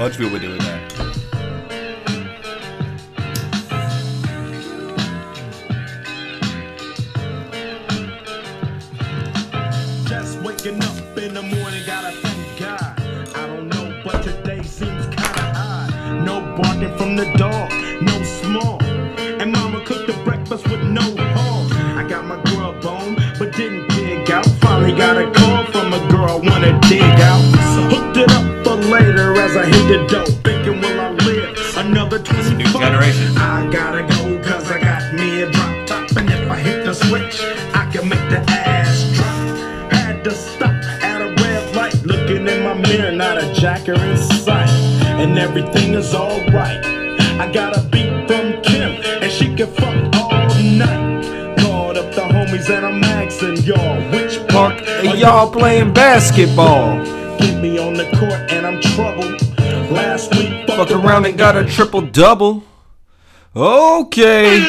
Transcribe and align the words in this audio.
bunch 0.00 0.14
of 0.14 0.20
people 0.22 0.38
doing 0.38 0.69
everything 45.50 45.94
is 45.94 46.14
alright. 46.14 46.84
I 47.40 47.50
got 47.52 47.76
a 47.76 47.82
beat 47.88 48.28
from 48.28 48.62
Kim, 48.62 48.92
and 49.20 49.32
she 49.32 49.46
can 49.56 49.66
fuck 49.66 50.14
all 50.14 50.62
night. 50.62 51.58
Called 51.58 51.96
up 51.96 52.14
the 52.14 52.20
homies, 52.20 52.70
and 52.70 52.86
I'm 52.86 53.02
asking 53.02 53.56
y'all, 53.64 54.00
which 54.12 54.38
park 54.46 54.80
are 54.80 55.16
y'all 55.16 55.50
playing 55.50 55.92
basketball. 55.92 57.04
Get 57.38 57.60
me 57.60 57.80
on 57.80 57.94
the 57.94 58.04
court, 58.16 58.52
and 58.52 58.64
I'm 58.64 58.80
troubled. 58.80 59.42
Last 59.90 60.32
week, 60.36 60.68
Fucked 60.68 60.92
around 60.92 61.26
and 61.26 61.36
got 61.36 61.56
a 61.56 61.64
triple 61.64 62.02
double. 62.02 62.62
Okay. 63.56 64.60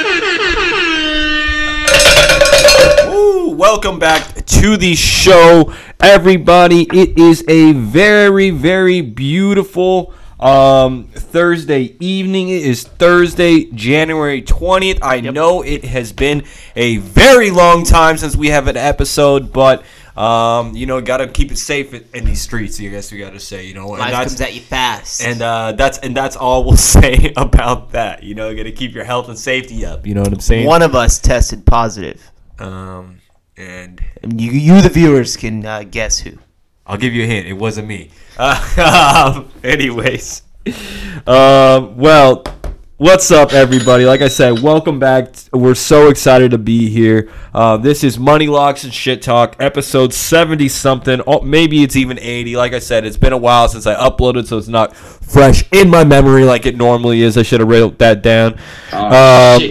Ooh, 3.07 3.53
welcome 3.55 3.99
back 3.99 4.47
to 4.47 4.77
the 4.77 4.95
show, 4.95 5.71
everybody. 5.99 6.87
It 6.91 7.19
is 7.19 7.45
a 7.47 7.73
very, 7.73 8.49
very 8.49 9.01
beautiful 9.01 10.15
um, 10.41 11.05
Thursday 11.13 11.95
evening. 11.99 12.49
It 12.49 12.63
is 12.63 12.83
Thursday, 12.83 13.65
January 13.65 14.41
20th. 14.41 14.99
I 15.01 15.21
know 15.21 15.61
it 15.61 15.85
has 15.85 16.11
been 16.11 16.43
a 16.75 16.97
very 16.97 17.51
long 17.51 17.83
time 17.83 18.17
since 18.17 18.35
we 18.35 18.47
have 18.49 18.67
an 18.67 18.77
episode, 18.77 19.51
but. 19.53 19.83
Um, 20.13 20.75
you 20.75 20.87
know, 20.87 20.99
gotta 20.99 21.25
keep 21.29 21.53
it 21.53 21.57
safe 21.57 21.93
in, 22.13 22.25
these 22.25 22.41
streets. 22.41 22.77
I 22.81 22.87
guess 22.87 23.13
we 23.13 23.17
gotta 23.17 23.39
say, 23.39 23.65
you 23.65 23.73
know, 23.73 23.91
and 23.91 23.99
Life 23.99 24.11
that's- 24.11 24.27
comes 24.31 24.41
at 24.41 24.53
you 24.53 24.59
fast. 24.59 25.21
and 25.23 25.41
uh, 25.41 25.71
that's 25.71 25.99
and 25.99 26.15
that's 26.15 26.35
all 26.35 26.65
we'll 26.65 26.75
say 26.97 27.31
about 27.37 27.91
that. 27.93 28.21
You 28.21 28.35
know, 28.35 28.49
you 28.49 28.57
gotta 28.57 28.73
keep 28.73 28.93
your 28.93 29.05
health 29.05 29.29
and 29.29 29.39
safety 29.39 29.85
up. 29.85 30.05
You 30.05 30.13
know 30.15 30.21
what 30.21 30.33
I'm 30.33 30.41
saying? 30.41 30.67
one 30.67 30.81
of 30.81 30.95
us 30.95 31.17
tested 31.17 31.65
positive. 31.65 32.29
Um, 32.59 33.19
and 33.55 34.01
And 34.21 34.39
you, 34.41 34.51
you 34.51 34.81
the 34.81 34.89
viewers, 34.89 35.37
can 35.37 35.65
uh, 35.65 35.83
guess 35.89 36.19
who. 36.19 36.37
I'll 36.91 36.97
give 36.97 37.13
you 37.13 37.23
a 37.23 37.25
hint. 37.25 37.47
It 37.47 37.53
wasn't 37.53 37.87
me. 37.87 38.09
Uh, 38.37 39.43
anyways, 39.63 40.41
um, 41.27 41.95
well, 41.95 42.43
what's 42.97 43.29
up, 43.29 43.53
everybody? 43.53 44.05
Like 44.05 44.21
I 44.21 44.29
said, 44.29 44.61
welcome 44.63 44.97
back. 44.97 45.35
We're 45.53 45.75
so 45.75 46.09
excited 46.09 46.51
to 46.51 46.57
be 46.57 46.89
here. 46.89 47.29
Uh, 47.53 47.77
this 47.77 48.03
is 48.03 48.17
Money 48.17 48.47
Locks 48.47 48.83
and 48.83 48.91
Shit 48.91 49.21
Talk, 49.21 49.57
episode 49.59 50.11
seventy 50.13 50.67
something. 50.69 51.21
Oh, 51.27 51.41
maybe 51.41 51.83
it's 51.83 51.95
even 51.95 52.17
eighty. 52.17 52.55
Like 52.55 52.73
I 52.73 52.79
said, 52.79 53.05
it's 53.05 53.17
been 53.17 53.33
a 53.33 53.37
while 53.37 53.67
since 53.67 53.85
I 53.85 53.93
uploaded, 53.95 54.47
so 54.47 54.57
it's 54.57 54.67
not 54.67 54.95
fresh 54.95 55.63
in 55.71 55.89
my 55.89 56.03
memory 56.03 56.43
like 56.45 56.65
it 56.65 56.75
normally 56.77 57.21
is. 57.21 57.37
I 57.37 57.43
should 57.43 57.59
have 57.59 57.69
wrote 57.69 57.99
that 57.99 58.23
down. 58.23 58.57
Oh, 58.91 59.05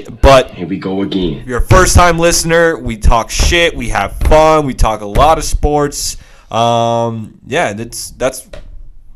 um, 0.07 0.19
but 0.23 0.53
Here 0.53 0.67
we 0.69 0.79
go 0.79 1.03
again. 1.03 1.39
if 1.39 1.47
you're 1.47 1.59
a 1.59 1.67
first 1.67 1.97
time 1.97 2.19
listener, 2.21 2.79
we 2.79 2.97
talk 2.97 3.31
shit, 3.31 3.75
we 3.75 3.89
have 3.89 4.17
fun, 4.19 4.65
we 4.65 4.75
talk 4.75 5.01
a 5.01 5.07
lot 5.07 5.39
of 5.39 5.45
sports. 5.45 6.17
Um, 6.51 7.41
yeah, 7.47 7.73
that's 7.73 8.11
that's 8.13 8.49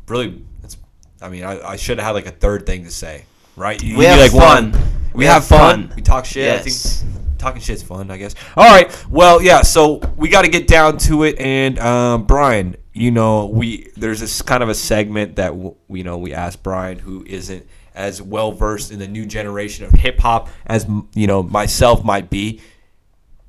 really 0.07 0.43
that's. 0.61 0.77
I 1.21 1.29
mean, 1.29 1.43
I, 1.43 1.61
I 1.71 1.75
should 1.75 1.97
have 1.97 2.05
had 2.07 2.13
like 2.13 2.27
a 2.27 2.31
third 2.31 2.65
thing 2.65 2.83
to 2.85 2.91
say, 2.91 3.25
right? 3.55 3.81
You- 3.83 3.97
We 3.97 4.03
you 4.05 4.09
have 4.11 4.19
like 4.19 4.31
fun. 4.31 4.71
one- 4.71 4.81
We, 5.13 5.19
We 5.19 5.25
have, 5.25 5.33
have 5.43 5.45
fun. 5.45 5.87
fun. 5.87 5.93
We 5.95 6.01
talk 6.01 6.25
shit. 6.25 6.51
I 6.51 6.57
think 6.61 7.39
talking 7.39 7.61
shit's 7.61 7.83
fun. 7.83 8.11
I 8.11 8.17
guess. 8.17 8.35
All 8.57 8.65
right. 8.65 8.89
Well, 9.09 9.41
yeah. 9.41 9.61
So 9.61 10.01
we 10.17 10.29
got 10.29 10.43
to 10.43 10.49
get 10.49 10.67
down 10.67 10.97
to 10.99 11.23
it, 11.23 11.39
and 11.39 11.79
um, 11.79 12.25
Brian, 12.25 12.75
you 12.93 13.11
know, 13.11 13.45
we 13.47 13.89
there's 13.95 14.19
this 14.19 14.41
kind 14.41 14.61
of 14.63 14.69
a 14.69 14.75
segment 14.75 15.35
that 15.37 15.49
w- 15.49 15.75
you 15.89 16.03
know 16.03 16.17
we 16.17 16.33
asked 16.33 16.63
Brian, 16.63 16.99
who 16.99 17.23
isn't 17.27 17.65
as 17.93 18.21
well 18.21 18.51
versed 18.51 18.91
in 18.91 18.99
the 18.99 19.07
new 19.07 19.25
generation 19.25 19.85
of 19.85 19.91
hip 19.93 20.19
hop 20.19 20.49
as 20.67 20.85
you 21.13 21.27
know 21.27 21.41
myself 21.43 22.03
might 22.03 22.29
be. 22.29 22.61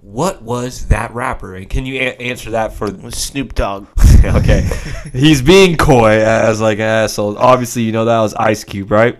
What 0.06 0.40
was 0.40 0.86
that 0.86 1.12
rapper? 1.14 1.56
And 1.56 1.68
can 1.68 1.84
you 1.84 1.94
a- 1.96 2.16
answer 2.22 2.50
that 2.52 2.72
for? 2.72 2.88
Snoop 3.10 3.54
Dogg. 3.56 3.88
okay, 4.24 4.68
he's 5.12 5.42
being 5.42 5.76
coy 5.76 6.20
as 6.22 6.60
like 6.60 6.78
an 6.78 6.84
asshole. 6.84 7.36
Obviously, 7.36 7.82
you 7.82 7.90
know 7.90 8.04
that 8.04 8.20
was 8.20 8.32
Ice 8.34 8.62
Cube, 8.62 8.92
right? 8.92 9.18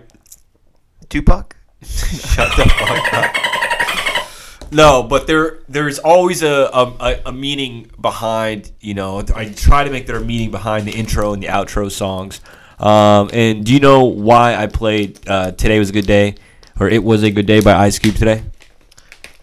Tupac? 1.09 1.57
Shut 1.83 2.55
the 2.55 2.63
fuck 2.69 3.13
up. 3.13 4.71
No, 4.71 5.03
but 5.03 5.27
there 5.27 5.59
there's 5.67 5.99
always 5.99 6.41
a, 6.41 6.69
a, 6.73 6.93
a- 7.01 7.21
a 7.27 7.31
meaning 7.33 7.91
behind, 7.99 8.71
you 8.79 8.93
know, 8.93 9.19
I 9.35 9.49
try 9.49 9.83
to 9.83 9.89
make 9.89 10.07
there 10.07 10.15
a 10.15 10.23
meaning 10.23 10.51
behind 10.51 10.87
the 10.87 10.93
intro 10.93 11.33
and 11.33 11.43
the 11.43 11.47
outro 11.47 11.91
songs. 11.91 12.39
Um, 12.79 13.29
and 13.33 13.65
do 13.65 13.73
you 13.73 13.79
know 13.81 14.05
why 14.05 14.55
I 14.55 14.67
played 14.67 15.19
uh, 15.27 15.51
Today 15.51 15.79
Was 15.79 15.89
a 15.89 15.93
Good 15.93 16.07
Day 16.07 16.35
or 16.79 16.87
It 16.87 17.03
Was 17.03 17.23
a 17.23 17.31
Good 17.31 17.45
Day 17.45 17.59
by 17.59 17.73
Ice 17.73 17.99
Cube 17.99 18.15
today? 18.15 18.43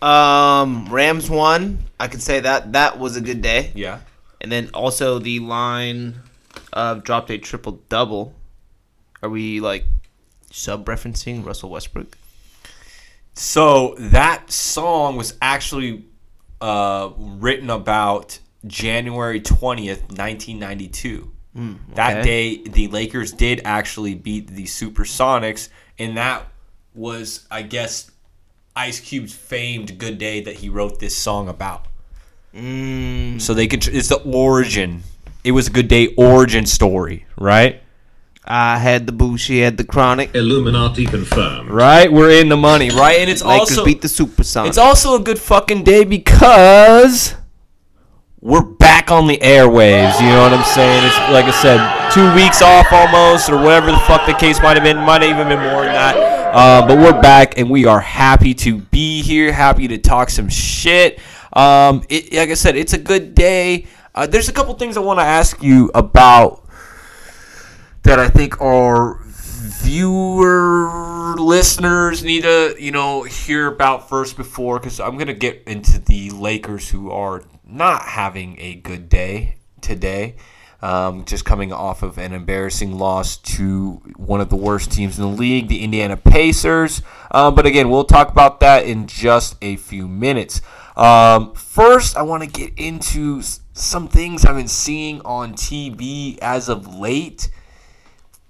Um, 0.04 0.86
Rams 0.90 1.30
won. 1.30 1.78
I 1.98 2.08
could 2.08 2.20
say 2.20 2.40
that 2.40 2.72
that 2.72 2.98
was 2.98 3.16
a 3.16 3.22
good 3.22 3.40
day. 3.40 3.72
Yeah. 3.74 4.00
And 4.40 4.52
then 4.52 4.68
also 4.74 5.18
the 5.18 5.40
line 5.40 6.16
of 6.74 7.04
dropped 7.04 7.30
a 7.30 7.38
triple 7.38 7.80
double. 7.88 8.34
Are 9.22 9.30
we 9.30 9.60
like 9.60 9.86
sub 10.50 10.84
referencing 10.84 11.44
Russell 11.44 11.70
Westbrook? 11.70 12.18
So 13.32 13.94
that 13.98 14.50
song 14.50 15.16
was 15.16 15.38
actually 15.40 16.04
uh, 16.60 17.10
written 17.16 17.70
about 17.70 18.38
January 18.66 19.40
20th, 19.40 20.02
1992. 20.10 21.30
That 21.94 22.18
okay. 22.18 22.22
day, 22.22 22.68
the 22.68 22.88
Lakers 22.88 23.32
did 23.32 23.62
actually 23.64 24.14
beat 24.14 24.48
the 24.48 24.64
Supersonics, 24.64 25.68
and 25.98 26.16
that 26.16 26.46
was, 26.94 27.46
I 27.50 27.62
guess, 27.62 28.10
Ice 28.76 28.98
Cube's 29.00 29.32
famed 29.32 29.98
good 29.98 30.18
day 30.18 30.40
that 30.40 30.56
he 30.56 30.68
wrote 30.68 30.98
this 30.98 31.16
song 31.16 31.48
about. 31.48 31.86
Mm, 32.54 33.40
So 33.40 33.54
they 33.54 33.66
could, 33.66 33.86
it's 33.88 34.08
the 34.08 34.20
origin. 34.22 35.02
It 35.44 35.52
was 35.52 35.68
a 35.68 35.70
good 35.70 35.88
day 35.88 36.08
origin 36.16 36.66
story, 36.66 37.26
right? 37.38 37.80
I 38.44 38.78
had 38.78 39.06
the 39.06 39.12
boo, 39.12 39.38
she 39.38 39.60
had 39.60 39.76
the 39.76 39.84
chronic. 39.84 40.34
Illuminati 40.34 41.06
confirmed. 41.06 41.70
Right? 41.70 42.12
We're 42.12 42.30
in 42.40 42.48
the 42.48 42.56
money, 42.56 42.90
right? 42.90 43.18
And 43.20 43.30
it's 43.30 43.42
Lakers 43.44 43.70
also 43.70 43.84
beat 43.84 44.02
the 44.02 44.08
Super 44.08 44.42
Supersonics. 44.42 44.68
It's 44.68 44.78
also 44.78 45.14
a 45.14 45.20
good 45.20 45.38
fucking 45.38 45.84
day 45.84 46.04
because 46.04 47.34
we're 48.40 48.60
back 48.62 49.10
on 49.10 49.28
the 49.28 49.38
airwaves. 49.38 50.20
You 50.20 50.26
know 50.28 50.42
what 50.42 50.52
I'm 50.52 50.64
saying? 50.64 51.04
It's 51.06 51.16
like 51.32 51.46
I 51.46 51.52
said, 51.52 52.10
two 52.12 52.34
weeks 52.34 52.60
off 52.60 52.92
almost, 52.92 53.48
or 53.48 53.56
whatever 53.56 53.90
the 53.92 53.98
fuck 54.00 54.26
the 54.26 54.34
case 54.34 54.60
might 54.60 54.76
have 54.76 54.84
been. 54.84 54.98
Might 54.98 55.22
have 55.22 55.30
even 55.30 55.48
been 55.48 55.60
more 55.72 55.84
than 55.84 55.92
that. 55.94 56.43
Uh, 56.54 56.86
but 56.86 56.98
we're 56.98 57.20
back, 57.20 57.58
and 57.58 57.68
we 57.68 57.84
are 57.84 57.98
happy 57.98 58.54
to 58.54 58.78
be 58.78 59.22
here. 59.22 59.52
Happy 59.52 59.88
to 59.88 59.98
talk 59.98 60.30
some 60.30 60.48
shit. 60.48 61.18
Um, 61.52 62.04
it, 62.08 62.32
like 62.32 62.48
I 62.48 62.54
said, 62.54 62.76
it's 62.76 62.92
a 62.92 62.98
good 62.98 63.34
day. 63.34 63.88
Uh, 64.14 64.28
there's 64.28 64.48
a 64.48 64.52
couple 64.52 64.72
things 64.74 64.96
I 64.96 65.00
want 65.00 65.18
to 65.18 65.24
ask 65.24 65.60
you 65.64 65.90
about 65.96 66.64
that 68.04 68.20
I 68.20 68.28
think 68.28 68.60
our 68.60 69.18
viewer 69.24 71.34
listeners 71.36 72.22
need 72.22 72.44
to 72.44 72.76
you 72.78 72.92
know 72.92 73.24
hear 73.24 73.66
about 73.66 74.08
first 74.08 74.36
before 74.36 74.78
because 74.78 75.00
I'm 75.00 75.18
gonna 75.18 75.34
get 75.34 75.64
into 75.66 75.98
the 75.98 76.30
Lakers 76.30 76.88
who 76.88 77.10
are 77.10 77.42
not 77.66 78.02
having 78.02 78.60
a 78.60 78.76
good 78.76 79.08
day 79.08 79.56
today. 79.80 80.36
Um, 80.84 81.24
just 81.24 81.46
coming 81.46 81.72
off 81.72 82.02
of 82.02 82.18
an 82.18 82.34
embarrassing 82.34 82.98
loss 82.98 83.38
to 83.38 84.02
one 84.16 84.42
of 84.42 84.50
the 84.50 84.56
worst 84.56 84.92
teams 84.92 85.18
in 85.18 85.24
the 85.24 85.30
league, 85.30 85.68
the 85.68 85.82
Indiana 85.82 86.18
Pacers. 86.18 87.00
Um, 87.30 87.54
but 87.54 87.64
again, 87.64 87.88
we'll 87.88 88.04
talk 88.04 88.28
about 88.28 88.60
that 88.60 88.84
in 88.84 89.06
just 89.06 89.56
a 89.62 89.76
few 89.76 90.06
minutes. 90.06 90.60
Um, 90.94 91.54
first, 91.54 92.18
I 92.18 92.22
want 92.22 92.42
to 92.42 92.48
get 92.50 92.78
into 92.78 93.40
some 93.72 94.08
things 94.08 94.44
I've 94.44 94.56
been 94.56 94.68
seeing 94.68 95.22
on 95.22 95.54
TV 95.54 96.38
as 96.42 96.68
of 96.68 96.94
late 96.94 97.48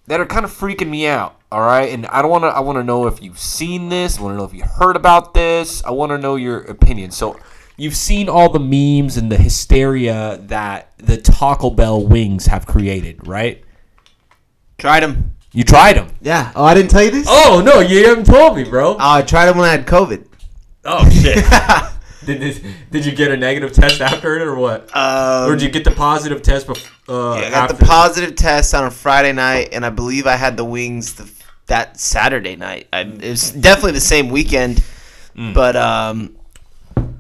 that 0.08 0.19
are 0.20 0.26
kind 0.26 0.44
of 0.44 0.50
freaking 0.50 0.88
me 0.88 1.06
out. 1.06 1.40
All 1.52 1.60
right, 1.60 1.88
and 1.88 2.04
I 2.06 2.20
don't 2.20 2.32
want 2.32 2.42
to. 2.42 2.48
I 2.48 2.58
want 2.60 2.78
to 2.78 2.82
know 2.82 3.06
if 3.06 3.22
you've 3.22 3.38
seen 3.38 3.90
this. 3.90 4.19
I 4.19 4.22
want 4.22 4.32
to 4.32 4.38
know 4.38 4.44
if 4.44 4.52
you 4.52 4.64
heard 4.64 4.96
about 4.96 5.34
this. 5.34 5.84
I 5.84 5.92
want 5.92 6.10
to 6.10 6.19
know 6.19 6.34
your 6.34 6.62
opinion. 6.62 7.12
So, 7.12 7.38
you've 7.76 7.97
seen 7.97 8.29
all 8.29 8.50
the 8.50 8.61
memes 8.61 9.17
and 9.17 9.31
the 9.31 9.37
hysteria 9.37 10.38
that 10.43 10.93
the 10.99 11.17
Taco 11.17 11.71
Bell 11.71 12.05
wings 12.05 12.47
have 12.47 12.67
created, 12.67 13.26
right? 13.26 13.62
Tried 14.79 15.03
them. 15.03 15.35
You 15.53 15.65
tried 15.65 15.97
them. 15.97 16.09
Yeah. 16.21 16.53
Oh, 16.56 16.65
I 16.65 16.75
didn't 16.75 16.91
tell 16.91 17.03
you 17.03 17.11
this. 17.11 17.26
Oh 17.29 17.62
no, 17.65 17.81
you 17.81 18.06
haven't 18.09 18.26
told 18.26 18.56
me, 18.56 18.65
bro. 18.65 18.94
Oh, 18.94 18.97
I 18.99 19.23
tried 19.23 19.47
them 19.47 19.59
when 19.59 19.69
I 19.69 19.73
had 19.73 19.87
COVID. 19.87 20.26
Oh 20.85 21.09
shit. 21.11 21.37
did, 22.26 22.41
this, 22.41 22.61
did 22.91 23.06
you 23.06 23.12
get 23.12 23.31
a 23.31 23.37
negative 23.37 23.73
test 23.73 24.00
after 24.00 24.37
it 24.37 24.43
or 24.43 24.56
what? 24.56 24.94
Um, 24.97 25.50
or 25.50 25.55
did 25.55 25.62
you 25.62 25.70
get 25.70 25.85
the 25.85 25.93
positive 25.93 26.43
test 26.43 26.67
before? 26.67 26.91
Uh, 27.09 27.35
I 27.35 27.50
got 27.50 27.70
after? 27.70 27.77
the 27.77 27.85
positive 27.85 28.35
test 28.35 28.75
on 28.75 28.85
a 28.85 28.91
Friday 28.91 29.32
night, 29.32 29.69
and 29.73 29.87
I 29.87 29.91
believe 29.91 30.27
I 30.27 30.37
had 30.37 30.56
the 30.56 30.65
wings 30.65 31.15
the, 31.15 31.31
that 31.67 32.00
Saturday 32.00 32.56
night. 32.56 32.88
I, 32.93 33.03
it 33.03 33.23
was 33.23 33.53
definitely 33.53 33.93
the 33.93 34.00
same 34.00 34.29
weekend, 34.29 34.82
but 35.35 35.77
um. 35.77 36.37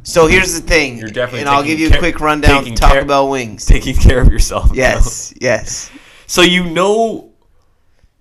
So 0.04 0.26
here's 0.26 0.54
the 0.54 0.60
thing. 0.66 0.98
You're 0.98 1.08
definitely 1.08 1.40
and 1.40 1.48
I'll 1.48 1.62
give 1.64 1.80
you 1.80 1.88
a 1.88 1.90
care- 1.90 1.98
quick 1.98 2.20
rundown 2.20 2.68
of 2.68 2.74
Taco 2.74 2.92
care- 2.94 3.04
Bell 3.04 3.28
wings. 3.30 3.64
taking 3.66 3.96
care 3.96 4.20
of 4.20 4.28
yourself. 4.28 4.70
Yes, 4.74 5.34
yes. 5.40 5.90
So 6.26 6.42
you 6.42 6.64
know 6.64 7.30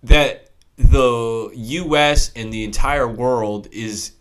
that 0.04 0.50
the 0.78 1.52
U.S. 1.54 2.32
and 2.36 2.52
the 2.52 2.64
entire 2.64 3.08
world 3.08 3.68
is 3.72 4.14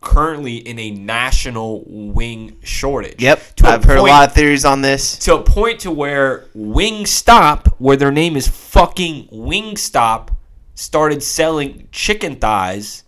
currently 0.00 0.56
in 0.56 0.78
a 0.78 0.90
national 0.92 1.84
wing 1.86 2.56
shortage. 2.62 3.20
Yep, 3.20 3.42
I've 3.64 3.84
heard 3.84 3.98
point- 3.98 4.10
a 4.10 4.14
lot 4.14 4.28
of 4.28 4.34
theories 4.34 4.64
on 4.64 4.80
this. 4.80 5.18
to 5.20 5.36
a 5.36 5.42
point 5.42 5.80
to 5.80 5.90
where 5.90 6.46
Wingstop, 6.56 7.74
where 7.78 7.96
their 7.98 8.10
name 8.10 8.34
is 8.36 8.48
fucking 8.48 9.28
Wingstop, 9.28 10.30
started 10.74 11.22
selling 11.22 11.86
chicken 11.92 12.36
thighs 12.36 13.04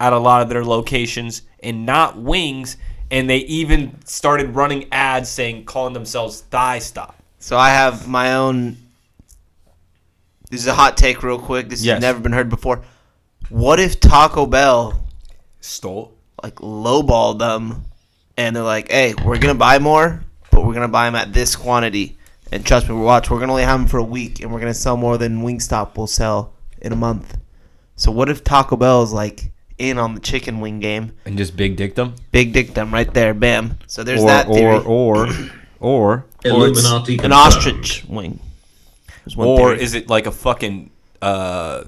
at 0.00 0.12
a 0.12 0.18
lot 0.18 0.42
of 0.42 0.48
their 0.48 0.64
locations 0.64 1.42
and 1.62 1.86
not 1.86 2.18
wings. 2.18 2.76
And 3.12 3.28
they 3.28 3.38
even 3.38 3.94
started 4.06 4.54
running 4.56 4.86
ads 4.90 5.28
saying, 5.28 5.66
calling 5.66 5.92
themselves 5.92 6.40
Thigh 6.40 6.78
Stop. 6.80 7.14
So 7.38 7.56
I 7.58 7.68
have 7.68 8.08
my 8.08 8.34
own. 8.34 8.78
This 10.50 10.60
is 10.62 10.66
a 10.66 10.74
hot 10.74 10.96
take, 10.96 11.22
real 11.22 11.38
quick. 11.38 11.68
This 11.68 11.82
Yes. 11.84 11.96
has 11.96 12.02
never 12.02 12.20
been 12.20 12.32
heard 12.32 12.48
before. 12.48 12.82
What 13.50 13.78
if 13.78 14.00
Taco 14.00 14.46
Bell 14.46 15.04
Stole. 15.60 16.12
like 16.42 16.56
lowballed 16.56 17.38
them, 17.38 17.84
and 18.36 18.56
they're 18.56 18.62
like, 18.62 18.90
"Hey, 18.90 19.14
we're 19.24 19.38
gonna 19.38 19.54
buy 19.54 19.78
more, 19.78 20.24
but 20.50 20.64
we're 20.64 20.74
gonna 20.74 20.88
buy 20.88 21.04
them 21.04 21.14
at 21.14 21.32
this 21.32 21.54
quantity." 21.54 22.16
And 22.50 22.64
trust 22.66 22.88
me, 22.88 22.94
we'll 22.94 23.04
watch. 23.04 23.30
We're 23.30 23.38
gonna 23.40 23.52
only 23.52 23.62
have 23.64 23.78
them 23.80 23.88
for 23.88 23.98
a 23.98 24.02
week, 24.04 24.40
and 24.40 24.50
we're 24.52 24.60
gonna 24.60 24.74
sell 24.74 24.96
more 24.96 25.18
than 25.18 25.42
Wingstop 25.42 25.96
will 25.96 26.06
sell 26.06 26.52
in 26.80 26.92
a 26.92 26.96
month. 26.96 27.36
So 27.96 28.10
what 28.10 28.28
if 28.28 28.42
Taco 28.42 28.76
Bell 28.76 29.02
is 29.02 29.12
like 29.12 29.51
in 29.82 29.98
on 29.98 30.14
the 30.14 30.20
chicken 30.20 30.60
wing 30.60 30.80
game? 30.80 31.12
And 31.24 31.36
just 31.36 31.56
big 31.56 31.76
dick 31.76 31.94
them? 31.94 32.14
Big 32.30 32.52
dick 32.52 32.74
them 32.74 32.92
right 32.92 33.12
there, 33.12 33.34
bam. 33.34 33.78
So 33.86 34.02
there's 34.04 34.22
Or, 34.22 34.26
that 34.28 34.46
theory. 34.46 34.76
or, 34.84 35.26
or, 35.26 35.28
or, 35.80 36.26
Illuminati 36.44 37.14
an 37.14 37.18
confirmed. 37.20 37.32
ostrich 37.32 38.04
wing. 38.08 38.40
One 39.34 39.46
Or 39.48 39.70
theory. 39.70 39.82
is 39.82 39.94
it 39.94 40.08
like 40.08 40.26
a 40.26 40.32
fucking 40.32 40.90
uh, 41.20 41.84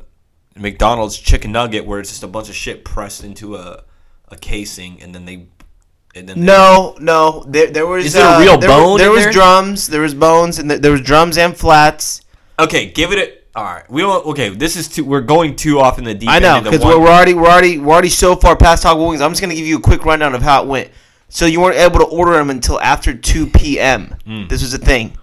McDonald's 0.57 1.17
chicken 1.19 1.53
nugget 1.53 1.85
where 1.87 2.01
it's 2.01 2.11
just 2.11 2.23
a 2.23 2.29
bunch 2.29 2.49
of 2.49 2.55
shit 2.55 2.85
pressed 2.85 3.25
into 3.25 3.57
a, 3.57 3.83
a 4.29 4.37
casing 4.37 5.01
and 5.03 5.15
then 5.15 5.25
they. 5.25 5.47
And 6.17 6.29
then 6.29 6.45
No, 6.45 6.97
no. 7.01 7.43
There, 7.49 7.71
there 7.73 7.87
was. 7.89 8.07
Is 8.07 8.13
there 8.13 8.25
a 8.25 8.37
uh, 8.37 8.41
real 8.41 8.57
there, 8.59 8.69
bone 8.69 8.99
There 8.99 9.09
in 9.09 9.13
was 9.15 9.25
there? 9.25 9.33
drums. 9.33 9.89
There 9.89 10.01
was 10.03 10.15
bones, 10.15 10.61
and 10.61 10.71
th- 10.71 10.81
there 10.81 10.93
was 10.93 11.01
drums 11.01 11.37
and 11.37 11.57
flats. 11.57 12.21
Okay, 12.57 12.87
give 12.93 13.11
it 13.11 13.19
a. 13.19 13.33
All 13.57 13.63
right, 13.65 13.89
we 13.89 14.03
don't. 14.03 14.27
Okay, 14.27 14.49
this 14.49 14.75
is 14.77 14.89
too. 14.89 15.05
We're 15.05 15.21
going 15.21 15.55
too 15.55 15.79
off 15.79 15.99
in 15.99 16.05
the 16.05 16.15
deep 16.15 16.29
I 16.29 16.41
know 16.41 16.61
because 16.61 16.85
we're, 16.85 16.99
we're 16.99 17.09
already 17.09 17.35
we're 17.35 17.47
already 17.49 17.79
we're 17.79 17.93
already 17.93 18.09
so 18.09 18.35
far 18.35 18.57
past 18.57 18.83
Taco 18.83 19.09
Wings. 19.09 19.21
I'm 19.21 19.31
just 19.31 19.41
gonna 19.41 19.55
give 19.55 19.67
you 19.67 19.77
a 19.79 19.81
quick 19.81 20.05
rundown 20.05 20.35
of 20.35 20.43
how 20.43 20.63
it 20.63 20.69
went. 20.69 20.91
So 21.29 21.47
you 21.47 21.61
weren't 21.61 21.77
able 21.79 21.99
to 22.01 22.07
order 22.07 22.33
them 22.33 22.51
until 22.51 22.81
after 22.81 23.15
2 23.15 23.47
p.m. 23.49 24.17
Hmm. 24.25 24.47
This 24.49 24.63
was 24.63 24.75
a 24.75 24.79
thing. 24.79 25.17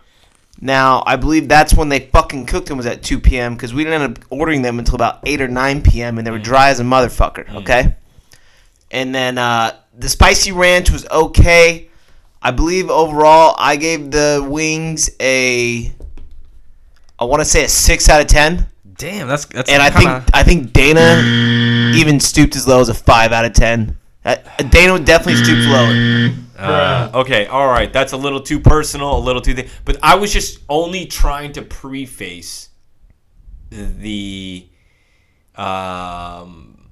Now 0.61 1.03
I 1.05 1.15
believe 1.17 1.47
that's 1.49 1.73
when 1.73 1.89
they 1.89 1.99
fucking 1.99 2.45
cooked 2.45 2.67
them 2.67 2.77
was 2.77 2.85
at 2.85 3.03
2 3.03 3.19
p.m. 3.19 3.55
because 3.55 3.73
we 3.73 3.83
didn't 3.83 4.01
end 4.01 4.17
up 4.17 4.25
ordering 4.29 4.61
them 4.61 4.79
until 4.79 4.95
about 4.95 5.19
8 5.25 5.41
or 5.41 5.47
9 5.47 5.81
p.m. 5.81 6.17
and 6.17 6.25
they 6.25 6.31
were 6.31 6.37
Hmm. 6.37 6.43
dry 6.43 6.69
as 6.69 6.79
a 6.79 6.83
motherfucker. 6.83 7.53
Okay. 7.61 7.95
And 8.91 9.13
then 9.15 9.37
uh, 9.37 9.71
the 9.97 10.07
spicy 10.09 10.51
ranch 10.51 10.89
was 10.91 11.07
okay. 11.09 11.89
I 12.41 12.51
believe 12.51 12.89
overall 12.89 13.55
I 13.57 13.75
gave 13.75 14.11
the 14.11 14.45
wings 14.49 15.09
a 15.21 15.91
I 17.21 17.23
want 17.25 17.39
to 17.41 17.45
say 17.45 17.63
a 17.63 17.69
six 17.69 18.09
out 18.09 18.19
of 18.19 18.27
ten. 18.27 18.65
damn, 18.97 19.27
that's 19.27 19.45
that's. 19.45 19.69
And 19.71 19.81
I 19.81 19.89
kinda- 19.91 20.21
think 20.21 20.35
I 20.35 20.43
think 20.43 20.73
Dana 20.73 21.93
even 21.95 22.19
stooped 22.19 22.55
as 22.55 22.67
low 22.67 22.81
as 22.81 22.89
a 22.89 22.93
five 22.95 23.31
out 23.31 23.45
of 23.45 23.53
ten. 23.53 23.95
Uh, 24.25 24.35
Dana 24.69 24.99
definitely 24.99 25.43
stoop 25.43 25.57
lower. 25.69 26.33
Uh, 26.57 27.11
okay, 27.21 27.47
all 27.47 27.67
right. 27.67 27.91
That's 27.93 28.13
a 28.13 28.17
little 28.17 28.39
too 28.41 28.59
personal, 28.59 29.17
a 29.17 29.19
little 29.19 29.41
too. 29.41 29.53
Thi- 29.55 29.67
but 29.85 29.97
I 30.03 30.15
was 30.15 30.31
just 30.33 30.59
only 30.69 31.05
trying 31.07 31.53
to 31.53 31.61
preface 31.63 32.69
the, 33.71 34.67
um, 35.55 36.89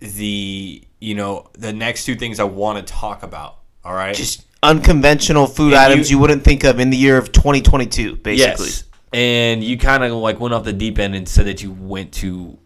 the 0.00 0.82
you 1.00 1.14
know 1.14 1.48
the 1.58 1.72
next 1.72 2.04
two 2.04 2.14
things 2.16 2.38
I 2.40 2.44
want 2.44 2.86
to 2.86 2.92
talk 2.92 3.22
about. 3.22 3.58
All 3.84 3.94
right. 3.94 4.14
Just 4.14 4.44
unconventional 4.62 5.46
food 5.46 5.72
And 5.74 5.76
items 5.76 6.10
you- 6.10 6.16
you, 6.16 6.20
wouldn't 6.20 6.42
think 6.44 6.64
of 6.64 6.80
in 6.80 6.90
the 6.90 6.96
year 6.96 7.18
of 7.18 7.32
2022, 7.32 8.16
basically. 8.16 8.66
Yes. 8.66 8.84
And 9.14 9.62
you 9.62 9.78
kind 9.78 10.02
of 10.02 10.12
like 10.12 10.40
went 10.40 10.54
off 10.54 10.64
the 10.64 10.72
deep 10.72 10.98
end 10.98 11.14
and 11.14 11.28
said 11.28 11.46
that 11.46 11.62
you 11.62 11.70
went 11.70 12.12
to, 12.14 12.58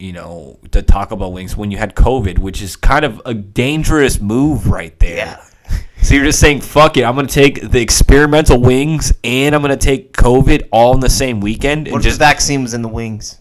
you 0.00 0.12
know, 0.12 0.58
the 0.72 0.82
Taco 0.82 1.14
Bell 1.14 1.32
wings 1.32 1.56
when 1.56 1.70
you 1.70 1.78
had 1.78 1.94
COVID, 1.94 2.40
which 2.40 2.60
is 2.60 2.74
kind 2.74 3.04
of 3.04 3.22
a 3.24 3.32
dangerous 3.34 4.20
move 4.20 4.66
right 4.66 4.98
there. 4.98 5.16
Yeah. 5.16 5.44
So 6.02 6.16
you're 6.16 6.24
just 6.24 6.40
saying, 6.40 6.62
fuck 6.62 6.96
it, 6.96 7.04
I'm 7.04 7.14
going 7.14 7.28
to 7.28 7.32
take 7.32 7.60
the 7.70 7.80
experimental 7.80 8.60
wings 8.60 9.12
and 9.22 9.54
I'm 9.54 9.62
going 9.62 9.70
to 9.70 9.76
take 9.82 10.12
COVID 10.12 10.66
all 10.72 10.94
in 10.94 11.00
the 11.00 11.08
same 11.08 11.38
weekend 11.40 11.86
and 11.86 11.92
What 11.92 11.98
if 12.00 12.06
just 12.06 12.18
the 12.18 12.24
vaccine 12.24 12.62
was 12.62 12.74
in 12.74 12.82
the 12.82 12.88
wings? 12.88 13.38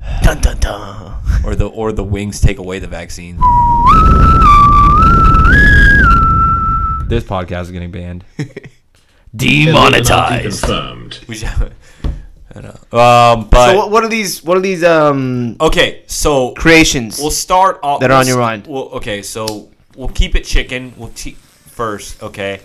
Dun 0.22 0.40
dun 0.40 0.56
dun. 0.60 1.22
or 1.44 1.54
the 1.54 1.66
or 1.68 1.92
the 1.92 2.02
wings 2.02 2.40
take 2.40 2.56
away 2.56 2.78
the 2.78 2.86
vaccine. 2.88 3.36
this 7.08 7.22
podcast 7.22 7.62
is 7.64 7.70
getting 7.72 7.90
banned. 7.90 8.24
Illuminati 9.38 10.02
Demonetized. 10.02 10.62
confirmed. 10.62 11.20
We 11.28 11.36
should- 11.36 11.72
I 12.52 12.60
know. 12.60 12.70
Um, 12.98 13.48
but 13.48 13.70
So 13.70 13.76
what, 13.76 13.90
what 13.92 14.04
are 14.04 14.08
these? 14.08 14.42
What 14.42 14.56
are 14.56 14.60
these 14.60 14.82
um 14.82 15.56
okay, 15.60 16.02
so 16.08 16.52
creations? 16.54 17.18
We'll 17.20 17.30
start 17.30 17.78
off 17.82 18.00
That 18.00 18.10
are 18.10 18.18
on 18.18 18.26
your 18.26 18.38
mind. 18.38 18.66
Well, 18.66 18.88
okay, 18.94 19.22
so 19.22 19.70
we'll 19.96 20.08
keep 20.08 20.34
it 20.34 20.44
chicken. 20.44 20.92
We'll 20.96 21.10
te- 21.14 21.36
first. 21.68 22.20
Okay, 22.24 22.60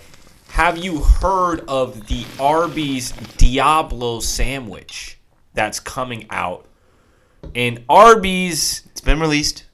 have 0.48 0.76
you 0.76 0.98
heard 1.02 1.60
of 1.68 2.08
the 2.08 2.24
Arby's 2.40 3.12
Diablo 3.36 4.18
sandwich 4.18 5.18
that's 5.54 5.78
coming 5.78 6.26
out? 6.30 6.66
And 7.54 7.84
Arby's, 7.88 8.82
it's 8.90 9.00
been 9.00 9.20
released. 9.20 9.66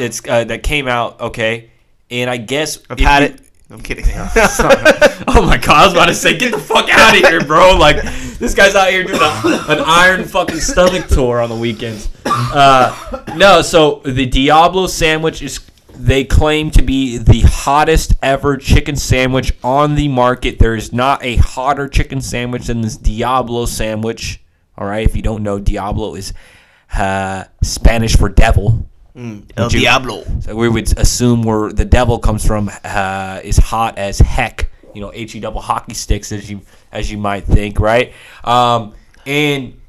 it's 0.00 0.20
uh, 0.28 0.42
that 0.44 0.64
came 0.64 0.88
out. 0.88 1.20
Okay, 1.20 1.70
and 2.10 2.28
I 2.28 2.38
guess 2.38 2.78
I've 2.90 2.98
if 2.98 3.06
had 3.06 3.22
you- 3.22 3.28
it. 3.28 3.40
I'm 3.74 3.82
kidding. 3.82 4.04
oh 4.14 5.44
my 5.44 5.56
god, 5.56 5.68
I 5.68 5.84
was 5.84 5.94
about 5.94 6.06
to 6.06 6.14
say, 6.14 6.38
get 6.38 6.52
the 6.52 6.60
fuck 6.60 6.88
out 6.90 7.16
of 7.16 7.24
here, 7.28 7.44
bro. 7.44 7.76
Like, 7.76 7.96
this 8.38 8.54
guy's 8.54 8.76
out 8.76 8.88
here 8.88 9.02
doing 9.02 9.18
a, 9.20 9.64
an 9.68 9.82
iron 9.84 10.22
fucking 10.26 10.60
stomach 10.60 11.08
tour 11.08 11.40
on 11.40 11.48
the 11.48 11.56
weekends. 11.56 12.08
Uh, 12.24 13.24
no, 13.36 13.62
so 13.62 14.00
the 14.04 14.26
Diablo 14.26 14.86
sandwich 14.86 15.42
is, 15.42 15.58
they 15.88 16.22
claim 16.22 16.70
to 16.70 16.82
be 16.82 17.18
the 17.18 17.40
hottest 17.40 18.14
ever 18.22 18.56
chicken 18.56 18.94
sandwich 18.94 19.52
on 19.64 19.96
the 19.96 20.06
market. 20.06 20.60
There 20.60 20.76
is 20.76 20.92
not 20.92 21.24
a 21.24 21.34
hotter 21.34 21.88
chicken 21.88 22.20
sandwich 22.20 22.68
than 22.68 22.82
this 22.82 22.96
Diablo 22.96 23.66
sandwich. 23.66 24.40
All 24.78 24.86
right, 24.86 25.04
if 25.04 25.16
you 25.16 25.22
don't 25.22 25.42
know, 25.42 25.58
Diablo 25.58 26.14
is 26.14 26.32
uh, 26.96 27.44
Spanish 27.60 28.16
for 28.16 28.28
devil. 28.28 28.86
El 29.16 29.22
you- 29.56 29.80
Diablo. 29.80 30.24
So 30.40 30.56
we 30.56 30.68
would 30.68 30.98
assume 30.98 31.42
where 31.42 31.72
the 31.72 31.84
devil 31.84 32.18
comes 32.18 32.46
from 32.46 32.70
uh, 32.82 33.40
is 33.44 33.56
hot 33.56 33.98
as 33.98 34.18
heck. 34.18 34.70
You 34.92 35.00
know, 35.00 35.10
he 35.10 35.40
double 35.40 35.60
hockey 35.60 35.94
sticks 35.94 36.30
as 36.32 36.48
you 36.50 36.60
as 36.92 37.10
you 37.10 37.18
might 37.18 37.44
think, 37.44 37.80
right? 37.80 38.12
Um, 38.44 38.94
and 39.26 39.80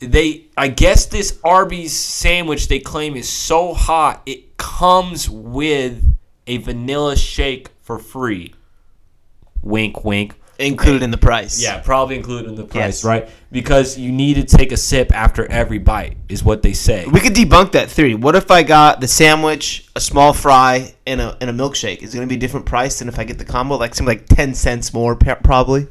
they, 0.00 0.46
I 0.56 0.68
guess 0.68 1.06
this 1.06 1.38
Arby's 1.44 1.96
sandwich 1.96 2.68
they 2.68 2.78
claim 2.80 3.16
is 3.16 3.28
so 3.28 3.74
hot 3.74 4.22
it 4.26 4.56
comes 4.56 5.28
with 5.28 6.04
a 6.46 6.56
vanilla 6.58 7.16
shake 7.16 7.70
for 7.82 7.98
free. 7.98 8.54
Wink, 9.62 10.04
wink. 10.04 10.34
Included 10.58 11.04
in 11.04 11.12
the 11.12 11.16
price. 11.18 11.62
Yeah, 11.62 11.78
probably 11.78 12.16
included 12.16 12.48
in 12.48 12.56
the 12.56 12.64
price, 12.64 13.02
Yes. 13.02 13.04
right? 13.04 13.28
Because 13.52 13.96
you 13.96 14.10
need 14.10 14.34
to 14.34 14.44
take 14.44 14.72
a 14.72 14.76
sip 14.76 15.14
after 15.14 15.48
every 15.50 15.78
bite, 15.78 16.16
is 16.28 16.42
what 16.42 16.62
they 16.62 16.72
say. 16.72 17.06
We 17.06 17.20
could 17.20 17.34
debunk 17.34 17.72
that 17.72 17.88
theory. 17.88 18.14
What 18.16 18.34
if 18.34 18.50
I 18.50 18.64
got 18.64 19.00
the 19.00 19.06
sandwich, 19.06 19.88
a 19.94 20.00
small 20.00 20.32
fry, 20.32 20.94
and 21.06 21.20
a, 21.20 21.36
and 21.40 21.48
a 21.48 21.52
milkshake? 21.52 22.02
Is 22.02 22.12
it 22.12 22.16
going 22.18 22.28
to 22.28 22.32
be 22.32 22.36
a 22.36 22.40
different 22.40 22.66
price 22.66 22.98
than 22.98 23.06
if 23.08 23.20
I 23.20 23.24
get 23.24 23.38
the 23.38 23.44
combo? 23.44 23.76
Like, 23.76 23.94
seem 23.94 24.06
like 24.06 24.26
10 24.26 24.52
cents 24.54 24.92
more, 24.92 25.14
probably. 25.14 25.86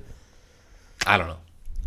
I 1.06 1.18
don't 1.18 1.28
know. 1.28 1.38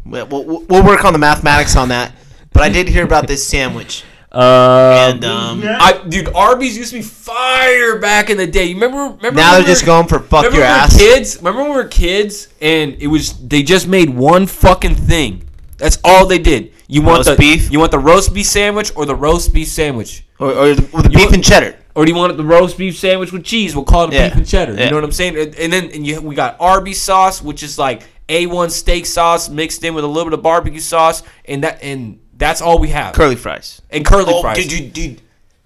We'll, 0.06 0.26
we'll, 0.26 0.64
we'll 0.66 0.84
work 0.84 1.04
on 1.04 1.12
the 1.12 1.18
mathematics 1.18 1.76
on 1.76 1.90
that. 1.90 2.12
But 2.52 2.62
I 2.62 2.70
did 2.70 2.88
hear 2.88 3.04
about 3.04 3.26
this 3.28 3.46
sandwich. 3.46 4.04
Um, 4.32 4.42
And 4.42 5.24
um, 5.24 5.62
I, 5.64 6.02
dude, 6.08 6.28
Arby's 6.34 6.76
used 6.76 6.90
to 6.92 6.98
be 6.98 7.02
fire 7.02 7.98
back 7.98 8.30
in 8.30 8.36
the 8.36 8.46
day. 8.46 8.66
You 8.66 8.74
remember? 8.74 9.16
Remember? 9.16 9.32
now 9.40 9.52
they're 9.52 9.60
we 9.62 9.66
just 9.66 9.84
going 9.84 10.06
for 10.06 10.20
fuck 10.20 10.44
your 10.44 10.52
when 10.52 10.60
we 10.60 10.64
were 10.66 10.66
ass. 10.66 10.96
kids? 10.96 11.36
Remember 11.38 11.62
when 11.62 11.70
we 11.72 11.76
were 11.76 11.88
kids 11.88 12.48
and 12.60 12.94
it 13.00 13.08
was 13.08 13.32
they 13.48 13.62
just 13.62 13.88
made 13.88 14.10
one 14.10 14.46
fucking 14.46 14.94
thing. 14.94 15.44
That's 15.78 15.98
all 16.04 16.26
they 16.26 16.38
did. 16.38 16.72
You 16.88 17.02
want 17.02 17.18
Roast 17.26 17.30
the 17.30 17.36
beef? 17.36 17.70
You 17.72 17.78
want 17.78 17.90
the 17.90 17.98
roast 17.98 18.34
beef 18.34 18.46
sandwich 18.46 18.92
or 18.96 19.06
the 19.06 19.14
roast 19.14 19.52
beef 19.54 19.68
sandwich? 19.68 20.24
Or, 20.38 20.52
or 20.52 20.74
the, 20.74 20.82
with 20.94 21.04
the 21.04 21.08
beef 21.10 21.20
want- 21.24 21.34
and 21.36 21.44
cheddar. 21.44 21.76
Or 21.96 22.04
do 22.04 22.12
you 22.12 22.16
want 22.16 22.36
the 22.36 22.44
roast 22.44 22.78
beef 22.78 22.96
sandwich 22.98 23.32
with 23.32 23.44
cheese? 23.44 23.74
We'll 23.74 23.84
call 23.84 24.04
it 24.04 24.12
a 24.12 24.14
Yeah. 24.14 24.28
beef 24.28 24.36
and 24.38 24.46
cheddar. 24.46 24.74
Yeah. 24.74 24.84
You 24.84 24.90
know 24.90 24.96
what 24.98 25.04
I'm 25.04 25.12
saying? 25.12 25.36
And, 25.36 25.54
and 25.56 25.72
then 25.72 25.90
and 25.90 26.06
you, 26.06 26.20
we 26.20 26.34
got 26.36 26.56
Arby's 26.60 27.00
sauce, 27.00 27.42
which 27.42 27.62
is 27.64 27.78
like 27.78 28.02
A1 28.28 28.70
steak 28.70 29.06
sauce 29.06 29.48
mixed 29.48 29.82
in 29.82 29.94
with 29.94 30.04
a 30.04 30.06
little 30.06 30.24
bit 30.30 30.34
of 30.38 30.42
barbecue 30.42 30.78
sauce, 30.80 31.22
and 31.46 31.64
that 31.64 31.82
and 31.82 32.20
that's 32.40 32.60
all 32.60 32.80
we 32.80 32.88
have. 32.88 33.14
Curly 33.14 33.36
fries. 33.36 33.80
and 33.90 34.04
curly 34.04 34.24
Oh, 34.34 34.42
fries. 34.42 34.66
dude, 34.66 34.92
dude, 34.92 35.20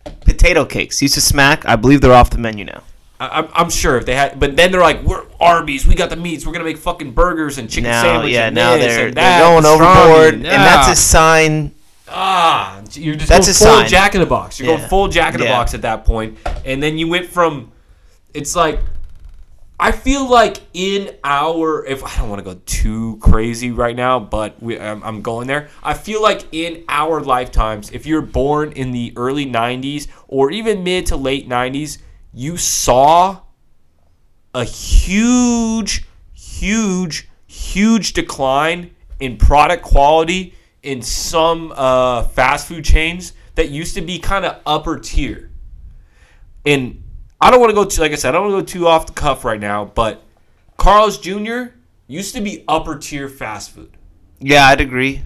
dude. 0.06 0.20
Potato 0.20 0.66
cakes 0.66 1.00
used 1.00 1.14
to 1.14 1.20
smack. 1.22 1.64
I 1.64 1.76
believe 1.76 2.02
they're 2.02 2.12
off 2.12 2.28
the 2.28 2.36
menu 2.38 2.66
now. 2.66 2.82
I, 3.18 3.38
I'm, 3.38 3.48
I'm 3.54 3.70
sure 3.70 3.96
if 3.96 4.04
they 4.04 4.14
had, 4.14 4.38
but 4.38 4.56
then 4.56 4.70
they're 4.72 4.80
like, 4.82 5.02
we're 5.02 5.24
Arby's. 5.40 5.86
We 5.86 5.94
got 5.94 6.10
the 6.10 6.16
meats. 6.16 6.44
We're 6.44 6.52
gonna 6.52 6.64
make 6.64 6.76
fucking 6.76 7.12
burgers 7.12 7.56
and 7.56 7.70
chicken 7.70 7.84
Now, 7.90 8.02
sandwich. 8.02 8.32
yeah, 8.34 8.46
and 8.48 8.54
now 8.54 8.76
they're, 8.76 9.08
and 9.08 9.16
they're 9.16 9.40
going 9.40 9.64
pastrami, 9.64 10.06
overboard, 10.06 10.34
and 10.34 10.44
that's 10.44 10.88
ah. 10.88 10.92
a 10.92 10.96
sign. 10.96 11.70
Ah, 12.06 12.82
you're 12.92 13.14
just 13.14 13.28
That's 13.28 13.46
going 13.46 13.56
a 13.56 13.58
full 13.58 13.80
sign. 13.80 13.88
Jack 13.88 14.14
in 14.14 14.20
the 14.20 14.26
Box. 14.26 14.60
You're 14.60 14.68
Yeah. 14.70 14.76
going 14.76 14.88
full 14.90 15.08
Jack 15.08 15.34
in 15.34 15.40
the 15.40 15.46
Yeah. 15.46 15.56
Box 15.56 15.72
at 15.74 15.82
that 15.82 16.04
point, 16.04 16.36
and 16.64 16.82
then 16.82 16.98
you 16.98 17.08
went 17.08 17.26
from. 17.26 17.72
It's 18.34 18.54
like, 18.56 18.80
I 19.78 19.90
feel 19.90 20.28
like 20.30 20.58
in 20.72 21.16
our 21.24 21.84
if 21.84 22.04
I 22.04 22.16
don't 22.16 22.30
want 22.30 22.38
to 22.38 22.44
go 22.44 22.60
too 22.64 23.18
crazy 23.20 23.70
right 23.70 23.96
now, 23.96 24.20
but 24.20 24.62
we, 24.62 24.78
I'm, 24.78 25.02
I'm 25.02 25.20
going 25.20 25.48
there. 25.48 25.68
I 25.82 25.94
feel 25.94 26.22
like 26.22 26.46
in 26.52 26.84
our 26.88 27.20
lifetimes, 27.20 27.90
if 27.90 28.06
you're 28.06 28.22
born 28.22 28.72
in 28.72 28.92
the 28.92 29.12
early 29.16 29.46
'90s 29.46 30.06
or 30.28 30.50
even 30.52 30.84
mid 30.84 31.06
to 31.06 31.16
late 31.16 31.48
'90s, 31.48 31.98
you 32.32 32.56
saw 32.56 33.40
a 34.54 34.64
huge, 34.64 36.06
huge, 36.32 37.28
huge 37.46 38.12
decline 38.12 38.94
in 39.18 39.36
product 39.36 39.82
quality 39.82 40.54
in 40.82 41.02
some 41.02 41.72
uh, 41.74 42.22
fast 42.22 42.68
food 42.68 42.84
chains 42.84 43.32
that 43.56 43.70
used 43.70 43.94
to 43.94 44.00
be 44.00 44.18
kind 44.18 44.44
of 44.44 44.60
upper 44.66 44.98
tier. 44.98 45.50
And 46.64 47.03
I 47.40 47.50
don't 47.50 47.60
want 47.60 47.70
to 47.70 47.74
go 47.74 47.84
too, 47.84 48.00
like 48.00 48.12
I 48.12 48.16
said, 48.16 48.30
I 48.30 48.32
don't 48.38 48.52
want 48.52 48.66
to 48.68 48.74
go 48.74 48.80
too 48.80 48.88
off 48.88 49.06
the 49.06 49.12
cuff 49.12 49.44
right 49.44 49.60
now, 49.60 49.84
but 49.84 50.22
Carl's 50.76 51.18
Jr. 51.18 51.74
used 52.06 52.34
to 52.34 52.40
be 52.40 52.64
upper 52.66 52.96
tier 52.98 53.28
fast 53.28 53.70
food. 53.70 53.96
Yeah, 54.40 54.66
I'd 54.66 54.80
agree. 54.80 55.22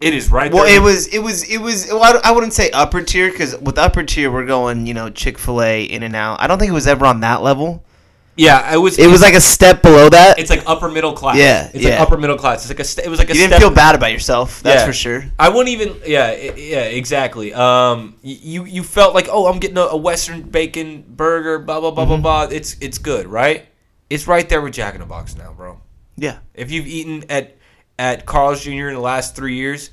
It 0.00 0.14
is 0.14 0.30
right 0.30 0.52
Well, 0.52 0.64
there. 0.64 0.76
it 0.76 0.82
was, 0.82 1.08
it 1.08 1.18
was, 1.18 1.42
it 1.50 1.58
was. 1.58 1.88
Well, 1.90 2.20
I 2.22 2.30
wouldn't 2.30 2.52
say 2.52 2.70
upper 2.70 3.02
tier 3.02 3.30
because 3.30 3.56
with 3.58 3.78
upper 3.78 4.04
tier 4.04 4.30
we're 4.30 4.46
going, 4.46 4.86
you 4.86 4.94
know, 4.94 5.10
Chick 5.10 5.38
Fil 5.38 5.60
A, 5.60 5.82
In 5.82 6.04
and 6.04 6.14
Out. 6.14 6.40
I 6.40 6.46
don't 6.46 6.58
think 6.58 6.70
it 6.70 6.74
was 6.74 6.86
ever 6.86 7.04
on 7.04 7.20
that 7.20 7.42
level. 7.42 7.82
Yeah, 8.38 8.72
it 8.72 8.78
was. 8.78 8.98
It 8.98 9.08
was 9.08 9.20
like 9.20 9.34
a 9.34 9.40
step 9.40 9.82
below 9.82 10.08
that. 10.08 10.38
It's 10.38 10.48
like 10.48 10.62
upper 10.66 10.88
middle 10.90 11.12
class. 11.12 11.36
Yeah, 11.36 11.70
it's 11.74 11.84
like 11.84 12.00
upper 12.00 12.16
middle 12.16 12.38
class. 12.38 12.60
It's 12.62 12.70
like 12.70 12.80
a. 12.80 12.84
St- 12.84 13.06
it 13.06 13.10
was 13.10 13.18
like 13.18 13.28
a. 13.28 13.34
Step. 13.34 13.42
You 13.42 13.48
didn't 13.48 13.60
feel 13.60 13.70
bad 13.70 13.94
about 13.94 14.12
yourself. 14.12 14.62
That's 14.62 14.80
Yeah. 14.82 14.86
for 14.86 14.92
sure. 14.92 15.24
I 15.38 15.48
wouldn't 15.50 15.68
even. 15.68 16.00
Yeah, 16.06 16.32
yeah, 16.32 16.82
exactly. 16.84 17.52
Um, 17.52 18.14
you 18.22 18.64
you 18.64 18.82
felt 18.82 19.14
like, 19.14 19.28
oh, 19.30 19.46
I'm 19.46 19.58
getting 19.58 19.76
a, 19.78 19.82
a 19.82 19.96
Western 19.96 20.42
bacon 20.42 21.04
burger. 21.06 21.58
Blah 21.58 21.80
blah 21.80 21.90
blah 21.90 22.04
Mm-hmm. 22.04 22.22
blah 22.22 22.46
blah. 22.46 22.56
It's 22.56 22.76
it's 22.80 22.98
good, 22.98 23.26
right? 23.26 23.66
It's 24.08 24.26
right 24.26 24.48
there 24.48 24.62
with 24.62 24.72
Jack 24.72 24.94
in 24.94 25.00
the 25.00 25.06
Box 25.06 25.36
now, 25.36 25.52
bro. 25.52 25.80
Yeah. 26.16 26.38
If 26.54 26.70
you've 26.70 26.86
eaten 26.86 27.24
at 27.28 27.56
at 27.98 28.24
Carl's 28.24 28.62
Jr. 28.62 28.88
in 28.88 28.94
the 28.94 29.00
last 29.00 29.34
three 29.36 29.56
years, 29.56 29.90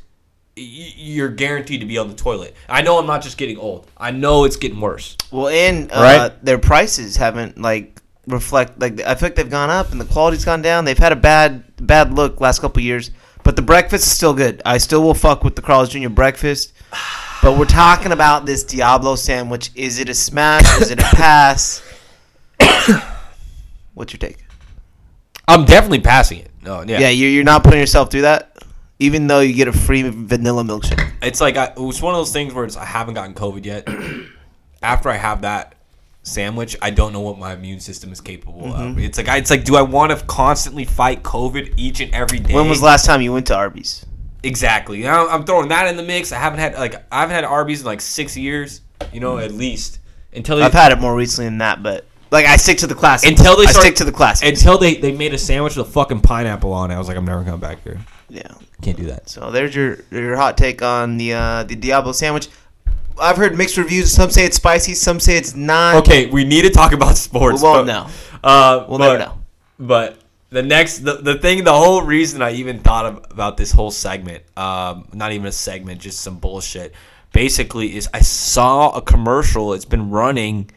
y- 0.56 0.64
you're 0.96 1.30
guaranteed 1.30 1.80
to 1.82 1.86
be 1.88 1.98
on 1.98 2.08
the 2.08 2.16
toilet. 2.16 2.56
I 2.70 2.82
know 2.84 3.00
I'm 3.00 3.08
not 3.08 3.24
just 3.24 3.38
getting 3.38 3.58
old. 3.58 3.90
I 3.98 4.12
know 4.12 4.44
it's 4.46 4.56
getting 4.58 4.80
worse. 4.80 5.18
Well, 5.32 5.48
and 5.50 5.92
uh, 5.92 5.96
Right? 5.96 6.46
their 6.46 6.60
prices 6.60 7.18
haven't 7.18 7.60
like 7.60 8.02
reflect 8.28 8.80
like 8.80 9.00
I 9.02 9.16
feel 9.16 9.28
like 9.28 9.36
they've 9.36 9.50
gone 9.50 9.70
up 9.70 9.92
and 9.92 10.02
the 10.02 10.06
quality's 10.06 10.46
gone 10.46 10.62
down. 10.62 10.86
They've 10.86 10.98
had 10.98 11.12
a 11.12 11.16
bad 11.16 11.64
bad 11.78 12.14
look 12.14 12.42
last 12.42 12.60
couple 12.62 12.82
years, 12.82 13.12
but 13.44 13.56
the 13.56 13.62
breakfast 13.62 14.06
is 14.06 14.12
still 14.12 14.34
good. 14.34 14.62
I 14.66 14.78
still 14.78 15.04
will 15.04 15.14
fuck 15.14 15.44
with 15.44 15.56
the 15.56 15.62
Carl's 15.62 15.90
Jr. 15.90 16.10
breakfast. 16.10 16.74
But 17.42 17.58
we're 17.60 17.66
talking 17.66 18.12
about 18.12 18.46
this 18.46 18.64
Diablo 18.64 19.16
sandwich. 19.16 19.70
Is 19.76 20.00
it 20.00 20.10
a 20.10 20.14
smash? 20.14 20.82
Is 20.82 20.90
it 20.92 21.00
a 21.00 21.04
pass? 21.16 21.84
What's 23.94 24.14
your 24.14 24.20
take? 24.20 24.38
I'm 25.48 25.66
definitely 25.66 26.02
passing 26.02 26.40
it. 26.40 26.50
No, 26.64 26.82
yeah, 26.82 27.00
Yeah, 27.00 27.10
you're, 27.10 27.30
you're 27.30 27.44
not 27.44 27.64
putting 27.64 27.80
yourself 27.80 28.10
through 28.10 28.24
that, 28.24 28.58
even 28.98 29.28
though 29.28 29.42
you 29.42 29.54
get 29.54 29.68
a 29.68 29.74
free 29.74 30.02
vanilla 30.02 30.64
milkshake. 30.64 31.12
it's 31.22 31.40
like 31.40 31.56
I, 31.56 31.66
it 31.66 31.78
was 31.78 32.02
one 32.02 32.16
of 32.16 32.20
those 32.20 32.34
things 32.34 32.54
where 32.54 32.66
it's, 32.66 32.76
I 32.78 32.86
haven't 32.86 33.14
gotten 33.14 33.36
COVID 33.36 33.64
yet. 33.64 33.88
After 34.82 35.10
I 35.10 35.18
have 35.18 35.42
that 35.44 35.75
sandwich, 36.26 36.76
I 36.82 36.90
don't 36.90 37.14
know 37.14 37.22
what 37.22 37.38
my 37.38 37.54
immune 37.54 37.80
system 37.80 38.12
is 38.12 38.20
capable 38.20 38.64
Mm-hmm. 38.64 38.82
of. 38.98 39.00
It's 39.00 39.18
like 39.18 39.30
I, 39.30 39.38
it's 39.38 39.50
like, 39.52 39.64
do 39.64 39.76
I 39.78 39.82
want 39.84 40.12
to 40.18 40.26
constantly 40.26 40.84
fight 40.84 41.24
COVID 41.24 41.76
each 41.78 42.02
and 42.02 42.14
every 42.14 42.40
day? 42.40 42.54
When 42.54 42.68
was 42.68 42.80
the 42.82 42.86
last 42.88 43.06
time 43.06 43.22
you 43.22 43.32
went 43.32 43.48
to 43.48 43.56
Arby's? 43.56 44.06
exactly? 44.44 45.02
Now 45.02 45.28
I'm 45.28 45.44
throwing 45.44 45.70
that 45.70 45.88
in 45.88 45.98
the 45.98 46.04
mix. 46.04 46.32
I 46.32 46.38
haven't 46.38 46.60
had 46.60 46.76
like 46.76 46.96
I 47.12 47.22
haven't 47.22 47.36
had 47.36 47.46
Arby's 47.46 47.80
in 47.82 47.86
like 47.88 48.02
six 48.02 48.36
years. 48.38 48.82
You 49.14 49.20
know, 49.20 49.38
at 49.38 49.52
least 49.52 50.00
until 50.34 50.62
I've 50.64 50.74
had 50.74 50.92
it 50.92 51.00
more 51.00 51.16
recently 51.16 51.48
than 51.48 51.58
that, 51.60 51.82
but 51.84 52.06
like 52.32 52.46
I 52.46 52.56
stick 52.58 52.78
to 52.80 52.88
the 52.88 52.96
classics. 52.96 53.30
until 53.30 53.56
they 53.58 53.66
I 53.68 53.72
stick 53.72 53.96
to 53.96 54.04
the 54.06 54.12
classics. 54.12 54.48
Until 54.50 54.78
they 54.78 54.96
they 54.96 55.12
made 55.12 55.34
a 55.34 55.38
sandwich 55.38 55.76
with 55.76 55.88
a 55.88 55.92
fucking 55.92 56.22
pineapple 56.22 56.72
on 56.74 56.92
it. 56.92 56.96
I 56.96 56.98
was 57.00 57.08
like, 57.08 57.18
I'm 57.18 57.26
never 57.26 57.44
coming 57.44 57.60
back 57.60 57.84
here. 57.84 58.00
yeah. 58.30 58.52
Can't 58.82 58.98
do 58.98 59.06
that. 59.06 59.30
So 59.30 59.52
there's 59.52 59.74
your 59.76 59.98
your 60.12 60.36
hot 60.36 60.58
take 60.58 60.82
on 60.82 61.18
the 61.18 61.34
uh, 61.34 61.64
the 61.64 61.76
Diablo 61.76 62.12
sandwich. 62.12 62.48
I've 63.20 63.38
heard 63.38 63.58
mixed 63.58 63.78
reviews. 63.78 64.12
Some 64.12 64.30
say 64.30 64.46
it's 64.46 64.58
spicy. 64.58 64.94
Some 64.94 65.20
say 65.20 65.38
it's 65.38 65.56
not. 65.56 65.96
Okay, 65.98 66.28
we 66.28 66.44
need 66.44 66.64
to 66.64 66.70
talk 66.70 66.92
about 66.94 67.18
sports. 67.18 67.62
We 67.62 67.68
won't 67.68 67.88
but- 67.88 67.94
know. 67.94 68.10
Uh, 68.44 68.86
We'll 68.88 68.98
but- 69.00 69.06
never 69.14 69.20
know. 69.20 69.40
But 69.80 70.20
the 70.52 70.62
next, 70.64 71.00
the, 71.00 71.16
the 71.16 71.36
thing, 71.38 71.64
the 71.64 71.74
whole 71.74 72.02
reason 72.02 72.42
I 72.42 72.52
even 72.54 72.80
thought 72.80 73.06
of, 73.06 73.26
about 73.32 73.58
this 73.58 73.72
whole 73.72 73.92
segment, 73.92 74.44
um, 74.58 75.08
not 75.14 75.32
even 75.34 75.48
a 75.48 75.52
segment, 75.52 76.00
just 76.00 76.22
some 76.22 76.38
bullshit, 76.38 76.94
basically 77.34 77.96
is 77.96 78.08
I 78.14 78.22
saw 78.22 78.92
a 78.92 79.02
commercial. 79.02 79.74
It's 79.74 79.86
been 79.86 80.10
running 80.12 80.70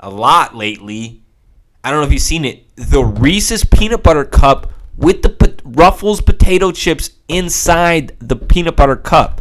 a 0.00 0.10
lot 0.10 0.54
lately. 0.56 1.22
I 1.84 1.90
don't 1.90 2.00
know 2.00 2.06
if 2.06 2.12
you've 2.12 2.22
seen 2.22 2.44
it. 2.44 2.64
The 2.76 3.02
Reese's 3.04 3.64
peanut 3.64 4.02
butter 4.02 4.24
cup 4.24 4.70
with 4.96 5.22
the 5.22 5.30
pot- 5.30 5.60
Ruffles 5.64 6.20
potato 6.20 6.70
chips 6.72 7.10
inside 7.28 8.14
the 8.20 8.36
peanut 8.36 8.76
butter 8.76 8.96
cup. 8.96 9.40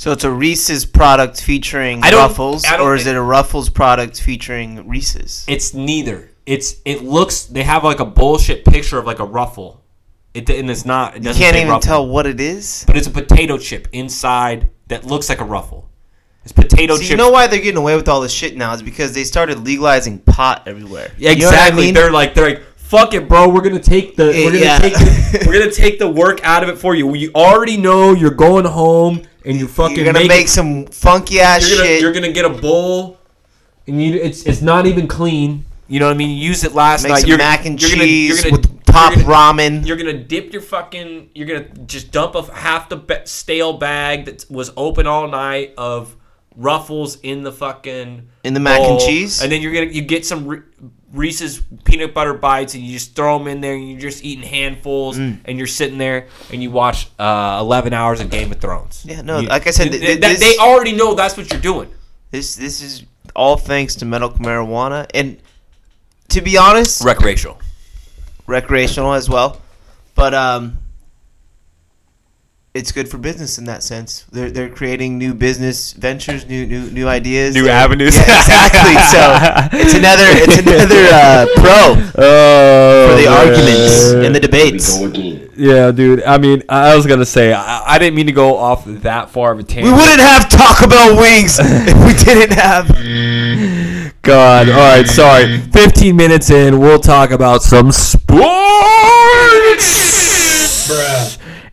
So 0.00 0.12
it's 0.12 0.24
a 0.24 0.30
Reese's 0.30 0.86
product 0.86 1.42
featuring 1.42 2.00
Ruffles, 2.00 2.64
or 2.80 2.94
is 2.94 3.06
it 3.06 3.16
a 3.16 3.20
Ruffles 3.20 3.68
product 3.68 4.18
featuring 4.18 4.88
Reese's? 4.88 5.44
It's 5.46 5.74
neither. 5.74 6.30
It's 6.46 6.76
it 6.86 7.02
looks. 7.04 7.42
They 7.44 7.62
have 7.64 7.84
like 7.84 8.00
a 8.00 8.06
bullshit 8.06 8.64
picture 8.64 8.96
of 8.96 9.04
like 9.04 9.18
a 9.18 9.26
ruffle. 9.26 9.84
It 10.32 10.48
and 10.48 10.70
it's 10.70 10.86
not. 10.86 11.16
It 11.16 11.18
You 11.18 11.24
doesn't 11.24 11.42
can't 11.42 11.54
even 11.56 11.68
ruffle. 11.68 11.82
tell 11.82 12.08
what 12.08 12.26
it 12.26 12.40
is. 12.40 12.82
but 12.86 12.96
it's 12.96 13.08
a 13.08 13.10
potato 13.10 13.58
chip 13.58 13.88
inside 13.92 14.70
that 14.88 15.04
looks 15.04 15.28
like 15.28 15.42
a 15.42 15.44
ruffle. 15.44 15.90
It's 16.44 16.52
potato 16.52 16.94
So 16.94 17.00
chips. 17.00 17.10
you 17.10 17.18
know 17.18 17.30
why 17.30 17.46
they're 17.46 17.60
getting 17.60 17.76
away 17.76 17.94
with 17.94 18.08
all 18.08 18.22
this 18.22 18.32
shit 18.32 18.56
now 18.56 18.72
is 18.72 18.80
because 18.82 19.12
they 19.12 19.24
started 19.24 19.66
legalizing 19.66 20.18
pot 20.20 20.62
everywhere. 20.66 21.10
Yeah, 21.18 21.32
You 21.32 21.40
know 21.42 21.48
I 21.48 21.50
exactly. 21.50 21.84
mean? 21.84 21.94
They're 21.94 22.10
like 22.10 22.32
they're 22.32 22.48
like 22.48 22.62
fuck 22.76 23.12
it, 23.12 23.28
bro. 23.28 23.50
We're 23.50 23.60
gonna 23.60 23.78
take 23.78 24.16
the 24.16 24.28
we're 24.28 24.52
gonna 24.52 24.64
Yeah. 24.64 24.78
take 24.78 24.94
the, 24.94 25.44
we're 25.46 25.58
gonna 25.58 25.70
take 25.70 25.98
the 25.98 26.08
work 26.08 26.40
out 26.42 26.62
of 26.62 26.70
it 26.70 26.78
for 26.78 26.94
you. 26.94 27.06
We 27.06 27.30
already 27.34 27.76
know 27.76 28.14
you're 28.14 28.30
going 28.30 28.64
home 28.64 29.24
and 29.44 29.58
you 29.58 29.66
fucking 29.68 29.96
You're 29.96 30.04
gonna 30.06 30.20
make, 30.20 30.28
make 30.28 30.48
some 30.48 30.86
funky 30.86 31.40
ass 31.40 31.68
you're 31.68 31.78
gonna, 31.78 31.88
shit. 31.88 32.00
you're 32.02 32.12
gonna 32.12 32.32
get 32.32 32.44
a 32.44 32.50
bowl 32.50 33.18
and 33.86 34.02
you 34.02 34.14
it's 34.14 34.44
it's 34.44 34.62
not 34.62 34.86
even 34.86 35.06
clean. 35.08 35.64
You 35.88 35.98
know 35.98 36.06
what 36.06 36.14
I 36.14 36.16
mean? 36.18 36.30
You 36.30 36.36
used 36.48 36.64
it 36.64 36.72
last 36.72 37.02
Make 37.02 37.10
night. 37.12 37.20
some 37.22 37.28
You're, 37.30 37.38
mac 37.38 37.66
and 37.66 37.80
you're 37.80 37.90
gonna- 37.90 38.04
you're 38.04 38.36
cheese 38.36 38.44
gonna- 38.44 38.56
with 38.56 38.84
top 38.84 39.16
you're 39.16 39.24
gonna- 39.24 39.34
ramen. 39.58 39.86
You're 39.86 39.96
gonna 39.96 40.12
dip 40.22 40.52
your 40.52 40.62
fucking. 40.62 41.30
You're 41.34 41.46
gonna 41.48 41.66
just 41.86 42.12
dump 42.12 42.34
a 42.36 42.42
half 42.54 42.88
the 42.88 42.96
ba- 42.96 43.26
stale 43.26 43.72
bag 43.74 44.26
that 44.26 44.44
was 44.50 44.70
open 44.76 45.06
all 45.08 45.26
night 45.28 45.74
of 45.76 46.14
Ruffles 46.56 47.18
in 47.22 47.42
the 47.42 47.52
fucking 47.52 48.22
In 48.44 48.54
the 48.54 48.60
mac 48.60 48.80
and 48.80 49.00
cheese? 49.00 49.42
and 49.42 49.50
then 49.50 49.62
you're 49.62 49.72
gonna 49.72 49.86
you 49.86 50.02
get 50.02 50.24
some 50.26 50.46
Re- 50.46 50.62
Reese's 51.12 51.60
peanut 51.84 52.14
butter 52.14 52.34
bites, 52.34 52.74
and 52.74 52.84
you 52.84 52.92
just 52.92 53.16
throw 53.16 53.36
them 53.38 53.48
in 53.48 53.60
there, 53.60 53.74
and 53.74 53.90
you're 53.90 54.00
just 54.00 54.24
eating 54.24 54.44
handfuls, 54.44 55.18
Mm. 55.18 55.38
and 55.44 55.58
you're 55.58 55.66
sitting 55.66 55.98
there, 55.98 56.28
and 56.52 56.62
you 56.62 56.70
watch 56.70 57.08
uh, 57.18 57.58
11 57.60 57.92
hours 57.92 58.20
of 58.20 58.30
Game 58.30 58.52
of 58.52 58.60
Thrones. 58.60 59.02
Yeah, 59.04 59.22
no, 59.22 59.40
You- 59.40 59.48
like 59.48 59.66
I 59.66 59.70
said, 59.70 59.90
th- 59.90 60.00
th- 60.00 60.20
th- 60.20 60.38
this- 60.38 60.40
they 60.40 60.56
already 60.58 60.92
know 60.92 61.14
that's 61.14 61.36
what 61.36 61.50
you're 61.50 61.60
doing. 61.60 61.88
This 62.30 62.54
this 62.54 62.80
is 62.80 63.04
all 63.34 63.56
thanks 63.56 63.96
to 63.96 64.04
medical 64.04 64.38
marijuana, 64.38 65.06
and 65.14 65.38
to 66.28 66.40
be 66.40 66.56
honest, 66.56 67.02
Recreational. 67.04 67.58
recreational 68.46 69.12
as 69.14 69.28
well. 69.28 69.60
But 70.14 70.34
um, 70.34 70.78
it's 72.72 72.92
good 72.92 73.08
for 73.08 73.18
business 73.18 73.58
in 73.58 73.64
that 73.64 73.82
sense. 73.82 74.24
They're 74.30 74.48
they're 74.50 74.68
creating 74.70 75.18
new 75.18 75.34
business 75.34 75.92
ventures, 75.92 76.46
new 76.46 76.64
new 76.66 76.88
new 76.90 77.08
ideas, 77.08 77.54
New 77.54 77.64
They're- 77.64 77.72
avenues. 77.72 78.14
Yeah, 78.16 78.22
exactly. 78.22 78.94
so 79.10 79.36
it's 79.84 79.94
another 79.94 80.24
it's 80.28 80.58
another 80.58 81.08
uh, 81.12 81.46
pro 81.56 81.96
Oh, 82.24 83.08
for 83.10 83.16
the 83.20 83.24
man. 83.28 83.48
arguments 83.48 84.12
and 84.12 84.34
the 84.34 84.40
debates. 84.40 84.98
Yeah, 85.56 85.90
dude. 85.90 86.22
I 86.22 86.38
mean, 86.38 86.62
I 86.68 86.92
I 86.92 86.96
was 86.96 87.06
gonna 87.06 87.24
say 87.26 87.52
I, 87.52 87.82
I 87.94 87.98
didn't 87.98 88.14
mean 88.14 88.26
to 88.26 88.32
go 88.32 88.56
off 88.56 88.84
that 88.86 89.30
far 89.30 89.50
of 89.52 89.58
a 89.58 89.62
tangent. 89.64 89.86
We 89.86 89.92
wouldn't 90.00 90.20
have 90.20 90.48
Taco 90.48 90.86
Bell 90.88 91.16
wings 91.16 91.58
if 91.62 91.96
we 92.06 92.14
didn't 92.24 92.56
have. 92.56 92.86
God. 94.22 94.68
All 94.68 94.76
right. 94.76 95.06
Sorry. 95.08 95.58
15 95.58 96.14
minutes 96.14 96.50
in, 96.50 96.78
we'll 96.78 97.00
talk 97.00 97.30
about 97.32 97.62
some 97.62 97.90
sports. 97.90 98.30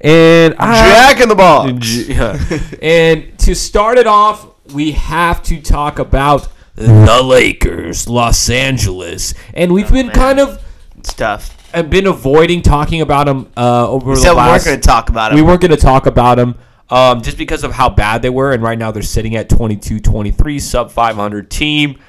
And 0.01 0.55
I, 0.59 0.89
Jack 0.89 1.21
in 1.21 1.29
the 1.29 1.35
ball. 1.35 1.69
Yeah. 1.71 2.39
and 2.81 3.37
to 3.39 3.55
start 3.55 3.97
it 3.97 4.07
off, 4.07 4.47
we 4.73 4.91
have 4.91 5.41
to 5.43 5.61
talk 5.61 5.99
about 5.99 6.47
the 6.75 7.21
Lakers, 7.23 8.07
Los 8.07 8.49
Angeles, 8.49 9.33
and 9.53 9.73
we've 9.73 9.91
been 9.91 10.09
kind 10.09 10.39
of 10.39 10.63
Stuff. 11.03 11.55
I've 11.73 11.89
been 11.89 12.07
avoiding 12.07 12.61
talking 12.61 13.01
about 13.01 13.25
them 13.27 13.51
uh, 13.55 13.87
over 13.89 14.09
We 14.09 14.15
the 14.15 14.21
said 14.21 14.29
we 14.31 14.35
weren't 14.37 14.47
last. 14.49 14.65
going 14.65 14.79
to 14.79 14.85
talk 14.87 15.09
about 15.09 15.31
it. 15.31 15.35
we 15.35 15.41
weren't 15.41 15.61
going 15.61 15.71
to 15.71 15.77
talk 15.77 16.05
about 16.05 16.35
them 16.35 16.55
um, 16.89 17.21
just 17.21 17.37
because 17.37 17.63
of 17.63 17.71
how 17.71 17.89
bad 17.89 18.21
they 18.21 18.29
were, 18.29 18.51
and 18.51 18.63
right 18.63 18.77
now 18.77 18.91
they're 18.91 19.03
sitting 19.03 19.35
at 19.35 19.49
22-23, 19.49 20.59
sub 20.61 20.91
500 20.91 21.49
team, 21.51 21.99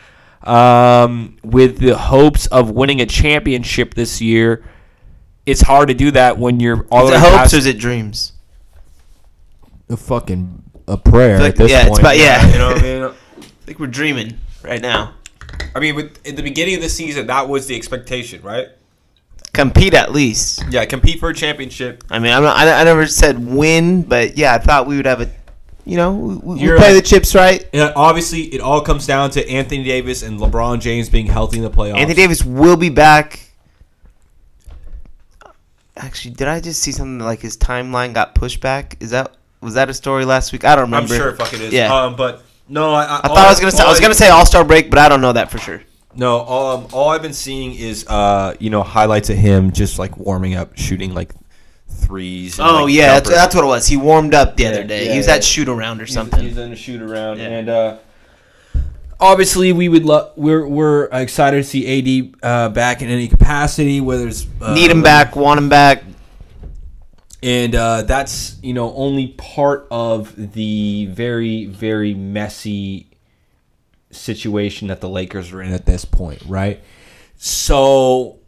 um, 0.42 1.36
with 1.42 1.78
the 1.78 1.96
hopes 1.96 2.46
of 2.46 2.70
winning 2.70 3.00
a 3.00 3.06
championship 3.06 3.94
this 3.94 4.20
year. 4.20 4.64
It's 5.48 5.60
hard 5.62 5.88
to 5.88 5.94
do 5.94 6.10
that 6.12 6.38
when 6.38 6.60
you're 6.60 6.82
Is 6.84 6.90
already 6.90 7.16
it 7.16 7.20
hopes 7.20 7.36
past 7.36 7.54
or 7.54 7.56
is 7.58 7.66
it 7.66 7.78
dreams? 7.78 8.32
a 9.90 9.96
fucking 9.96 10.62
a 10.86 10.96
prayer 10.98 11.38
Like, 11.40 11.50
at 11.52 11.56
this 11.56 11.70
yeah, 11.70 11.80
it's 11.80 11.88
point. 11.90 12.00
about- 12.00 12.16
yeah. 12.18 12.46
you 12.52 12.58
know 12.58 12.68
what 12.68 12.78
I 12.78 12.82
mean. 12.82 13.02
I 13.38 13.42
think 13.64 13.78
we're 13.78 13.86
dreaming 13.86 14.38
right 14.62 14.80
now. 14.82 15.14
I 15.74 15.80
mean, 15.80 15.94
with, 15.94 16.18
at 16.26 16.36
the 16.36 16.42
beginning 16.42 16.74
of 16.76 16.82
the 16.82 16.88
season, 16.88 17.26
that 17.28 17.48
was 17.48 17.66
the 17.66 17.76
expectation, 17.76 18.42
right? 18.42 18.68
Compete 19.52 19.94
at 19.94 20.12
least. 20.12 20.62
Yeah, 20.70 20.84
compete 20.84 21.20
for 21.20 21.30
a 21.30 21.34
championship. 21.34 22.04
I 22.10 22.18
mean, 22.18 22.32
I'm 22.32 22.42
not, 22.42 22.56
I, 22.56 22.80
I 22.80 22.84
never 22.84 23.06
said 23.06 23.38
win, 23.44 24.02
but 24.02 24.36
yeah, 24.36 24.54
I 24.54 24.58
thought 24.58 24.86
we 24.86 24.96
would 24.96 25.06
have 25.06 25.20
a, 25.22 25.30
you 25.84 25.96
know, 25.96 26.12
we, 26.14 26.34
we 26.36 26.54
we 26.54 26.60
You're 26.60 26.76
play 26.76 26.94
like- 26.94 27.02
the 27.02 27.08
chips 27.08 27.34
right. 27.34 27.66
Yeah, 27.72 27.92
obviously, 27.96 28.42
it 28.54 28.60
all 28.60 28.82
comes 28.82 29.06
down 29.06 29.30
to 29.32 29.48
Anthony 29.48 29.84
Davis 29.84 30.22
and 30.22 30.38
LeBron 30.38 30.80
James 30.80 31.08
being 31.08 31.26
healthy 31.26 31.56
in 31.58 31.62
the 31.64 31.70
playoffs. 31.70 31.96
Anthony 31.96 32.14
Davis 32.14 32.44
will 32.44 32.76
be 32.76 32.90
back. 32.90 33.40
Actually, 35.98 36.34
did 36.34 36.48
I 36.48 36.60
just 36.60 36.80
see 36.82 36.92
something 36.92 37.18
like 37.18 37.40
his 37.40 37.56
timeline 37.56 38.14
got 38.14 38.34
pushed 38.34 38.60
back? 38.60 38.96
Is 39.00 39.10
that 39.10 39.36
was 39.60 39.74
that 39.74 39.90
a 39.90 39.94
story 39.94 40.24
last 40.24 40.52
week? 40.52 40.64
I 40.64 40.74
don't 40.76 40.84
remember. 40.84 41.12
I'm 41.12 41.36
sure 41.36 41.46
it 41.54 41.60
is. 41.60 41.72
Yeah. 41.72 41.92
Um, 41.94 42.14
but 42.16 42.42
no, 42.68 42.92
I, 42.92 43.04
I, 43.04 43.18
I 43.24 43.28
thought 43.28 43.38
I 43.38 43.48
was 43.50 43.58
gonna 43.60 43.72
say 43.72 43.84
I 43.84 43.88
was 43.88 44.00
gonna 44.00 44.14
say 44.14 44.28
All 44.28 44.46
Star 44.46 44.64
break, 44.64 44.90
but 44.90 44.98
I 44.98 45.08
don't 45.08 45.20
know 45.20 45.32
that 45.32 45.50
for 45.50 45.58
sure. 45.58 45.82
no. 46.14 46.40
Um, 46.40 46.86
all 46.92 47.10
I've 47.10 47.22
been 47.22 47.32
seeing 47.32 47.74
is 47.74 48.06
uh, 48.08 48.54
you 48.60 48.70
know, 48.70 48.82
highlights 48.82 49.28
of 49.30 49.36
him 49.36 49.72
just 49.72 49.98
like 49.98 50.16
warming 50.16 50.54
up, 50.54 50.76
shooting 50.76 51.12
like 51.14 51.32
threes. 51.88 52.58
and, 52.58 52.68
Oh 52.68 52.84
like, 52.84 52.94
yeah, 52.94 53.14
that's, 53.14 53.28
that's 53.30 53.54
what 53.54 53.64
it 53.64 53.68
was. 53.68 53.86
He 53.86 53.96
warmed 53.96 54.34
up 54.34 54.56
the 54.56 54.64
Yeah, 54.64 54.68
other 54.70 54.84
day. 54.84 55.06
yeah, 55.06 55.12
he 55.12 55.18
was 55.18 55.26
yeah. 55.26 55.34
at 55.34 55.44
shoot 55.44 55.68
around 55.68 56.00
or 56.00 56.04
He's- 56.04 56.14
something. 56.14 56.40
He's 56.40 56.56
in 56.58 56.72
a 56.72 56.76
shoot 56.76 57.02
around, 57.02 57.40
and 57.40 57.68
uh, 57.68 57.96
obviously 59.20 59.72
we 59.72 59.88
would 59.88 60.04
love. 60.04 60.32
We're 60.36 60.66
we're 60.66 61.08
excited 61.12 61.58
to 61.58 61.64
see 61.64 62.32
AD 62.32 62.34
uh, 62.42 62.68
back 62.70 63.02
in 63.02 63.08
any 63.08 63.28
capacity, 63.28 64.00
whether 64.00 64.28
it's 64.28 64.46
uh, 64.60 64.74
Need 64.74 64.90
him 64.90 65.02
back, 65.02 65.36
want 65.36 65.58
him 65.58 65.68
back. 65.68 66.02
and 67.42 67.74
uh, 67.74 68.02
that's 68.02 68.56
you 68.62 68.74
know 68.74 68.92
only 68.94 69.28
part 69.28 69.86
of 69.90 70.52
the 70.54 71.06
very 71.06 71.66
very 71.66 72.14
messy 72.14 73.06
situation 74.10 74.88
that 74.88 75.00
the 75.00 75.08
Lakers 75.08 75.52
are 75.52 75.62
in 75.62 75.72
at 75.72 75.86
this 75.86 76.04
point, 76.04 76.42
right? 76.46 76.80
So 77.36 78.38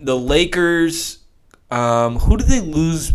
the 0.00 0.16
Lakers, 0.16 1.18
um, 1.70 2.18
who 2.20 2.36
did 2.36 2.46
they 2.46 2.60
lose? 2.60 3.12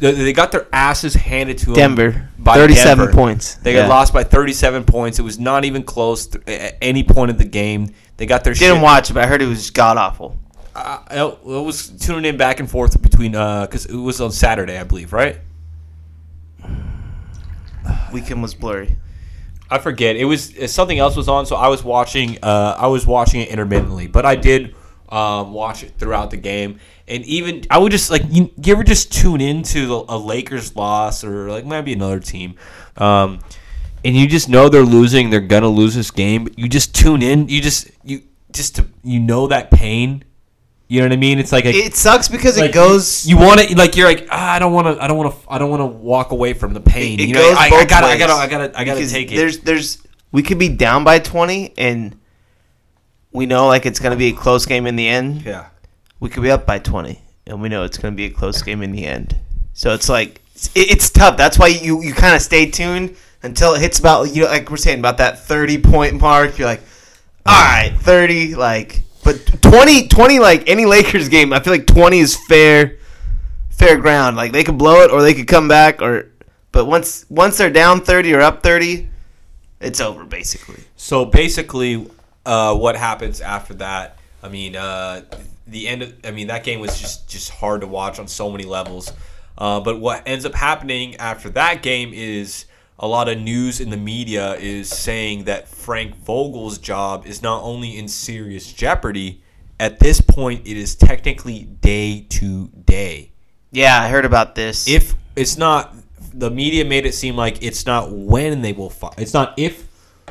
They 0.00 0.32
got 0.32 0.52
their 0.52 0.66
asses 0.72 1.14
handed 1.14 1.58
to 1.58 1.66
them 1.66 1.94
Denver, 1.94 2.28
by 2.38 2.54
thirty-seven 2.54 2.98
Denver. 3.06 3.12
points. 3.12 3.54
They 3.56 3.74
Yeah. 3.74 3.82
got 3.82 3.88
lost 3.88 4.12
by 4.12 4.24
37 4.24 4.84
points. 4.84 5.18
It 5.18 5.22
was 5.22 5.38
not 5.38 5.64
even 5.64 5.82
close 5.82 6.26
th- 6.26 6.46
at 6.48 6.76
any 6.82 7.02
point 7.02 7.30
of 7.30 7.38
the 7.38 7.44
game. 7.46 7.92
They 8.18 8.26
got 8.26 8.44
their 8.44 8.52
Didn't 8.54 8.76
shit 8.76 8.82
watch 8.82 9.10
it, 9.10 9.14
but 9.14 9.24
I 9.24 9.26
heard 9.26 9.40
it 9.42 9.46
was 9.46 9.70
god 9.70 9.96
awful. 9.96 10.36
uh, 10.76 10.98
it 11.10 11.22
it 11.22 11.64
was 11.64 11.88
tuning 11.88 12.24
in 12.26 12.36
back 12.36 12.60
and 12.60 12.70
forth 12.70 13.00
between 13.00 13.32
because 13.32 13.86
it 13.86 13.94
was 13.96 14.20
on 14.20 14.32
Saturday, 14.32 14.76
I 14.78 14.84
believe, 14.84 15.12
right? 15.12 15.38
Weekend 18.12 18.42
was 18.42 18.54
blurry. 18.54 18.96
I 19.70 19.78
forget. 19.78 20.16
It 20.16 20.24
was 20.24 20.56
uh, 20.58 20.66
something 20.66 20.98
else 20.98 21.16
was 21.16 21.28
on, 21.28 21.46
so 21.46 21.56
I 21.56 21.68
was 21.68 21.84
watching. 21.84 22.38
Uh, 22.42 22.76
I 22.78 22.88
was 22.88 23.06
watching 23.06 23.40
it 23.40 23.48
intermittently, 23.48 24.08
but 24.08 24.26
I 24.26 24.34
did 24.36 24.74
um, 25.10 25.52
watch 25.52 25.82
it 25.82 25.92
throughout 25.98 26.30
the 26.30 26.36
game. 26.36 26.78
And 27.08 27.24
even 27.24 27.64
I 27.70 27.78
would 27.78 27.92
just 27.92 28.10
like 28.10 28.22
you, 28.28 28.50
you 28.62 28.72
ever 28.72 28.84
just 28.84 29.12
tune 29.12 29.40
into 29.40 29.86
the, 29.86 30.04
a 30.08 30.16
Lakers 30.16 30.76
loss 30.76 31.24
or 31.24 31.50
like 31.50 31.66
maybe 31.66 31.92
another 31.92 32.20
team, 32.20 32.54
um, 32.96 33.40
and 34.04 34.16
you 34.16 34.28
just 34.28 34.48
know 34.48 34.68
they're 34.68 34.82
losing. 34.82 35.30
They're 35.30 35.40
gonna 35.40 35.68
lose 35.68 35.94
this 35.94 36.10
game. 36.10 36.44
But 36.44 36.58
you 36.58 36.68
just 36.68 36.94
tune 36.94 37.22
in. 37.22 37.48
You 37.48 37.60
just 37.60 37.90
you 38.04 38.22
just 38.52 38.76
to, 38.76 38.86
you 39.02 39.18
know 39.18 39.48
that 39.48 39.70
pain. 39.70 40.24
You 40.86 41.00
know 41.00 41.06
what 41.06 41.12
I 41.12 41.16
mean? 41.16 41.38
It's 41.38 41.52
like 41.52 41.66
a, 41.66 41.70
It 41.70 41.94
sucks 41.94 42.28
because 42.28 42.58
like, 42.58 42.70
it 42.70 42.74
goes. 42.74 43.24
You 43.26 43.36
want 43.36 43.60
to 43.60 43.76
like 43.76 43.96
you're 43.96 44.08
like 44.08 44.26
ah, 44.30 44.54
I 44.54 44.58
don't 44.58 44.72
want 44.72 44.86
to. 44.86 45.02
I 45.02 45.06
don't 45.08 45.16
want 45.16 45.32
to. 45.32 45.52
I 45.52 45.58
don't 45.58 45.70
want 45.70 45.80
to 45.80 45.86
walk 45.86 46.32
away 46.32 46.52
from 46.52 46.74
the 46.74 46.80
pain. 46.80 47.18
it 47.18 47.28
you 47.28 47.34
know, 47.34 47.40
goes 47.40 47.56
I, 47.56 47.66
I 47.66 47.70
both 47.70 47.88
gotta, 47.88 48.06
I 48.06 48.18
gotta, 48.18 48.32
I 48.32 48.46
gotta, 48.48 48.78
I 48.78 48.84
gotta 48.84 48.98
Because 48.98 49.12
take 49.12 49.30
it. 49.30 49.36
There's, 49.36 49.60
there's, 49.60 50.02
we 50.32 50.42
could 50.42 50.58
be 50.58 50.68
down 50.68 51.04
by 51.04 51.20
twenty, 51.20 51.74
and 51.78 52.19
we 53.32 53.46
know 53.46 53.66
like 53.66 53.86
it's 53.86 53.98
gonna 53.98 54.16
be 54.16 54.28
a 54.28 54.32
close 54.32 54.66
game 54.66 54.86
in 54.86 54.96
the 54.96 55.08
end. 55.08 55.42
yeah. 55.42 55.66
We 56.18 56.28
could 56.28 56.42
be 56.42 56.50
up 56.50 56.66
by 56.66 56.78
twenty, 56.78 57.22
and 57.46 57.62
we 57.62 57.68
know 57.68 57.84
it's 57.84 57.96
gonna 57.98 58.16
be 58.16 58.26
a 58.26 58.30
close 58.30 58.62
game 58.62 58.82
in 58.82 58.92
the 58.92 59.06
end. 59.06 59.36
So 59.72 59.94
it's 59.94 60.08
like 60.08 60.42
it's, 60.54 60.70
it's 60.74 61.10
tough. 61.10 61.36
That's 61.36 61.58
why 61.58 61.68
you 61.68 62.02
you 62.02 62.12
kind 62.12 62.34
of 62.34 62.42
stay 62.42 62.70
tuned 62.70 63.16
until 63.42 63.74
it 63.74 63.80
hits 63.80 63.98
about 63.98 64.34
you 64.34 64.42
know 64.42 64.48
like 64.48 64.70
we're 64.70 64.76
saying 64.76 64.98
about 64.98 65.18
that 65.18 65.38
thirty 65.38 65.78
point 65.78 66.20
mark. 66.20 66.58
You're 66.58 66.68
like, 66.68 66.82
all 67.46 67.60
right, 67.60 67.94
thirty, 67.98 68.54
like. 68.54 69.02
But 69.22 69.44
20, 69.62 70.08
20, 70.08 70.38
like 70.38 70.66
any 70.66 70.86
Lakers 70.86 71.28
game, 71.28 71.52
I 71.52 71.60
feel 71.60 71.74
like 71.74 71.86
twenty 71.86 72.20
is 72.20 72.38
fair, 72.48 72.96
fair 73.68 73.98
ground. 73.98 74.34
Like 74.34 74.52
they 74.52 74.64
could 74.64 74.78
blow 74.78 75.02
it 75.02 75.10
or 75.10 75.20
they 75.20 75.34
could 75.34 75.46
come 75.46 75.68
back, 75.68 76.00
or 76.00 76.30
but 76.72 76.86
once 76.86 77.26
once 77.28 77.58
they're 77.58 77.70
down 77.70 78.00
thirty 78.00 78.32
or 78.32 78.40
up 78.40 78.62
thirty, 78.62 79.10
it's 79.78 80.00
over 80.00 80.24
basically. 80.24 80.82
So 80.96 81.26
basically, 81.26 82.06
uh, 82.46 82.74
what 82.76 82.96
happens 82.96 83.40
after 83.40 83.74
that? 83.74 84.18
I 84.42 84.48
mean, 84.48 84.76
uh, 84.76 85.22
the 85.66 85.88
end. 85.88 86.02
Of, 86.02 86.14
I 86.24 86.30
mean, 86.30 86.48
that 86.48 86.64
game 86.64 86.80
was 86.80 86.98
just 87.00 87.28
just 87.28 87.50
hard 87.50 87.82
to 87.82 87.86
watch 87.86 88.18
on 88.18 88.28
so 88.28 88.50
many 88.50 88.64
levels. 88.64 89.12
Uh, 89.58 89.80
but 89.80 90.00
what 90.00 90.22
ends 90.26 90.46
up 90.46 90.54
happening 90.54 91.16
after 91.16 91.50
that 91.50 91.82
game 91.82 92.12
is 92.14 92.64
a 92.98 93.06
lot 93.06 93.28
of 93.28 93.38
news 93.38 93.80
in 93.80 93.90
the 93.90 93.96
media 93.96 94.54
is 94.54 94.88
saying 94.88 95.44
that 95.44 95.68
Frank 95.68 96.16
Vogel's 96.16 96.78
job 96.78 97.26
is 97.26 97.42
not 97.42 97.62
only 97.62 97.98
in 97.98 98.08
serious 98.08 98.72
jeopardy. 98.72 99.42
At 99.78 99.98
this 99.98 100.20
point, 100.20 100.66
it 100.66 100.76
is 100.76 100.94
technically 100.94 101.64
day 101.64 102.26
to 102.28 102.68
day. 102.68 103.32
Yeah, 103.70 104.02
I 104.02 104.08
heard 104.08 104.26
about 104.26 104.54
this. 104.54 104.86
If 104.86 105.14
it's 105.36 105.56
not, 105.56 105.94
the 106.34 106.50
media 106.50 106.84
made 106.84 107.06
it 107.06 107.14
seem 107.14 107.36
like 107.36 107.62
it's 107.62 107.86
not 107.86 108.12
when 108.12 108.60
they 108.60 108.72
will 108.74 108.90
fire. 108.90 109.12
It's 109.16 109.32
not 109.32 109.54
if 109.56 109.88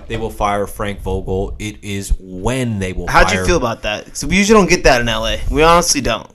they 0.10 0.17
will 0.17 0.32
fire 0.32 0.67
Frank 0.67 1.02
Vogel. 1.02 1.56
It 1.60 1.84
is 1.84 2.13
when 2.19 2.80
they 2.80 2.93
will. 2.93 3.08
How'd 3.08 3.32
you 3.32 3.45
feel 3.45 3.58
about 3.58 3.84
that? 3.84 4.17
So 4.17 4.28
we 4.28 4.38
usually 4.38 4.60
don't 4.60 4.69
get 4.69 4.84
that 4.84 5.02
in 5.02 5.08
LA. 5.08 5.38
We 5.50 5.63
honestly 5.63 6.02
don't. 6.02 6.30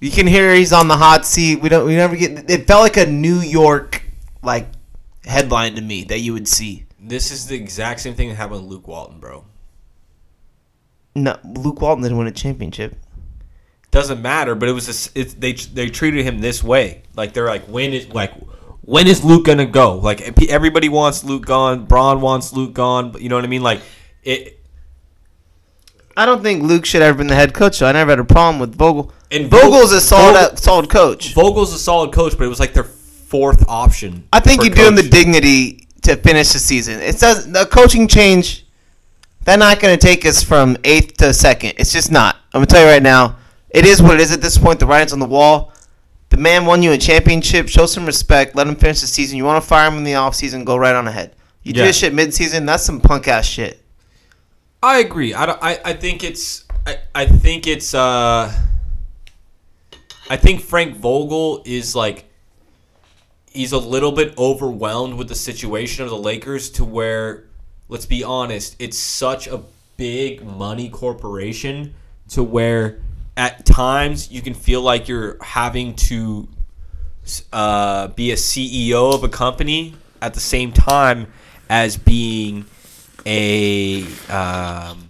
You 0.00 0.10
can 0.10 0.26
hear 0.26 0.54
he's 0.54 0.72
on 0.72 0.88
the 0.88 0.96
hot 0.96 1.26
seat. 1.26 1.60
We 1.60 1.68
don't. 1.68 1.86
We 1.86 1.96
never 1.96 2.16
get. 2.16 2.48
It 2.48 2.66
felt 2.66 2.82
like 2.82 2.96
a 2.96 3.06
New 3.06 3.40
York 3.40 4.02
like 4.42 4.68
headline 5.24 5.74
to 5.74 5.82
me 5.82 6.04
that 6.04 6.20
you 6.20 6.32
would 6.32 6.46
see. 6.46 6.86
This 7.00 7.30
is 7.32 7.48
the 7.48 7.56
exact 7.56 8.00
same 8.00 8.14
thing 8.14 8.28
that 8.28 8.36
happened 8.36 8.62
with 8.62 8.70
Luke 8.70 8.88
Walton, 8.88 9.18
bro. 9.18 9.44
No, 11.16 11.38
Luke 11.44 11.80
Walton 11.80 12.02
didn't 12.02 12.18
win 12.18 12.26
a 12.26 12.32
championship. 12.32 12.96
Doesn't 13.90 14.22
matter, 14.22 14.54
but 14.54 14.68
it 14.68 14.72
was 14.72 14.88
a 15.16 15.20
it, 15.20 15.40
they 15.40 15.52
they 15.52 15.88
treated 15.88 16.24
him 16.24 16.38
this 16.38 16.62
way. 16.62 17.02
Like 17.16 17.32
they're 17.32 17.46
like, 17.46 17.64
when 17.64 17.92
is 17.92 18.08
like, 18.08 18.32
when 18.84 19.06
is 19.06 19.24
Luke 19.24 19.44
gonna 19.44 19.66
go? 19.66 19.96
Like 19.98 20.20
eh, 20.20 20.46
everybody 20.48 20.88
wants 20.88 21.24
Luke 21.24 21.46
gone. 21.46 21.84
Bron 21.86 22.20
wants 22.20 22.52
Luke 22.52 22.74
gone. 22.74 23.10
But 23.10 23.22
you 23.22 23.28
know 23.28 23.36
what 23.36 23.44
I 23.44 23.48
mean? 23.48 23.62
Like 23.62 23.80
it. 24.22 24.60
I 26.16 26.26
don't 26.26 26.42
think 26.42 26.62
Luke 26.62 26.84
should 26.86 27.02
have 27.02 27.08
ever 27.10 27.18
been 27.18 27.26
the 27.26 27.34
head 27.34 27.54
coach. 27.54 27.76
So 27.76 27.86
I 27.86 27.92
never 27.92 28.10
had 28.12 28.20
a 28.20 28.24
problem 28.24 28.60
with 28.60 28.76
Vogel. 28.76 29.12
And 29.32 29.50
Vogel's 29.50 29.90
a 29.90 30.00
solid, 30.00 30.34
Vogel- 30.34 30.56
solid 30.56 30.90
coach. 30.90 31.34
Vogel's 31.34 31.72
a 31.72 31.78
solid 31.78 32.12
coach, 32.12 32.38
but 32.38 32.44
it 32.44 32.48
was 32.48 32.60
like 32.60 32.72
their 32.72 32.84
fourth 32.84 33.64
option. 33.68 34.28
I 34.32 34.38
think 34.38 34.62
you 34.62 34.70
do 34.70 34.86
him 34.86 34.94
the 34.94 35.02
dignity 35.02 35.88
to 36.02 36.14
finish 36.16 36.52
the 36.52 36.60
season. 36.60 37.00
It 37.00 37.18
says 37.18 37.50
the 37.50 37.66
coaching 37.66 38.06
change. 38.06 38.64
They're 39.42 39.58
not 39.58 39.80
going 39.80 39.98
to 39.98 40.06
take 40.06 40.24
us 40.24 40.42
from 40.42 40.76
eighth 40.84 41.16
to 41.18 41.34
second. 41.34 41.74
It's 41.78 41.92
just 41.92 42.12
not. 42.12 42.36
I'm 42.54 42.60
gonna 42.60 42.66
tell 42.66 42.82
you 42.82 42.88
right 42.88 43.02
now. 43.02 43.36
It 43.70 43.84
is 43.84 44.00
what 44.00 44.14
it 44.14 44.20
is 44.20 44.32
at 44.32 44.40
this 44.40 44.56
point. 44.56 44.78
The 44.78 44.86
writing's 44.86 45.12
on 45.12 45.18
the 45.18 45.26
wall. 45.26 45.72
The 46.34 46.40
man 46.40 46.66
won 46.66 46.82
you 46.82 46.90
a 46.90 46.98
championship. 46.98 47.68
Show 47.68 47.86
some 47.86 48.04
respect. 48.06 48.56
Let 48.56 48.66
him 48.66 48.74
finish 48.74 49.00
the 49.00 49.06
season. 49.06 49.36
You 49.38 49.44
want 49.44 49.62
to 49.62 49.68
fire 49.68 49.86
him 49.86 49.98
in 49.98 50.02
the 50.02 50.14
offseason, 50.14 50.64
Go 50.64 50.76
right 50.76 50.92
on 50.92 51.06
ahead. 51.06 51.36
You 51.62 51.72
do 51.72 51.82
this 51.82 51.96
shit 51.98 52.12
mid-season. 52.12 52.66
That's 52.66 52.82
some 52.82 53.00
punk 53.00 53.28
ass 53.28 53.46
shit. 53.46 53.80
I 54.82 54.98
agree. 54.98 55.32
I, 55.32 55.46
don't- 55.46 55.62
I, 55.62 55.78
I 55.84 55.92
think 55.92 56.24
it's 56.24 56.64
I, 56.84 56.98
I 57.14 57.26
think 57.26 57.68
it's 57.68 57.94
uh 57.94 58.52
I 60.28 60.36
think 60.36 60.60
Frank 60.62 60.96
Vogel 60.96 61.62
is 61.64 61.94
like 61.94 62.24
he's 63.52 63.70
a 63.70 63.78
little 63.78 64.10
bit 64.10 64.36
overwhelmed 64.36 65.14
with 65.14 65.28
the 65.28 65.36
situation 65.36 66.02
of 66.02 66.10
the 66.10 66.18
Lakers 66.18 66.68
to 66.70 66.84
where 66.84 67.44
let's 67.88 68.06
be 68.06 68.24
honest, 68.24 68.74
it's 68.80 68.98
such 68.98 69.46
a 69.46 69.60
big 69.96 70.44
money 70.44 70.88
corporation 70.88 71.94
to 72.30 72.42
where 72.42 72.98
at 73.36 73.66
times 73.66 74.30
you 74.30 74.40
can 74.42 74.54
feel 74.54 74.80
like 74.80 75.08
you're 75.08 75.36
having 75.42 75.94
to 75.94 76.48
uh, 77.52 78.08
be 78.08 78.32
a 78.32 78.36
CEO 78.36 79.14
of 79.14 79.24
a 79.24 79.28
company 79.28 79.94
at 80.20 80.34
the 80.34 80.40
same 80.40 80.72
time 80.72 81.26
as 81.68 81.96
being 81.96 82.64
a 83.26 84.04
um, 84.28 85.08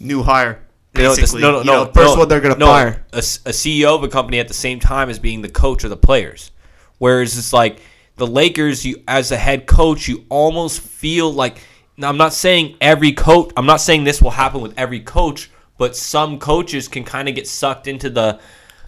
New 0.00 0.22
hire. 0.22 0.62
you 0.94 1.02
Basically, 1.02 1.42
no, 1.42 1.52
no, 1.52 1.58
You 1.58 1.64
no, 1.64 1.84
know, 1.84 1.92
first 1.92 2.14
no, 2.14 2.20
one 2.20 2.28
they're 2.28 2.40
gonna 2.40 2.56
no, 2.56 2.66
fire. 2.66 3.04
A, 3.12 3.18
a 3.18 3.52
CEO 3.52 3.94
of 3.94 4.02
a 4.02 4.08
company 4.08 4.40
at 4.40 4.48
the 4.48 4.54
same 4.54 4.80
time 4.80 5.10
as 5.10 5.18
being 5.18 5.42
the 5.42 5.48
coach 5.48 5.84
of 5.84 5.90
the 5.90 5.96
players. 5.96 6.50
Whereas 6.98 7.36
it's 7.36 7.52
like 7.52 7.80
the 8.16 8.26
Lakers, 8.26 8.84
you 8.84 9.02
as 9.06 9.30
a 9.30 9.36
head 9.36 9.66
coach, 9.66 10.08
you 10.08 10.24
almost 10.28 10.80
feel 10.80 11.32
like. 11.32 11.58
Now, 11.96 12.08
I'm 12.08 12.16
not 12.16 12.32
saying 12.32 12.76
every 12.80 13.12
coach. 13.12 13.52
I'm 13.58 13.66
not 13.66 13.82
saying 13.82 14.04
this 14.04 14.22
will 14.22 14.30
happen 14.30 14.62
with 14.62 14.72
every 14.78 15.00
coach, 15.00 15.50
but 15.80 15.96
some 15.96 16.38
coaches 16.38 16.88
can 16.88 17.04
kind 17.04 17.26
of 17.26 17.34
get 17.34 17.48
sucked 17.48 17.86
into 17.86 18.10
the. 18.10 18.38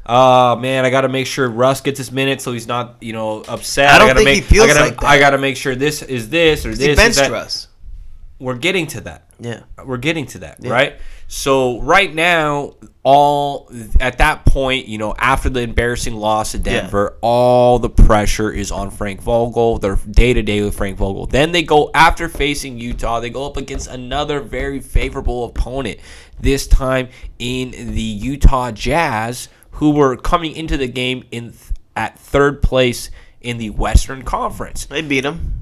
Oh 0.05 0.57
man, 0.57 0.85
I 0.85 0.91
got 0.91 1.01
to 1.01 1.09
make 1.09 1.27
sure 1.27 1.49
Russ 1.49 1.81
gets 1.81 1.97
his 1.97 2.13
minutes 2.13 2.45
so 2.45 2.53
he's 2.53 2.67
not, 2.67 2.97
you 3.01 3.15
know, 3.15 3.43
upset. 3.49 3.89
I 3.89 3.99
don't 3.99 4.09
gotta 4.09 4.19
think 4.19 4.27
make, 4.27 4.45
he 4.45 4.55
feels 4.57 4.67
I 4.69 4.75
gotta, 4.75 4.85
like 4.91 5.01
that. 5.01 5.07
I 5.07 5.19
got 5.19 5.31
to 5.31 5.39
make 5.39 5.57
sure 5.57 5.75
this 5.75 6.03
is 6.03 6.29
this 6.29 6.67
or 6.67 6.71
this. 6.71 6.81
He 6.81 6.91
is 6.91 6.97
benched 6.99 7.17
that. 7.17 7.31
Russ. 7.31 7.69
We're 8.39 8.57
getting 8.59 8.87
to 8.89 9.01
that 9.03 9.25
Yeah. 9.41 9.61
we're 9.87 9.97
getting 9.97 10.27
to 10.27 10.41
that, 10.41 10.59
right? 10.65 10.97
So 11.35 11.81
right 11.81 12.15
now, 12.15 12.75
all 13.03 13.73
at 13.99 14.19
that 14.19 14.45
point, 14.45 14.87
you 14.87 14.99
know, 14.99 15.15
after 15.17 15.49
the 15.49 15.63
embarrassing 15.63 16.15
loss 16.15 16.53
to 16.53 16.59
Denver, 16.59 17.17
all 17.23 17.79
the 17.79 17.89
pressure 17.89 18.51
is 18.51 18.71
on 18.71 18.91
Frank 18.91 19.23
Vogel. 19.23 19.79
They're 19.79 19.97
day 19.97 20.35
to 20.35 20.43
day 20.43 20.61
with 20.61 20.77
Frank 20.77 20.99
Vogel. 20.99 21.25
Then 21.25 21.53
they 21.53 21.63
go 21.63 21.91
after 21.95 22.29
facing 22.29 22.79
Utah, 22.79 23.19
they 23.19 23.31
go 23.31 23.47
up 23.47 23.57
against 23.57 23.89
another 23.89 24.41
very 24.41 24.81
favorable 24.81 25.47
opponent. 25.47 26.01
This 26.39 26.67
time 26.67 27.09
in 27.39 27.71
the 27.95 28.03
Utah 28.03 28.71
Jazz, 28.71 29.49
who 29.71 29.93
were 29.93 30.19
coming 30.19 30.55
into 30.55 30.77
the 30.77 30.87
game 30.87 31.25
in 31.31 31.55
at 31.97 32.19
third 32.19 32.61
place 32.61 33.11
in 33.41 33.57
the 33.57 33.71
Western 33.71 34.23
Conference 34.23 34.85
They 34.85 35.01
beat 35.01 35.23
them, 35.23 35.55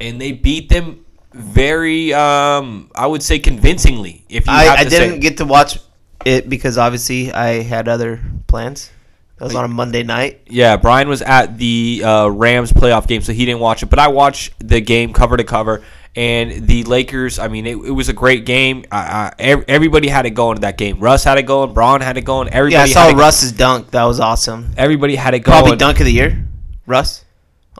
and 0.00 0.20
they 0.20 0.30
beat 0.30 0.68
them 0.68 1.04
very 1.36 2.12
um 2.14 2.90
I 2.94 3.06
would 3.06 3.22
say 3.22 3.38
convincingly 3.38 4.24
if 4.28 4.46
you 4.46 4.52
have 4.52 4.78
I, 4.78 4.80
I 4.80 4.84
to 4.84 4.90
didn't 4.90 5.10
say. 5.14 5.18
get 5.20 5.36
to 5.38 5.44
watch 5.44 5.78
it 6.24 6.48
because 6.48 6.76
obviously 6.78 7.32
I 7.32 7.62
had 7.62 7.88
other 7.88 8.20
plans. 8.46 8.90
That 9.38 9.44
was 9.44 9.54
on 9.54 9.64
a 9.66 9.68
Monday 9.68 10.02
night. 10.02 10.40
yeah 10.46 10.76
Brian 10.78 11.08
was 11.08 11.20
at 11.20 11.58
the 11.58 12.02
uh, 12.02 12.28
Rams 12.28 12.72
playoff 12.72 13.06
game 13.06 13.20
so 13.20 13.32
he 13.34 13.44
didn't 13.44 13.60
watch 13.60 13.82
it 13.82 13.86
but 13.86 13.98
I 13.98 14.08
watched 14.08 14.54
the 14.66 14.80
game 14.80 15.12
cover 15.12 15.36
to 15.36 15.44
cover 15.44 15.82
and 16.16 16.66
the 16.66 16.84
Lakers 16.84 17.38
I 17.38 17.48
mean 17.48 17.66
it, 17.66 17.76
it 17.76 17.90
was 17.90 18.08
a 18.08 18.14
great 18.14 18.46
game 18.46 18.86
I, 18.90 19.32
I, 19.38 19.64
everybody 19.68 20.08
had 20.08 20.24
it 20.24 20.30
going 20.30 20.56
in 20.56 20.62
that 20.62 20.78
game 20.78 21.00
Russ 21.00 21.22
had 21.24 21.36
it 21.36 21.42
going 21.42 21.74
Bron 21.74 22.00
had 22.00 22.16
it 22.16 22.22
going 22.22 22.48
everybody 22.48 22.72
Yeah, 22.76 22.82
I 22.84 22.86
saw 22.86 23.02
had 23.08 23.14
it, 23.14 23.18
Russ's 23.18 23.52
dunk. 23.52 23.90
That 23.90 24.04
was 24.04 24.20
awesome. 24.20 24.70
everybody 24.78 25.16
had 25.16 25.34
it 25.34 25.40
going 25.40 25.58
Probably 25.58 25.76
dunk 25.76 26.00
of 26.00 26.06
the 26.06 26.12
year. 26.14 26.42
Russ 26.86 27.25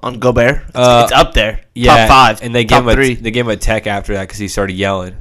on 0.03 0.19
Gobert. 0.19 0.63
It's, 0.69 0.77
Uh, 0.77 1.03
it's 1.05 1.13
up 1.13 1.33
there. 1.35 1.61
yeah 1.75 2.07
Top 2.07 2.09
five. 2.09 2.43
and 2.43 2.55
they 2.55 2.65
top 2.65 2.79
gave 2.79 2.83
him 2.85 2.89
a, 2.89 2.95
three. 2.95 3.15
they 3.15 3.31
gave 3.31 3.45
him 3.47 3.51
a 3.53 3.57
tech 3.57 3.87
after 3.87 4.15
that 4.15 4.23
because 4.23 4.39
he 4.39 4.49
started 4.49 4.75
yelling 4.75 5.15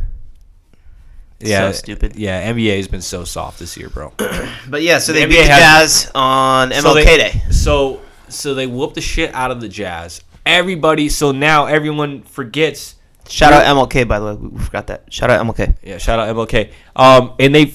yeah 1.39 1.71
stupid. 1.73 2.15
yeah 2.15 2.51
NBA 2.53 2.77
has 2.77 2.87
been 2.87 3.01
so 3.01 3.23
soft 3.25 3.59
this 3.59 3.75
year 3.77 3.89
bro 3.89 4.13
But 4.69 4.81
yeah, 4.81 4.97
so 4.99 5.11
they 5.13 5.21
The 5.25 5.27
beat 5.27 5.41
the 5.41 5.47
Jazz 5.47 6.09
on 6.15 6.69
MLK 6.71 6.81
So 6.81 6.93
they- 6.93 7.05
Day. 7.05 7.41
So 7.51 8.01
so 8.29 8.53
they 8.55 8.67
whooped 8.67 8.95
the 8.95 9.01
shit 9.01 9.33
out 9.35 9.51
of 9.51 9.61
the 9.61 9.67
Jazz. 9.69 10.21
Everybody. 10.45 11.09
So 11.09 11.31
now 11.31 11.65
everyone 11.67 12.23
forgets. 12.23 12.95
Shout 13.29 13.53
out 13.53 13.63
MLK 13.65 14.07
by 14.07 14.19
the 14.19 14.25
way. 14.25 14.33
We 14.35 14.47
we 14.49 14.59
forgot 14.59 14.87
that. 14.87 15.11
Shout 15.13 15.29
out 15.29 15.45
MLK. 15.45 15.75
Yeah, 15.83 15.97
shout 15.99 16.19
out 16.19 16.35
MLK. 16.35 16.71
Um, 16.95 17.33
and 17.39 17.53
they, 17.53 17.73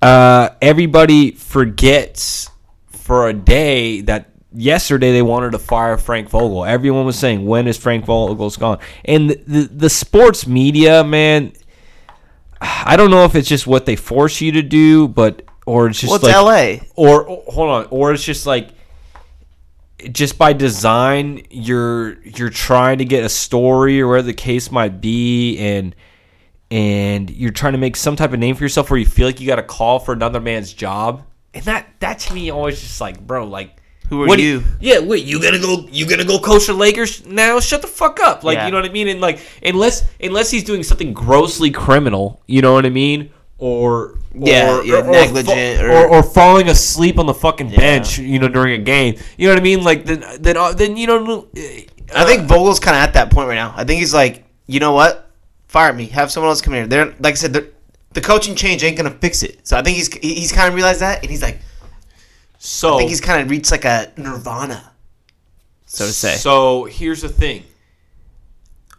uh, 0.00 0.50
everybody 0.62 1.32
forgets 1.32 2.50
for 2.88 3.28
a 3.28 3.32
day 3.34 4.00
that 4.02 4.30
yesterday 4.56 5.12
they 5.12 5.22
wanted 5.22 5.52
to 5.52 5.58
fire 5.58 5.96
Frank 5.98 6.28
Vogel. 6.30 6.64
Everyone 6.64 7.04
was 7.06 7.18
saying, 7.18 7.44
when 7.46 7.66
is 7.68 7.76
Frank 7.76 8.04
Vogel's 8.04 8.56
gone? 8.56 8.78
And 9.04 9.30
the, 9.30 9.34
the, 9.46 9.60
the 9.68 9.90
sports 9.90 10.46
media, 10.46 11.04
man, 11.04 11.52
I 12.60 12.96
don't 12.96 13.10
know 13.10 13.24
if 13.24 13.34
it's 13.34 13.48
just 13.48 13.66
what 13.66 13.86
they 13.86 13.96
force 13.96 14.40
you 14.40 14.52
to 14.52 14.62
do, 14.62 15.08
but 15.08 15.42
or 15.66 15.88
it's 15.88 16.00
just 16.00 16.10
Well, 16.10 16.16
it's 16.16 16.42
like 16.42 16.80
LA. 16.80 16.86
or 16.96 17.24
or- 17.24 17.42
hold 17.52 17.68
on, 17.70 17.86
or 17.90 18.12
it's 18.12 18.24
just 18.24 18.46
like 18.46 18.70
just 20.12 20.38
by 20.38 20.52
design 20.52 21.42
you're 21.50 22.22
you're 22.22 22.50
trying 22.50 22.98
to 22.98 23.04
get 23.04 23.24
a 23.24 23.28
story 23.28 24.00
or 24.00 24.08
whatever 24.08 24.26
the 24.26 24.34
case 24.34 24.70
might 24.70 25.00
be 25.00 25.58
and 25.58 25.96
and 26.70 27.30
you're 27.30 27.50
trying 27.50 27.72
to 27.72 27.78
make 27.78 27.96
some 27.96 28.14
type 28.14 28.32
of 28.32 28.38
name 28.38 28.54
for 28.54 28.62
yourself 28.62 28.90
where 28.90 28.98
you 29.00 29.06
feel 29.06 29.26
like 29.26 29.40
you 29.40 29.46
got 29.46 29.56
to 29.56 29.62
call 29.62 29.98
for 29.98 30.12
another 30.12 30.38
man's 30.40 30.72
job 30.72 31.24
and 31.54 31.64
that 31.64 31.86
that 32.00 32.18
to 32.18 32.34
me 32.34 32.50
always 32.50 32.78
just 32.80 33.00
like 33.00 33.18
bro 33.26 33.46
like 33.46 33.75
Who 34.08 34.22
are 34.22 34.26
what 34.26 34.36
do 34.38 34.42
you? 34.44 34.62
yeah 34.80 35.00
wait 35.00 35.24
you 35.24 35.40
gonna 35.42 35.58
go 35.58 35.86
you 35.90 36.06
gonna 36.06 36.24
go 36.24 36.38
coach 36.38 36.66
the 36.66 36.72
lakers 36.74 37.26
now 37.26 37.58
shut 37.60 37.82
the 37.82 37.88
fuck 37.88 38.20
up 38.20 38.44
like 38.44 38.56
Yeah. 38.56 38.66
you 38.66 38.72
know 38.72 38.78
what 38.80 38.88
i 38.88 38.92
mean 38.92 39.08
and 39.08 39.20
like 39.20 39.40
unless 39.62 40.04
unless 40.20 40.50
he's 40.50 40.62
doing 40.64 40.82
something 40.82 41.12
grossly 41.12 41.70
criminal 41.70 42.40
you 42.46 42.62
know 42.62 42.72
what 42.74 42.86
i 42.86 42.90
mean 42.90 43.30
or 43.58 44.18
Yeah, 44.34 44.76
or, 44.78 44.84
yeah, 44.84 44.98
or- 44.98 45.10
negligent 45.10 45.82
or, 45.82 45.90
or- 45.90 46.08
or, 46.08 46.22
falling 46.22 46.68
asleep 46.68 47.18
on 47.18 47.24
the 47.26 47.32
fucking 47.34 47.70
bench, 47.70 48.18
you 48.18 48.38
know, 48.38 48.48
during 48.48 48.78
a 48.78 48.84
game. 48.84 49.16
You 49.38 49.46
know 49.48 49.54
what 49.54 49.60
I 49.60 49.62
mean? 49.62 49.82
Like 49.82 50.04
then, 50.04 50.22
then, 50.40 50.58
uh, 50.58 50.72
then 50.74 50.98
you 50.98 51.06
know. 51.06 51.48
I 52.14 52.24
think 52.26 52.42
Vogel's 52.46 52.78
kind 52.78 52.94
of 52.98 53.02
at 53.02 53.14
that 53.14 53.30
point 53.30 53.48
right 53.48 53.54
now. 53.54 53.72
I 53.74 53.84
think 53.84 54.00
he's 54.00 54.12
like, 54.12 54.44
you 54.66 54.78
know 54.78 54.92
what? 54.92 55.30
Fire 55.68 55.94
me. 55.94 56.04
Have 56.08 56.30
someone 56.30 56.50
else 56.50 56.60
come 56.60 56.74
here. 56.74 56.86
They're 56.86 57.06
like 57.18 57.32
I 57.32 57.34
said, 57.34 57.54
the 58.12 58.20
coaching 58.20 58.54
change 58.56 58.84
ain't 58.84 58.96
gonna 58.98 59.10
fix 59.10 59.42
it. 59.42 59.66
So 59.66 59.78
I 59.78 59.82
think 59.82 59.96
he's 59.96 60.12
he's 60.18 60.52
kind 60.52 60.68
of 60.68 60.74
realized 60.74 61.00
that, 61.00 61.22
and 61.22 61.30
he's 61.30 61.40
like, 61.42 61.58
So 62.58 62.94
I 62.94 62.98
think 62.98 63.10
he's 63.10 63.20
kind 63.20 63.42
of 63.42 63.50
reached 63.50 63.70
like 63.70 63.84
a 63.84 64.12
nirvana, 64.16 64.92
so 65.86 66.06
to 66.06 66.12
say. 66.12 66.34
So 66.36 66.84
here's 66.84 67.22
the 67.22 67.28
thing: 67.28 67.64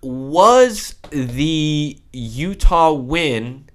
was 0.01 0.95
the 1.09 1.97
Utah 2.13 2.93
win 2.93 3.65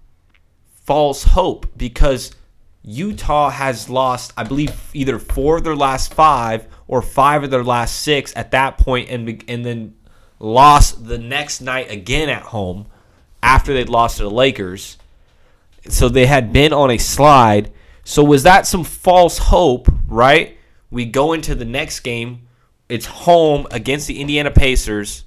false 0.85 1.25
hope 1.25 1.67
because 1.77 2.33
Utah 2.83 3.51
has 3.51 3.89
lost, 3.89 4.33
I 4.37 4.45
believe, 4.45 4.91
either 4.93 5.19
four 5.19 5.59
of 5.59 5.65
their 5.65 5.77
last 5.77 6.15
five 6.15 6.67
or 6.89 7.03
five 7.03 7.45
of 7.45 7.51
their 7.51 7.65
last 7.65 8.03
six 8.03 8.33
at 8.37 8.51
that 8.53 8.79
point, 8.79 9.09
and 9.09 9.45
and 9.49 9.65
then 9.65 9.95
lost 10.39 11.07
the 11.07 11.19
next 11.19 11.61
night 11.61 11.91
again 11.91 12.29
at 12.29 12.43
home 12.43 12.87
after 13.43 13.73
they'd 13.73 13.89
lost 13.89 14.17
to 14.19 14.25
the 14.25 14.31
Lakers. 14.31 14.99
So 15.89 16.09
they 16.09 16.27
had 16.27 16.53
been 16.53 16.73
on 16.73 16.91
a 16.91 16.99
slide. 16.99 17.72
So 18.05 18.25
was 18.25 18.43
that 18.43 18.67
some 18.67 18.85
false 18.85 19.39
hope, 19.39 19.89
right? 20.09 20.57
We 20.91 21.05
go 21.07 21.33
into 21.33 21.55
the 21.55 21.65
next 21.65 22.01
game. 22.01 22.49
It's 22.89 23.07
home 23.07 23.67
against 23.71 24.07
the 24.07 24.21
Indiana 24.21 24.51
Pacers. 24.51 25.25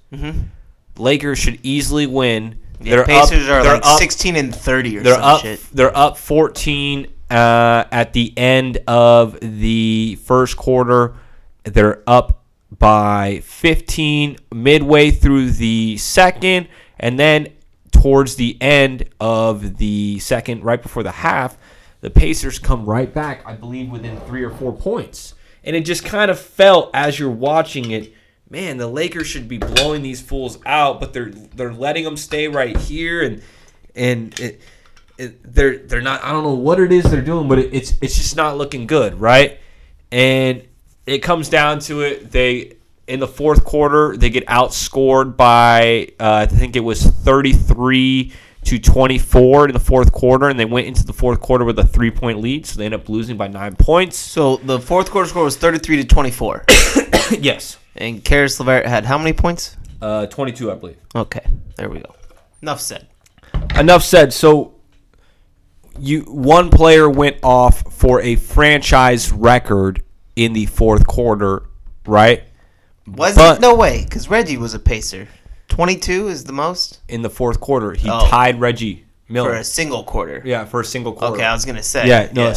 Lakers 0.98 1.40
should 1.40 1.60
easily 1.64 2.08
win. 2.08 2.60
Mm-hmm. 2.80 2.90
the 2.90 3.04
Pacers 3.04 3.50
are 3.50 3.64
they're 3.64 3.74
like 3.76 3.86
up- 3.86 4.00
sixteen 4.00 4.36
and 4.36 4.54
thirty 4.54 4.98
or 4.98 5.04
they're 5.04 5.14
some 5.16 5.24
up. 5.24 5.42
shit. 5.42 5.60
They're 5.74 5.98
up 5.98 6.18
14 6.18 7.08
uh, 7.32 7.86
at 7.92 8.14
the 8.14 8.34
end 8.38 8.80
of 8.88 9.40
the 9.40 10.20
first 10.24 10.58
quarter. 10.58 11.16
They're 11.64 12.04
up 12.06 12.44
by 12.78 13.42
15 13.46 14.38
midway 14.54 15.10
through 15.12 15.52
the 15.52 15.98
second, 15.98 16.68
and 17.00 17.18
then 17.18 17.48
towards 17.92 18.36
the 18.36 18.58
end 18.62 19.06
of 19.20 19.78
the 19.78 20.20
second, 20.20 20.64
right 20.64 20.82
before 20.82 21.02
the 21.02 21.12
half, 21.12 21.58
the 22.06 22.12
Pacers 22.12 22.60
come 22.60 22.86
right 22.86 23.12
back. 23.12 23.42
I 23.48 23.56
believe 23.56 23.90
within 23.90 24.20
three 24.22 24.44
or 24.44 24.52
four 24.52 24.72
points, 24.72 25.34
and 25.64 25.76
it 25.76 25.86
just 25.86 26.06
kind 26.06 26.30
of 26.30 26.40
felt 26.40 26.92
as 26.94 27.18
you're 27.18 27.32
watching 27.32 27.90
it. 27.90 28.14
Man, 28.48 28.78
the 28.78 28.86
Lakers 28.86 29.26
should 29.26 29.48
be 29.48 29.58
blowing 29.58 30.04
these 30.04 30.22
fools 30.22 30.60
out, 30.68 31.00
but 31.00 31.14
they're 31.14 31.32
they're 31.32 31.74
letting 31.74 32.04
them 32.04 32.16
stay 32.16 32.48
right 32.48 32.78
here, 32.78 33.24
and 33.24 33.42
and 33.96 34.40
it, 34.40 34.62
it, 35.18 35.52
they're 35.52 35.80
they're 35.80 36.04
not. 36.04 36.24
I 36.24 36.32
don't 36.32 36.44
know 36.44 36.54
what 36.54 36.80
it 36.80 36.92
is 36.92 37.06
they're 37.06 37.24
doing, 37.24 37.50
but 37.50 37.58
it, 37.58 37.74
it's 37.74 37.96
it's 38.04 38.16
just 38.16 38.36
not 38.36 38.56
looking 38.56 38.86
good, 38.86 39.20
right? 39.20 39.60
And 40.12 40.62
it 41.08 41.24
comes 41.24 41.50
down 41.50 41.80
to 41.80 42.02
it. 42.02 42.32
They 42.32 42.74
in 43.08 43.20
the 43.20 43.28
fourth 43.28 43.66
quarter 43.66 44.16
they 44.16 44.30
get 44.30 44.46
outscored 44.46 45.36
by 45.36 46.10
uh, 46.20 46.34
I 46.34 46.46
think 46.46 46.76
it 46.76 46.82
was 46.82 47.02
thirty 47.02 47.54
three 47.54 48.32
to 48.66 48.80
twenty 48.80 49.18
four 49.18 49.68
in 49.68 49.74
the 49.74 49.80
fourth 49.80 50.12
quarter, 50.12 50.50
and 50.50 50.60
they 50.60 50.66
went 50.66 50.88
into 50.88 51.06
the 51.06 51.14
fourth 51.14 51.40
quarter 51.40 51.64
with 51.66 51.78
a 51.80 51.86
three 51.86 52.12
point 52.12 52.40
lead, 52.40 52.66
so 52.66 52.78
they 52.80 52.86
end 52.86 52.94
up 52.94 53.08
losing 53.10 53.38
by 53.38 53.48
nine 53.48 53.76
points. 53.76 54.18
So 54.18 54.58
the 54.58 54.80
fourth 54.80 55.10
quarter 55.12 55.30
score 55.30 55.44
was 55.44 55.56
thirty 55.58 55.78
three 55.80 55.98
to 55.98 56.04
twenty 56.04 56.32
four, 56.32 56.66
yes, 57.40 57.78
and 57.96 58.24
Caris 58.24 58.60
LeVert 58.60 58.86
had 58.86 59.06
how 59.06 59.18
many 59.18 59.34
points? 59.34 59.78
uh, 60.02 60.26
twenty 60.28 60.52
two, 60.52 60.72
I 60.72 60.76
believe. 60.76 60.98
Okay, 61.16 61.46
there 61.78 61.90
we 61.90 62.00
go. 62.00 62.14
Enough 62.62 62.82
said. 62.82 63.08
enough 63.78 64.04
said. 64.04 64.34
So 64.34 64.74
you 66.00 66.22
one 66.24 66.70
player 66.70 67.10
went 67.10 67.38
off 67.44 67.94
for 67.94 68.20
a 68.22 68.36
franchise 68.36 69.32
record 69.32 70.04
in 70.36 70.54
the 70.54 70.66
fourth 70.66 71.08
quarter, 71.08 71.64
right? 72.06 72.44
Was 73.08 73.36
But- 73.36 73.58
it? 73.58 73.62
No 73.62 73.76
way, 73.76 74.04
because 74.04 74.30
Reggie 74.30 74.58
was 74.58 74.74
a 74.74 74.80
pacer. 74.80 75.28
Twenty 75.76 75.98
two 75.98 76.30
is 76.30 76.46
the 76.46 76.54
most 76.54 77.02
In 77.10 77.22
the 77.22 77.30
fourth 77.30 77.60
quarter, 77.60 77.92
he 77.94 78.10
Oh. 78.10 78.28
tied 78.30 78.62
Reggie 78.62 79.04
Miller. 79.28 79.50
for 79.50 79.56
a 79.58 79.64
single 79.64 80.04
quarter. 80.06 80.42
yeah, 80.46 80.64
for 80.64 80.80
a 80.80 80.86
single 80.86 81.12
quarter. 81.12 81.36
Okay, 81.36 81.44
I 81.44 81.52
was 81.52 81.66
gonna 81.66 81.84
say. 81.84 82.08
yeah, 82.08 82.30
no, 82.34 82.54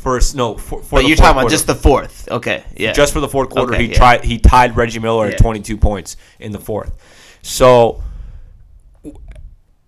First, 0.00 0.34
no, 0.34 0.54
for, 0.56 0.80
for 0.82 0.96
But 0.96 1.02
the 1.02 1.08
you're 1.08 1.16
fourth 1.16 1.18
talking 1.18 1.30
about 1.32 1.40
quarter. 1.42 1.54
just 1.54 1.66
the 1.66 1.74
fourth. 1.74 2.28
Okay, 2.30 2.64
yeah. 2.74 2.92
just 2.94 3.12
for 3.12 3.20
the 3.20 3.28
fourth 3.28 3.50
quarter. 3.50 3.74
Okay, 3.74 3.82
he 3.84 3.90
yeah. 3.90 3.96
tried. 3.98 4.24
He 4.24 4.38
tied 4.38 4.76
Reggie 4.78 4.98
Miller 4.98 5.26
Yeah. 5.26 5.32
at 5.34 5.38
22 5.38 5.76
points 5.76 6.16
in 6.40 6.52
the 6.52 6.58
fourth. 6.58 6.92
So, 7.42 8.02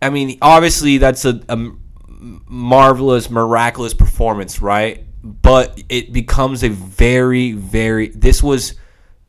I 0.03 0.11
mean, 0.11 0.37
obviously 0.43 0.99
that's 0.99 1.25
a 1.25 1.41
marvelous, 2.47 3.31
miraculous 3.31 3.95
performance, 3.95 4.61
right? 4.61 5.03
But 5.25 5.83
it 5.89 6.13
becomes 6.13 6.63
a 6.63 6.69
very, 6.69 7.53
very. 7.53 8.09
This 8.09 8.43
was 8.43 8.75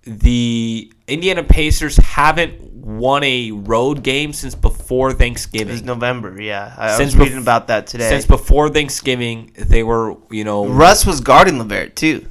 the 0.04 0.92
Indiana 1.08 1.44
Pacers 1.44 1.96
haven't 1.96 2.67
won 2.88 3.22
a 3.26 3.52
road 3.52 4.02
game 4.02 4.32
since 4.32 4.56
before 4.56 5.10
it 5.10 5.16
Thanksgiving. 5.18 5.74
was 5.74 5.84
November. 5.84 6.42
Yeah, 6.42 6.74
I, 6.78 6.96
Since 6.96 7.16
was 7.16 7.18
reading 7.26 7.40
bef- 7.40 7.42
about 7.42 7.68
that 7.68 7.86
today. 7.88 8.08
Since 8.08 8.26
before 8.26 8.70
Thanksgiving, 8.70 9.52
they 9.58 9.84
were, 9.84 10.16
you 10.32 10.46
know, 10.46 10.66
Russ 10.66 11.06
was 11.06 11.20
guarding 11.20 11.60
Levert 11.60 11.98
too. 11.98 12.26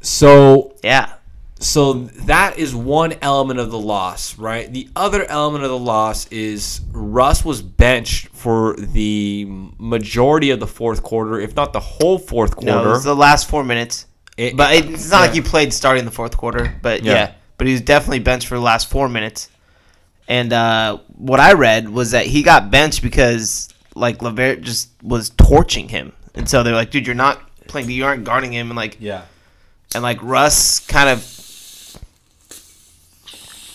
so 0.00 0.74
Yeah, 0.82 1.12
so 1.58 1.92
that 1.92 2.58
is 2.58 2.74
one 2.74 3.14
element 3.22 3.60
of 3.60 3.70
the 3.70 3.78
loss, 3.78 4.36
right? 4.38 4.70
The 4.72 4.88
other 4.96 5.24
element 5.24 5.64
of 5.64 5.70
the 5.70 5.78
loss 5.78 6.26
is 6.28 6.80
Russ 6.92 7.44
was 7.44 7.62
benched 7.62 8.28
for 8.30 8.74
the 8.76 9.46
majority 9.78 10.50
of 10.50 10.60
the 10.60 10.66
fourth 10.66 11.02
quarter, 11.02 11.40
if 11.40 11.54
not 11.56 11.72
the 11.72 11.80
whole 11.80 12.18
fourth 12.18 12.60
no, 12.62 12.72
it 12.72 12.74
quarter. 12.74 12.90
was 12.90 13.04
the 13.04 13.14
last 13.16 13.48
four 13.48 13.64
minutes. 13.64 14.06
It- 14.36 14.56
but 14.56 14.74
it's 14.74 15.10
not 15.10 15.20
like 15.20 15.28
yeah. 15.30 15.34
he 15.34 15.40
played 15.42 15.72
starting 15.72 16.04
the 16.04 16.10
fourth 16.10 16.36
quarter. 16.36 16.74
But 16.82 17.02
Yeah. 17.04 17.12
yeah. 17.12 17.32
But 17.58 17.66
he 17.66 17.72
was 17.72 17.82
definitely 17.82 18.18
benched 18.20 18.46
for 18.48 18.54
the 18.56 18.60
last 18.60 18.88
four 18.88 19.08
minutes. 19.08 19.48
And 20.28 20.52
uh, 20.52 20.98
what 21.16 21.38
I 21.40 21.52
read 21.52 21.88
was 21.88 22.10
that 22.10 22.26
he 22.26 22.42
got 22.42 22.70
benched 22.70 23.02
because 23.02 23.68
like 23.94 24.22
Levert 24.22 24.60
just 24.62 24.90
was 25.02 25.30
torching 25.30 25.88
him, 25.88 26.12
and 26.34 26.48
so 26.48 26.62
they're 26.62 26.74
like, 26.74 26.90
"Dude, 26.90 27.06
you're 27.06 27.14
not 27.14 27.40
playing. 27.68 27.90
You 27.90 28.04
aren't 28.04 28.24
guarding 28.24 28.52
him." 28.52 28.70
And 28.70 28.76
like, 28.76 28.96
yeah, 29.00 29.22
and 29.94 30.02
like 30.02 30.22
Russ 30.22 30.80
kind 30.80 31.08
of 31.08 31.20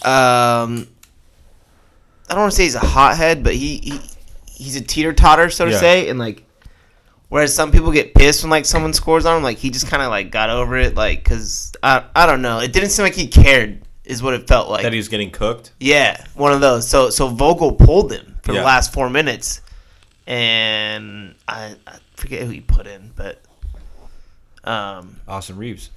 um 0.04 0.88
I 2.30 2.34
don't 2.34 2.40
want 2.42 2.52
to 2.52 2.56
say 2.56 2.64
he's 2.64 2.76
a 2.76 2.80
hothead, 2.80 3.44
but 3.44 3.54
he, 3.54 3.78
he 3.78 4.00
he's 4.46 4.76
a 4.76 4.82
teeter 4.82 5.14
totter, 5.14 5.50
so 5.50 5.66
to 5.66 5.72
Yeah. 5.72 5.80
say, 5.80 6.10
and 6.10 6.18
like 6.20 6.44
whereas 7.32 7.56
some 7.56 7.72
people 7.72 7.92
get 7.92 8.14
pissed 8.14 8.44
when 8.44 8.50
like 8.52 8.66
someone 8.66 8.92
scores 8.94 9.26
on 9.26 9.38
him, 9.38 9.44
like 9.44 9.58
he 9.58 9.70
just 9.72 9.88
kind 9.88 10.04
of 10.04 10.10
like 10.10 10.30
got 10.32 10.50
over 10.50 10.76
it, 10.78 10.94
like 10.96 11.24
because 11.24 11.72
I 11.82 12.04
I 12.16 12.26
don't 12.28 12.42
know, 12.44 12.60
it 12.60 12.72
didn't 12.74 12.90
seem 12.90 13.04
like 13.04 13.16
he 13.16 13.28
cared, 13.28 13.82
is 14.06 14.22
what 14.22 14.34
it 14.34 14.48
felt 14.48 14.70
like. 14.70 14.84
that 14.84 14.92
he 14.94 14.98
was 14.98 15.08
getting 15.08 15.32
cooked. 15.32 15.72
Yeah, 15.80 16.24
one 16.36 16.52
of 16.54 16.62
those. 16.62 16.88
So 16.88 17.10
so 17.10 17.28
Vogel 17.30 17.72
pulled 17.74 18.12
him 18.12 18.36
for 18.44 18.52
Yeah. 18.54 18.60
the 18.60 18.66
last 18.66 18.94
four 18.94 19.10
minutes, 19.10 19.62
and 20.28 21.36
I, 21.48 21.76
I 21.88 21.98
forget 22.16 22.44
who 22.44 22.50
he 22.50 22.60
put 22.62 22.86
in, 22.88 23.12
but 23.16 23.42
um 24.64 25.20
Austin 25.28 25.58
Reaves. 25.58 25.90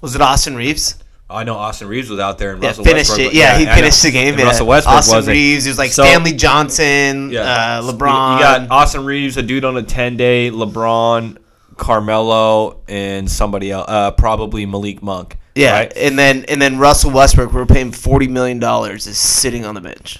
was 0.00 0.14
it 0.14 0.20
Austin 0.20 0.56
Reaves? 0.56 0.96
I 1.30 1.44
know 1.44 1.56
Austin 1.56 1.88
Reaves 1.88 2.08
was 2.08 2.18
out 2.20 2.38
there 2.38 2.52
and 2.52 2.62
Yeah, 2.62 2.68
Russell 2.70 2.84
finished 2.84 3.10
Westbrook, 3.10 3.32
it. 3.34 3.36
Yeah, 3.36 3.58
he 3.58 3.64
I 3.66 3.68
know. 3.68 3.74
finished 3.74 4.02
the 4.02 4.10
game. 4.10 4.28
And 4.30 4.38
yeah. 4.38 4.44
Russell 4.46 4.66
Westbrook 4.66 4.96
Austin 4.96 5.16
wasn't. 5.16 5.34
Reeves. 5.34 5.66
It 5.66 5.70
was 5.70 5.78
like 5.78 5.92
So- 5.92 6.04
Stanley 6.04 6.32
Johnson, 6.32 7.36
uh, 7.36 7.82
LeBron. 7.84 8.36
You 8.38 8.42
got 8.42 8.70
Austin 8.70 9.04
Reaves, 9.04 9.36
a 9.36 9.42
dude 9.42 9.64
on 9.66 9.76
a 9.76 9.82
10 9.82 10.16
day, 10.16 10.50
LeBron, 10.50 11.36
Carmelo, 11.76 12.80
and 12.88 13.30
somebody 13.30 13.70
else, 13.70 13.84
uh, 13.88 14.10
probably 14.12 14.64
Malik 14.64 15.02
Monk. 15.02 15.36
yeah, 15.54 15.72
right? 15.72 15.92
and 15.96 16.18
then 16.18 16.44
and 16.48 16.62
then 16.62 16.78
Russell 16.78 17.10
Westbrook, 17.10 17.52
we're 17.52 17.66
paying 17.66 17.92
forty 17.92 18.26
million 18.28 18.58
dollars, 18.58 19.06
is 19.06 19.18
sitting 19.18 19.64
on 19.66 19.74
the 19.74 19.80
bench. 19.80 20.18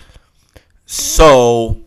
So 0.84 1.78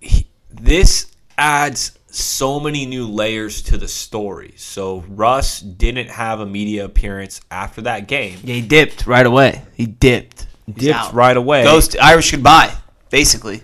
he- 0.00 0.26
this 0.50 1.06
adds 1.38 1.92
so 2.10 2.58
many 2.60 2.86
new 2.86 3.06
layers 3.06 3.62
to 3.62 3.76
the 3.78 3.88
story. 3.88 4.54
So 4.56 5.04
Russ 5.08 5.60
didn't 5.60 6.08
have 6.10 6.40
a 6.40 6.46
media 6.46 6.84
appearance 6.84 7.40
after 7.50 7.82
that 7.82 8.08
game. 8.08 8.38
Yeah, 8.42 8.54
he 8.56 8.60
dipped 8.62 9.06
right 9.06 9.24
away. 9.26 9.62
He 9.74 9.86
dipped. 9.86 10.46
He's 10.66 10.74
Dipped 10.76 10.98
out. 10.98 11.14
right 11.14 11.36
away. 11.36 11.64
Ghost 11.64 11.96
Irish 12.00 12.30
goodbye, 12.30 12.72
basically. 13.10 13.62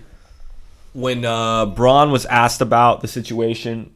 when 0.93 1.23
uh, 1.25 1.65
Bron 1.67 2.11
was 2.11 2.25
asked 2.25 2.59
about 2.61 3.01
the 3.01 3.07
situation, 3.07 3.93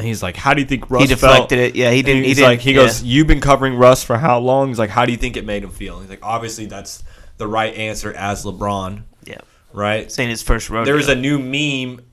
he's 0.00 0.22
like, 0.22 0.36
"How 0.36 0.54
do 0.54 0.60
you 0.60 0.66
think 0.66 0.88
Russ 0.90 1.02
he 1.02 1.08
deflected 1.08 1.58
felt? 1.58 1.70
it. 1.70 1.76
Yeah, 1.76 1.90
he 1.90 2.02
didn't. 2.02 2.18
And 2.18 2.24
He 2.24 2.28
he's 2.30 2.36
didn't. 2.38 2.50
like, 2.50 2.60
he 2.60 2.70
yeah. 2.72 2.82
goes, 2.82 3.02
"You've 3.02 3.26
been 3.26 3.40
covering 3.40 3.74
Russ 3.76 4.04
for 4.04 4.18
how 4.18 4.38
long?" 4.38 4.68
He's 4.68 4.78
like, 4.78 4.90
"How 4.90 5.04
do 5.04 5.10
you 5.12 5.18
think 5.18 5.36
it 5.36 5.44
made 5.44 5.64
him 5.64 5.70
feel?" 5.70 6.00
He's 6.00 6.10
like, 6.10 6.24
"Obviously, 6.24 6.66
that's 6.66 7.02
the 7.38 7.46
right 7.48 7.74
answer 7.74 8.12
as 8.12 8.44
LeBron, 8.44 9.02
yeah, 9.24 9.38
right?" 9.72 10.10
saying 10.12 10.28
his 10.30 10.42
first 10.42 10.70
rodeo. 10.70 10.84
There 10.84 10.94
was 10.96 11.08
a 11.08 11.16
new 11.16 11.38
meme 11.40 12.04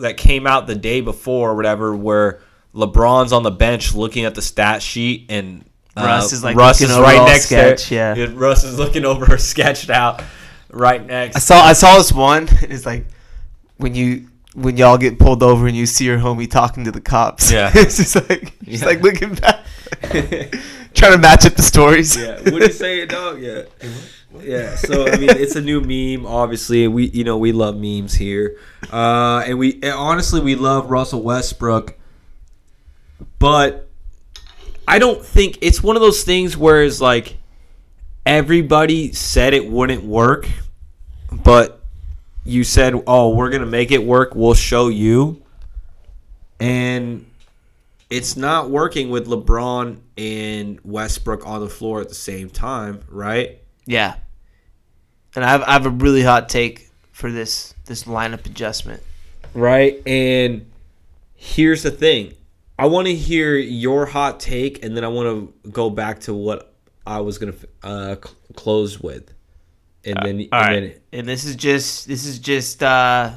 that 0.00 0.16
came 0.16 0.46
out 0.46 0.66
the 0.66 0.74
day 0.74 1.00
before 1.00 1.50
or 1.50 1.56
whatever 1.56 1.94
where 1.96 2.40
LeBron's 2.74 3.32
on 3.32 3.42
the 3.42 3.50
bench 3.50 3.94
looking 3.94 4.24
at 4.24 4.34
the 4.34 4.42
stat 4.42 4.82
sheet 4.82 5.26
and 5.28 5.64
uh, 5.96 6.04
Russ 6.04 6.32
is, 6.32 6.44
like, 6.44 6.56
Russ 6.56 6.80
is 6.80 6.90
right 6.90 7.24
next 7.26 7.46
sketch, 7.46 7.88
to 7.88 7.94
yeah. 7.94 8.14
it. 8.14 8.30
Russ 8.34 8.64
is 8.64 8.78
looking 8.78 9.04
over 9.04 9.36
sketched 9.38 9.90
out 9.90 10.22
right 10.70 11.04
next. 11.04 11.36
I 11.36 11.38
saw 11.40 11.60
I 11.62 11.72
saw 11.72 11.98
this 11.98 12.12
one. 12.12 12.48
It's 12.62 12.86
like 12.86 13.06
when 13.76 13.94
you 13.94 14.28
when 14.54 14.76
y'all 14.76 14.98
get 14.98 15.18
pulled 15.18 15.42
over 15.42 15.66
and 15.66 15.76
you 15.76 15.86
see 15.86 16.04
your 16.04 16.18
homie 16.18 16.50
talking 16.50 16.84
to 16.84 16.90
the 16.92 17.00
cops. 17.00 17.50
Yeah. 17.50 17.70
it's 17.74 17.96
just 17.96 18.14
like 18.14 18.58
just 18.64 18.82
Yeah. 18.82 18.86
like 18.88 19.00
looking 19.02 19.34
back, 19.34 19.64
trying 20.94 21.12
to 21.12 21.18
match 21.18 21.44
up 21.46 21.54
the 21.54 21.62
stories. 21.62 22.16
Yeah, 22.16 22.36
what 22.36 22.44
do 22.60 22.66
you 22.66 22.72
say, 22.72 23.06
dog? 23.06 23.40
Yeah, 23.40 23.62
yeah. 24.38 24.76
So 24.76 25.06
I 25.06 25.16
mean, 25.16 25.30
it's 25.30 25.56
a 25.56 25.60
new 25.60 25.80
meme. 25.80 26.26
Obviously, 26.26 26.86
we 26.88 27.06
you 27.06 27.24
know 27.24 27.36
we 27.38 27.52
love 27.52 27.76
memes 27.76 28.14
here, 28.14 28.58
uh, 28.92 29.42
and 29.46 29.58
we 29.58 29.74
and 29.74 29.92
honestly 29.92 30.40
we 30.40 30.54
love 30.54 30.90
Russell 30.90 31.22
Westbrook, 31.22 31.94
but 33.38 33.88
I 34.86 34.98
don't 34.98 35.24
think 35.24 35.58
it's 35.60 35.82
one 35.82 35.96
of 35.96 36.02
those 36.02 36.24
things 36.24 36.56
where 36.56 36.82
it's 36.82 37.00
like 37.00 37.36
everybody 38.24 39.12
said 39.12 39.54
it 39.54 39.68
wouldn't 39.68 40.04
work, 40.04 40.48
but 41.32 41.82
you 42.44 42.64
said, 42.64 42.94
"Oh, 43.06 43.34
we're 43.34 43.50
gonna 43.50 43.66
make 43.66 43.90
it 43.90 44.04
work. 44.04 44.34
We'll 44.34 44.54
show 44.54 44.88
you," 44.88 45.42
and 46.58 47.26
it's 48.10 48.36
not 48.36 48.70
working 48.70 49.10
with 49.10 49.28
LeBron 49.28 49.98
and 50.18 50.80
Westbrook 50.84 51.46
on 51.46 51.60
the 51.60 51.68
floor 51.68 52.00
at 52.00 52.08
the 52.08 52.14
same 52.14 52.50
time, 52.50 53.00
right? 53.08 53.60
Yeah. 53.90 54.14
And 55.34 55.44
I 55.44 55.50
have, 55.50 55.62
I 55.62 55.72
have 55.72 55.86
a 55.86 55.90
really 55.90 56.22
hot 56.22 56.48
take 56.48 56.90
for 57.10 57.30
this 57.30 57.74
this 57.86 58.04
lineup 58.04 58.46
adjustment. 58.46 59.02
Right. 59.52 60.00
And 60.06 60.70
here's 61.34 61.82
the 61.82 61.90
thing 61.90 62.34
I 62.78 62.86
want 62.86 63.08
to 63.08 63.14
hear 63.14 63.56
your 63.56 64.06
hot 64.06 64.38
take, 64.38 64.84
and 64.84 64.96
then 64.96 65.04
I 65.04 65.08
want 65.08 65.28
to 65.64 65.70
go 65.70 65.90
back 65.90 66.20
to 66.20 66.34
what 66.34 66.72
I 67.04 67.20
was 67.20 67.38
going 67.38 67.52
to 67.52 67.68
uh, 67.82 68.14
cl- 68.14 68.36
close 68.54 69.00
with. 69.00 69.34
And 70.04 70.16
then, 70.22 70.48
All 70.52 70.60
and 70.62 70.84
right. 70.84 71.02
then 71.10 71.20
And 71.20 71.28
this 71.28 71.44
is 71.44 71.56
just 71.56 72.06
this 72.06 72.24
is 72.24 72.38
just 72.38 72.82
uh 72.82 73.32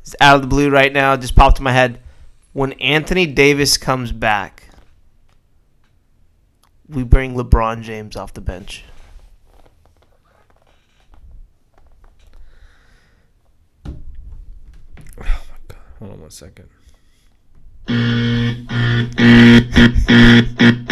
it's 0.00 0.14
out 0.20 0.36
of 0.36 0.42
the 0.42 0.48
blue 0.48 0.70
right 0.70 0.92
now. 0.92 1.16
Just 1.16 1.34
popped 1.34 1.58
in 1.58 1.64
my 1.64 1.72
head. 1.72 2.00
When 2.52 2.72
Anthony 2.74 3.26
Davis 3.26 3.76
comes 3.76 4.12
back, 4.12 4.68
we 6.88 7.02
bring 7.02 7.34
LeBron 7.34 7.82
James 7.82 8.16
off 8.16 8.32
the 8.32 8.40
bench. 8.40 8.84
Hold 15.98 16.12
on 16.12 16.20
one 16.20 16.30
second. 16.30 16.68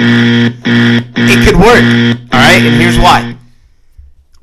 It 0.08 1.44
could 1.44 1.56
work. 1.56 1.82
All 2.32 2.40
right, 2.40 2.62
and 2.62 2.80
here's 2.80 2.98
why. 2.98 3.36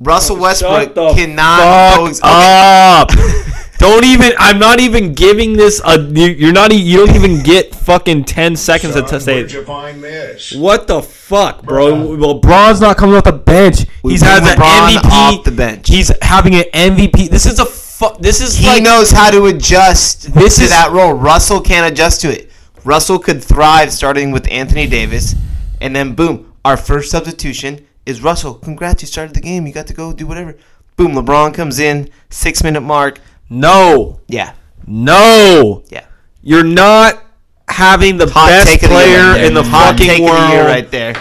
Russell 0.00 0.36
oh, 0.36 0.42
Westbrook 0.42 0.94
the 0.94 1.12
cannot 1.14 1.96
go 1.96 2.12
fuck 2.12 2.20
up. 2.24 3.08
don't 3.78 4.04
even. 4.04 4.32
I'm 4.38 4.58
not 4.58 4.80
even 4.80 5.14
giving 5.14 5.54
this 5.54 5.80
a. 5.84 5.98
you- 6.00 6.26
You're 6.34 6.52
not. 6.52 6.72
e- 6.72 6.76
You 6.76 7.06
don't 7.06 7.14
even 7.16 7.42
get 7.42 7.74
fucking 7.74 8.24
ten 8.24 8.56
seconds 8.56 8.94
to 8.94 9.06
Son, 9.08 9.20
say. 9.20 9.34
where'd 9.36 9.52
you 9.52 9.64
find 9.64 10.02
this? 10.02 10.52
What 10.52 10.86
the 10.86 11.00
fuck, 11.02 11.62
bro? 11.62 12.16
Well, 12.16 12.34
Bron's 12.34 12.80
not 12.80 12.96
coming 12.96 13.14
off 13.16 13.24
the 13.24 13.32
bench. 13.32 13.86
He's 14.02 14.20
bring 14.20 14.32
had 14.32 14.42
an 14.42 14.58
MVP. 14.58 15.10
off 15.10 15.44
the 15.44 15.52
bench. 15.52 15.88
He's 15.88 16.12
having 16.22 16.54
an 16.54 16.64
MVP. 16.72 17.30
This 17.30 17.46
is 17.46 17.58
a. 17.60 17.83
Fu- 17.96 18.16
this 18.18 18.40
is 18.40 18.56
He 18.56 18.66
like 18.66 18.82
knows 18.82 19.10
how 19.12 19.30
to 19.30 19.46
adjust 19.46 20.34
This 20.34 20.56
to 20.56 20.64
is- 20.64 20.70
that 20.70 20.90
role. 20.90 21.12
Russell 21.12 21.60
can't 21.60 21.90
adjust 21.92 22.20
to 22.22 22.28
it. 22.28 22.50
Russell 22.84 23.18
could 23.20 23.42
thrive 23.42 23.92
starting 23.92 24.32
with 24.32 24.50
Anthony 24.50 24.86
Davis, 24.88 25.34
and 25.80 25.94
then 25.94 26.12
boom, 26.14 26.52
our 26.64 26.76
first 26.76 27.10
substitution 27.12 27.86
is 28.04 28.20
Russell. 28.20 28.54
Congrats, 28.54 29.00
you 29.02 29.06
started 29.06 29.34
the 29.34 29.40
game. 29.40 29.64
You 29.66 29.72
got 29.72 29.86
to 29.86 29.94
go 29.94 30.12
do 30.12 30.26
whatever. 30.26 30.56
Boom, 30.96 31.12
LeBron 31.14 31.54
comes 31.54 31.78
in, 31.78 32.10
six 32.30 32.62
minute 32.64 32.80
mark. 32.80 33.20
no, 33.48 34.18
Yeah, 34.28 34.52
no. 34.86 35.82
yeah. 35.88 36.04
You're 36.42 36.64
not 36.64 37.22
having 37.68 38.16
the 38.18 38.28
Hot 38.28 38.48
best 38.48 38.68
take 38.68 38.82
of 38.82 38.90
the 38.90 38.96
year 38.96 39.04
player 39.06 39.30
right 39.32 39.44
in 39.44 39.54
the 39.54 39.62
Hot 39.62 39.92
fucking 39.92 40.06
take 40.08 40.22
world. 40.22 40.36
of 40.36 40.48
the 40.48 40.54
year 40.56 40.66
right 40.66 40.90
there. 40.90 41.14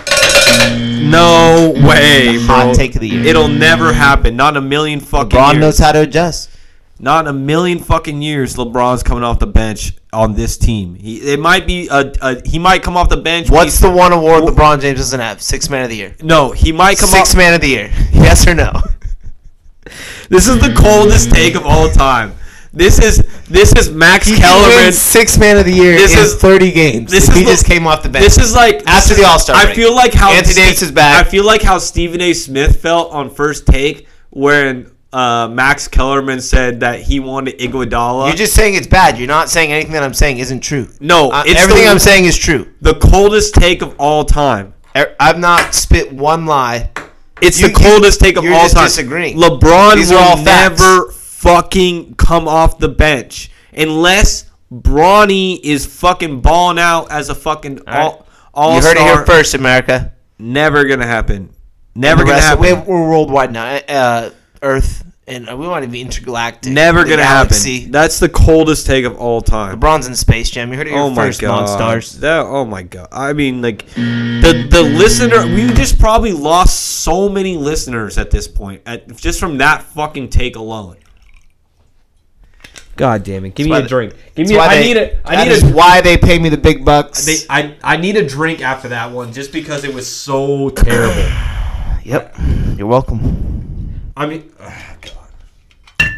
No 1.10 1.72
way, 1.88 2.38
bro. 2.38 2.46
Hot 2.48 2.76
take 2.76 2.96
of 2.96 3.02
the 3.02 3.08
year. 3.10 3.26
It'll 3.26 3.48
never 3.48 3.94
happen. 3.94 4.36
Not 4.36 4.58
in 4.58 4.64
a 4.64 4.68
million 4.68 5.00
fucking 5.00 5.30
LeBron 5.38 5.52
years. 5.54 5.62
knows 5.62 5.78
how 5.80 5.92
to 5.94 6.02
adjust. 6.02 6.50
Not 7.04 7.26
in 7.26 7.30
a 7.30 7.34
million 7.38 7.80
fucking 7.80 8.22
years. 8.22 8.56
LeBron's 8.56 9.04
coming 9.04 9.24
off 9.24 9.38
the 9.40 9.46
bench 9.48 9.94
on 10.14 10.34
this 10.36 10.58
team. 10.58 10.96
He 10.96 11.18
it 11.18 11.40
might 11.40 11.68
be 11.68 11.88
a, 11.90 12.12
a 12.22 12.42
he 12.48 12.58
might 12.60 12.82
come 12.82 12.96
off 12.96 13.10
the 13.10 13.18
bench. 13.18 13.50
What's 13.50 13.80
the 13.80 13.92
one 13.92 14.14
award 14.14 14.44
LeBron 14.46 14.80
James 14.80 15.00
doesn't 15.00 15.20
have? 15.20 15.42
Six 15.42 15.70
Man 15.70 15.84
of 15.84 15.90
the 15.90 15.98
Year. 15.98 16.16
no? 16.24 16.52
He 16.52 16.72
might 16.72 16.98
come 16.98 17.10
Six 17.10 17.32
off. 17.32 17.38
Man 17.38 17.54
of 17.54 17.62
the 17.62 17.68
Year. 17.68 17.92
Yes 18.14 18.48
or 18.48 18.56
no? 18.56 18.72
This 20.30 20.48
is 20.48 20.60
the 20.60 20.74
coldest 20.74 21.32
take 21.32 21.56
of 21.56 21.66
all 21.66 21.90
time. 21.90 22.34
This 22.72 22.98
is 23.00 23.18
this 23.50 23.74
is 23.74 23.92
Max 23.92 24.26
He 24.28 24.38
Kellerman. 24.38 24.92
Six 24.94 25.38
Man 25.38 25.58
of 25.58 25.66
the 25.66 25.74
Year 25.74 25.94
This 25.96 26.14
in 26.14 26.20
is- 26.20 26.36
30 26.36 26.72
games. 26.72 27.12
this 27.12 27.28
is 27.30 27.36
he 27.36 27.44
the- 27.44 27.52
just 27.52 27.66
came 27.66 27.86
off 27.86 28.02
the 28.02 28.10
bench. 28.10 28.24
This 28.24 28.38
is 28.38 28.56
like 28.56 28.82
After 28.88 29.14
the 29.14 29.26
All-Star 29.26 29.56
I 29.56 29.66
break. 29.66 29.76
feel 29.76 29.94
like 29.94 30.14
how 30.14 30.32
Anthony 30.32 30.56
Davis 30.56 30.82
is 30.82 30.92
back. 30.92 31.24
I 31.24 31.30
feel 31.30 31.46
like 31.46 31.62
how 31.62 31.78
Stephen 31.78 32.22
A. 32.22 32.34
Smith 32.34 32.82
felt 32.82 33.12
on 33.12 33.30
first 33.30 33.68
take 33.68 34.08
when 34.32 34.90
uh, 35.14 35.48
Max 35.48 35.88
Kellerman 35.88 36.42
said 36.42 36.80
that 36.82 37.02
he 37.02 37.20
wanted 37.20 37.58
Iguodala. 37.60 38.28
You're 38.28 38.36
just 38.36 38.54
saying 38.56 38.74
it's 38.76 38.88
bad. 38.88 39.18
You're 39.18 39.28
not 39.28 39.50
saying 39.50 39.72
anything 39.72 39.94
that 39.94 40.04
I'm 40.04 40.14
saying 40.14 40.40
isn't 40.40 40.62
true. 40.62 40.88
no, 41.00 41.30
Uh, 41.32 41.44
it's 41.46 41.62
everything 41.62 41.86
the, 41.86 41.92
I'm 41.92 42.00
saying 42.00 42.26
is 42.26 42.38
true. 42.38 42.74
the 42.82 42.96
coldest 42.96 43.54
take 43.56 43.82
of 43.82 43.96
all 44.00 44.26
time. 44.26 44.74
Er- 44.96 45.16
I've 45.20 45.40
not 45.40 45.74
spit 45.74 46.12
one 46.12 46.46
lie. 46.46 46.90
It's 47.42 47.60
You- 47.62 47.68
the 47.70 47.74
coldest 47.74 48.20
take 48.20 48.38
of 48.38 48.44
you're 48.44 48.54
all 48.54 48.64
just 48.64 48.76
time. 48.76 48.86
disagreeing. 48.86 49.38
LeBron 49.38 49.96
These 49.96 50.12
will 50.12 50.38
never 50.44 51.12
fucking 51.12 52.16
come 52.16 52.48
off 52.48 52.80
the 52.80 52.90
bench 52.90 53.52
unless 53.76 54.46
Bronny 54.74 55.60
is 55.62 55.86
fucking 55.86 56.42
balling 56.42 56.80
out 56.80 57.12
as 57.12 57.30
a 57.30 57.36
fucking 57.36 57.82
all 57.88 58.26
all 58.54 58.76
you 58.76 58.82
heard 58.82 58.98
it 58.98 59.04
here 59.04 59.26
first, 59.26 59.54
America. 59.54 60.14
Never 60.40 60.86
gonna 60.86 61.06
happen. 61.08 61.50
Never 61.96 62.24
gonna 62.24 62.38
of- 62.38 62.44
happen. 62.44 62.62
We're, 62.62 62.80
we're 62.82 63.10
worldwide 63.10 63.52
now. 63.52 63.76
Uh, 63.88 64.30
Earth, 64.64 65.04
and 65.28 65.50
uh, 65.50 65.56
we 65.58 65.68
want 65.68 65.84
to 65.86 65.92
be 65.92 66.02
intergalactic. 66.02 66.72
Never 66.72 67.04
gonna 67.04 67.18
galaxy. 67.18 67.78
happen. 67.80 67.92
That's 67.92 68.20
the 68.20 68.30
coldest 68.30 68.86
take 68.88 69.06
of 69.06 69.18
all 69.18 69.42
time. 69.42 69.80
LeBron's 69.80 70.08
in 70.08 70.16
Space 70.16 70.50
Jam. 70.50 70.72
You 70.72 70.78
heard 70.78 70.88
it 70.88 70.92
here 70.92 71.00
Oh 71.00 71.10
my 71.10 71.28
first, 71.28 71.42
god! 71.42 71.68
Monstars. 71.68 72.20
That, 72.22 72.46
oh 72.46 72.66
my 72.66 72.84
god! 72.84 73.10
I 73.12 73.34
mean, 73.34 73.62
like 73.62 73.86
the 73.94 74.68
the 74.70 74.82
listener, 74.82 75.46
we 75.54 75.68
just 75.74 76.00
probably 76.00 76.32
lost 76.32 76.80
so 77.04 77.30
many 77.30 77.58
listeners 77.58 78.18
at 78.18 78.32
this 78.32 78.48
point, 78.48 78.82
at, 78.86 79.16
just 79.18 79.40
from 79.40 79.58
that 79.60 79.84
fucking 79.84 80.30
take 80.30 80.56
alone. 80.56 80.98
God 82.96 83.24
damn 83.24 83.44
it! 83.46 83.56
Give 83.56 83.68
me 83.68 83.76
a 83.76 83.82
drink. 83.88 84.14
Give 84.36 84.46
That's 84.48 84.50
me. 84.52 84.56
why 84.58 84.68
I 84.68 84.76
they- 84.76 84.84
need 84.84 84.98
a. 84.98 85.28
I 85.28 85.36
that 85.36 85.48
need 85.48 85.54
is 85.54 85.64
a. 85.64 85.74
why 85.74 86.02
they 86.02 86.16
pay 86.16 86.38
me 86.40 86.50
the 86.50 86.58
big 86.58 86.86
bucks. 86.86 87.26
They, 87.26 87.38
I 87.50 87.76
I 87.84 87.98
need 87.98 88.16
a 88.18 88.28
drink 88.28 88.62
after 88.62 88.90
that 88.90 89.12
one, 89.12 89.34
just 89.34 89.52
because 89.52 89.84
it 89.84 89.94
was 89.94 90.08
so 90.10 90.70
terrible. 90.70 91.22
yep. 92.04 92.36
You're 92.78 92.88
welcome. 92.88 93.53
I 94.16 94.26
mean, 94.26 94.52
ugh, 94.60 94.98
God. 96.00 96.10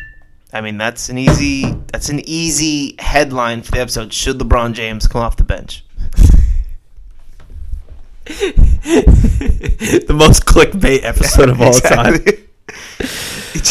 I 0.53 0.61
mean, 0.61 0.77
that's 0.77 1.09
an 1.09 1.17
easy. 1.17 1.63
That's 1.91 2.09
an 2.09 2.21
easy 2.27 2.95
headline 2.99 3.61
for 3.61 3.71
the 3.71 3.79
episode. 3.79 4.13
Should 4.13 4.37
LeBron 4.39 4.73
James 4.73 5.07
come 5.07 5.21
off 5.21 5.37
the 5.37 5.43
bench? 5.43 5.83
the 8.25 10.15
most 10.17 10.45
clickbait 10.45 11.03
episode 11.03 11.49
of 11.49 11.61
all 11.61 11.73
time. 11.73 12.15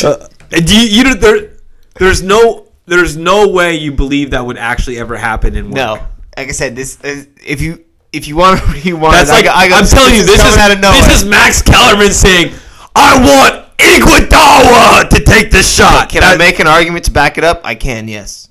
Uh, 0.02 0.28
do 0.50 0.76
you, 0.80 1.04
you 1.04 1.14
there, 1.14 1.52
there's 1.98 2.22
no 2.22 2.66
there's 2.86 3.16
no 3.16 3.48
way 3.48 3.76
you 3.76 3.92
believe 3.92 4.30
that 4.30 4.44
would 4.44 4.56
actually 4.58 4.98
ever 4.98 5.16
happen 5.16 5.54
in 5.54 5.70
no, 5.70 5.94
like 6.36 6.48
I 6.48 6.52
said, 6.52 6.74
this 6.74 7.00
is, 7.04 7.28
if 7.44 7.60
you 7.60 7.84
if 8.12 8.26
you 8.26 8.36
want 8.36 8.60
to 8.64 8.66
rewind, 8.66 9.14
That's 9.14 9.30
I 9.30 9.34
like 9.40 9.46
I 9.46 9.68
got- 9.68 9.82
I'm 9.82 9.88
telling 9.88 10.14
you, 10.14 10.22
this 10.24 10.36
is 10.36 10.42
coming 10.42 10.58
out 10.60 10.70
of 10.72 10.80
nowhere. 10.80 11.00
this 11.02 11.22
is 11.22 11.28
Max 11.28 11.62
Kellerman 11.62 12.12
saying, 12.12 12.54
"I 12.96 13.52
want 13.52 13.63
Iguodala 13.78 15.08
to 15.10 15.20
take 15.24 15.50
the 15.50 15.62
shot." 15.62 16.08
Can 16.08 16.22
I 16.22 16.30
That- 16.32 16.38
make 16.38 16.58
an 16.60 16.66
argument 16.66 17.04
to 17.06 17.10
back 17.10 17.38
it 17.38 17.44
up? 17.44 17.60
I 17.64 17.74
can. 17.74 18.08
Yes. 18.08 18.48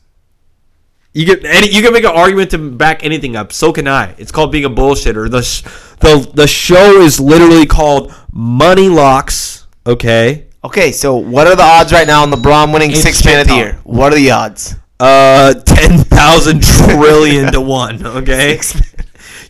You 1.14 1.26
can 1.28 1.46
any, 1.46 1.70
you 1.70 1.82
can 1.84 1.94
make 1.94 2.04
an 2.06 2.12
argument 2.12 2.50
to 2.52 2.58
back 2.58 3.04
anything 3.04 3.36
up. 3.36 3.54
So 3.54 3.72
can 3.72 3.88
I. 3.88 4.14
It's 4.18 4.32
called 4.32 4.52
being 4.52 4.66
a 4.66 4.70
bullshitter. 4.70 5.30
The 5.30 5.44
sh- 5.44 5.62
the 6.00 6.28
the 6.34 6.48
show 6.48 7.02
is 7.02 7.20
literally 7.20 7.66
called 7.68 8.12
Money 8.32 8.90
Locks. 8.90 9.68
Okay. 9.86 10.46
Okay, 10.64 10.92
so 10.94 11.16
what 11.18 11.46
are 11.46 11.56
the 11.58 11.62
odds 11.64 11.92
right 11.92 12.08
now 12.08 12.24
on 12.24 12.32
LeBron 12.32 12.72
winning 12.74 12.92
It's 12.92 13.02
Six 13.02 13.24
Man 13.26 13.42
of 13.42 13.48
the 13.48 13.54
shit 13.54 13.60
Year? 13.66 13.72
talk. 13.74 13.82
What 13.84 14.14
are 14.14 14.16
the 14.16 14.32
odds? 14.32 14.76
Uh, 15.00 15.54
ten 15.54 15.98
thousand 16.00 16.64
trillion 16.64 17.52
to 17.52 17.60
one. 17.62 18.06
Okay. 18.06 18.60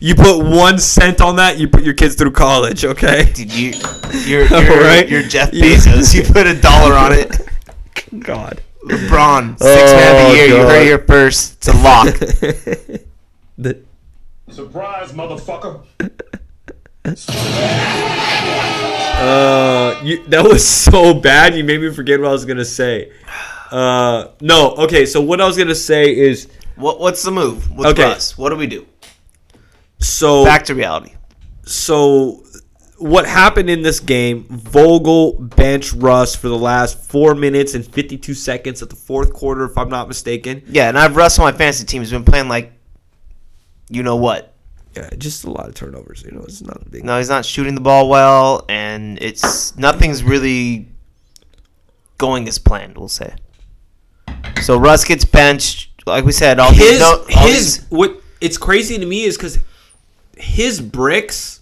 You 0.04 0.14
put 0.14 0.44
one 0.44 0.78
cent 0.78 1.22
on 1.22 1.36
that, 1.36 1.56
you 1.58 1.66
put 1.66 1.82
your 1.82 1.94
kids 1.94 2.14
through 2.14 2.32
college. 2.32 2.84
Okay. 2.84 3.24
Did 3.32 3.50
you? 3.54 3.72
You're 4.26 4.44
you're, 4.48 4.80
Right? 4.82 5.08
you're 5.08 5.22
Jeff 5.22 5.50
Bezos. 5.52 6.14
You 6.14 6.22
put 6.30 6.46
a 6.46 6.60
dollar 6.60 6.92
on 6.94 7.12
it. 7.14 7.40
God. 8.18 8.60
LeBron, 8.84 9.58
Six 9.58 9.92
Man 9.92 10.14
of 10.16 10.22
Oh, 10.26 10.28
the 10.30 10.36
Year. 10.36 10.46
You 10.46 10.56
God. 10.56 10.68
heard 10.68 10.82
it 10.82 10.84
here 10.84 10.98
first. 10.98 11.54
It's 11.56 11.68
a 11.68 11.72
lock. 11.78 12.14
The- 13.56 13.80
Surprise, 14.50 15.12
motherfucker. 15.12 15.84
Uh, 19.16 20.00
you, 20.04 20.22
that 20.26 20.44
was 20.44 20.68
so 20.68 21.14
bad. 21.14 21.54
You 21.56 21.64
made 21.64 21.80
me 21.80 21.90
forget 21.94 22.20
what 22.20 22.28
I 22.28 22.32
was 22.32 22.44
gonna 22.44 22.64
say. 22.66 23.10
Uh, 23.70 24.28
no. 24.42 24.72
Okay. 24.74 25.06
So 25.06 25.22
what 25.22 25.40
I 25.40 25.46
was 25.46 25.56
gonna 25.56 25.74
say 25.74 26.14
is 26.14 26.48
what 26.76 27.00
what's 27.00 27.22
the 27.22 27.30
move? 27.30 27.70
What's 27.70 27.92
Okay. 27.92 28.02
Russ? 28.02 28.36
What 28.36 28.50
do 28.50 28.56
we 28.56 28.66
do? 28.66 28.86
So 30.04 30.44
Back 30.44 30.64
to 30.66 30.74
reality. 30.74 31.12
so 31.64 32.44
what 32.98 33.26
happened 33.26 33.68
in 33.68 33.82
this 33.82 33.98
game? 34.00 34.44
Vogel 34.48 35.32
bench 35.38 35.92
Russ 35.92 36.34
for 36.36 36.48
the 36.48 36.56
last 36.58 36.98
four 37.10 37.34
minutes 37.34 37.74
and 37.74 37.84
fifty 37.84 38.16
two 38.16 38.34
seconds 38.34 38.82
of 38.82 38.88
the 38.88 38.96
fourth 38.96 39.32
quarter, 39.32 39.64
if 39.64 39.76
I'm 39.76 39.88
not 39.88 40.06
mistaken. 40.08 40.62
Yeah, 40.66 40.88
and 40.88 40.98
I've 40.98 41.16
Russ 41.16 41.38
on 41.38 41.44
my 41.44 41.52
fantasy 41.52 41.84
team. 41.84 42.02
He's 42.02 42.10
been 42.12 42.24
playing 42.24 42.48
like, 42.48 42.72
you 43.90 44.02
know 44.02 44.16
what? 44.16 44.54
Yeah, 44.94 45.10
just 45.18 45.44
a 45.44 45.50
lot 45.50 45.66
of 45.68 45.74
turnovers. 45.74 46.22
You 46.22 46.30
know, 46.30 46.42
it's 46.42 46.62
not 46.62 46.82
a 46.86 46.88
big. 46.88 47.04
No, 47.04 47.18
he's 47.18 47.28
not 47.28 47.44
shooting 47.44 47.74
the 47.74 47.80
ball 47.80 48.08
well, 48.08 48.64
and 48.68 49.18
it's 49.20 49.76
nothing's 49.76 50.22
really 50.22 50.88
going 52.16 52.46
as 52.46 52.58
planned. 52.58 52.96
We'll 52.96 53.08
say. 53.08 53.34
So 54.62 54.78
Russ 54.78 55.04
gets 55.04 55.24
benched. 55.24 55.90
Like 56.06 56.24
we 56.24 56.32
said, 56.32 56.58
all 56.60 56.70
these, 56.70 56.90
his 56.92 57.00
no, 57.00 57.06
all 57.18 57.24
his 57.46 57.78
these- 57.78 57.90
what 57.90 58.22
it's 58.40 58.56
crazy 58.56 58.98
to 58.98 59.04
me 59.06 59.24
is 59.24 59.36
because 59.36 59.58
his 60.36 60.80
bricks 60.80 61.60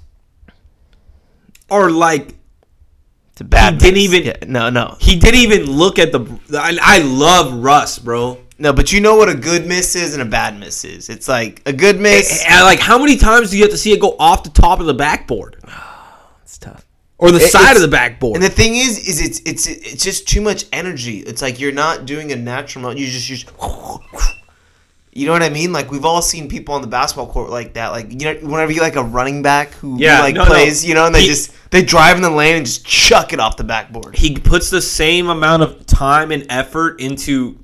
are 1.71 1.91
like 1.91 2.35
it's 3.33 3.41
a 3.41 3.45
bad. 3.45 3.75
he 3.75 3.79
didn't 3.79 3.99
even- 3.99 4.23
Yeah, 4.25 4.37
no, 4.47 4.69
no, 4.71 4.97
he 5.01 5.17
didn't 5.19 5.41
even 5.41 5.65
look 5.71 5.99
at 5.99 6.13
the. 6.13 6.21
I, 6.53 6.77
I 6.81 6.99
love 6.99 7.55
Russ, 7.65 7.99
bro. 7.99 8.39
no. 8.59 8.73
But 8.75 8.93
you 8.93 9.01
know 9.01 9.17
what 9.17 9.29
a 9.31 9.35
good 9.35 9.67
miss 9.67 9.97
is 9.97 10.13
and 10.13 10.23
a 10.23 10.27
bad 10.27 10.59
miss 10.61 10.85
is. 10.85 11.09
It's 11.09 11.29
like 11.29 11.63
a 11.65 11.73
good 11.73 11.97
eh, 11.97 12.01
miss. 12.01 12.45
And 12.47 12.61
like, 12.65 12.79
how 12.79 12.99
many 12.99 13.17
times 13.17 13.51
do 13.51 13.57
you 13.57 13.63
have 13.63 13.71
to 13.73 13.79
see 13.79 13.93
it 13.93 14.01
go 14.01 14.17
off 14.19 14.45
the 14.45 14.51
top 14.51 14.81
of 14.81 14.87
the 14.87 14.93
backboard 14.95 15.57
It's 16.43 16.59
tough. 16.59 16.85
or 17.17 17.31
the 17.31 17.39
It- 17.39 17.51
side 17.51 17.75
of 17.77 17.81
the 17.83 17.89
backboard? 17.89 18.35
And 18.37 18.45
the 18.45 18.51
thing 18.51 18.75
is, 18.77 18.99
is 19.09 19.21
it's 19.23 19.41
it's 19.47 19.67
it's 19.67 20.05
just 20.05 20.29
too 20.29 20.43
much 20.43 20.67
energy. 20.71 21.21
It's 21.21 21.41
like 21.41 21.59
you're 21.59 21.73
not 21.73 22.05
doing 22.05 22.33
a 22.33 22.37
natural. 22.37 22.95
You 22.97 23.07
just 23.07 23.31
you 23.31 23.37
just. 23.37 23.51
You 25.15 25.27
know 25.27 25.33
what 25.33 25.43
I 25.43 25.51
mean? 25.51 25.73
Like 25.75 25.91
we've 25.91 26.07
all 26.07 26.23
seen 26.23 26.49
people 26.49 26.75
on 26.75 26.81
the 26.81 26.87
basketball 26.89 27.27
court 27.27 27.51
like 27.51 27.75
that. 27.75 27.89
Like 27.89 28.11
you 28.11 28.19
know, 28.19 28.35
whenever 28.49 28.73
you 28.73 28.81
like 28.81 28.97
a 28.97 29.03
running 29.05 29.43
back 29.43 29.73
who 29.75 29.99
Yeah, 29.99 30.21
like 30.21 30.35
no, 30.35 30.45
no. 30.45 30.49
plays, 30.51 30.85
you 30.87 30.95
know, 30.95 31.05
and 31.07 31.15
they 31.15 31.21
He- 31.23 31.27
just 31.27 31.53
they 31.71 31.83
drive 31.83 32.17
in 32.17 32.23
the 32.23 32.31
lane 32.31 32.57
and 32.57 32.65
just 32.67 32.85
chuck 32.87 33.33
it 33.35 33.39
off 33.41 33.57
the 33.59 33.65
backboard. 33.65 34.17
he 34.17 34.37
puts 34.39 34.71
the 34.71 34.81
same 34.83 35.29
amount 35.29 35.63
of 35.63 35.85
time 35.87 36.31
and 36.33 36.47
effort 36.49 36.99
into 37.01 37.59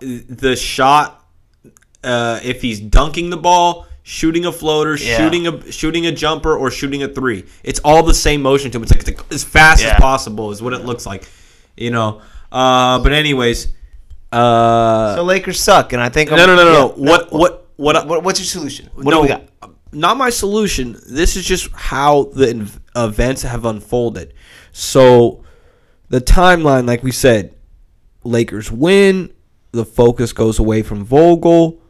the 0.00 0.56
shot 0.56 1.24
uh, 2.02 2.40
if 2.42 2.60
he's 2.60 2.80
dunking 2.80 3.30
the 3.30 3.36
ball, 3.36 3.86
shooting 4.02 4.44
a 4.44 4.52
floater, 4.52 4.96
Yeah. 4.96 5.16
shooting 5.16 5.46
a 5.46 5.70
shooting 5.72 6.06
a 6.06 6.12
jumper, 6.12 6.56
or 6.56 6.70
shooting 6.72 7.02
a 7.04 7.08
three. 7.08 7.44
It's 7.62 7.80
all 7.84 8.02
the 8.02 8.12
same 8.14 8.42
motion 8.42 8.70
to 8.72 8.78
him. 8.78 8.82
It's 8.82 8.92
like 8.92 9.04
the, 9.04 9.34
as 9.34 9.44
fast 9.44 9.82
Yeah. 9.82 9.94
as 9.94 10.00
possible 10.00 10.50
is 10.50 10.60
what 10.60 10.72
it 10.72 10.84
looks 10.84 11.06
like, 11.06 11.28
you 11.76 11.90
know. 11.90 12.20
Uh, 12.52 12.98
but 12.98 13.12
anyways, 13.12 13.68
uh, 14.34 15.16
So 15.16 15.22
Lakers 15.24 15.60
suck, 15.60 15.92
and 15.92 16.02
I 16.02 16.08
think 16.08 16.30
no, 16.30 16.36
no, 16.36 16.46
no, 16.46 16.56
no, 16.56 16.64
no. 16.64 16.94
yeah, 16.96 17.10
What, 17.10 17.32
what, 17.32 17.68
what, 17.76 18.06
what 18.06 18.22
what's 18.24 18.40
your 18.40 18.46
solution? 18.46 18.90
What 18.94 19.04
no, 19.06 19.16
do 19.18 19.22
we 19.22 19.28
got? 19.28 19.48
not 19.92 20.16
my 20.16 20.30
solution. 20.30 20.96
This 21.08 21.36
is 21.36 21.44
just 21.44 21.70
how 21.72 22.24
the 22.24 22.46
inv- 22.46 22.78
events 22.96 23.42
have 23.42 23.64
unfolded. 23.64 24.34
So, 24.72 25.44
the 26.08 26.20
timeline, 26.20 26.86
like 26.86 27.02
we 27.02 27.12
said, 27.12 27.54
Lakers 28.24 28.70
win. 28.72 29.32
The 29.72 29.84
focus 29.84 30.32
goes 30.32 30.58
away 30.58 30.82
from 30.82 31.04
Vogel. 31.04 31.80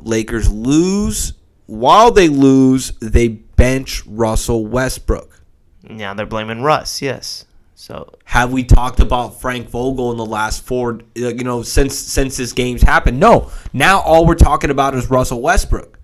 Lakers 0.00 0.50
lose. 0.50 1.32
While 1.66 2.12
they 2.12 2.28
lose, 2.28 2.92
they 3.00 3.28
bench 3.28 4.04
Russell 4.06 4.64
Westbrook. 4.66 5.40
Now 5.82 6.14
they're 6.14 6.26
blaming 6.26 6.62
Russ. 6.62 7.02
Yes. 7.02 7.44
So 7.80 8.12
Have 8.24 8.50
we 8.50 8.64
talked 8.64 8.98
about 8.98 9.40
Frank 9.40 9.68
Vogel 9.70 10.10
in 10.10 10.16
the 10.16 10.26
last 10.26 10.64
four? 10.64 10.94
uh, 11.16 11.28
You 11.28 11.44
know, 11.44 11.62
since 11.62 11.96
since 11.96 12.36
this 12.36 12.52
game's 12.52 12.82
happened. 12.82 13.20
No. 13.20 13.52
Now 13.72 14.00
all 14.00 14.26
we're 14.26 14.34
talking 14.34 14.70
about 14.70 14.96
is 14.96 15.08
Russell 15.08 15.40
Westbrook. 15.40 15.96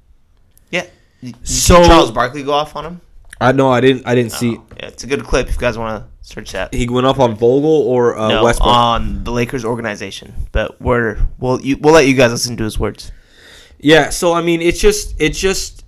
yeah. 0.70 0.86
You 1.20 1.32
So- 1.42 1.82
see 1.82 1.88
Charles 1.88 2.12
Barkley 2.12 2.44
go 2.44 2.52
off 2.52 2.76
on 2.76 2.84
him. 2.84 3.00
I 3.40 3.50
know 3.50 3.70
I 3.72 3.80
didn't 3.80 4.06
I 4.06 4.14
didn't 4.14 4.30
see. 4.32 4.56
Oh, 4.56 4.64
yeah, 4.78 4.86
it's 4.86 5.02
a 5.02 5.08
good 5.08 5.24
clip 5.24 5.48
if 5.48 5.54
you 5.54 5.60
guys 5.60 5.76
want 5.76 6.00
to 6.04 6.08
search 6.32 6.52
that. 6.52 6.72
He 6.72 6.88
went 6.88 7.06
off 7.08 7.18
on 7.18 7.34
Vogel 7.34 7.82
or 7.88 8.16
uh, 8.16 8.28
no, 8.28 8.44
Westbrook. 8.44 8.68
on 8.72 9.24
the 9.24 9.32
Lakers 9.32 9.64
organization. 9.64 10.32
But 10.52 10.80
we're 10.80 11.18
we'll 11.40 11.60
you, 11.60 11.76
we'll 11.78 11.94
let 11.94 12.06
you 12.06 12.14
guys 12.14 12.30
listen 12.30 12.56
to 12.58 12.62
his 12.64 12.78
words. 12.78 13.10
Yeah, 13.80 14.10
so 14.10 14.32
I 14.32 14.42
mean, 14.42 14.62
it's 14.62 14.78
just 14.78 15.16
it's 15.18 15.40
just 15.40 15.84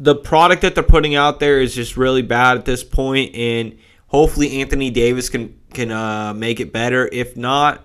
the 0.00 0.14
product 0.14 0.62
that 0.62 0.74
they're 0.74 0.82
putting 0.82 1.14
out 1.14 1.40
there 1.40 1.60
is 1.60 1.74
just 1.74 1.98
really 1.98 2.22
bad 2.22 2.56
at 2.56 2.64
this 2.64 2.82
point, 2.82 3.34
and 3.34 3.76
hopefully 4.08 4.60
Anthony 4.60 4.90
Davis 4.90 5.28
can 5.28 5.58
can 5.72 5.90
uh, 5.90 6.32
make 6.34 6.60
it 6.60 6.72
better. 6.72 7.08
If 7.12 7.36
not, 7.36 7.84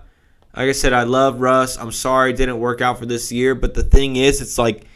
like 0.56 0.68
I 0.68 0.72
said, 0.72 0.92
I 0.92 1.02
love 1.04 1.40
Russ. 1.40 1.76
I'm 1.78 1.92
sorry 1.92 2.30
it 2.30 2.36
didn't 2.36 2.58
work 2.58 2.80
out 2.80 2.98
for 2.98 3.06
this 3.06 3.30
year, 3.32 3.54
but 3.54 3.74
the 3.74 3.82
thing 3.82 4.16
is, 4.16 4.40
it's 4.40 4.58
like 4.58 4.86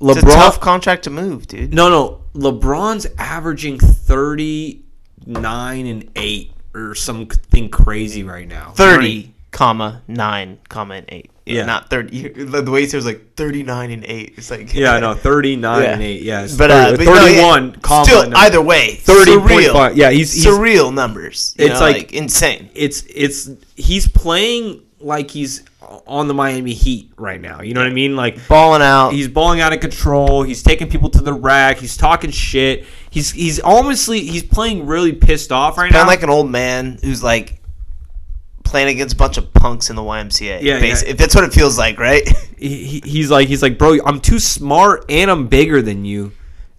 It's 0.00 0.22
a 0.22 0.26
LeBron. 0.26 0.34
tough 0.34 0.60
contract 0.60 1.04
to 1.04 1.10
move, 1.10 1.46
dude. 1.46 1.72
no, 1.74 1.88
no, 1.88 2.22
LeBron's 2.34 3.06
averaging 3.18 3.78
thirty 3.78 4.84
nine 5.26 5.86
and 5.86 6.10
eight 6.16 6.52
or 6.74 6.94
something 6.94 7.68
crazy 7.68 8.22
right 8.22 8.48
now. 8.48 8.70
Thirty, 8.74 9.34
comma 9.50 10.02
nine, 10.08 10.58
comma 10.68 10.94
and 10.96 11.06
eight. 11.10 11.30
Yeah, 11.54 11.64
not 11.66 11.90
thirty. 11.90 12.28
The 12.28 12.62
the 12.62 12.70
way 12.70 12.82
he 12.82 12.86
says 12.88 13.04
like 13.04 13.34
thirty 13.36 13.62
nine 13.62 13.90
and 13.90 14.04
eight. 14.04 14.34
It's 14.36 14.50
like 14.50 14.72
Yeah, 14.74 14.92
I 14.94 15.00
know, 15.00 15.14
thirty 15.28 15.56
nine 15.56 15.82
Yeah. 15.82 15.92
and 15.92 16.02
eight. 16.02 16.22
Yeah, 16.22 16.42
it's 16.42 16.56
But, 16.56 16.70
uh, 16.70 16.90
30 16.92 16.96
but 17.04 17.04
no, 17.04 17.14
yeah, 17.14 17.20
31, 17.52 17.72
comma, 17.82 18.04
Still, 18.04 18.22
and- 18.22 18.34
either 18.34 18.60
way, 18.62 18.94
thirty 18.96 19.32
surreal, 19.32 19.48
point 19.48 19.66
five. 19.72 19.96
Yeah, 19.96 20.10
he's, 20.10 20.32
he's 20.32 20.46
surreal 20.46 20.92
numbers. 20.92 21.54
It's 21.58 21.74
know, 21.80 21.86
like- 21.86 22.12
insane. 22.12 22.70
it's 22.74 23.02
it's 23.14 23.50
he's 23.76 24.06
playing 24.08 24.82
like 25.00 25.30
he's 25.30 25.62
on 26.06 26.28
the 26.28 26.34
Miami 26.34 26.72
Heat 26.72 27.10
right 27.16 27.40
now. 27.40 27.62
You 27.62 27.74
know 27.74 27.80
what 27.80 27.88
I 27.90 27.92
mean? 27.92 28.14
Like 28.14 28.46
Balling 28.46 28.82
out. 28.82 29.10
he's 29.10 29.26
balling 29.28 29.60
out 29.60 29.72
of 29.72 29.80
control. 29.80 30.42
He's 30.44 30.62
taking 30.62 30.88
people 30.88 31.10
to 31.10 31.20
the 31.20 31.32
rack. 31.32 31.78
He's 31.78 31.96
talking 31.96 32.30
shit. 32.30 32.86
He's 33.10 33.32
he's 33.32 33.58
honestly 33.60 34.20
he's 34.20 34.44
playing 34.44 34.86
really 34.86 35.12
pissed 35.12 35.50
off 35.50 35.78
right 35.78 35.90
Kind 35.90 36.04
now. 36.04 36.06
like 36.06 36.22
an 36.22 36.30
old 36.30 36.48
man 36.48 36.98
who's 37.02 37.24
like 37.24 37.59
playing 38.70 38.88
against 38.88 39.14
a 39.14 39.18
bunch 39.18 39.36
of 39.36 39.52
punks 39.52 39.90
in 39.90 39.96
the 39.96 40.02
YMCA. 40.02 40.62
Yeah, 40.62 40.78
yeah. 40.78 40.94
If 41.06 41.16
that's 41.18 41.34
what 41.34 41.44
it 41.44 41.52
feels 41.52 41.76
like, 41.78 41.98
right? 41.98 42.26
he, 42.58 42.84
he- 42.84 43.02
he's 43.04 43.30
like 43.30 43.48
he's 43.48 43.62
like 43.62 43.76
bro, 43.78 43.98
I'm 44.06 44.20
too 44.20 44.38
smart 44.38 45.04
and 45.10 45.30
I'm 45.30 45.48
bigger 45.48 45.82
than 45.82 46.04
you. 46.04 46.32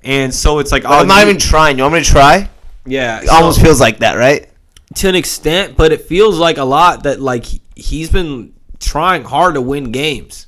And 0.03 0.33
so 0.33 0.57
it's 0.59 0.71
like 0.71 0.83
I'm 0.85 1.03
oh, 1.03 1.03
not 1.03 1.17
you- 1.23 1.29
even 1.29 1.39
trying. 1.39 1.77
You 1.77 1.83
want 1.83 1.95
me 1.95 2.03
to 2.03 2.09
try? 2.09 2.49
yeah 2.85 3.21
It 3.21 3.29
almost 3.29 3.61
feels 3.61 3.79
like 3.79 3.99
that, 3.99 4.15
right? 4.15 4.47
to 4.95 5.07
an 5.07 5.15
extent, 5.15 5.77
but 5.77 5.93
it 5.93 6.01
feels 6.01 6.37
like 6.37 6.57
a 6.57 6.65
lot 6.65 7.03
that 7.03 7.21
like 7.21 7.45
he- 7.45 7.61
he's 7.75 8.09
been 8.09 8.53
trying 8.79 9.23
hard 9.23 9.53
to 9.53 9.61
win 9.61 9.91
games 9.91 10.47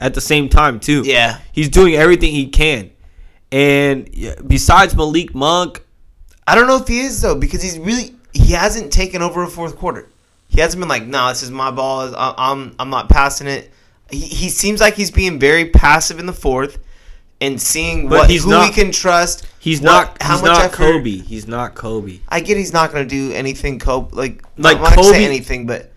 at 0.00 0.14
the 0.14 0.20
same 0.20 0.48
time 0.48 0.78
too. 0.80 1.02
Yeah. 1.04 1.40
he's 1.52 1.68
doing 1.68 1.94
everything 1.94 2.30
he 2.32 2.46
can. 2.46 2.90
And 3.52 4.08
besides 4.46 4.96
Malik 4.96 5.34
Monk, 5.34 5.84
I 6.46 6.54
don't 6.54 6.66
know 6.66 6.76
if 6.76 6.88
he 6.88 7.00
is 7.00 7.20
though 7.20 7.34
because 7.36 7.62
he's 7.62 7.78
really 7.78 8.14
he 8.32 8.52
hasn't 8.52 8.92
taken 8.92 9.22
over 9.22 9.42
a 9.42 9.48
fourth 9.48 9.76
quarter. 9.76 10.08
He 10.54 10.60
hasn't 10.60 10.80
been 10.80 10.88
like, 10.88 11.04
no, 11.04 11.28
this 11.30 11.42
is 11.42 11.50
my 11.50 11.70
ball. 11.72 12.14
I'm 12.16 12.74
I'm 12.78 12.88
not 12.90 13.08
passing 13.08 13.46
it. 13.48 13.72
He, 14.10 14.20
he 14.20 14.48
seems 14.48 14.80
like 14.80 14.94
he's 14.94 15.10
being 15.10 15.40
very 15.40 15.70
passive 15.70 16.18
in 16.20 16.26
the 16.26 16.32
fourth 16.32 16.78
and 17.40 17.60
seeing 17.60 18.08
But 18.08 18.18
what 18.20 18.30
he's 18.30 18.44
who 18.44 18.50
not- 18.50 18.66
he 18.66 18.72
can 18.72 18.92
trust. 18.92 19.46
he's 19.58 19.80
what- 19.80 19.86
not 19.86 20.22
how 20.22 20.34
he's 20.34 20.42
much 20.42 20.50
not 20.52 20.64
effort- 20.66 20.76
Kobe. 20.76 21.10
He's 21.18 21.48
not 21.48 21.74
Kobe. 21.74 22.20
I 22.28 22.38
get 22.40 22.56
he's 22.56 22.72
not 22.72 22.92
going 22.92 23.06
to 23.06 23.08
do 23.08 23.32
anything. 23.34 23.78
Kobe 23.80 24.14
like 24.14 24.44
Like 24.56 24.76
I'm 24.76 24.82
not 24.84 24.90
gonna 24.96 25.02
say 25.04 25.12
Kobe- 25.14 25.24
anything, 25.24 25.66
but 25.66 25.90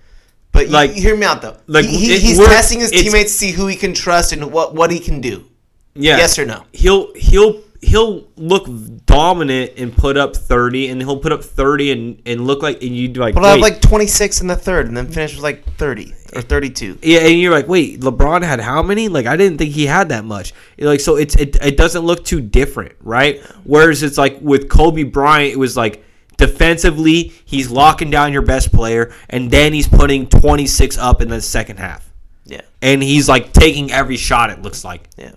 but 0.51 0.69
Like- 0.69 0.89
like 0.89 0.95
you, 0.95 1.03
hear 1.03 1.15
me 1.15 1.25
out 1.27 1.43
though. 1.43 1.57
like, 1.67 1.85
he, 1.85 1.97
he- 1.97 2.17
he's 2.19 2.39
testing 2.39 2.79
his 2.79 2.89
teammates 2.89 3.31
to 3.33 3.37
see 3.37 3.51
who 3.51 3.67
he 3.67 3.75
can 3.75 3.93
trust 3.93 4.31
and 4.31 4.51
what 4.51 4.73
what 4.73 4.89
he 4.89 4.99
can 4.99 5.21
do. 5.21 5.45
Yeah. 5.93 6.17
Yes 6.17 6.39
or 6.39 6.45
no? 6.45 6.63
He'll 6.73 7.13
he'll 7.13 7.61
he'll 7.81 8.27
look 8.37 8.67
dominant 9.07 9.71
and 9.77 9.95
put 9.95 10.17
up 10.17 10.35
30 10.35 10.89
and 10.89 11.01
he'll 11.01 11.17
put 11.17 11.31
up 11.31 11.43
30 11.43 11.91
and, 11.91 12.21
and 12.27 12.45
look 12.45 12.61
like 12.61 12.83
and 12.83 12.95
you 12.95 13.11
like 13.13 13.33
have 13.33 13.43
wait. 13.43 13.61
like 13.61 13.81
26 13.81 14.41
in 14.41 14.47
the 14.47 14.55
third, 14.55 14.87
and 14.87 14.95
then 14.95 15.07
finish 15.07 15.33
with 15.33 15.43
like 15.43 15.65
30 15.77 16.13
or 16.35 16.41
32. 16.41 16.99
Yeah, 17.01 17.21
and 17.21 17.39
you're 17.39 17.51
like, 17.51 17.67
wait, 17.67 18.01
LeBron 18.01 18.43
had 18.43 18.59
how 18.59 18.83
many? 18.83 19.07
Like, 19.07 19.25
I 19.25 19.35
didn't 19.35 19.57
think 19.57 19.73
he 19.73 19.87
had 19.87 20.09
that 20.09 20.25
much. 20.25 20.53
Like, 20.77 20.99
so 20.99 21.15
it's 21.15 21.35
it, 21.35 21.55
it 21.63 21.77
doesn't 21.77 22.03
look 22.03 22.23
too 22.23 22.41
different, 22.41 22.93
right? 23.01 23.41
Whereas 23.63 24.03
it's 24.03 24.17
like 24.17 24.39
with 24.41 24.69
Kobe 24.69 25.03
Bryant, 25.03 25.53
it 25.53 25.57
was 25.57 25.75
like 25.75 26.03
defensively, 26.35 27.33
he's 27.45 27.71
locking 27.71 28.11
down 28.11 28.33
your 28.33 28.43
best 28.43 28.71
player, 28.71 29.13
and 29.29 29.49
then 29.49 29.73
he's 29.73 29.87
putting 29.87 30.27
26 30.27 30.97
up 30.97 31.21
in 31.21 31.29
the 31.29 31.41
second 31.41 31.77
half, 31.77 32.11
Yeah, 32.45 32.61
and 32.81 33.01
he's 33.01 33.27
like 33.27 33.53
taking 33.53 33.91
every 33.91 34.17
shot. 34.17 34.49
It 34.51 34.61
looks 34.61 34.83
like, 34.83 35.09
yeah. 35.17 35.31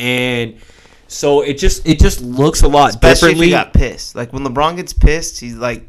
and 0.00 0.58
so 1.08 1.40
it 1.42 1.54
just 1.58 1.86
it 1.86 1.98
just 1.98 2.20
looks 2.20 2.62
a 2.62 2.68
lot 2.68 2.90
Especially 2.90 3.30
if 3.30 3.36
differently. 3.36 3.46
he 3.46 3.50
got 3.52 3.72
pissed. 3.72 4.14
Like 4.14 4.32
when 4.32 4.44
LeBron 4.44 4.76
gets 4.76 4.92
pissed, 4.92 5.40
he's 5.40 5.54
like, 5.54 5.80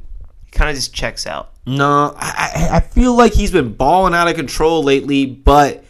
he 0.45 0.51
kind 0.51 0.70
of 0.70 0.76
just 0.76 0.93
checks 0.93 1.26
out. 1.28 1.51
No, 1.65 2.13
I, 2.18 2.70
I 2.72 2.76
I 2.78 2.80
feel 2.80 3.13
like 3.15 3.34
he's 3.34 3.51
been 3.51 3.74
balling 3.74 4.13
out 4.13 4.28
of 4.28 4.36
control 4.36 4.84
lately, 4.84 5.26
but 5.26 5.84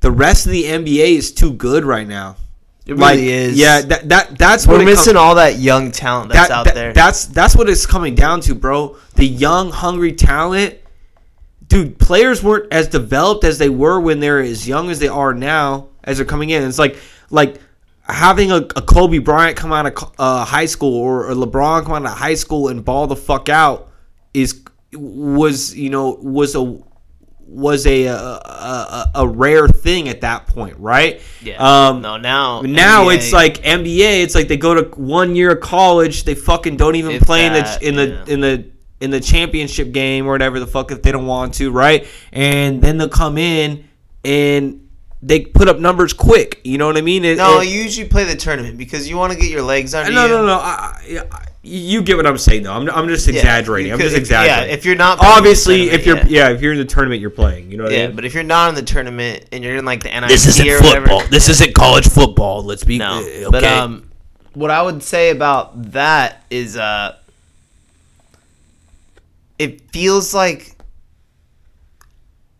the 0.00 0.10
rest 0.10 0.46
of 0.46 0.52
the 0.52 0.64
NBA 0.64 1.16
is 1.16 1.32
too 1.32 1.52
good 1.52 1.84
right 1.84 2.06
now. 2.06 2.36
It 2.86 2.96
really 2.96 3.28
is. 3.28 3.58
Yeah, 3.58 3.82
that, 3.82 4.08
that 4.08 4.38
that's 4.38 4.66
We're 4.66 4.74
what 4.74 4.80
it 4.80 4.84
com- 4.84 4.92
missing 4.92 5.16
all 5.16 5.34
that 5.34 5.58
young 5.58 5.90
talent 5.90 6.32
that's 6.32 6.48
that- 6.48 6.54
out 6.54 6.64
that- 6.66 6.74
there. 6.74 6.92
That's 6.94 7.26
that's 7.26 7.54
what 7.56 7.68
it's 7.68 7.84
coming 7.84 8.14
down 8.14 8.40
to, 8.42 8.54
bro. 8.54 8.96
The 9.14 9.26
young, 9.26 9.70
hungry 9.70 10.12
talent. 10.14 10.76
Dude, 11.66 11.98
players 11.98 12.42
weren't 12.42 12.72
as 12.72 12.88
developed 12.88 13.44
as 13.44 13.58
they 13.58 13.68
were 13.68 14.00
when 14.00 14.20
they're 14.20 14.38
as 14.40 14.66
young 14.66 14.88
as 14.88 15.00
they 15.00 15.08
are 15.08 15.34
now 15.34 15.88
as 16.04 16.16
they're 16.16 16.24
coming 16.24 16.48
in. 16.50 16.62
It's 16.62 16.78
like 16.78 16.96
like 17.30 17.60
having 18.08 18.50
a, 18.50 18.56
a 18.56 18.82
Kobe 18.82 19.18
Bryant 19.18 19.56
come 19.56 19.72
out 19.72 19.86
of 19.86 20.12
uh, 20.18 20.44
high 20.44 20.66
school 20.66 20.94
or 20.94 21.30
a 21.30 21.34
LeBron 21.34 21.84
come 21.84 21.92
out 21.92 22.10
of 22.10 22.16
high 22.16 22.34
school 22.34 22.68
and 22.68 22.84
ball 22.84 23.06
the 23.06 23.16
fuck 23.16 23.48
out 23.48 23.90
is 24.32 24.62
was 24.92 25.74
you 25.76 25.90
know 25.90 26.18
was 26.22 26.54
a 26.54 26.80
was 27.48 27.86
a 27.86 28.06
a, 28.06 28.14
a, 28.14 29.10
a 29.16 29.28
rare 29.28 29.68
thing 29.68 30.08
at 30.08 30.20
that 30.20 30.46
point, 30.46 30.76
right? 30.78 31.20
yeah. 31.42 31.56
Um, 31.88 32.02
no, 32.02 32.16
now 32.16 32.60
now 32.62 33.06
NBA 33.06 33.16
it's 33.16 33.32
like 33.32 33.62
NBA. 33.62 34.22
It's 34.22 34.34
like 34.34 34.48
they 34.48 34.56
go 34.56 34.74
to 34.74 35.00
one 35.00 35.34
year 35.34 35.52
of 35.52 35.60
college. 35.60 36.24
They 36.24 36.34
fucking 36.34 36.76
don't 36.76 36.96
even 36.96 37.20
play 37.20 37.46
in 37.46 37.52
the 37.54 37.78
in 37.80 37.96
the 37.96 38.06
yeah. 38.06 38.24
in 38.26 38.40
the 38.40 38.70
in 39.00 39.10
the 39.10 39.20
championship 39.20 39.92
game 39.92 40.26
or 40.26 40.32
whatever 40.32 40.60
the 40.60 40.66
fuck 40.66 40.90
if 40.90 41.02
they 41.02 41.12
don't 41.12 41.26
want 41.26 41.54
to, 41.54 41.70
right? 41.70 42.06
And 42.32 42.82
then 42.82 42.98
they'll 42.98 43.08
come 43.08 43.38
in 43.38 43.88
and 44.24 44.87
they 45.22 45.40
put 45.40 45.68
up 45.68 45.78
numbers 45.78 46.12
quick. 46.12 46.60
You 46.64 46.78
know 46.78 46.86
what 46.86 46.96
I 46.96 47.00
mean? 47.00 47.24
It- 47.24 47.38
no. 47.38 47.60
it- 47.60 47.68
You 47.68 47.80
usually 47.82 48.08
play 48.08 48.24
the 48.24 48.36
tournament 48.36 48.78
because 48.78 49.08
you 49.08 49.16
want 49.16 49.32
to 49.32 49.38
get 49.38 49.50
your 49.50 49.62
legs 49.62 49.94
under 49.94 50.12
no, 50.12 50.22
you. 50.24 50.28
no, 50.32 50.46
no. 50.46 50.54
I, 50.58 51.00
I, 51.32 51.44
you 51.62 52.02
get 52.02 52.16
what 52.16 52.26
I'm 52.26 52.38
saying, 52.38 52.62
though. 52.62 52.72
I'm, 52.72 52.88
I'm 52.88 53.08
just 53.08 53.26
Yeah, 53.26 53.34
exaggerating. 53.34 53.88
you 53.88 53.94
I'm 53.94 53.98
just 54.00 54.14
if- 54.14 54.20
exaggerating. 54.20 54.68
Yeah, 54.70 54.74
if 54.74 54.84
you're 54.84 54.94
not 54.94 55.18
playing 55.18 55.32
the 55.32 55.38
obviously, 55.38 55.82
if 55.90 56.06
you're 56.06 56.14
tournament, 56.16 56.30
yeah. 56.30 56.50
if 56.50 56.62
you're 56.62 56.72
in 56.72 56.78
the 56.78 56.84
tournament, 56.84 57.20
you're 57.20 57.30
playing. 57.30 57.70
You 57.70 57.78
know 57.78 57.82
what 57.84 57.92
yeah. 57.92 57.98
I 57.98 58.00
yeah, 58.02 58.06
mean? 58.08 58.16
but 58.16 58.24
if 58.24 58.32
you're 58.34 58.42
not 58.44 58.68
in 58.70 58.74
the 58.76 58.82
tournament 58.82 59.46
and 59.52 59.64
you're 59.64 59.76
in 59.76 59.84
like 59.84 60.02
the 60.02 60.08
NIT 60.08 60.28
This 60.28 60.46
isn't 60.46 60.68
or 60.68 60.80
whatever, 60.80 61.06
football. 61.08 61.28
This 61.28 61.48
isn't 61.48 61.74
college 61.74 62.08
football. 62.08 62.62
Let's 62.62 62.84
be 62.84 62.98
No, 62.98 63.18
uh, 63.18 63.20
okay. 63.20 63.46
but 63.50 63.64
um, 63.64 64.08
what 64.54 64.70
I 64.70 64.80
would 64.82 65.02
say 65.02 65.30
about 65.30 65.90
that 65.92 66.44
is, 66.48 66.76
uh, 66.76 67.16
it 69.58 69.90
feels 69.90 70.32
like 70.32 70.76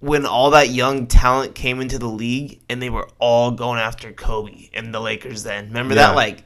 when 0.01 0.25
all 0.27 0.51
that 0.51 0.71
young 0.71 1.07
talent 1.07 1.55
came 1.55 1.81
into 1.81 1.99
the 1.99 2.07
league 2.07 2.61
and 2.69 2.81
they 2.81 2.91
were 2.91 3.09
all 3.19 3.51
going 3.51 3.81
after 3.81 4.13
Kobe 4.13 4.69
and 4.73 4.95
the 4.95 5.01
Lakers. 5.01 5.43
Then 5.43 5.67
remember 5.69 5.95
Yeah. 5.95 6.09
that, 6.09 6.17
like, 6.17 6.45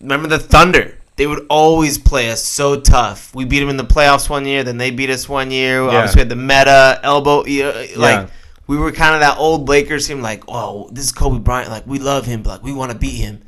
remember 0.00 0.28
the 0.28 0.38
Thunder. 0.38 0.96
They 1.16 1.26
would 1.26 1.46
always 1.50 1.98
play 1.98 2.30
us 2.30 2.42
so 2.42 2.80
tough. 2.80 3.34
We 3.34 3.44
beat 3.44 3.60
them 3.60 3.68
in 3.68 3.76
the 3.76 3.84
playoffs 3.84 4.30
one 4.30 4.46
year, 4.46 4.64
then 4.64 4.78
they 4.78 4.90
beat 4.90 5.10
us 5.10 5.28
one 5.28 5.50
year. 5.50 5.82
Obviously, 5.82 6.16
we 6.16 6.20
had 6.20 6.28
the 6.30 6.36
Metta 6.36 6.98
elbow. 7.02 7.44
You 7.44 7.66
uh, 7.66 7.72
know, 7.72 7.86
like 7.96 8.16
Yeah. 8.16 8.26
we 8.66 8.78
were 8.78 8.90
kind 8.90 9.14
of 9.14 9.20
that 9.20 9.36
old 9.38 9.68
Lakers 9.68 10.08
team. 10.08 10.22
Like, 10.22 10.44
oh, 10.48 10.88
this 10.92 11.04
is 11.04 11.12
Kobe 11.12 11.38
Bryant. 11.38 11.70
Like, 11.70 11.86
we 11.86 11.98
love 11.98 12.24
him, 12.24 12.42
but 12.42 12.50
like 12.50 12.62
we 12.62 12.72
want 12.72 12.90
to 12.90 12.98
beat 12.98 13.16
him. 13.16 13.42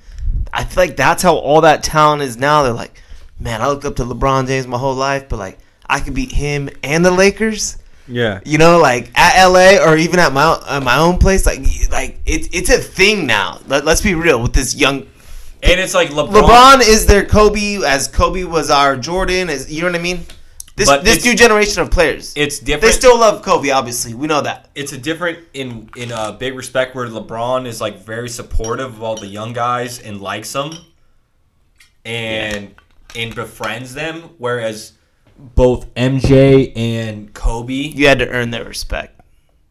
I 0.53 0.65
feel 0.65 0.85
like 0.85 0.97
that's 0.97 1.23
how 1.23 1.35
all 1.35 1.63
that 1.63 1.83
talent 1.83 2.21
is 2.23 2.37
now. 2.37 2.63
They're 2.63 2.73
like, 2.75 3.01
man, 3.41 3.63
I 3.63 3.69
looked 3.69 3.87
up 3.87 3.97
to 3.97 4.05
LeBron 4.05 4.47
James 4.47 4.67
my 4.67 4.77
whole 4.79 4.95
life, 4.95 5.29
but 5.31 5.39
like 5.39 5.59
I 5.89 6.01
could 6.01 6.15
beat 6.15 6.33
him 6.33 6.69
and 6.83 7.05
the 7.05 7.11
Lakers. 7.11 7.79
Yeah. 8.09 8.41
You 8.45 8.59
know, 8.59 8.79
like 8.79 9.11
at 9.15 9.47
LA 9.47 9.77
or 9.85 9.97
even 9.97 10.19
at 10.19 10.33
my 10.33 10.61
at 10.69 10.83
my 10.83 10.99
own 10.99 11.19
place. 11.19 11.47
Like, 11.47 11.61
like 11.91 12.19
it's 12.27 12.49
it's 12.53 12.71
a 12.71 12.79
thing 12.79 13.27
now. 13.27 13.61
Let, 13.67 13.85
let's 13.85 14.01
be 14.01 14.15
real 14.15 14.43
with 14.43 14.53
this 14.53 14.75
young 14.75 15.07
And 15.63 15.81
it's 15.81 15.95
like 15.95 16.09
LeBron. 16.11 16.33
LeBron 16.33 16.81
is 16.81 17.07
their 17.07 17.25
Kobe 17.25 17.83
as 17.87 18.09
Kobe 18.09 18.45
was 18.45 18.71
our 18.71 18.97
Jordan. 18.97 19.49
As 19.49 19.73
you 19.73 19.83
know 19.83 19.89
what 19.89 19.97
I 19.97 20.03
mean? 20.03 20.27
This 20.75 20.89
But 20.89 21.05
this 21.05 21.25
new 21.25 21.35
generation 21.35 21.83
of 21.83 21.91
players. 21.91 22.33
It's 22.35 22.59
different. 22.59 22.83
they 22.83 22.93
still 22.93 23.19
love 23.19 23.43
Kobe, 23.43 23.71
obviously. 23.71 24.15
We 24.15 24.27
know 24.27 24.41
that. 24.41 24.71
it's 24.75 24.93
a 24.93 24.99
different 24.99 25.39
in 25.53 25.91
in 25.97 26.11
a 26.11 26.33
big 26.33 26.57
respect 26.57 26.95
where 26.95 27.07
LeBron 27.07 27.67
is 27.67 27.81
like 27.81 27.99
very 27.99 28.29
supportive 28.29 28.95
of 28.95 29.03
all 29.03 29.17
the 29.17 29.27
young 29.27 29.53
guys 29.53 30.01
and 30.01 30.21
likes 30.21 30.53
them, 30.53 30.73
and 32.05 32.75
and 33.15 33.35
befriends 33.35 33.93
them. 33.93 34.31
Whereas 34.39 34.95
both 35.55 35.93
MJ 35.95 36.73
and 36.77 37.33
Kobe, 37.35 37.75
You 37.75 38.09
had 38.09 38.19
to 38.21 38.29
earn 38.29 38.51
their 38.51 38.65
respect. 38.65 39.21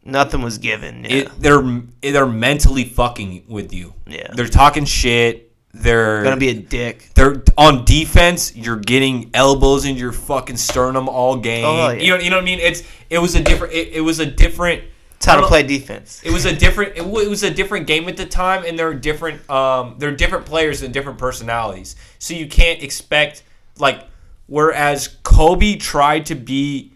Nothing 0.04 0.42
was 0.42 0.58
given. 0.58 1.04
Yeah. 1.04 1.10
it, 1.10 1.30
they're 1.40 1.62
they're 2.00 2.26
mentally 2.26 2.84
fucking 2.84 3.44
with 3.46 3.72
you. 3.72 3.94
Yeah. 4.06 4.32
they're 4.34 4.48
talking 4.48 4.84
shit. 4.84 5.52
They're 5.74 6.22
gonna 6.22 6.36
be 6.36 6.50
a 6.50 6.54
dick. 6.54 7.08
they're 7.14 7.42
on 7.56 7.84
defense. 7.84 8.54
You're 8.54 8.76
getting 8.76 9.30
elbows 9.32 9.86
in 9.86 9.96
your 9.96 10.12
fucking 10.12 10.58
sternum 10.58 11.08
all 11.08 11.36
game. 11.38 11.64
Oh, 11.64 11.90
yeah. 11.90 11.92
You 11.92 12.10
know, 12.10 12.18
you 12.18 12.30
know 12.30 12.36
what 12.36 12.42
I 12.42 12.44
mean? 12.44 12.58
It's 12.58 12.82
it 13.08 13.18
was 13.18 13.34
a 13.36 13.42
different. 13.42 13.72
It, 13.72 13.88
it 13.88 14.00
was 14.00 14.18
a 14.18 14.26
different 14.26 14.82
It's 15.16 15.24
how 15.24 15.40
to 15.40 15.46
play 15.46 15.62
defense. 15.62 16.20
It 16.24 16.30
was 16.30 16.44
a 16.44 16.54
different. 16.54 16.96
It, 16.96 17.06
it 17.06 17.30
was 17.30 17.42
a 17.42 17.50
different 17.50 17.86
game 17.86 18.06
at 18.08 18.18
the 18.18 18.26
time, 18.26 18.64
and 18.66 18.78
they're 18.78 18.92
different. 18.92 19.48
Um, 19.48 19.94
they're 19.98 20.14
different 20.14 20.44
players 20.44 20.82
and 20.82 20.92
different 20.92 21.18
personalities. 21.18 21.96
So 22.18 22.34
you 22.34 22.48
can't 22.48 22.82
expect 22.82 23.44
like. 23.78 24.08
Whereas 24.46 25.08
Kobe 25.22 25.76
tried 25.76 26.26
to 26.26 26.34
be 26.34 26.92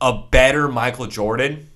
a 0.00 0.12
better 0.30 0.68
Michael 0.68 1.06
Jordan. 1.06 1.66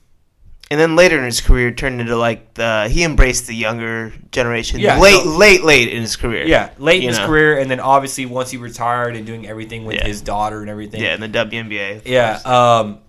And 0.70 0.80
then 0.80 0.96
later 0.96 1.18
in 1.18 1.24
his 1.24 1.42
career, 1.42 1.70
turned 1.70 2.00
into 2.00 2.16
like 2.16 2.54
the 2.54 2.88
he 2.90 3.04
embraced 3.04 3.46
the 3.46 3.54
younger 3.54 4.10
generation. 4.30 4.80
Yeah, 4.80 4.98
late, 5.00 5.26
late, 5.26 5.62
late 5.64 5.88
in 5.88 6.00
his 6.00 6.16
career. 6.16 6.46
Yeah, 6.46 6.70
late 6.78 7.02
in 7.02 7.08
his 7.10 7.18
know. 7.18 7.26
career, 7.26 7.58
and 7.58 7.70
then 7.70 7.78
obviously 7.78 8.24
once 8.24 8.50
he 8.50 8.56
retired 8.56 9.14
and 9.14 9.26
doing 9.26 9.46
everything 9.46 9.84
with 9.84 9.96
Yeah. 9.96 10.06
his 10.06 10.22
daughter 10.22 10.62
and 10.62 10.70
everything. 10.70 11.02
yeah, 11.02 11.14
in 11.14 11.20
the 11.20 11.28
WNBA. 11.28 12.02
Yeah, 12.06 12.40
um, 12.46 13.00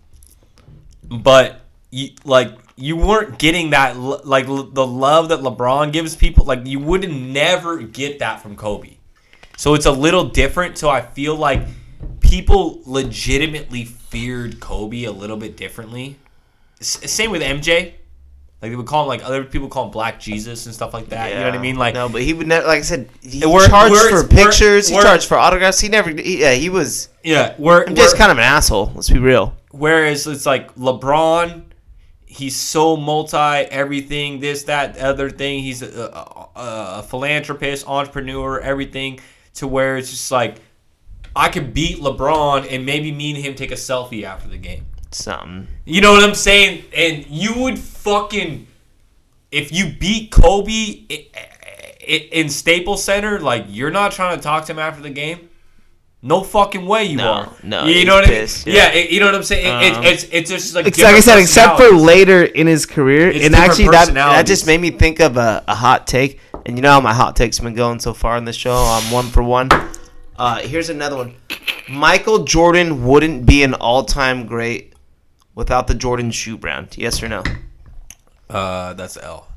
but 1.10 1.62
you 1.90 2.10
like 2.26 2.50
you 2.76 2.98
weren't 2.98 3.38
getting 3.38 3.70
that 3.70 3.96
like 3.98 4.48
l- 4.48 4.64
the 4.64 4.86
love 4.86 5.30
that 5.30 5.40
LeBron 5.40 5.94
gives 5.94 6.18
people. 6.18 6.44
Like 6.46 6.66
you 6.68 6.80
would 6.80 7.10
never 7.10 7.78
get 7.78 8.20
that 8.20 8.42
from 8.42 8.58
Kobe. 8.58 8.98
So 9.64 9.76
it's 9.76 9.86
a 9.86 9.92
little 9.94 10.26
different. 10.26 10.78
So 10.78 10.90
I 10.90 11.00
feel 11.00 11.38
like 11.38 11.62
people 12.20 12.82
legitimately 12.86 13.86
feared 13.86 14.60
Kobe 14.60 15.06
a 15.06 15.12
little 15.14 15.38
bit 15.38 15.56
differently. 15.56 16.18
S- 16.82 17.10
same 17.10 17.32
with 17.32 17.42
MJ. 17.42 17.94
Like 18.62 18.72
they 18.72 18.76
would 18.76 18.88
call 18.88 19.04
him 19.04 19.08
like 19.08 19.24
other 19.24 19.46
people 19.46 19.70
call 19.70 19.86
him 19.86 19.92
Black 19.92 20.20
Jesus 20.20 20.66
and 20.66 20.76
stuff 20.76 20.94
like 20.94 21.08
that. 21.12 21.32
You 21.32 21.40
know 21.40 21.46
what 21.46 21.54
I 21.54 21.60
mean? 21.60 21.78
Like 21.78 21.94
no, 21.94 22.10
but 22.10 22.24
he 22.24 22.34
would 22.34 22.46
never. 22.46 22.68
Like 22.68 22.80
I 22.80 22.82
said, 22.82 23.08
he 23.22 23.40
Where- 23.48 23.70
charged 23.70 23.94
where 23.94 24.24
for 24.24 24.28
pictures. 24.28 24.90
he 24.90 24.96
charged 25.02 25.30
for 25.30 25.38
autographs. 25.38 25.80
He 25.80 25.88
never. 25.88 26.10
He, 26.10 26.42
yeah, 26.42 26.52
he 26.56 26.70
was. 26.70 27.08
yeah, 27.24 27.56
we're, 27.58 27.88
just 27.88 28.18
kind 28.18 28.34
of 28.34 28.40
an 28.40 28.44
asshole. 28.44 28.92
Let's 28.94 29.10
be 29.10 29.20
real. 29.20 29.56
Whereas 29.72 30.28
it's 30.28 30.46
like 30.46 30.76
LeBron, 30.76 31.64
he's 32.26 32.58
so 32.58 32.98
multi 32.98 33.38
everything, 33.38 34.42
this, 34.42 34.64
that, 34.64 34.98
other 34.98 35.30
thing. 35.30 35.64
He's 35.64 35.82
a, 35.82 36.04
a, 36.04 36.50
a 37.00 37.04
philanthropist, 37.04 37.88
entrepreneur, 37.88 38.60
everything. 38.60 39.22
To 39.56 39.68
where 39.68 39.98
it's 39.98 40.10
just 40.10 40.32
like, 40.32 40.56
I 41.36 41.50
could 41.50 41.74
beat 41.74 42.00
LeBron 42.00 42.68
and 42.72 42.86
maybe 42.86 43.12
me 43.12 43.34
and 43.36 43.44
him 43.44 43.56
take 43.56 43.72
a 43.72 43.76
selfie 43.76 44.24
after 44.24 44.48
the 44.50 44.58
game. 44.58 44.86
Something. 45.12 45.68
You 45.86 46.02
know 46.02 46.12
what 46.14 46.24
I'm 46.24 46.34
saying? 46.36 46.86
And 46.96 47.26
you 47.28 47.54
would 47.62 47.78
fucking, 47.78 48.66
if 49.52 49.72
you 49.72 49.94
beat 50.00 50.32
Kobe 50.32 51.04
i- 51.12 51.28
i- 51.36 52.30
in 52.32 52.50
Staples 52.50 53.04
Center, 53.04 53.40
like 53.40 53.66
you're 53.70 53.92
not 53.92 54.12
trying 54.12 54.38
to 54.38 54.42
talk 54.44 54.66
to 54.66 54.72
him 54.74 54.80
after 54.80 55.02
the 55.04 55.12
game. 55.12 55.50
No 56.26 56.42
fucking 56.42 56.86
way 56.88 57.04
you 57.04 57.18
No, 57.18 57.32
are. 57.32 57.50
no, 57.64 57.86
you 57.86 58.06
know 58.06 58.16
what 58.16 58.24
pissed, 58.26 58.66
I 58.66 58.70
mean? 58.70 58.76
Yeah, 58.78 58.84
yeah. 58.94 59.00
it- 59.02 59.10
you 59.12 59.20
know 59.20 59.26
what 59.26 59.36
I'm 59.36 59.44
saying. 59.44 59.66
It- 59.84 59.94
Um, 59.98 60.04
it, 60.06 60.14
it's 60.14 60.24
it's 60.32 60.50
just 60.50 60.74
like 60.74 60.88
It's 60.88 60.98
like 61.00 61.16
I 61.16 61.20
said, 61.20 61.38
except 61.38 61.78
for 61.78 61.90
later 61.92 62.44
in 62.44 62.66
his 62.66 62.86
career, 62.86 63.30
It's 63.30 63.46
and 63.46 63.54
actually 63.54 63.90
that 63.90 64.14
that 64.14 64.46
just 64.48 64.66
made 64.66 64.80
me 64.80 64.90
think 64.90 65.20
of 65.20 65.36
a, 65.38 65.64
a 65.68 65.76
hot 65.76 66.08
take. 66.08 66.40
And 66.66 66.78
you 66.78 66.82
know 66.82 66.92
how 66.92 67.02
my 67.02 67.14
hot 67.14 67.36
takes 67.36 67.58
have 67.58 67.66
been 67.66 67.74
going 67.76 68.00
so 68.00 68.14
far 68.14 68.38
in 68.38 68.46
the 68.46 68.54
show. 68.54 68.74
I'm 68.76 69.12
one 69.12 69.26
for 69.26 69.44
one. 69.44 69.70
Uh, 70.38 70.60
here's 70.60 70.90
another 70.90 71.18
one. 71.18 71.36
Michael 71.90 72.46
Jordan 72.46 73.06
wouldn't 73.06 73.46
be 73.46 73.64
an 73.64 73.74
all-time 73.74 74.46
great 74.46 74.94
without 75.56 75.88
the 75.88 75.94
Jordan 75.94 76.32
shoe 76.32 76.58
brand. 76.58 76.98
Yes 76.98 77.22
or 77.22 77.28
no? 77.28 77.44
Uh, 78.50 78.94
that's 78.94 79.18
L. 79.18 79.48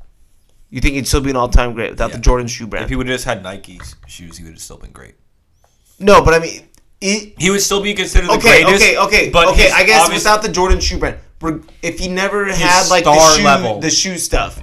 You 0.69 0.81
think 0.81 0.95
he'd 0.95 1.07
still 1.07 1.21
be 1.21 1.29
an 1.29 1.37
all-time 1.37 1.73
great 1.73 1.91
without 1.91 2.11
the 2.11 2.17
Jordan 2.17 2.47
shoe 2.47 2.67
brand? 2.67 2.83
If 2.83 2.89
he 2.89 2.97
would 2.97 3.07
have 3.07 3.15
just 3.15 3.25
had 3.25 3.41
Nike's 3.41 3.95
shoes, 4.05 4.37
he 4.37 4.43
would 4.43 4.53
have 4.53 4.61
still 4.61 4.77
been 4.77 4.91
great. 4.91 5.15
no, 5.99 6.21
but 6.23 6.33
I 6.33 6.39
mean, 6.39 6.67
it, 6.99 7.35
He 7.37 7.49
would 7.49 7.61
still 7.61 7.81
be 7.81 7.93
considered 7.93 8.27
the 8.27 8.33
okay, 8.33 8.63
greatest. 8.63 8.83
okay, 8.83 8.97
okay, 8.97 9.29
but 9.29 9.47
okay. 9.49 9.71
I 9.71 9.85
guess 9.85 10.09
without 10.11 10.41
the 10.41 10.49
Jordan 10.49 10.81
shoe 10.81 10.97
brand, 10.97 11.17
if 11.81 11.99
he 11.99 12.09
never 12.09 12.51
had 12.51 12.89
like 12.89 13.05
the 13.05 13.13
shoe, 13.37 13.43
level. 13.43 13.79
the 13.79 13.89
shoe 13.89 14.17
stuff, 14.17 14.61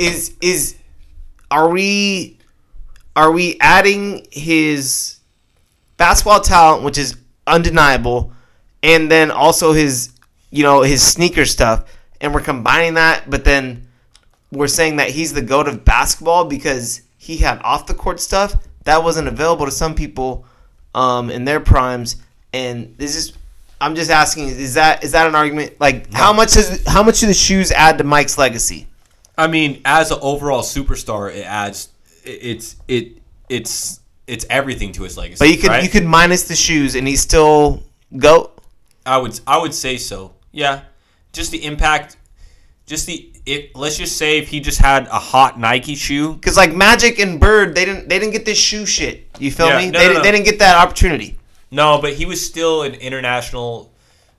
is 0.00 0.34
is 0.40 0.76
are 1.54 1.68
we 1.68 2.36
are 3.14 3.30
we 3.30 3.56
adding 3.60 4.26
his 4.32 5.20
basketball 5.96 6.40
talent, 6.40 6.82
which 6.82 6.98
is 6.98 7.16
undeniable, 7.46 8.32
and 8.82 9.08
then 9.08 9.30
also 9.30 9.72
his 9.72 10.10
you 10.50 10.64
know 10.64 10.82
his 10.82 11.00
sneaker 11.00 11.44
stuff, 11.44 11.84
and 12.20 12.34
we're 12.34 12.40
combining 12.40 12.94
that, 12.94 13.30
but 13.30 13.44
then 13.44 13.86
we're 14.50 14.66
saying 14.66 14.96
that 14.96 15.10
he's 15.10 15.32
the 15.32 15.42
goat 15.42 15.68
of 15.68 15.84
basketball 15.84 16.44
because 16.44 17.02
he 17.18 17.36
had 17.36 17.62
off 17.62 17.86
the 17.86 17.94
court 17.94 18.18
stuff 18.18 18.56
that 18.82 19.04
wasn't 19.04 19.28
available 19.28 19.64
to 19.64 19.72
some 19.72 19.94
people 19.94 20.44
um, 20.92 21.30
in 21.30 21.44
their 21.44 21.60
primes, 21.60 22.16
and 22.52 22.96
this 22.98 23.14
is. 23.14 23.32
I'm 23.80 23.94
just 23.94 24.10
asking: 24.10 24.48
Is 24.48 24.74
that 24.74 25.04
is 25.04 25.12
that 25.12 25.28
an 25.28 25.36
argument? 25.36 25.74
Like, 25.78 26.12
how 26.12 26.32
much 26.32 26.54
does 26.54 26.84
how 26.84 27.04
much 27.04 27.20
do 27.20 27.28
the 27.28 27.34
shoes 27.34 27.70
add 27.70 27.98
to 27.98 28.04
Mike's 28.04 28.38
legacy? 28.38 28.88
I 29.36 29.46
mean, 29.46 29.80
as 29.84 30.10
an 30.10 30.18
overall 30.22 30.62
superstar, 30.62 31.34
it 31.34 31.44
adds. 31.44 31.88
It's 32.24 32.76
it 32.88 33.18
it's 33.48 34.00
it's 34.26 34.46
everything 34.48 34.92
to 34.92 35.02
his 35.02 35.16
legacy. 35.18 35.38
But 35.38 35.48
you 35.50 35.58
could 35.58 35.70
right? 35.70 35.82
you 35.82 35.88
could 35.90 36.04
minus 36.04 36.44
the 36.48 36.54
shoes, 36.54 36.94
and 36.94 37.06
he's 37.06 37.20
still 37.20 37.82
goat. 38.16 38.58
I 39.04 39.18
would 39.18 39.38
I 39.46 39.58
would 39.58 39.74
say 39.74 39.96
so. 39.96 40.34
Yeah, 40.52 40.82
just 41.32 41.50
the 41.50 41.64
impact. 41.64 42.16
Just 42.86 43.06
the 43.06 43.30
it. 43.44 43.74
Let's 43.74 43.96
just 43.96 44.16
say 44.16 44.38
if 44.38 44.48
he 44.48 44.60
just 44.60 44.78
had 44.80 45.06
a 45.08 45.18
hot 45.18 45.58
Nike 45.58 45.94
shoe. 45.96 46.34
Because 46.34 46.56
like 46.56 46.74
Magic 46.74 47.18
and 47.18 47.40
Bird, 47.40 47.74
they 47.74 47.84
didn't 47.84 48.08
they 48.08 48.18
didn't 48.18 48.32
get 48.32 48.44
this 48.44 48.58
shoe 48.58 48.86
shit. 48.86 49.26
You 49.38 49.50
feel 49.50 49.66
Yeah, 49.68 49.78
me? 49.78 49.90
no, 49.90 49.98
they, 49.98 50.04
no, 50.06 50.08
didn't, 50.08 50.14
no. 50.14 50.22
they 50.22 50.30
didn't 50.32 50.44
get 50.46 50.58
that 50.60 50.76
opportunity. 50.76 51.38
No, 51.70 52.00
but 52.00 52.12
he 52.12 52.24
was 52.24 52.44
still 52.44 52.82
an 52.82 52.94
international, 52.94 53.90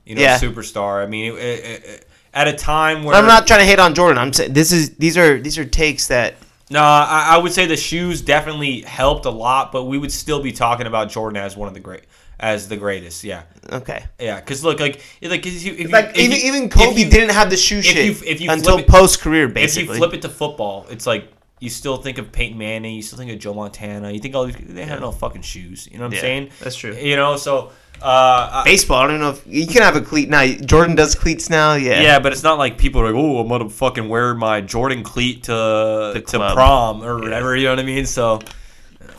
you 0.06 0.14
know, 0.14 0.22
Yeah. 0.22 0.38
superstar. 0.38 1.02
I 1.02 1.06
mean, 1.06 1.34
it, 1.34 1.38
it, 1.38 1.84
it- 1.84 2.08
at 2.36 2.46
a 2.46 2.52
time 2.52 3.02
where 3.02 3.16
I'm 3.16 3.26
not 3.26 3.46
trying 3.46 3.60
to 3.60 3.64
hate 3.66 3.78
on 3.80 3.94
Jordan. 3.94 4.18
I'm 4.18 4.32
saying 4.32 4.52
this 4.52 4.70
is 4.70 4.90
these 4.96 5.16
are 5.16 5.40
these 5.40 5.56
are 5.58 5.64
takes 5.64 6.06
that 6.08 6.34
No, 6.70 6.80
I, 6.80 7.28
I 7.30 7.38
would 7.38 7.52
say 7.52 7.66
the 7.66 7.76
shoes 7.76 8.20
definitely 8.20 8.82
helped 8.82 9.24
a 9.24 9.30
lot, 9.30 9.72
but 9.72 9.84
we 9.84 9.96
would 9.98 10.12
still 10.12 10.42
be 10.42 10.52
talking 10.52 10.86
about 10.86 11.08
Jordan 11.08 11.38
as 11.38 11.56
one 11.56 11.66
of 11.66 11.74
the 11.74 11.80
great, 11.80 12.02
as 12.38 12.68
the 12.68 12.76
greatest. 12.76 13.24
Yeah, 13.24 13.42
okay. 13.72 14.04
yeah. 14.20 14.36
Because 14.40 14.62
look, 14.62 14.78
like, 14.80 15.00
like 15.22 15.46
if 15.46 15.64
you, 15.64 15.72
if 15.72 15.80
you, 15.80 15.88
Like 15.88 16.10
if 16.10 16.18
even 16.18 16.30
you- 16.36 16.46
even 16.48 16.62
if 16.64 16.70
Kobe 16.72 17.00
you- 17.00 17.10
didn't 17.10 17.30
have 17.34 17.48
the 17.50 17.56
shoe 17.56 17.78
if 17.78 17.84
shit 17.86 18.04
you- 18.04 18.28
if 18.32 18.40
you 18.40 18.50
until 18.50 18.82
post 18.82 19.20
career, 19.22 19.48
Basically, 19.48 19.84
If 19.84 19.90
you 19.90 19.96
flip 19.96 20.12
it 20.12 20.22
to 20.22 20.28
football, 20.28 20.86
it's 20.90 21.06
like 21.06 21.32
you 21.58 21.70
still 21.70 21.96
think 21.96 22.18
of 22.18 22.32
Peyton 22.32 22.58
Manning, 22.58 22.94
you 22.94 23.00
still 23.02 23.16
think 23.18 23.30
of 23.32 23.38
Joe 23.38 23.54
Montana, 23.54 24.10
you 24.10 24.18
think 24.20 24.34
all 24.34 24.44
these 24.44 24.56
they 24.60 24.84
had 24.84 25.00
no 25.00 25.10
fucking 25.10 25.40
shoes. 25.42 25.88
You 25.90 25.98
know 25.98 26.04
what 26.04 26.14
I'm 26.14 26.20
saying? 26.20 26.50
that's 26.60 26.76
true. 26.76 26.92
You 26.94 27.16
know, 27.16 27.36
so 27.38 27.70
uh, 28.02 28.64
Baseball, 28.64 28.98
I 29.02 29.06
don't 29.08 29.20
know 29.20 29.30
if 29.30 29.42
you 29.46 29.66
can 29.66 29.82
have 29.82 29.96
a 29.96 30.00
cleat 30.00 30.28
now. 30.28 30.46
Jordan 30.46 30.94
does 30.94 31.14
cleats 31.14 31.48
now. 31.50 31.74
Yeah. 31.74 32.00
Yeah, 32.00 32.18
but 32.18 32.32
it's 32.32 32.42
not 32.42 32.58
like 32.58 32.78
people 32.78 33.00
are 33.00 33.06
like, 33.12 33.14
oh, 33.14 33.38
I'm 33.40 33.48
gonna 33.48 33.68
fucking 33.70 34.08
wear 34.08 34.34
my 34.34 34.60
Jordan 34.60 35.02
cleat 35.02 35.44
to 35.44 35.52
The 35.52 36.12
to 36.14 36.20
club. 36.38 36.54
prom 36.54 37.02
or 37.02 37.18
whatever. 37.18 37.56
You 37.56 37.64
know 37.64 37.70
what 37.72 37.80
I 37.80 37.84
mean? 37.84 38.06
So 38.06 38.40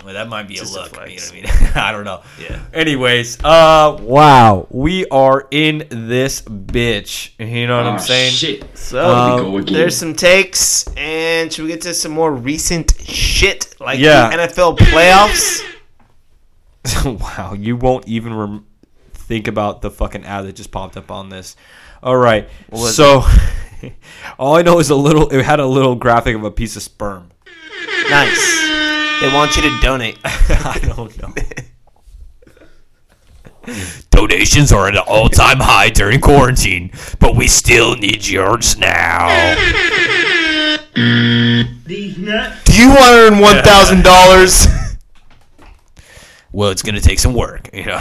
well, 0.06 0.14
that 0.14 0.30
might 0.30 0.48
be 0.48 0.54
Just 0.54 0.74
a 0.78 0.80
a 0.80 0.84
look. 0.84 0.94
You 1.10 1.18
know 1.18 1.24
what 1.24 1.32
I 1.32 1.62
mean? 1.64 1.72
I 1.76 1.92
don't 1.92 2.06
know. 2.06 2.22
Yeah. 2.42 2.62
Anyways, 2.74 3.44
uh, 3.44 3.98
wow, 4.00 4.66
we 4.70 5.06
are 5.08 5.48
in 5.52 5.86
this 5.90 6.42
bitch. 6.44 7.32
You 7.40 7.68
know 7.68 7.78
what 7.78 7.88
I'm 7.88 7.96
Ah, 7.96 7.98
saying? 7.98 8.32
Shit. 8.32 8.78
So 8.78 9.04
Here 9.04 9.44
we 9.46 9.52
go 9.52 9.58
again. 9.58 9.74
there's 9.74 9.98
some 9.98 10.14
takes, 10.14 10.88
and 10.96 11.52
should 11.52 11.64
we 11.64 11.70
get 11.72 11.82
to 11.82 11.94
some 11.94 12.14
more 12.14 12.32
recent 12.32 12.94
shit 13.02 13.76
like 13.82 14.00
Yeah. 14.00 14.30
the 14.30 14.38
NFL 14.48 14.78
playoffs? 14.78 15.62
wow, 17.06 17.54
you 17.54 17.76
won't 17.76 18.08
even 18.08 18.34
rem- 18.34 18.66
think 19.28 19.48
about 19.48 19.82
the 19.82 19.92
fucking 19.92 20.24
ad 20.24 20.46
that 20.46 20.56
just 20.56 20.72
popped 20.72 20.96
up 20.98 21.12
on 21.12 21.30
this. 21.30 21.56
All 22.02 22.16
right, 22.16 22.50
so 22.76 23.24
all 24.40 24.56
I 24.56 24.62
know 24.62 24.80
is 24.80 24.90
a 24.90 24.96
little. 24.96 25.30
It 25.30 25.44
had 25.44 25.60
a 25.60 25.66
little 25.66 25.96
graphic 25.96 26.36
of 26.36 26.44
a 26.44 26.52
piece 26.52 26.76
of 26.76 26.84
sperm. 26.84 27.30
nice. 28.10 28.68
They 29.22 29.34
want 29.34 29.56
you 29.56 29.64
to 29.64 29.80
donate. 29.82 30.20
I 30.24 30.80
don't 30.82 31.22
know. 31.22 31.34
Donations 34.12 34.72
are 34.72 34.88
at 34.88 34.96
an 34.96 35.04
all-time 35.08 35.58
high 35.58 35.90
during 35.90 36.22
quarantine, 36.22 36.92
but 37.20 37.36
we 37.36 37.48
still 37.48 37.96
need 37.96 38.26
yours 38.26 38.78
now. 38.78 39.28
These 40.96 42.18
nuts. 42.18 42.64
Do 42.64 42.74
you 42.82 42.90
want 42.90 43.00
to 43.00 43.28
earn 43.28 43.40
one 43.40 43.62
thousand 43.64 44.04
dollars? 44.04 44.68
Well, 46.52 46.70
it's 46.70 46.82
gonna 46.82 47.02
take 47.02 47.20
some 47.20 47.34
work, 47.34 47.70
you 47.74 47.86
know. 47.86 48.00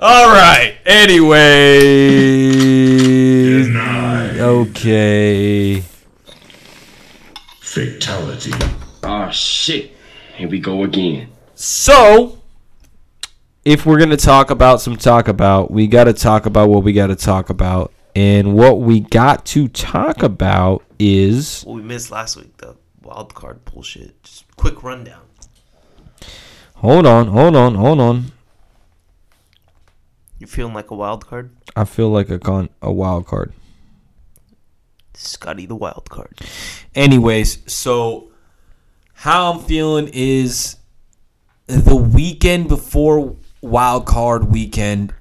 All 0.00 0.28
right. 0.28 0.76
Anyway. 0.86 1.38
Okay. 4.40 5.82
Fatality. 7.60 8.52
Ah, 9.02 9.30
shit. 9.30 9.96
Here 10.36 10.48
we 10.48 10.60
go 10.60 10.84
again. 10.84 11.30
So, 11.56 12.40
if 13.64 13.84
we're 13.84 13.98
going 13.98 14.10
to 14.10 14.16
talk 14.16 14.50
about 14.50 14.80
some 14.80 14.96
talk 14.96 15.26
about, 15.26 15.72
we 15.72 15.88
got 15.88 16.04
to 16.04 16.12
talk 16.12 16.46
about 16.46 16.68
what 16.68 16.84
we 16.84 16.92
got 16.92 17.08
to 17.08 17.16
talk 17.16 17.50
about. 17.50 17.92
And 18.14 18.54
what 18.54 18.80
we 18.80 19.00
got 19.00 19.44
to 19.46 19.66
talk 19.66 20.22
about 20.22 20.84
is 20.98 21.62
what 21.64 21.74
we 21.74 21.82
missed 21.82 22.10
last 22.10 22.36
week 22.36 22.56
the 22.58 22.76
wild 23.02 23.34
card 23.34 23.64
bullshit. 23.64 24.22
Just 24.22 24.44
quick 24.56 24.82
rundown. 24.84 25.22
hold 26.76 27.04
on, 27.04 27.28
hold 27.28 27.56
on, 27.56 27.74
hold 27.74 28.00
on. 28.00 28.32
You 30.38 30.46
feeling 30.46 30.74
like 30.74 30.90
a 30.90 30.94
wild 30.94 31.26
card? 31.26 31.50
I 31.74 31.84
feel 31.84 32.10
like 32.10 32.30
a 32.30 32.38
con 32.38 32.68
a 32.80 32.92
wild 32.92 33.26
card. 33.26 33.52
Scotty 35.14 35.66
the 35.66 35.74
wild 35.74 36.08
card. 36.10 36.38
Anyways, 36.94 37.70
so 37.70 38.30
how 39.14 39.52
I'm 39.52 39.60
feeling 39.60 40.08
is 40.12 40.76
the 41.66 41.96
weekend 41.96 42.68
before 42.68 43.36
wild 43.60 44.06
card 44.06 44.44
weekend 44.44 45.12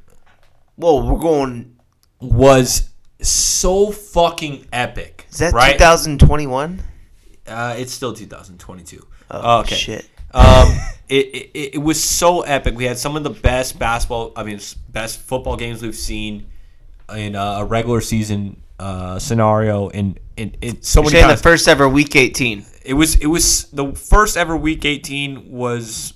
Whoa, 0.78 1.12
we're 1.12 1.20
going. 1.20 1.76
was 2.22 2.90
so 3.20 3.92
fucking 3.92 4.68
epic. 4.72 5.26
Is 5.32 5.40
that 5.40 5.52
right? 5.52 5.74
2021? 5.74 6.80
Uh, 7.48 7.76
it's 7.80 7.92
still 7.92 8.14
2022. 8.14 9.06
Oh, 9.32 9.62
okay. 9.62 9.76
shit. 9.76 10.08
Um, 10.38 10.78
it, 11.10 11.26
it 11.26 11.76
it 11.76 11.78
was 11.78 12.04
so 12.04 12.42
epic. 12.42 12.76
We 12.76 12.84
had 12.86 12.98
some 12.98 13.16
of 13.16 13.24
the 13.24 13.30
best 13.30 13.80
basketball, 13.80 14.34
I 14.36 14.44
mean, 14.44 14.60
best 14.90 15.20
football 15.20 15.56
games 15.56 15.82
we've 15.82 15.96
seen 15.96 16.48
in 17.16 17.36
a 17.36 17.66
regular 17.66 18.02
season 18.02 18.62
uh, 18.80 19.18
scenario. 19.20 19.88
In 19.90 20.18
in, 20.36 20.82
so 20.82 21.02
You're 21.02 21.12
many 21.12 21.22
saying 21.22 21.36
the 21.36 21.42
first 21.42 21.68
ever 21.68 21.90
Week 21.90 22.16
18. 22.16 22.66
it 22.86 22.94
was 22.94 23.16
it 23.16 23.28
was 23.28 23.66
the 23.72 23.94
first 23.94 24.38
ever 24.38 24.56
week 24.56 24.86
18 24.86 25.52
was 25.52 26.14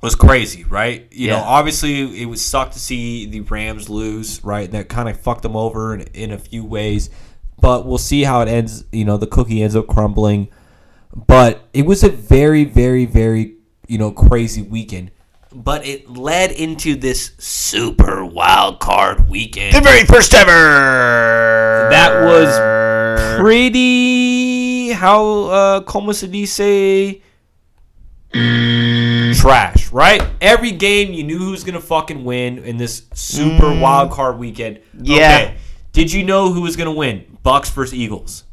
was 0.00 0.14
crazy 0.14 0.64
right 0.64 1.08
you 1.10 1.28
know 1.28 1.38
obviously 1.38 2.22
it 2.22 2.26
was 2.26 2.40
sucked 2.44 2.72
to 2.72 2.78
see 2.78 3.26
the 3.26 3.40
rams 3.40 3.90
lose 3.90 4.42
right 4.44 4.70
that 4.70 4.88
kind 4.88 5.08
of 5.08 5.20
fucked 5.20 5.42
them 5.42 5.56
over 5.56 5.94
in, 5.94 6.02
in 6.14 6.30
a 6.30 6.38
few 6.38 6.64
ways 6.64 7.10
but 7.60 7.84
we'll 7.84 7.98
see 7.98 8.22
how 8.22 8.40
it 8.40 8.48
ends 8.48 8.84
you 8.92 9.04
know 9.04 9.16
the 9.16 9.26
cookie 9.26 9.62
ends 9.62 9.74
up 9.74 9.88
crumbling 9.88 10.48
but 11.26 11.68
it 11.72 11.84
was 11.84 12.04
a 12.04 12.08
very 12.08 12.64
very 12.64 13.04
very 13.04 13.56
you 13.86 13.98
know 13.98 14.10
crazy 14.10 14.62
weekend. 14.62 15.10
But 15.50 15.86
it 15.86 16.10
led 16.10 16.52
into 16.52 16.94
this 16.94 17.32
super 17.38 18.22
wild 18.22 18.80
card 18.80 19.30
weekend. 19.30 19.74
The 19.74 19.80
very 19.80 20.04
first 20.04 20.34
ever. 20.34 21.88
that 21.90 22.22
was 22.22 23.38
pretty 23.40 24.90
how 24.90 25.44
uh 25.44 25.80
como 25.80 26.12
se 26.12 26.26
dice 26.28 27.22
trash 29.40 29.90
right? 29.90 30.22
Every 30.40 30.70
game 30.72 31.14
you 31.14 31.24
knew 31.24 31.38
who's 31.38 31.64
gonna 31.64 31.80
fucking 31.80 32.24
win 32.24 32.58
in 32.58 32.76
this 32.76 33.06
super 33.14 33.74
wild 33.80 34.12
card 34.12 34.38
weekend. 34.38 34.80
Yeah. 34.94 35.54
did 35.92 36.12
you 36.12 36.24
know 36.24 36.52
who 36.52 36.60
was 36.60 36.76
gonna 36.76 36.92
win? 36.92 37.38
Bucs 37.44 37.72
versus 37.72 37.94
eagles 37.94 38.44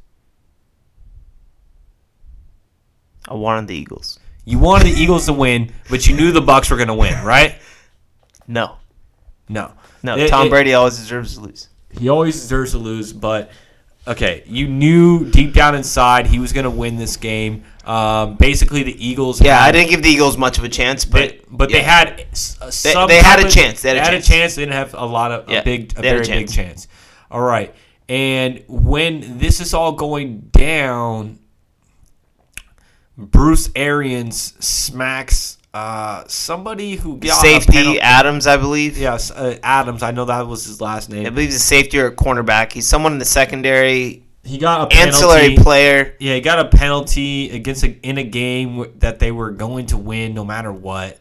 I 3.27 3.33
wanted 3.33 3.67
the 3.67 3.75
Eagles. 3.75 4.19
you 4.45 4.59
wanted 4.59 4.85
the 4.93 5.01
eagles 5.01 5.25
to 5.25 5.33
win 5.33 5.71
but 5.89 6.05
you 6.07 6.15
knew 6.15 6.31
the 6.31 6.41
Bucs 6.41 6.69
were 6.69 6.77
gonna 6.77 6.93
win 6.95 7.23
right 7.23 7.55
No. 8.47 8.75
no 9.49 9.71
No, 10.03 10.15
It- 10.17 10.27
Tom 10.29 10.47
it- 10.47 10.49
Brady 10.51 10.73
always 10.75 10.97
deserves 10.97 11.35
to 11.35 11.41
lose. 11.41 11.67
He 11.99 12.09
always 12.09 12.35
deserves 12.39 12.71
to 12.71 12.77
lose, 12.77 13.11
but 13.11 13.49
okay, 14.07 14.43
you 14.45 14.67
knew 14.67 15.25
deep 15.31 15.53
down 15.53 15.73
inside 15.73 16.27
he 16.27 16.37
was 16.37 16.53
going 16.53 16.65
to 16.65 16.69
win 16.69 16.97
this 16.97 17.17
game. 17.17 17.63
Um, 17.85 18.35
basically, 18.35 18.83
the 18.83 18.93
Eagles. 19.03 19.41
Yeah, 19.41 19.57
had, 19.57 19.69
I 19.69 19.71
didn't 19.71 19.89
give 19.89 20.03
the 20.03 20.09
Eagles 20.09 20.37
much 20.37 20.57
of 20.59 20.63
a 20.63 20.69
chance, 20.69 21.05
But 21.05 21.39
but 21.49 21.57
but 21.57 21.69
they 21.71 21.79
yeah. 21.79 21.83
had 21.97 22.25
s- 22.33 22.57
uh, 22.61 22.69
some 22.69 23.07
they 23.07 23.15
had 23.17 23.37
type 23.37 23.45
a 23.45 23.47
of- 23.47 23.53
chance. 23.53 23.81
They 23.81 23.97
had 23.97 24.13
a 24.13 24.21
chance. 24.21 24.53
They 24.55 24.61
didn't 24.63 24.73
have 24.75 24.93
a 24.93 25.05
lot 25.05 25.31
of 25.31 25.49
Yeah, 25.49 25.59
a 25.59 25.63
big, 25.63 25.93
a 25.97 26.01
they 26.01 26.07
had 26.09 26.17
a 26.17 26.23
very 26.23 26.39
big 26.41 26.47
chance. 26.49 26.55
chance. 26.55 26.87
All 27.31 27.41
right, 27.41 27.73
and 28.09 28.61
when 28.67 29.39
this 29.39 29.59
is 29.61 29.73
all 29.73 29.93
going 29.93 30.49
down, 30.51 31.39
Bruce 33.17 33.69
Arians 33.75 34.53
smacks 34.65 35.57
uh, 35.73 36.23
somebody 36.27 36.95
who 36.95 37.17
got 37.17 37.41
safety 37.41 37.99
Adams, 37.99 38.47
I 38.47 38.57
believe. 38.57 38.97
Yes, 38.97 39.29
uh, 39.31 39.57
Adams. 39.61 40.03
I 40.03 40.11
know 40.11 40.25
that 40.25 40.47
was 40.47 40.65
his 40.65 40.79
last 40.79 41.09
name. 41.09 41.25
I 41.25 41.29
believe 41.29 41.47
he's 41.49 41.57
a 41.57 41.59
safety 41.59 41.99
or 41.99 42.07
a 42.07 42.15
cornerback. 42.15 42.71
He's 42.71 42.87
someone 42.87 43.11
in 43.13 43.19
the 43.19 43.25
secondary, 43.25 44.23
He 44.43 44.57
got 44.57 44.91
a 44.93 44.95
ancillary 44.97 45.41
penalty. 45.49 45.63
player. 45.63 46.15
Yeah, 46.19 46.35
he 46.35 46.41
got 46.41 46.59
a 46.59 46.69
penalty 46.69 47.49
against 47.51 47.83
a, 47.83 47.89
in 48.07 48.17
a 48.17 48.23
game 48.23 48.77
w- 48.77 48.93
that 48.99 49.19
they 49.19 49.31
were 49.33 49.51
going 49.51 49.87
to 49.87 49.97
win 49.97 50.33
no 50.33 50.45
matter 50.45 50.71
what. 50.71 51.19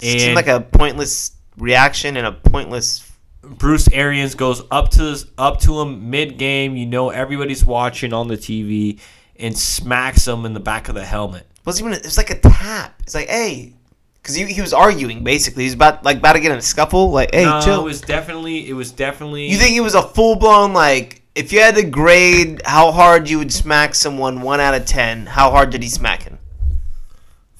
It 0.00 0.12
And 0.12 0.20
seemed 0.20 0.34
like 0.34 0.48
a 0.48 0.60
pointless 0.60 1.32
reaction 1.56 2.16
and 2.16 2.26
a 2.26 2.32
pointless. 2.32 3.08
Bruce 3.42 3.88
Arians 3.92 4.34
goes 4.34 4.62
up 4.72 4.90
to 4.92 5.16
up 5.38 5.60
to 5.60 5.80
him 5.80 6.10
mid 6.10 6.36
game. 6.38 6.76
You 6.76 6.86
know 6.86 7.10
everybody's 7.10 7.64
watching 7.64 8.12
on 8.12 8.26
the 8.26 8.36
TV 8.36 8.98
and 9.38 9.56
smacks 9.56 10.26
him 10.26 10.44
in 10.44 10.54
the 10.54 10.60
back 10.60 10.88
of 10.88 10.94
the 10.94 11.04
helmet. 11.04 11.46
wasn't 11.64 11.88
even. 11.88 11.98
It 11.98 12.04
was 12.04 12.16
like 12.16 12.30
a 12.30 12.38
tap. 12.38 13.00
It's 13.02 13.14
like, 13.14 13.28
hey, 13.28 13.74
because 14.22 14.34
he, 14.34 14.44
he 14.46 14.60
was 14.60 14.72
arguing 14.72 15.24
basically. 15.24 15.64
He 15.64 15.68
was 15.68 15.74
about 15.74 16.04
like 16.04 16.18
about 16.18 16.34
to 16.34 16.40
get 16.40 16.52
in 16.52 16.58
a 16.58 16.62
scuffle. 16.62 17.10
Like, 17.10 17.34
hey, 17.34 17.44
no, 17.44 17.60
chill. 17.60 17.80
it 17.80 17.84
was 17.84 18.00
definitely 18.00 18.68
it 18.68 18.74
was 18.74 18.92
definitely. 18.92 19.48
You 19.48 19.58
think 19.58 19.76
it 19.76 19.80
was 19.80 19.94
a 19.94 20.02
full 20.02 20.36
blown 20.36 20.72
like 20.72 21.22
if 21.34 21.52
you 21.52 21.60
had 21.60 21.74
to 21.76 21.84
grade 21.84 22.62
how 22.64 22.92
hard 22.92 23.28
you 23.28 23.38
would 23.38 23.52
smack 23.52 23.94
someone 23.94 24.40
one 24.40 24.60
out 24.60 24.74
of 24.74 24.86
ten, 24.86 25.26
how 25.26 25.50
hard 25.50 25.70
did 25.70 25.82
he 25.82 25.88
smack 25.88 26.22
him? 26.22 26.38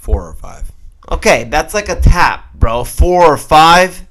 four 0.05 0.29
or 0.29 0.35
five? 0.35 0.71
Okay, 1.11 1.45
that's 1.45 1.73
like 1.73 1.89
a 1.89 1.99
tap, 1.99 2.53
bro. 2.55 2.85
Four 2.85 3.25
or 3.25 3.37
five. 3.39 4.07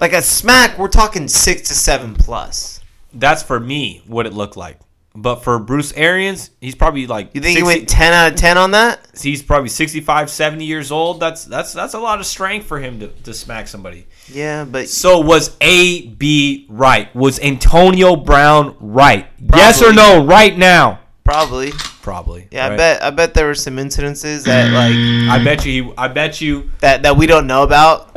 Like 0.00 0.12
a 0.12 0.22
smack, 0.22 0.76
we're 0.76 0.88
talking 0.88 1.28
six 1.28 1.68
to 1.68 1.74
seven 1.74 2.14
plus. 2.14 2.80
That's 3.12 3.44
for 3.44 3.60
me 3.60 4.02
what 4.06 4.26
it 4.26 4.32
looked 4.32 4.56
like. 4.56 4.78
But 5.16 5.44
for 5.44 5.60
Bruce 5.60 5.92
Arians, 5.92 6.50
he's 6.60 6.74
probably 6.74 7.06
like 7.06 7.30
You 7.34 7.40
think 7.40 7.56
60 7.56 7.60
he 7.60 7.62
went 7.78 7.88
ten 7.88 8.12
out 8.12 8.32
of 8.32 8.36
ten 8.38 8.58
on 8.58 8.72
that? 8.72 9.00
he's 9.20 9.42
probably 9.44 9.68
65 9.68 10.28
70 10.28 10.64
years 10.64 10.90
old 10.90 11.20
that's 11.20 11.44
that's 11.44 11.72
that's 11.72 11.94
a 11.94 12.00
lot 12.00 12.18
of 12.18 12.26
strength 12.26 12.66
for 12.66 12.80
him 12.80 12.98
to, 12.98 13.06
to 13.06 13.32
smack 13.32 13.68
somebody 13.68 14.06
Yeah, 14.28 14.64
but 14.64 14.88
so 14.88 15.20
was 15.20 15.56
a 15.60 16.06
b 16.08 16.66
right 16.68 17.14
was 17.14 17.38
antonio 17.38 18.16
brown 18.16 18.76
right 18.80 19.28
yes 19.54 19.80
or 19.82 19.92
no 19.92 20.24
right 20.24 20.58
now 20.58 20.98
probably. 21.22 21.70
probably 22.02 22.48
Yeah, 22.50 22.66
I 22.66 22.76
bet. 22.76 23.02
I 23.02 23.10
bet 23.10 23.34
there 23.34 23.46
were 23.46 23.54
some 23.54 23.76
incidences 23.76 24.42
that 24.44 24.72
like 24.72 24.94
i 25.30 25.42
bet 25.44 25.64
you 25.64 25.84
he, 25.84 25.92
i 25.96 26.08
bet 26.08 26.40
you 26.40 26.70
that 26.80 27.04
that 27.04 27.16
we 27.16 27.26
don't 27.26 27.46
know 27.46 27.62
about. 27.62 28.12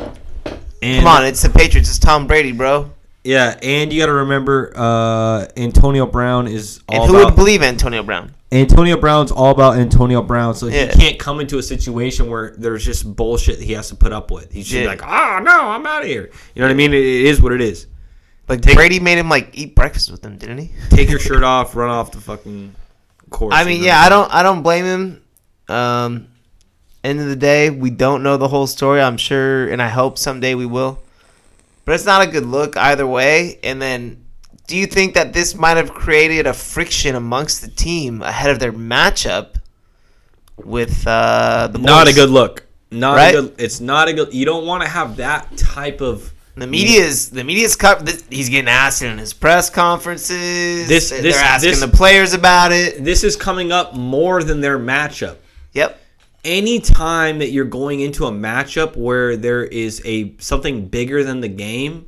Come 0.80 1.06
on, 1.06 1.24
it's 1.24 1.42
the 1.42 1.50
Patriots. 1.50 1.88
It's 1.88 1.98
Tom 1.98 2.26
Brady, 2.28 2.52
bro. 2.52 2.90
Yeah 3.28 3.58
and 3.62 3.92
you 3.92 4.00
got 4.00 4.06
to 4.06 4.12
remember 4.12 4.72
uh 4.74 5.46
antonio 5.56 6.06
brown 6.06 6.46
is 6.48 6.80
all 6.88 7.02
And 7.02 7.10
who 7.10 7.16
about 7.16 7.26
would 7.26 7.36
believe 7.36 7.62
Antonio 7.62 8.02
Brown? 8.02 8.34
Antonio 8.50 8.96
Brown's 8.96 9.30
all 9.30 9.50
about 9.50 9.76
Antonio 9.76 10.22
Brown, 10.22 10.54
so 10.54 10.68
Yeah. 10.68 10.86
he 10.86 10.98
can't 10.98 11.18
come 11.18 11.38
into 11.38 11.58
a 11.58 11.62
situation 11.62 12.30
where 12.30 12.54
there's 12.56 12.82
just 12.82 13.04
bullshit 13.14 13.58
he 13.60 13.74
has 13.74 13.88
to 13.90 13.94
put 13.94 14.10
up 14.10 14.30
with. 14.30 14.50
He's 14.50 14.66
just 14.66 14.80
Yeah. 14.82 14.88
like, 14.88 15.02
oh 15.02 15.40
no, 15.42 15.68
I'm 15.68 15.84
out 15.86 16.00
of 16.02 16.08
here. 16.08 16.30
You 16.54 16.62
know 16.62 16.66
what 16.68 16.70
I 16.70 16.74
mean? 16.74 16.94
It, 16.94 17.04
it 17.04 17.26
is 17.26 17.42
what 17.42 17.52
it 17.52 17.60
is. 17.60 17.86
Like 18.48 18.62
Brady 18.62 19.00
made 19.00 19.18
him 19.18 19.28
like 19.28 19.50
eat 19.52 19.74
breakfast 19.74 20.10
with 20.10 20.24
him, 20.24 20.38
didn't 20.38 20.56
he? 20.58 20.70
take 20.88 21.10
your 21.10 21.18
shirt 21.18 21.42
off, 21.44 21.76
run 21.76 21.90
off 21.90 22.10
the 22.12 22.22
fucking 22.22 22.74
course. 23.28 23.54
I 23.54 23.64
mean, 23.64 23.82
yeah, 23.84 24.00
I 24.00 24.08
don't, 24.08 24.32
I 24.32 24.42
don't 24.42 24.62
blame 24.62 24.86
him. 24.86 25.22
Um, 25.68 26.28
end 27.04 27.20
of 27.20 27.26
the 27.26 27.36
day, 27.36 27.68
we 27.68 27.90
don't 27.90 28.22
know 28.22 28.38
the 28.38 28.48
whole 28.48 28.66
story. 28.66 29.02
I'm 29.02 29.18
sure, 29.18 29.68
and 29.68 29.82
I 29.82 29.88
hope 29.88 30.16
someday 30.16 30.54
we 30.54 30.64
will. 30.64 30.98
But 31.88 31.94
it's 31.94 32.04
not 32.04 32.20
a 32.20 32.26
good 32.30 32.44
look 32.44 32.76
either 32.76 33.06
way. 33.06 33.58
And 33.64 33.80
then, 33.80 34.22
do 34.66 34.76
you 34.76 34.84
think 34.84 35.14
that 35.14 35.32
this 35.32 35.54
might 35.54 35.78
have 35.78 35.94
created 35.94 36.46
a 36.46 36.52
friction 36.52 37.14
amongst 37.14 37.62
the 37.62 37.68
team 37.68 38.20
ahead 38.20 38.50
of 38.50 38.58
their 38.58 38.74
matchup 38.74 39.54
with 40.58 41.06
uh, 41.06 41.68
the 41.72 41.78
Not 41.78 42.06
a 42.06 42.12
good 42.12 42.28
look. 42.28 42.66
Not 42.90 43.16
Right? 43.16 43.34
a 43.34 43.40
good. 43.40 43.54
It's 43.56 43.80
not 43.80 44.06
a 44.06 44.12
good. 44.12 44.34
You 44.34 44.44
don't 44.44 44.66
want 44.66 44.82
to 44.82 44.88
have 44.90 45.16
that 45.16 45.56
type 45.56 46.02
of. 46.02 46.30
The 46.56 46.66
media 46.66 47.00
is 47.00 47.30
the 47.30 47.42
media's 47.42 47.74
cut. 47.74 48.04
This, 48.04 48.22
he's 48.28 48.50
getting 48.50 48.68
asked 48.68 49.00
in 49.00 49.16
his 49.16 49.32
press 49.32 49.70
conferences. 49.70 50.88
This- 50.88 51.08
they're 51.08 51.32
asking 51.32 51.70
this- 51.70 51.80
the 51.80 51.88
players 51.88 52.34
about 52.34 52.70
it. 52.70 53.02
This 53.02 53.24
is 53.24 53.34
coming 53.34 53.72
up 53.72 53.94
more 53.94 54.42
than 54.42 54.60
their 54.60 54.78
matchup. 54.78 55.36
Yep. 55.72 55.98
Any 56.44 56.80
time 56.80 57.40
that 57.40 57.50
you're 57.50 57.64
going 57.64 58.00
into 58.00 58.26
a 58.26 58.30
matchup 58.30 58.96
where 58.96 59.36
there 59.36 59.64
is 59.64 60.00
a 60.04 60.34
something 60.38 60.86
bigger 60.86 61.24
than 61.24 61.40
the 61.40 61.48
game 61.48 62.06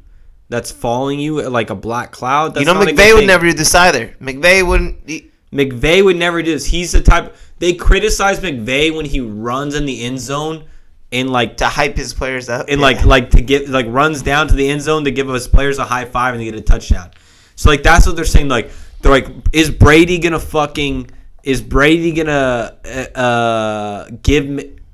that's 0.49 0.71
following 0.71 1.19
you 1.19 1.49
like 1.49 1.71
a 1.71 1.75
black 1.75 2.13
cloud. 2.13 2.55
That's 2.55 2.67
you 2.67 2.73
know, 2.73 2.81
McVay 2.81 3.15
would 3.15 3.27
never 3.27 3.47
do 3.47 3.53
this 3.53 3.75
either. 3.75 4.15
McVay 4.21 4.67
wouldn't. 4.67 5.09
He, 5.09 5.31
McVay 5.53 6.05
would 6.05 6.17
never 6.17 6.43
do 6.43 6.53
this. 6.53 6.67
He's 6.67 6.93
the 6.93 7.01
type. 7.03 7.35
They 7.59 7.75
criticize 7.75 8.39
McVay 8.41 8.95
when 8.95 9.05
he 9.05 9.21
runs 9.21 9.75
in 9.75 9.85
the 9.85 10.05
end 10.05 10.21
zone 10.21 10.65
and 11.13 11.31
like 11.31 11.57
to 11.59 11.67
hype 11.67 11.97
his 11.97 12.15
players 12.15 12.49
up. 12.49 12.67
and 12.69 12.81
Yeah. 12.81 12.87
like 12.87 13.05
like 13.05 13.31
to 13.31 13.43
get 13.43 13.69
like 13.69 13.87
runs 13.89 14.23
down 14.23 14.49
to 14.49 14.55
the 14.55 14.69
end 14.69 14.83
zone 14.83 15.05
to 15.05 15.11
give 15.11 15.29
his 15.29 15.49
players 15.49 15.79
a 15.79 15.85
high 15.85 16.05
five 16.05 16.35
and 16.35 16.41
they 16.41 16.45
get 16.45 16.55
a 16.55 16.61
touchdown. 16.61 17.11
So 17.57 17.69
like 17.69 17.83
that's 17.83 18.07
what 18.07 18.17
they're 18.17 18.25
saying. 18.25 18.49
Like 18.49 18.71
they're 19.03 19.11
like, 19.13 19.27
is 19.53 19.71
Brady 19.71 20.19
gonna 20.19 20.39
fucking 20.41 21.11
is 21.43 21.63
Brady 21.63 22.13
gonna 22.13 22.77
uh, 22.85 23.19
uh, 23.19 24.11
give 24.23 24.45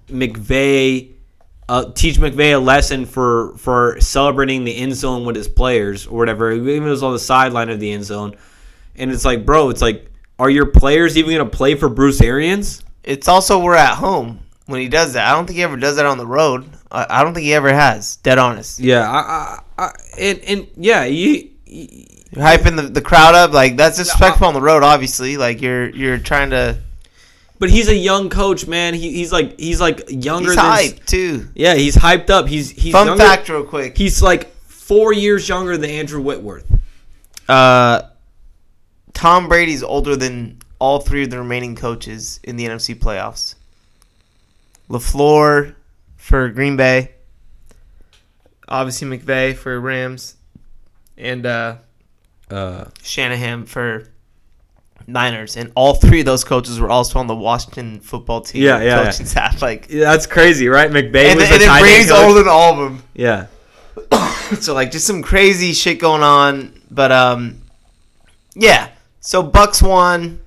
McVay 0.09 1.13
uh, 1.69 1.91
teach 1.93 2.17
McVay 2.17 2.55
a 2.55 2.59
lesson 2.59 3.07
for 3.07 3.57
for 3.57 4.01
celebrating 4.01 4.65
the 4.65 4.77
end 4.77 4.95
zone 4.95 5.25
with 5.25 5.37
his 5.37 5.49
players 5.49 6.07
or 6.07 6.19
whatever? 6.19 6.53
Even 6.53 6.83
if 6.83 6.87
it 6.87 6.91
was 6.91 7.03
on 7.03 7.13
the 7.13 7.19
sideline 7.19 7.71
of 7.71 7.81
the 7.81 7.93
end 7.93 8.05
zone, 8.05 8.37
and 8.95 9.11
it's 9.11 9.25
like, 9.25 9.45
bro, 9.45 9.71
it's 9.71 9.83
like, 9.83 10.11
are 10.39 10.51
your 10.51 10.67
players 10.67 11.17
even 11.17 11.37
gonna 11.37 11.51
play 11.51 11.75
for 11.75 11.89
Bruce 11.89 12.21
Arians? 12.21 12.83
it's 13.07 13.29
also 13.29 13.61
we're 13.61 13.77
at 13.77 13.95
home 13.95 14.41
when 14.67 14.81
he 14.81 14.89
does 14.89 15.15
that. 15.15 15.27
I 15.27 15.33
don't 15.33 15.47
think 15.47 15.57
he 15.57 15.63
ever 15.63 15.77
does 15.77 15.97
that 15.97 16.05
on 16.05 16.19
the 16.19 16.27
road. 16.27 16.69
I, 16.91 17.07
I 17.09 17.25
don't 17.25 17.33
think 17.33 17.45
he 17.45 17.55
ever 17.55 17.73
has. 17.73 18.17
Dead 18.17 18.37
honest. 18.37 18.81
Yeah, 18.81 19.09
I, 19.11 19.19
I, 19.19 19.61
I 19.79 19.93
and, 20.19 20.39
and 20.41 20.67
yeah, 20.77 21.05
you 21.05 21.51
You're 22.31 22.45
hyping 22.45 22.77
the, 22.77 22.83
the 22.83 23.01
crowd 23.01 23.35
up 23.35 23.53
like 23.53 23.77
that's 23.77 23.99
disrespectful 23.99 24.47
on 24.49 24.55
the 24.55 24.61
road. 24.61 24.83
Obviously, 24.83 25.37
like 25.37 25.61
you're 25.63 25.89
you're 25.91 26.19
trying 26.19 26.51
to. 26.51 26.79
But 27.59 27.71
he's 27.71 27.89
a 27.89 27.95
young 27.97 28.29
coach, 28.29 28.67
man. 28.67 28.93
He, 28.95 29.13
he's 29.13 29.33
like 29.33 29.59
he's 29.59 29.81
like 29.81 30.03
younger 30.09 30.51
He's 30.51 30.57
than 30.57 30.65
hyped 30.65 31.07
too. 31.07 31.49
Yeah, 31.55 31.75
he's 31.75 31.97
hyped 31.97 32.29
up. 32.31 32.49
He's 32.49 32.71
he's 32.71 32.93
Fun 32.93 33.07
younger- 33.07 33.23
fact, 33.25 33.49
real 33.49 33.65
quick. 33.65 33.97
He's 33.97 34.21
like 34.23 34.53
four 34.63 35.13
years 35.13 35.49
younger 35.49 35.77
than 35.77 35.89
Andrew 35.89 36.21
Whitworth. 36.21 36.67
Uh, 37.49 38.03
Tom 39.15 39.49
Brady's 39.49 39.83
older 39.83 40.17
than 40.17 40.59
all 40.79 41.01
three 41.01 41.23
of 41.25 41.31
the 41.31 41.39
remaining 41.39 41.75
coaches 41.77 42.41
in 42.43 42.57
the 42.57 42.67
NFC 42.67 42.95
playoffs. 42.95 43.55
Lafleur 44.91 45.75
for 46.17 46.49
Green 46.51 46.77
Bay. 46.77 47.13
Obviously 48.69 49.07
McVay 49.09 49.55
for 49.57 49.81
Rams, 49.81 50.35
and 51.17 51.47
uh, 51.47 51.77
Uh, 52.51 52.87
Shanahan 53.03 53.67
for 53.67 54.09
Niners, 55.07 55.57
and 55.57 55.73
all 55.75 55.95
three 55.95 56.21
of 56.21 56.27
those 56.27 56.45
coaches 56.45 56.79
were 56.81 56.91
also 56.91 57.19
on 57.19 57.27
the 57.27 57.35
Washington 57.35 58.01
football 58.01 58.41
team. 58.41 58.63
Yeah, 58.63 58.83
yeah, 58.83 59.05
coaching 59.05 59.27
staff. 59.27 59.63
Like, 59.63 59.89
yeah, 59.91 60.05
that's 60.05 60.27
crazy, 60.27 60.69
right? 60.69 60.91
McVay 60.91 61.27
and, 61.27 61.41
was 61.41 61.51
and 61.51 61.61
the 61.61 61.67
end 61.67 61.81
Brady's 61.81 62.11
older 62.11 62.41
than 62.41 62.49
all 62.49 62.73
of 62.73 62.79
them. 62.79 63.03
Yeah, 63.15 63.47
so 64.61 64.75
like 64.75 64.91
just 64.91 65.07
some 65.07 65.23
crazy 65.23 65.73
shit 65.73 65.99
going 65.99 66.23
on 66.23 66.81
but 66.91 67.11
um 67.13 67.63
yeah 68.55 68.91
so 69.21 69.49
Bucs 69.49 69.87
won 69.87 70.41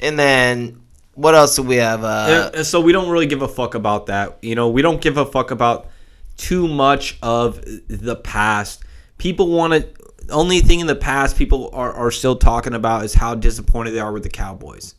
and 0.00 0.18
then 0.18 0.80
what 1.14 1.34
else 1.34 1.56
do 1.56 1.62
we 1.62 1.76
have 1.76 2.04
uh 2.04 2.50
Uh, 2.54 2.64
so 2.64 2.80
we 2.80 2.92
don't 2.92 3.10
really 3.10 3.26
give 3.26 3.42
a 3.42 3.48
fuck 3.48 3.74
about 3.74 4.06
that. 4.06 4.38
You 4.40 4.54
know, 4.54 4.68
we 4.68 4.82
don't 4.82 5.00
give 5.00 5.16
a 5.16 5.26
fuck 5.26 5.50
about 5.50 5.88
too 6.36 6.68
much 6.68 7.18
of 7.22 7.60
the 7.88 8.14
past. 8.14 8.84
People 9.18 9.48
want 9.48 9.72
to. 9.72 9.88
Only 10.30 10.60
thing 10.60 10.80
in 10.80 10.86
the 10.86 10.94
past 10.96 11.36
people 11.36 11.70
are, 11.72 11.92
are 11.92 12.10
still 12.10 12.36
talking 12.36 12.74
about 12.74 13.04
is 13.04 13.14
how 13.14 13.34
disappointed 13.34 13.92
they 13.92 14.00
are 14.00 14.12
with 14.12 14.22
the 14.22 14.28
Cowboys. 14.30 14.94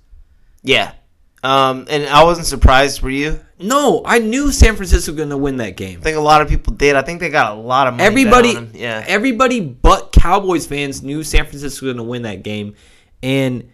yeah 0.64 0.94
um 1.42 1.86
and 1.90 2.06
i 2.08 2.22
wasn't 2.26 2.46
surprised 2.46 3.02
were 3.02 3.10
you 3.10 3.40
No, 3.60 4.02
I 4.06 4.20
knew 4.20 4.52
San 4.52 4.76
Francisco 4.76 5.12
was 5.14 5.18
going 5.18 5.30
to 5.30 5.38
win 5.38 5.56
that 5.58 5.78
game. 5.78 6.00
i 6.00 6.04
think 6.04 6.18
a 6.18 6.22
lot 6.22 6.42
of 6.42 6.50
people 6.50 6.74
did 6.74 6.98
i 6.98 7.02
think 7.02 7.22
they 7.22 7.30
got 7.30 7.54
a 7.56 7.60
lot 7.62 7.88
of 7.88 7.94
money 7.94 8.04
Everybody, 8.06 8.68
yeah 8.74 9.06
everybody 9.08 9.62
but 9.62 10.12
Cowboys 10.12 10.66
fans 10.68 11.02
knew 11.02 11.24
San 11.24 11.46
Francisco 11.46 11.86
was 11.86 11.94
going 11.94 11.98
to 12.06 12.10
win 12.12 12.24
that 12.24 12.44
game, 12.44 12.76
and 13.24 13.70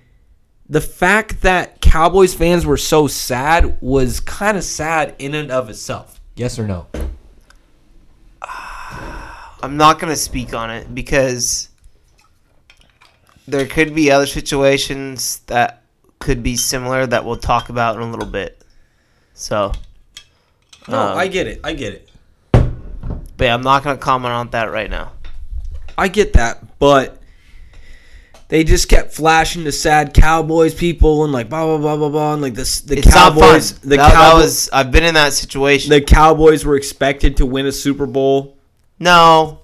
the 0.70 0.82
fact 0.82 1.42
that 1.42 1.82
Cowboys 1.82 2.36
fans 2.36 2.66
were 2.68 2.78
so 2.78 3.08
sad 3.08 3.80
was 3.82 4.20
kind 4.20 4.58
of 4.58 4.64
sad 4.64 5.16
in 5.18 5.34
and 5.34 5.50
of 5.52 5.70
itself. 5.70 6.20
Yes 6.36 6.60
or 6.60 6.68
no? 6.68 6.86
I'm 9.64 9.78
not 9.78 10.00
gonna 10.00 10.16
speak 10.16 10.54
on 10.54 10.70
it 10.70 10.94
because 10.94 11.70
there 13.48 13.66
could 13.66 13.94
be 13.94 14.12
other 14.12 14.26
situations 14.26 15.40
that 15.48 15.82
could 16.20 16.42
be 16.42 16.56
similar 16.56 17.06
that 17.06 17.24
we'll 17.26 17.36
talk 17.38 17.70
about 17.70 17.96
in 17.96 18.02
a 18.02 18.10
little 18.10 18.26
bit 18.28 18.62
so 19.34 19.72
No, 20.88 21.00
Um, 21.12 21.18
I 21.18 21.28
get 21.28 21.48
it. 21.48 21.60
I 21.64 21.74
get 21.74 21.94
it. 21.94 22.10
but 23.38 23.48
i'm 23.50 23.62
not 23.62 23.84
gonna 23.84 23.98
comment 23.98 24.34
on 24.34 24.50
that 24.52 24.72
right 24.72 24.90
now 24.90 25.12
I 25.98 26.10
get 26.10 26.34
that, 26.34 26.78
but 26.78 27.22
they 28.50 28.66
just 28.66 28.90
kept 28.90 29.14
flashing 29.14 29.64
the 29.64 29.72
sad 29.72 30.14
Cowboys 30.14 30.74
people 30.76 31.24
and 31.24 31.32
like 31.32 31.48
blah 31.48 31.64
blah 31.66 31.78
blah 31.78 31.96
blah 31.96 32.10
blah 32.10 32.34
and 32.34 32.42
like 32.42 32.54
this 32.54 32.82
the 32.82 32.98
It's 32.98 33.14
Cowboys 33.14 33.80
the 33.80 33.90
that, 33.92 33.96
that 33.98 34.14
Cowboys 34.14 34.42
was 34.44 34.70
I've 34.74 34.92
been 34.92 35.06
in 35.06 35.14
that 35.14 35.32
situation. 35.32 35.92
the 35.92 36.02
Cowboys 36.02 36.66
were 36.66 36.76
expected 36.76 37.38
to 37.38 37.46
win 37.46 37.66
a 37.66 37.72
Super 37.72 38.06
Bowl. 38.06 38.55
No, 39.00 39.62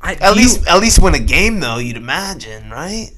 I, 0.00 0.14
at 0.14 0.34
do 0.34 0.40
least 0.40 0.66
at 0.66 0.80
least 0.80 1.00
win 1.02 1.14
a 1.14 1.18
game 1.18 1.60
though. 1.60 1.78
You'd 1.78 1.96
imagine, 1.96 2.70
right? 2.70 3.10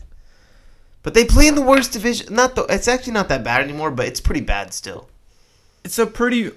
But 1.03 1.15
they 1.15 1.25
play 1.25 1.47
in 1.49 1.55
the 1.55 1.63
worst 1.63 1.93
division. 1.93 2.35
Not 2.35 2.55
the. 2.55 2.65
It's 2.65 2.89
actually 2.89 3.15
not 3.15 3.29
that 3.29 3.45
bad 3.45 3.63
anymore, 3.63 3.91
but 3.91 4.07
it's 4.07 4.21
pretty 4.21 4.41
bad 4.43 4.75
still. 4.75 5.09
it's 5.85 5.99
a 5.99 6.07
pretty 6.07 6.51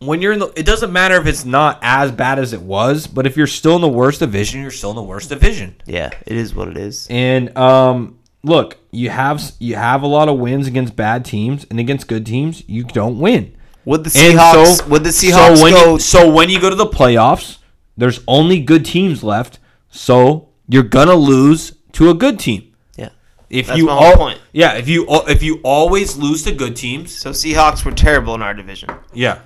when 0.00 0.20
you're 0.20 0.32
in 0.32 0.38
the 0.38 0.52
it 0.56 0.66
doesn't 0.66 0.92
matter 0.92 1.16
if 1.16 1.26
it's 1.26 1.44
not 1.44 1.78
as 1.82 2.10
bad 2.12 2.38
as 2.38 2.52
it 2.52 2.62
was, 2.62 3.06
but 3.06 3.26
if 3.26 3.36
you're 3.36 3.46
still 3.46 3.76
in 3.76 3.82
the 3.82 3.88
worst 3.88 4.20
division, 4.20 4.60
you're 4.60 4.70
still 4.70 4.90
in 4.90 4.96
the 4.96 5.02
worst 5.02 5.28
division. 5.28 5.76
Yeah, 5.86 6.10
it 6.26 6.36
is 6.36 6.54
what 6.54 6.68
it 6.68 6.76
is. 6.76 7.06
And 7.10 7.56
um 7.56 8.18
look, 8.42 8.76
you 8.90 9.10
have 9.10 9.42
you 9.58 9.76
have 9.76 10.02
a 10.02 10.06
lot 10.06 10.28
of 10.28 10.38
wins 10.38 10.66
against 10.66 10.96
bad 10.96 11.24
teams 11.24 11.64
and 11.70 11.78
against 11.80 12.08
good 12.08 12.26
teams, 12.26 12.62
you 12.68 12.84
don't 12.84 13.18
win. 13.18 13.56
Would 13.84 14.04
the 14.04 14.10
Seahawks? 14.10 14.76
so- 14.78 14.86
would 14.88 15.04
the 15.04 15.10
Seahawks 15.10 15.56
so 15.58 15.62
when 15.62 15.72
go? 15.74 15.92
You, 15.94 15.98
so 15.98 16.30
when 16.30 16.48
you 16.48 16.60
go 16.60 16.70
to 16.70 16.76
the 16.76 16.86
playoffs, 16.86 17.58
there's 17.96 18.20
only 18.26 18.60
good 18.60 18.84
teams 18.84 19.22
left. 19.22 19.58
So 19.90 20.48
you're 20.68 20.82
gonna 20.82 21.14
lose 21.14 21.72
to 21.92 22.10
a 22.10 22.14
good 22.14 22.38
team. 22.38 22.72
yeah. 22.96 23.10
If 23.50 23.66
That's 23.68 23.78
you 23.78 23.86
my 23.86 23.92
whole 23.94 24.04
al- 24.04 24.16
point. 24.16 24.40
yeah, 24.52 24.72
if 24.74 24.88
you 24.88 25.06
if 25.28 25.42
you 25.42 25.60
always 25.62 26.16
lose 26.16 26.42
to 26.44 26.52
good 26.52 26.74
teams, 26.76 27.14
So 27.16 27.30
Seahawks 27.30 27.84
were 27.84 27.92
terrible 27.92 28.34
in 28.34 28.42
our 28.42 28.54
division. 28.54 28.90
yeah. 29.12 29.38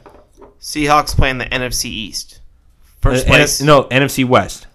Seahawks 0.61 1.15
playing 1.15 1.39
the 1.39 1.45
NFC 1.47 1.85
East. 1.87 2.41
First 3.01 3.27
Uh, 3.27 3.31
place. 3.31 3.61
N- 3.61 3.67
no, 3.67 3.85
NFC 3.85 4.25
West. 4.25 4.67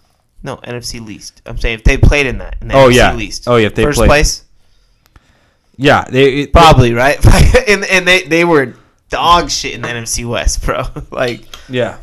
no, 0.44 0.58
NFC 0.58 1.00
least. 1.06 1.42
I'm 1.46 1.58
saying 1.58 1.76
if 1.80 1.84
they 1.84 1.98
played 1.98 2.26
in 2.26 2.38
that. 2.38 2.56
In 2.62 2.68
the 2.70 2.76
Oh, 2.76 2.90
NFC 2.90 2.96
yeah. 2.96 3.14
least. 3.16 3.44
Oh, 3.48 3.56
yeah, 3.58 3.68
if 3.68 3.76
they 3.76 3.84
First 3.84 3.98
played. 3.98 4.08
place. 4.08 4.44
Yeah, 5.78 6.06
they 6.10 6.42
it- 6.44 6.54
Probably 6.54 6.94
right, 6.94 7.18
and 7.68 7.84
and 7.86 8.08
they 8.08 8.24
they 8.24 8.46
were 8.46 8.74
dog 9.14 9.50
shit 9.50 9.74
in 9.74 9.82
the 9.82 9.88
NFC 9.88 10.26
West, 10.28 10.66
bro. 10.66 10.84
like, 11.12 11.42
yeah. 11.70 11.98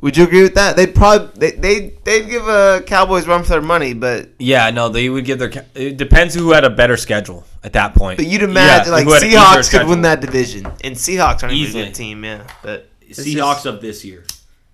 would 0.00 0.16
you 0.16 0.24
agree 0.24 0.42
with 0.42 0.54
that? 0.54 0.76
They'd 0.76 0.94
probably 0.94 1.28
they 1.38 1.50
they 1.56 1.74
they'd 2.04 2.28
give 2.28 2.46
a 2.48 2.82
Cowboys 2.86 3.26
run 3.26 3.42
for 3.42 3.50
their 3.50 3.62
money, 3.62 3.94
but 3.94 4.28
Yeah, 4.38 4.70
no, 4.70 4.88
they 4.88 5.08
would 5.08 5.24
give 5.24 5.38
their. 5.38 5.50
It 5.74 5.96
depends 5.96 6.34
who 6.34 6.52
had 6.52 6.64
a 6.64 6.70
better 6.70 6.96
schedule 6.96 7.44
at 7.64 7.72
that 7.72 7.94
point. 7.94 8.18
but 8.18 8.26
you'd 8.26 8.42
imagine 8.42 8.86
Yeah, 8.92 8.92
like 8.98 9.04
who 9.04 9.12
had 9.12 9.22
an 9.22 9.28
easier 9.28 9.38
Seahawks 9.40 9.54
could 9.56 9.64
schedule. 9.64 9.90
win 9.90 10.02
that 10.02 10.20
division, 10.20 10.64
and 10.84 10.94
Seahawks 10.96 11.42
aren't 11.42 11.54
even 11.54 11.80
a 11.80 11.84
good 11.86 11.94
team, 11.94 12.24
yeah. 12.24 12.46
But 12.62 12.88
Seahawks 13.10 13.54
just- 13.62 13.66
of 13.66 13.80
this 13.80 14.04
year. 14.04 14.24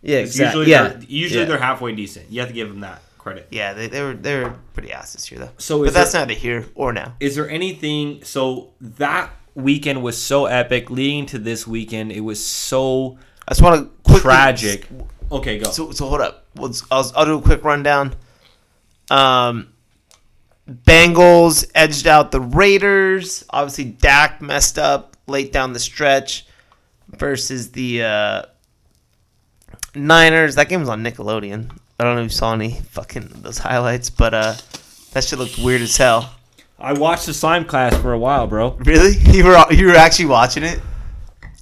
yeah, 0.03 0.19
exactly. 0.19 0.61
Usually, 0.67 0.71
yeah, 0.73 0.89
they're, 0.89 1.03
usually 1.09 1.41
yeah. 1.41 1.47
they're 1.49 1.59
halfway 1.71 1.95
decent. 1.95 2.31
You 2.31 2.41
have 2.41 2.49
to 2.49 2.55
give 2.55 2.69
them 2.69 2.81
that 2.81 3.01
credit. 3.19 3.47
yeah, 3.51 3.73
they, 3.73 3.87
they 3.89 4.03
were 4.03 4.13
they 4.15 4.35
were 4.43 4.55
pretty 4.75 4.93
ass 4.93 5.15
this 5.15 5.31
year 5.31 5.41
though. 5.41 5.51
So 5.59 5.83
but 5.85 5.95
that's 5.95 6.13
there- 6.13 6.27
neither 6.27 6.39
here 6.39 6.67
or 6.75 6.93
now. 6.93 7.15
Is 7.21 7.35
there 7.37 7.49
anything? 7.49 8.23
So 8.25 8.73
that 8.99 9.31
weekend 9.55 10.03
was 10.03 10.21
so 10.21 10.47
epic. 10.47 10.91
Leading 10.91 11.27
to 11.27 11.39
this 11.39 11.67
weekend, 11.67 12.13
it 12.13 12.21
was 12.21 12.45
so 12.45 13.19
I 13.47 13.53
just 13.53 13.63
want 13.63 13.81
to 13.81 13.91
quickly 14.03 14.21
tragic. 14.21 14.87
Okay, 15.31 15.59
go. 15.59 15.71
So, 15.71 15.91
so 15.91 16.09
hold 16.09 16.21
up. 16.21 16.47
Let's, 16.57 16.85
I'll, 16.91 17.11
I'll 17.17 17.25
do 17.25 17.39
a 17.39 17.43
quick 17.43 17.65
rundown. 17.65 18.15
Um, 19.11 19.69
Bengals 20.69 21.71
edged 21.75 22.07
out 22.07 22.31
the 22.31 22.41
Raiders. 22.41 23.45
Obviously, 23.51 23.85
Dak 23.85 24.41
messed 24.41 24.79
up 24.79 25.17
late 25.27 25.53
down 25.53 25.73
the 25.73 25.79
stretch 25.79 26.47
versus 27.09 27.73
the 27.73 28.03
uh, 28.03 28.43
Niners. 29.95 30.55
That 30.55 30.69
game 30.69 30.81
was 30.81 30.89
on 30.89 31.03
Nickelodeon. 31.03 31.77
I 31.99 32.05
don't 32.05 32.17
know 32.17 32.23
if 32.23 32.27
you 32.33 32.37
saw 32.37 32.55
any 32.55 32.81
fucking 32.91 33.31
those 33.37 33.59
highlights, 33.59 34.11
but 34.11 34.35
uh, 34.35 34.55
that 35.13 35.25
shit 35.25 35.39
looked 35.39 35.59
weird 35.59 35.83
as 35.83 35.97
hell. 35.97 36.35
I 36.79 36.93
watched 36.93 37.27
the 37.27 37.35
slime 37.35 37.65
class 37.65 37.97
for 37.97 38.13
a 38.13 38.19
while, 38.19 38.47
bro. 38.47 38.73
Really? 38.81 39.13
You 39.35 39.45
were 39.45 39.65
you 39.73 39.87
were 39.87 39.95
actually 39.97 40.27
watching 40.27 40.63
it? 40.65 40.81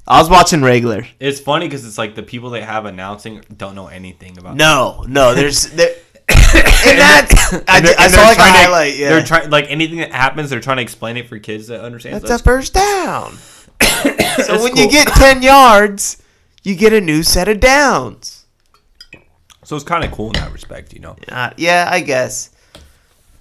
I 0.06 0.18
was 0.20 0.28
watching 0.28 0.62
regular. 0.62 1.06
It's 1.20 1.38
funny 1.40 1.66
because 1.68 1.84
it's 1.86 1.96
like 1.98 2.14
the 2.16 2.22
people 2.24 2.50
they 2.50 2.60
have 2.62 2.86
announcing 2.86 3.44
don't 3.56 3.74
know 3.76 3.86
anything 3.86 4.36
about. 4.38 4.56
No, 4.56 5.04
no. 5.08 5.34
There's 5.36 5.70
there. 5.72 5.94
and 6.28 6.98
that's 6.98 7.52
I, 7.54 7.58
And 7.78 7.86
I 7.86 8.08
saw 8.08 8.22
like 8.22 8.32
a 8.32 8.34
trying 8.36 8.52
to- 8.52 8.58
highlight. 8.58 8.96
Yeah, 8.96 9.08
They're 9.10 9.22
trying 9.24 9.50
like 9.50 9.66
anything 9.70 9.98
that 9.98 10.12
happens, 10.12 10.50
they're 10.50 10.60
trying 10.60 10.78
to 10.78 10.82
explain 10.82 11.16
it 11.16 11.28
for 11.28 11.38
kids 11.38 11.68
that 11.68 11.80
understand. 11.82 12.16
That's 12.16 12.28
So 12.28 12.34
a 12.34 12.38
first 12.38 12.74
down. 12.74 13.32
so 13.82 14.08
That's 14.12 14.62
when 14.62 14.76
you 14.76 14.90
get 14.90 15.06
10 15.08 15.42
yards, 15.42 16.20
you 16.64 16.74
get 16.74 16.92
a 16.92 17.00
new 17.00 17.22
set 17.22 17.48
of 17.48 17.60
downs. 17.60 18.46
so 19.64 19.76
it's 19.76 19.84
kind 19.84 20.04
of 20.04 20.10
cool 20.10 20.28
in 20.28 20.32
that 20.34 20.52
respect, 20.52 20.92
you 20.92 21.00
know. 21.00 21.16
Uh, 21.28 21.50
yeah, 21.56 21.88
I 21.90 22.00
guess. 22.00 22.50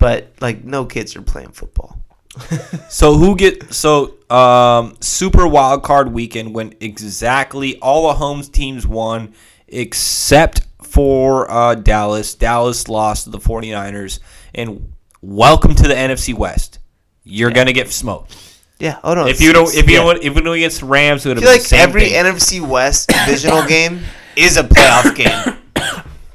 But, 0.02 0.34
like, 0.42 0.66
no 0.66 0.86
kids 0.86 1.16
are 1.16 1.22
playing 1.22 1.52
football. 1.52 1.98
So 2.90 3.14
who 3.16 3.36
get 3.36 3.74
so 3.74 4.16
um 4.30 4.98
super 5.00 5.48
wild 5.48 5.84
card 5.84 6.12
weekend 6.12 6.54
when 6.54 6.74
exactly 6.82 7.78
all 7.80 8.08
the 8.08 8.16
home 8.16 8.42
teams 8.42 8.86
won 8.86 9.34
except 9.68 10.62
for 10.84 11.50
uh 11.50 11.76
Dallas. 11.76 12.36
Dallas 12.36 12.90
lost 12.90 13.26
to 13.26 13.30
the 13.30 13.38
49ers 13.38 14.20
and 14.54 14.94
welcome 15.22 15.74
to 15.76 15.84
the 15.84 15.94
NFC 15.94 16.34
West. 16.34 16.80
You're 17.24 17.52
going 17.52 17.68
to 17.68 17.74
get 17.74 17.90
smoked. 17.90 18.36
Yeah. 18.80 19.00
Oh, 19.04 19.14
no. 19.14 19.28
If 19.28 19.40
you 19.40 19.54
don't 19.54 19.74
if 19.74 19.90
you 19.90 19.98
yeah. 19.98 20.04
don't 20.04 20.24
if 20.24 20.36
you 20.36 20.42
don't 20.42 20.56
against 20.56 20.82
Rams 20.82 21.26
it 21.26 21.30
would 21.30 21.38
have 21.38 21.46
been 21.46 21.62
like 21.62 21.74
every 21.74 22.10
thing. 22.10 22.26
NFC 22.26 22.68
West 22.68 23.10
divisional 23.26 23.66
game 23.68 24.02
is 24.36 24.58
a 24.58 24.64
playoff 24.64 25.16
game. 25.16 25.61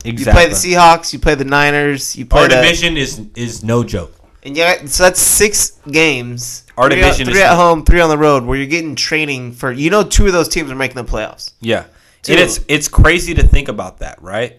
You 0.07 0.25
play 0.25 0.47
the 0.49 0.55
Seahawks, 0.55 1.13
you 1.13 1.19
play 1.19 1.35
the 1.35 1.45
Niners, 1.45 2.15
you 2.17 2.27
play 2.27 2.43
Our 2.43 2.49
the, 2.49 2.57
division 2.57 2.97
is 2.97 3.21
is 3.35 3.63
no 3.63 3.83
joke. 3.85 4.13
And 4.43 4.57
yeah, 4.57 4.85
so 4.87 5.03
that's 5.05 5.21
six 5.21 5.73
games. 5.91 6.65
Our 6.77 6.89
three 6.89 7.01
division 7.01 7.23
at, 7.23 7.29
is- 7.33 7.35
three 7.35 7.43
at 7.43 7.57
home, 7.57 7.85
three 7.85 8.01
on 8.01 8.09
the 8.11 8.19
road, 8.19 8.45
where 8.45 8.57
you're 8.57 8.67
getting 8.69 8.95
training 8.95 9.53
for. 9.53 9.73
You 9.73 9.91
know, 9.91 10.05
two 10.05 10.27
of 10.27 10.33
those 10.33 10.49
teams 10.49 10.71
are 10.71 10.77
making 10.77 10.97
the 10.97 11.05
playoffs. 11.11 11.53
Yeah. 11.61 11.85
Two 12.23 12.33
And 12.33 12.41
it's 12.41 12.61
it's 12.69 12.89
crazy 12.89 13.35
to 13.35 13.43
think 13.47 13.69
about 13.69 13.99
that, 13.99 14.21
right? 14.23 14.59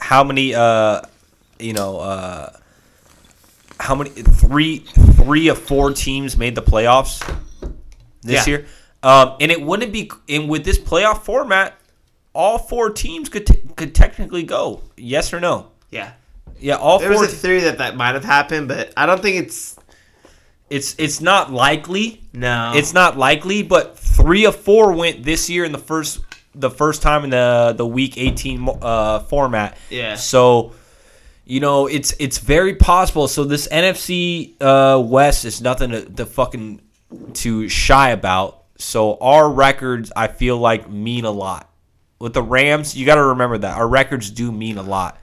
How 0.00 0.24
many 0.24 0.54
uh 0.54 1.02
you 1.58 1.72
know, 1.72 1.98
uh, 1.98 2.50
how 3.80 3.94
many 3.94 4.10
three 4.10 4.78
three 4.78 5.48
of 5.48 5.58
four 5.58 5.92
teams 5.92 6.36
made 6.36 6.54
the 6.54 6.62
playoffs 6.62 7.20
this 8.22 8.46
Yeah. 8.46 8.50
year, 8.58 8.66
um, 9.02 9.36
and 9.40 9.50
it 9.52 9.60
wouldn't 9.62 9.92
be 9.92 10.10
and 10.28 10.48
with 10.48 10.64
this 10.64 10.78
playoff 10.78 11.22
format, 11.22 11.74
all 12.34 12.58
four 12.58 12.90
teams 12.90 13.28
could 13.28 13.46
t- 13.46 13.62
could 13.76 13.94
technically 13.94 14.42
go. 14.42 14.82
Yes 14.96 15.32
or 15.32 15.40
no? 15.40 15.68
Yeah. 15.90 16.12
Yeah, 16.58 16.76
all 16.76 16.98
There 16.98 17.10
was 17.10 17.32
a 17.32 17.36
theory 17.36 17.60
that 17.60 17.78
that 17.78 17.96
might 17.96 18.14
have 18.14 18.24
happened, 18.24 18.68
but 18.68 18.92
I 18.96 19.06
don't 19.06 19.20
think 19.20 19.36
it's 19.36 19.76
it's 20.70 20.94
it's 20.98 21.20
not 21.20 21.52
likely. 21.52 22.22
no. 22.32 22.72
It's 22.74 22.94
not 22.94 23.16
likely, 23.18 23.62
but 23.62 23.98
three 23.98 24.46
of 24.46 24.56
four 24.56 24.92
went 24.92 25.22
this 25.24 25.50
year 25.50 25.64
in 25.64 25.72
the 25.72 25.78
first 25.78 26.20
the 26.54 26.70
first 26.70 27.02
time 27.02 27.24
in 27.24 27.30
the 27.30 27.74
the 27.76 27.86
week 27.86 28.16
eighteen 28.16 28.68
uh, 28.80 29.20
format. 29.20 29.76
Yeah. 29.90 30.14
So, 30.14 30.72
you 31.44 31.60
know, 31.60 31.86
it's 31.86 32.14
it's 32.18 32.38
very 32.38 32.74
possible. 32.76 33.28
So 33.28 33.44
this 33.44 33.68
NFC 33.68 34.54
uh, 34.60 35.00
West 35.00 35.44
is 35.44 35.60
nothing 35.60 35.90
to, 35.90 36.04
to 36.04 36.26
fucking 36.26 36.80
to 37.34 37.68
shy 37.68 38.10
about. 38.10 38.62
So 38.78 39.16
our 39.20 39.48
records, 39.50 40.12
I 40.16 40.28
feel 40.28 40.58
like, 40.58 40.90
mean 40.90 41.24
a 41.24 41.30
lot. 41.30 41.70
With 42.18 42.34
the 42.34 42.42
Rams, 42.42 42.96
you 42.96 43.04
got 43.04 43.16
to 43.16 43.24
remember 43.24 43.58
that 43.58 43.76
our 43.76 43.88
records 43.88 44.30
do 44.30 44.50
mean 44.52 44.78
a 44.78 44.82
lot. 44.82 45.18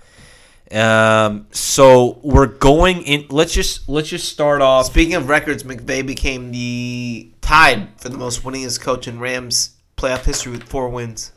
Um, 0.72 1.48
so 1.52 2.20
we're 2.24 2.46
going 2.46 3.02
in. 3.02 3.26
Let's 3.30 3.54
just 3.54 3.90
let's 3.90 4.08
just 4.08 4.30
start 4.30 4.62
off. 4.62 4.86
Speaking 4.86 5.16
of 5.16 5.28
records, 5.28 5.64
McVay 5.64 6.06
became 6.06 6.52
the 6.52 7.32
tied 7.42 7.90
for 8.00 8.10
the 8.10 8.18
most 8.18 8.44
winningest 8.44 8.80
coach 8.80 9.08
in 9.08 9.20
Rams 9.20 9.76
playoff 9.98 10.26
history 10.26 10.54
with 10.54 10.64
four 10.64 10.90
wins. 10.90 11.32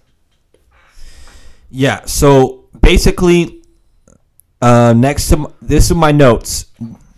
Yeah. 1.71 2.05
So 2.05 2.67
basically, 2.81 3.63
uh, 4.63 4.95
next 4.97 5.29
to 5.29 5.37
m- 5.37 5.47
this 5.61 5.91
is 5.91 5.97
my 5.97 6.13
notes. 6.13 6.67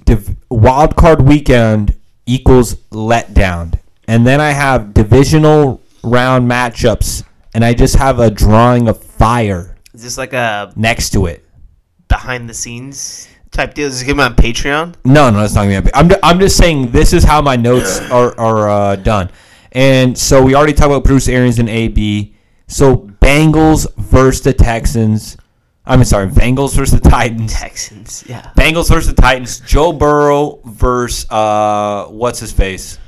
Div- 0.05 0.37
wild 0.51 0.97
card 0.97 1.21
weekend 1.23 1.95
equals 2.25 2.77
letdown, 2.91 3.79
and 4.09 4.27
then 4.27 4.41
I 4.41 4.53
have 4.53 4.95
divisional 4.95 5.83
round 6.03 6.51
matchups, 6.51 7.25
and 7.57 7.65
I 7.65 7.73
just 7.73 7.97
have 7.97 8.19
a 8.21 8.31
drawing 8.31 8.87
of 8.87 9.03
fire 9.03 9.79
Is 9.95 10.03
this 10.03 10.19
like 10.19 10.35
a 10.35 10.71
next 10.77 11.11
to 11.15 11.25
it. 11.25 11.43
behind 12.07 12.51
the 12.51 12.55
scenes 12.55 13.29
type 13.51 13.73
deal? 13.73 13.87
Is 13.87 13.99
this 14.01 14.07
to 14.07 14.15
be 14.15 14.21
on 14.21 14.35
Patreon? 14.37 14.95
No, 15.07 15.31
no, 15.31 15.39
that's 15.41 15.55
not 15.55 15.63
gonna 15.65 15.81
be. 15.81 15.91
I'm, 15.95 16.11
ju- 16.11 16.19
I'm 16.23 16.39
just 16.39 16.59
saying 16.59 16.91
this 16.91 17.15
is 17.15 17.25
how 17.25 17.41
my 17.41 17.57
notes 17.57 17.99
are 18.11 18.39
are 18.39 18.69
uh, 18.69 18.97
done, 18.97 19.31
and 19.73 20.17
so 20.19 20.43
we 20.43 20.55
already 20.55 20.75
talked 20.75 20.91
about 20.91 21.03
Bruce 21.05 21.29
Arians 21.29 21.59
and 21.59 21.71
AB. 21.71 22.35
So 22.69 22.95
Bengals 22.97 23.91
versus 23.97 24.43
the 24.43 24.53
Texans. 24.53 25.39
I'm 25.87 26.05
sorry, 26.05 26.27
Bengals 26.27 26.75
versus 26.77 27.01
the 27.01 27.09
Titans. 27.09 27.55
Texans, 27.55 28.23
yeah. 28.29 28.53
Bengals 28.55 28.91
versus 28.91 29.07
the 29.15 29.23
Titans. 29.23 29.61
Joe 29.61 29.95
Burrow 29.95 30.61
versus 30.67 31.27
uh, 31.31 32.05
what's 32.11 32.39
his 32.41 32.53
face? 32.53 32.99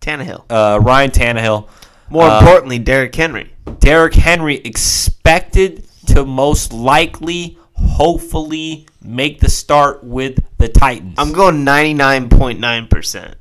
Tannehill. 0.00 0.44
Uh, 0.50 0.80
Ryan 0.82 1.10
Tannehill. 1.12 1.68
More 2.10 2.24
uh, 2.24 2.40
importantly, 2.40 2.78
Derrick 2.78 3.14
Henry. 3.14 3.52
Derrick 3.78 4.14
Henry 4.14 4.56
expected 4.56 5.86
to 6.08 6.26
most 6.26 6.72
likely, 6.72 7.56
hopefully, 7.74 8.86
make 9.02 9.40
the 9.40 9.48
start 9.48 10.02
with 10.02 10.42
the 10.58 10.68
Titans. 10.68 11.14
I'm 11.18 11.32
going 11.32 11.64
99.9%. 11.64 13.34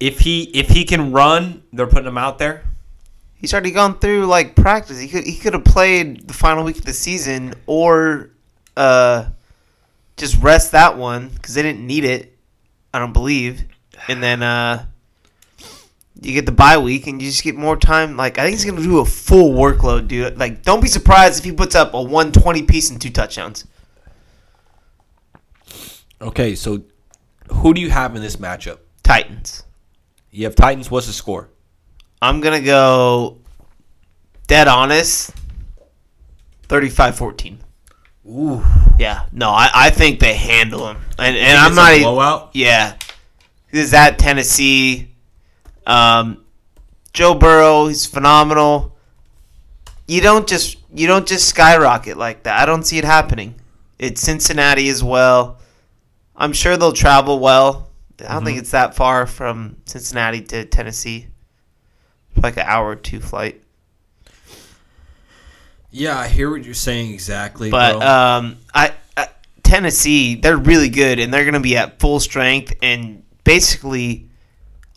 if 0.00 0.20
he 0.20 0.44
if 0.44 0.70
he 0.70 0.84
can 0.84 1.12
run, 1.12 1.62
they're 1.72 1.86
putting 1.86 2.08
him 2.08 2.18
out 2.18 2.38
there. 2.38 2.64
He's 3.36 3.52
already 3.52 3.70
gone 3.70 3.98
through 3.98 4.26
like 4.26 4.56
practice. 4.56 4.98
He 4.98 5.08
could 5.08 5.24
he 5.24 5.36
could 5.36 5.52
have 5.54 5.64
played 5.64 6.26
the 6.26 6.34
final 6.34 6.64
week 6.64 6.78
of 6.78 6.84
the 6.84 6.92
season 6.92 7.54
or 7.66 8.30
uh 8.76 9.26
just 10.16 10.36
rest 10.42 10.72
that 10.72 10.98
one 10.98 11.28
because 11.28 11.54
they 11.54 11.62
didn't 11.62 11.86
need 11.86 12.04
it. 12.04 12.36
I 12.92 12.98
don't 12.98 13.12
believe. 13.12 13.64
And 14.08 14.22
then 14.22 14.42
uh 14.42 14.86
you 16.22 16.34
get 16.34 16.44
the 16.46 16.52
bye 16.52 16.76
week 16.78 17.06
and 17.06 17.20
you 17.22 17.28
just 17.30 17.42
get 17.42 17.56
more 17.56 17.76
time. 17.76 18.16
Like 18.16 18.38
I 18.38 18.42
think 18.42 18.54
he's 18.56 18.64
gonna 18.64 18.82
do 18.82 18.98
a 18.98 19.04
full 19.04 19.52
workload, 19.54 20.08
dude. 20.08 20.38
Like 20.38 20.62
don't 20.62 20.80
be 20.80 20.88
surprised 20.88 21.38
if 21.38 21.44
he 21.44 21.52
puts 21.52 21.74
up 21.74 21.94
a 21.94 22.00
120 22.02 22.62
piece 22.64 22.90
and 22.90 23.00
two 23.00 23.10
touchdowns. 23.10 23.66
Okay, 26.20 26.54
so 26.54 26.82
who 27.50 27.72
do 27.74 27.80
you 27.80 27.90
have 27.90 28.14
in 28.14 28.22
this 28.22 28.36
matchup? 28.36 28.78
Titans. 29.02 29.62
You 30.30 30.44
have 30.44 30.54
Titans. 30.54 30.90
What's 30.90 31.06
the 31.06 31.12
score? 31.12 31.48
I'm 32.22 32.40
gonna 32.40 32.60
go 32.60 33.38
dead 34.46 34.68
honest. 34.68 35.32
35-14. 36.68 37.58
Ooh, 38.28 38.62
Yeah, 38.96 39.26
no, 39.32 39.48
I, 39.50 39.70
I 39.74 39.90
think 39.90 40.20
they 40.20 40.34
handle 40.34 40.86
him, 40.88 40.98
and 41.18 41.36
and 41.36 41.58
I'm 41.58 41.74
not. 41.74 41.90
a 41.92 41.96
e- 41.96 42.02
blowout. 42.02 42.50
Yeah, 42.52 42.94
is 43.72 43.90
that 43.90 44.18
Tennessee? 44.20 45.09
Um, 45.86 46.44
Joe 47.12 47.34
Burrow, 47.34 47.88
he's 47.88 48.06
phenomenal. 48.06 48.96
You 50.06 50.20
don't 50.20 50.48
just 50.48 50.78
you 50.94 51.06
don't 51.06 51.26
just 51.26 51.48
skyrocket 51.48 52.16
like 52.16 52.44
that. 52.44 52.60
I 52.60 52.66
don't 52.66 52.84
see 52.84 52.98
it 52.98 53.04
happening. 53.04 53.54
It's 53.98 54.20
Cincinnati 54.20 54.88
as 54.88 55.04
well. 55.04 55.58
I'm 56.36 56.52
sure 56.52 56.76
they'll 56.76 56.92
travel 56.92 57.38
well. 57.38 57.90
I 58.18 58.34
don't 58.34 58.44
think 58.44 58.58
it's 58.58 58.72
that 58.72 58.94
far 58.94 59.26
from 59.26 59.76
Cincinnati 59.84 60.42
to 60.42 60.64
Tennessee. 60.64 61.28
Like 62.36 62.56
an 62.56 62.64
hour 62.66 62.88
or 62.88 62.96
two 62.96 63.20
flight. 63.20 63.62
Yeah, 65.90 66.18
I 66.18 66.28
hear 66.28 66.50
what 66.50 66.64
you're 66.64 66.74
saying 66.74 67.12
exactly. 67.12 67.70
But 67.70 67.98
bro. 67.98 68.06
um, 68.06 68.58
I, 68.72 68.94
I 69.16 69.28
Tennessee, 69.62 70.36
they're 70.36 70.56
really 70.56 70.88
good, 70.88 71.18
and 71.18 71.34
they're 71.34 71.44
going 71.44 71.54
to 71.54 71.60
be 71.60 71.76
at 71.76 71.98
full 71.98 72.20
strength 72.20 72.74
and 72.82 73.22
basically 73.44 74.29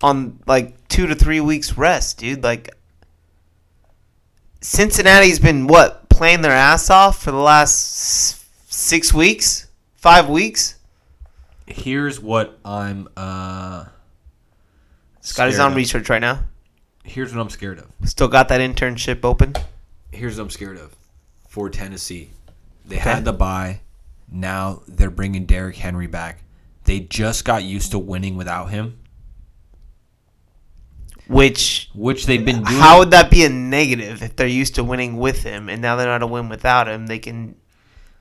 on 0.03 0.39
like 0.45 0.87
two 0.89 1.07
to 1.07 1.15
three 1.15 1.39
weeks 1.39 1.77
rest, 1.77 2.19
dude. 2.19 2.43
Like 2.43 2.75
Cincinnati's 4.61 5.39
been 5.39 5.65
what 5.65 6.09
playing 6.09 6.41
their 6.41 6.51
ass 6.51 6.89
off 6.89 7.23
for 7.23 7.31
the 7.31 7.37
last 7.37 8.45
six 8.71 9.13
weeks, 9.13 9.67
five 9.95 10.29
weeks. 10.29 10.75
here's 11.65 12.19
what 12.19 12.59
I'm. 12.63 13.07
uh 13.17 13.85
Scotty's 15.21 15.57
on 15.57 15.71
of. 15.71 15.77
research 15.77 16.09
right 16.09 16.19
now. 16.19 16.43
Here's 17.05 17.33
what 17.33 17.41
I'm 17.41 17.49
scared 17.49 17.79
of. 17.79 17.87
Still 18.03 18.27
got 18.27 18.49
that 18.49 18.59
internship 18.59 19.23
open. 19.23 19.53
Here's 20.11 20.37
what 20.37 20.43
I'm 20.43 20.49
scared 20.49 20.77
of 20.77 20.95
for 21.47 21.69
Tennessee. 21.69 22.29
They 22.85 22.97
had 22.97 23.23
the 23.23 23.31
bye. 23.33 23.79
Now 24.29 24.81
they're 24.87 25.09
bringing 25.09 25.45
Derrick 25.45 25.77
Henry 25.77 26.07
back. 26.07 26.43
They 26.83 26.99
just 26.99 27.45
got 27.45 27.63
used 27.63 27.91
to 27.91 27.99
winning 27.99 28.35
without 28.35 28.65
him, 28.71 28.99
Which 31.27 31.89
which 31.93 32.25
they've 32.25 32.43
been 32.43 32.63
doing. 32.63 32.79
how 32.79 32.99
would 32.99 33.11
that 33.11 33.31
be 33.31 33.45
a 33.45 33.49
negative 33.49 34.21
if 34.21 34.35
they're 34.35 34.47
used 34.47 34.75
to 34.75 34.83
winning 34.83 35.17
with 35.17 35.43
him 35.43 35.69
and 35.69 35.81
now 35.81 35.95
they're 35.95 36.07
not 36.07 36.21
a 36.23 36.27
win 36.27 36.49
without 36.49 36.87
him? 36.87 37.07
They 37.07 37.19
can 37.19 37.55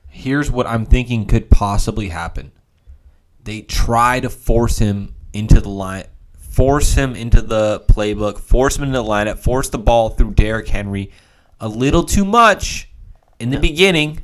Here's 0.09 0.51
what 0.51 0.67
I'm 0.67 0.85
thinking 0.85 1.25
could 1.25 1.49
possibly 1.49 2.09
happen. 2.09 2.51
They 3.43 3.61
try 3.61 4.19
to 4.19 4.29
force 4.29 4.77
him 4.77 5.15
into 5.33 5.59
the 5.59 5.69
line, 5.69 6.05
force 6.37 6.93
him 6.93 7.15
into 7.15 7.41
the 7.41 7.83
playbook, 7.89 8.37
force 8.37 8.77
him 8.77 8.83
into 8.83 8.99
the 8.99 9.03
lineup, 9.03 9.39
force 9.39 9.69
the 9.69 9.79
ball 9.79 10.09
through 10.09 10.31
Derrick 10.35 10.67
Henry 10.67 11.11
a 11.59 11.67
little 11.67 12.03
too 12.03 12.25
much 12.25 12.89
in 13.39 13.49
the 13.49 13.59
beginning, 13.59 14.19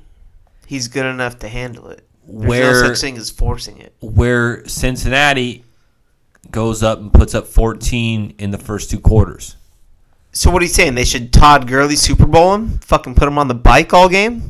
he's 0.67 0.87
good 0.87 1.05
enough 1.05 1.39
to 1.39 1.47
handle 1.47 1.87
it. 1.89 2.05
There's 2.27 2.47
Where- 2.47 2.83
no 2.83 2.87
such 2.93 3.01
thing 3.01 3.17
as 3.17 3.29
forcing 3.31 3.77
it. 3.79 3.95
where 4.01 4.65
Cincinnati 4.67 5.63
goes 6.51 6.81
up 6.83 6.99
and 6.99 7.11
puts 7.13 7.33
up 7.35 7.47
14 7.47 8.35
in 8.37 8.51
the 8.51 8.57
first 8.57 8.89
two 8.89 8.99
quarters. 8.99 9.55
So 10.31 10.51
what 10.51 10.61
are 10.61 10.65
you 10.65 10.71
saying? 10.71 10.95
They 10.95 11.05
should 11.05 11.33
Todd 11.33 11.67
Gurley 11.67 11.95
Super 11.95 12.25
Bowl 12.27 12.53
him? 12.55 12.79
Fucking 12.79 13.15
put 13.15 13.27
him 13.27 13.37
on 13.37 13.47
the 13.47 13.55
bike 13.55 13.93
all 13.93 14.07
game? 14.09 14.43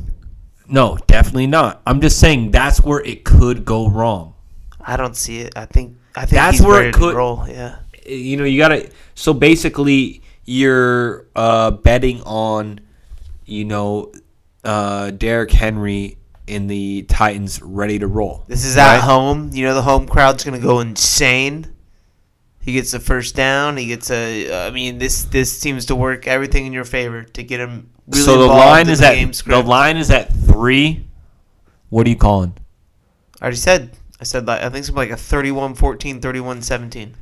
No, 0.68 0.98
definitely 1.08 1.48
not. 1.48 1.82
I'm 1.88 2.02
just 2.02 2.20
saying 2.20 2.52
that's 2.52 2.82
where 2.84 3.02
it 3.02 3.24
could 3.24 3.66
go 3.66 3.90
wrong. 3.90 4.36
I 4.82 4.98
don't 4.98 5.16
see 5.16 5.40
it. 5.40 5.54
I 5.56 5.66
think 5.66 5.98
I 6.16 6.22
think 6.22 6.32
That's 6.32 6.58
he's 6.58 6.66
where 6.68 6.84
it 6.88 6.92
to 6.92 6.98
could- 6.98 7.16
roll. 7.16 7.46
Yeah. 7.48 7.78
you 8.06 8.38
know 8.38 8.44
you 8.44 8.58
gotta 8.58 8.90
so 9.16 9.34
basically 9.34 10.22
you're 10.46 11.26
uh 11.36 11.72
betting 11.72 12.22
on 12.24 12.80
you 13.46 13.66
know 13.66 14.12
uh 14.64 15.12
Derrick 15.12 15.52
Henry 15.52 16.18
in 16.48 16.68
the 16.68 17.04
Titans 17.04 17.62
ready 17.62 18.00
to 18.00 18.08
roll. 18.08 18.44
This 18.48 18.66
is 18.66 18.76
at 18.78 19.00
home. 19.02 19.52
You 19.54 19.66
know 19.66 19.76
the 19.76 19.82
home 19.84 20.08
crowd's 20.08 20.44
gonna 20.44 20.60
go 20.60 20.80
insane. 20.82 21.68
He 22.62 22.74
gets 22.74 22.92
the 22.92 23.00
first 23.00 23.36
down. 23.36 23.78
He 23.78 23.88
gets 23.88 24.12
a. 24.12 24.52
Uh, 24.52 24.68
I 24.68 24.72
mean, 24.72 24.98
this 24.98 25.24
this 25.24 25.52
seems 25.58 25.86
to 25.86 25.96
work 25.96 26.28
everything 26.28 26.66
in 26.66 26.74
your 26.74 26.86
favor 26.86 27.24
to 27.24 27.44
get 27.44 27.60
him. 27.60 27.90
Really 28.08 28.24
so 28.24 28.38
the 28.38 28.48
line 28.48 28.88
in 28.88 28.94
is 28.94 29.00
the 29.00 29.08
at 29.08 29.14
game 29.16 29.32
the 29.32 29.64
line 29.64 29.98
is 29.98 30.12
at 30.12 30.32
three. 30.34 31.06
What 31.90 32.06
are 32.06 32.10
you 32.10 32.16
calling? 32.16 32.56
I 33.40 33.46
already 33.46 33.58
said. 33.58 33.92
I 34.20 34.26
said 34.26 34.46
like 34.46 34.62
I 34.62 34.70
think 34.70 34.86
something 34.86 35.10
like 35.10 35.12
a 35.12 35.14
31-14, 35.14 36.20
31-17. 36.20 37.14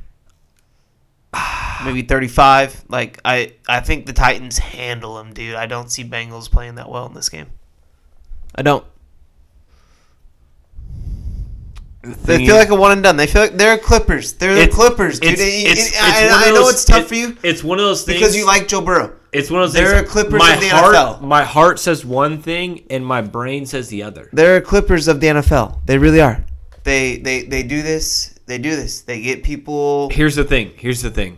Maybe 1.84 2.02
35. 2.02 2.84
Like 2.88 3.20
I 3.24 3.54
I 3.68 3.80
think 3.80 4.06
the 4.06 4.12
Titans 4.12 4.58
handle 4.58 5.20
him, 5.20 5.32
dude. 5.32 5.54
I 5.54 5.66
don't 5.66 5.90
see 5.90 6.04
Bengals 6.04 6.50
playing 6.50 6.74
that 6.74 6.88
well 6.88 7.06
in 7.06 7.14
this 7.14 7.28
game. 7.28 7.46
I 8.54 8.62
don't. 8.62 8.84
They 12.24 12.46
feel 12.46 12.56
like 12.56 12.68
a 12.70 12.74
one 12.74 12.92
and 12.92 13.02
done. 13.02 13.16
They 13.16 13.26
feel 13.26 13.42
like 13.42 13.56
they're 13.56 13.78
Clippers. 13.78 14.32
They're 14.34 14.54
the 14.54 14.62
It's- 14.62 14.74
Clippers, 14.76 15.20
dude. 15.20 15.32
it's- 15.34 15.46
It- 15.46 15.70
it's- 15.70 15.86
it- 15.88 15.90
it's 15.90 16.00
I, 16.00 16.24
one 16.26 16.32
of 16.32 16.46
I 16.46 16.48
know 16.50 16.54
those- 16.64 16.72
it's 16.74 16.84
tough 16.84 17.00
it- 17.02 17.08
for 17.08 17.14
you 17.14 17.36
It's 17.42 17.62
one 17.64 17.78
of 17.78 17.84
those 17.84 18.02
things 18.02 18.18
because 18.18 18.36
you 18.36 18.46
like 18.46 18.68
Joe 18.68 18.80
Burrow. 18.80 19.12
It's 19.32 19.50
one 19.50 19.62
of 19.62 19.72
those 19.72 19.82
They're. 19.82 20.02
Clippers 20.04 20.38
my 20.38 20.54
of 20.54 20.60
the 20.60 20.68
heart, 20.68 20.94
NFL. 20.94 21.20
My 21.22 21.44
heart 21.44 21.78
says 21.78 22.04
one 22.04 22.40
thing, 22.40 22.82
and 22.88 23.04
my 23.04 23.20
brain 23.20 23.66
says 23.66 23.88
the 23.88 24.02
other. 24.02 24.30
They're 24.32 24.60
Clippers 24.60 25.06
of 25.08 25.20
the 25.20 25.28
NFL. 25.28 25.80
They 25.86 25.98
really 25.98 26.20
are. 26.20 26.44
They 26.84 27.18
they 27.18 27.42
they 27.42 27.62
do 27.62 27.82
this. 27.82 28.30
They 28.46 28.56
do 28.56 28.74
this. 28.74 29.02
They 29.02 29.20
get 29.20 29.42
people. 29.42 30.08
Here's 30.10 30.34
the 30.36 30.44
thing. 30.44 30.70
Here's 30.76 31.02
the 31.02 31.10
thing. 31.10 31.36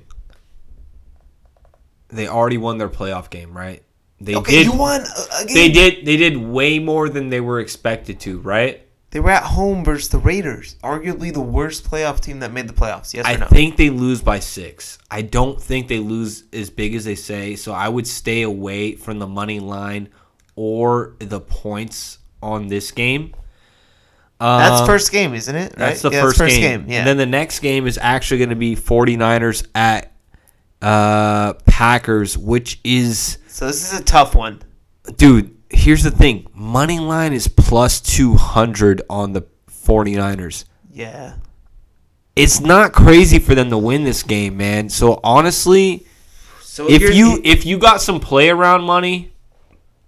They 2.09 2.29
already 2.29 2.59
won 2.59 2.79
their 2.79 2.89
playoff 2.89 3.31
game, 3.31 3.57
right? 3.57 3.83
They 4.21 4.35
Okay, 4.35 4.53
did. 4.59 4.67
you 4.67 4.73
won 4.73 5.01
a- 5.01 5.43
a 5.43 5.45
game. 5.47 5.55
They 5.55 5.69
did. 5.71 6.05
They 6.07 6.17
did 6.17 6.37
way 6.37 6.79
more 6.79 7.09
than 7.09 7.31
they 7.31 7.41
were 7.41 7.59
expected 7.61 8.21
to, 8.21 8.39
right? 8.41 8.83
They 9.13 9.19
were 9.21 9.31
at 9.31 9.43
home 9.43 9.85
versus 9.85 10.09
the 10.09 10.19
Raiders, 10.19 10.77
arguably 10.85 11.33
the 11.33 11.41
worst 11.41 11.85
playoff 11.91 12.21
team 12.21 12.41
that 12.41 12.53
made 12.53 12.69
the 12.69 12.73
playoffs. 12.73 13.13
Yes 13.13 13.27
I 13.27 13.35
or 13.35 13.39
no? 13.39 13.47
think 13.47 13.77
they 13.77 13.91
lose 13.91 14.23
by 14.23 14.39
six. 14.39 14.99
I 15.11 15.23
don't 15.23 15.61
think 15.61 15.89
they 15.89 15.99
lose 15.99 16.45
as 16.53 16.71
big 16.71 16.95
as 16.95 17.05
they 17.05 17.17
say. 17.17 17.57
So 17.57 17.73
I 17.73 17.89
would 17.89 18.07
stay 18.07 18.43
away 18.43 18.95
from 18.95 19.19
the 19.19 19.27
money 19.27 19.59
line 19.59 20.11
or 20.55 21.17
the 21.19 21.41
points 21.41 22.19
on 22.41 22.69
this 22.69 22.93
game. 22.93 23.35
that's 24.39 24.81
Um, 24.83 24.87
first 24.87 25.11
game, 25.11 25.35
isn't 25.35 25.55
it? 25.57 25.71
Right? 25.71 25.77
That's 25.77 26.03
the 26.03 26.11
Yeah, 26.11 26.23
first, 26.23 26.39
game. 26.39 26.85
Yeah. 26.89 26.99
And 26.99 27.07
then 27.09 27.17
the 27.17 27.27
next 27.27 27.59
game 27.61 27.89
is 27.89 27.99
actually 28.01 28.39
going 28.39 28.51
to 28.51 28.57
be 28.57 28.77
49ers 28.77 29.67
at 29.75 30.13
uh, 30.81 31.55
Packers, 31.67 32.39
which 32.39 32.81
is, 32.85 33.39
so 33.49 33.67
this 33.67 33.93
is 33.93 33.99
a 34.01 34.05
tough 34.05 34.35
one. 34.37 34.63
dude, 35.17 35.57
here's 35.71 36.03
the 36.03 36.11
thing. 36.11 36.47
Money 36.55 36.99
line 36.99 37.33
is 37.33 37.49
plus 37.49 38.01
200 38.01 39.03
on 39.09 39.33
the 39.33 39.43
49ers. 39.71 40.65
Yeah. 40.93 41.35
It's 42.37 42.61
not 42.61 42.93
crazy 42.93 43.39
for 43.39 43.55
them 43.55 43.71
to 43.71 43.79
win 43.79 44.05
this 44.05 44.23
game, 44.23 44.57
man. 44.57 44.89
So 44.89 45.21
honestly, 45.23 46.07
So 46.61 46.89
if 46.89 47.15
you 47.15 47.41
if 47.45 47.67
you 47.67 47.79
got 47.79 48.01
some 48.01 48.21
play 48.21 48.49
around 48.49 48.83
money, 48.83 49.33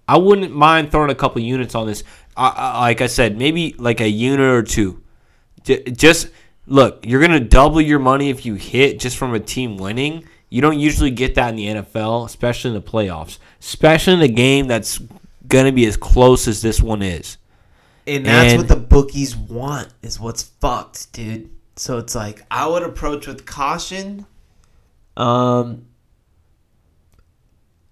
I 0.07 0.17
wouldn't 0.17 0.53
mind 0.53 0.91
throwing 0.91 1.11
a 1.11 1.15
couple 1.15 1.41
units 1.41 1.75
on 1.75 1.87
this. 1.87 2.03
I, 2.35 2.47
I, 2.49 2.79
like 2.81 3.01
I 3.01 3.07
said, 3.07 3.37
maybe 3.37 3.75
like 3.77 4.01
a 4.01 4.07
unit 4.07 4.39
or 4.47 4.63
two. 4.63 5.03
J- 5.63 5.83
just 5.83 6.29
look, 6.65 7.05
you're 7.05 7.21
gonna 7.21 7.39
double 7.39 7.81
your 7.81 7.99
money 7.99 8.29
if 8.29 8.45
you 8.45 8.55
hit 8.55 8.99
just 8.99 9.17
from 9.17 9.33
a 9.33 9.39
team 9.39 9.77
winning. 9.77 10.27
You 10.49 10.61
don't 10.61 10.79
usually 10.79 11.11
get 11.11 11.35
that 11.35 11.49
in 11.49 11.55
the 11.55 11.65
NFL, 11.67 12.25
especially 12.25 12.69
in 12.69 12.75
the 12.75 12.81
playoffs, 12.81 13.37
especially 13.59 14.13
in 14.13 14.21
a 14.21 14.27
game 14.27 14.67
that's 14.67 14.99
gonna 15.53 15.71
be 15.71 15.85
as 15.85 15.95
close 15.95 16.47
as 16.47 16.61
this 16.61 16.81
one 16.81 17.01
is. 17.01 17.37
And 18.07 18.25
that's 18.25 18.53
And- 18.53 18.57
what 18.61 18.67
the 18.67 18.75
bookies 18.75 19.35
want 19.35 19.87
is 20.01 20.19
what's 20.19 20.43
fucked, 20.43 21.13
dude. 21.13 21.49
So 21.75 21.97
it's 21.99 22.15
like 22.15 22.41
I 22.51 22.67
would 22.67 22.83
approach 22.83 23.27
with 23.27 23.45
caution. 23.45 24.25
Um 25.15 25.85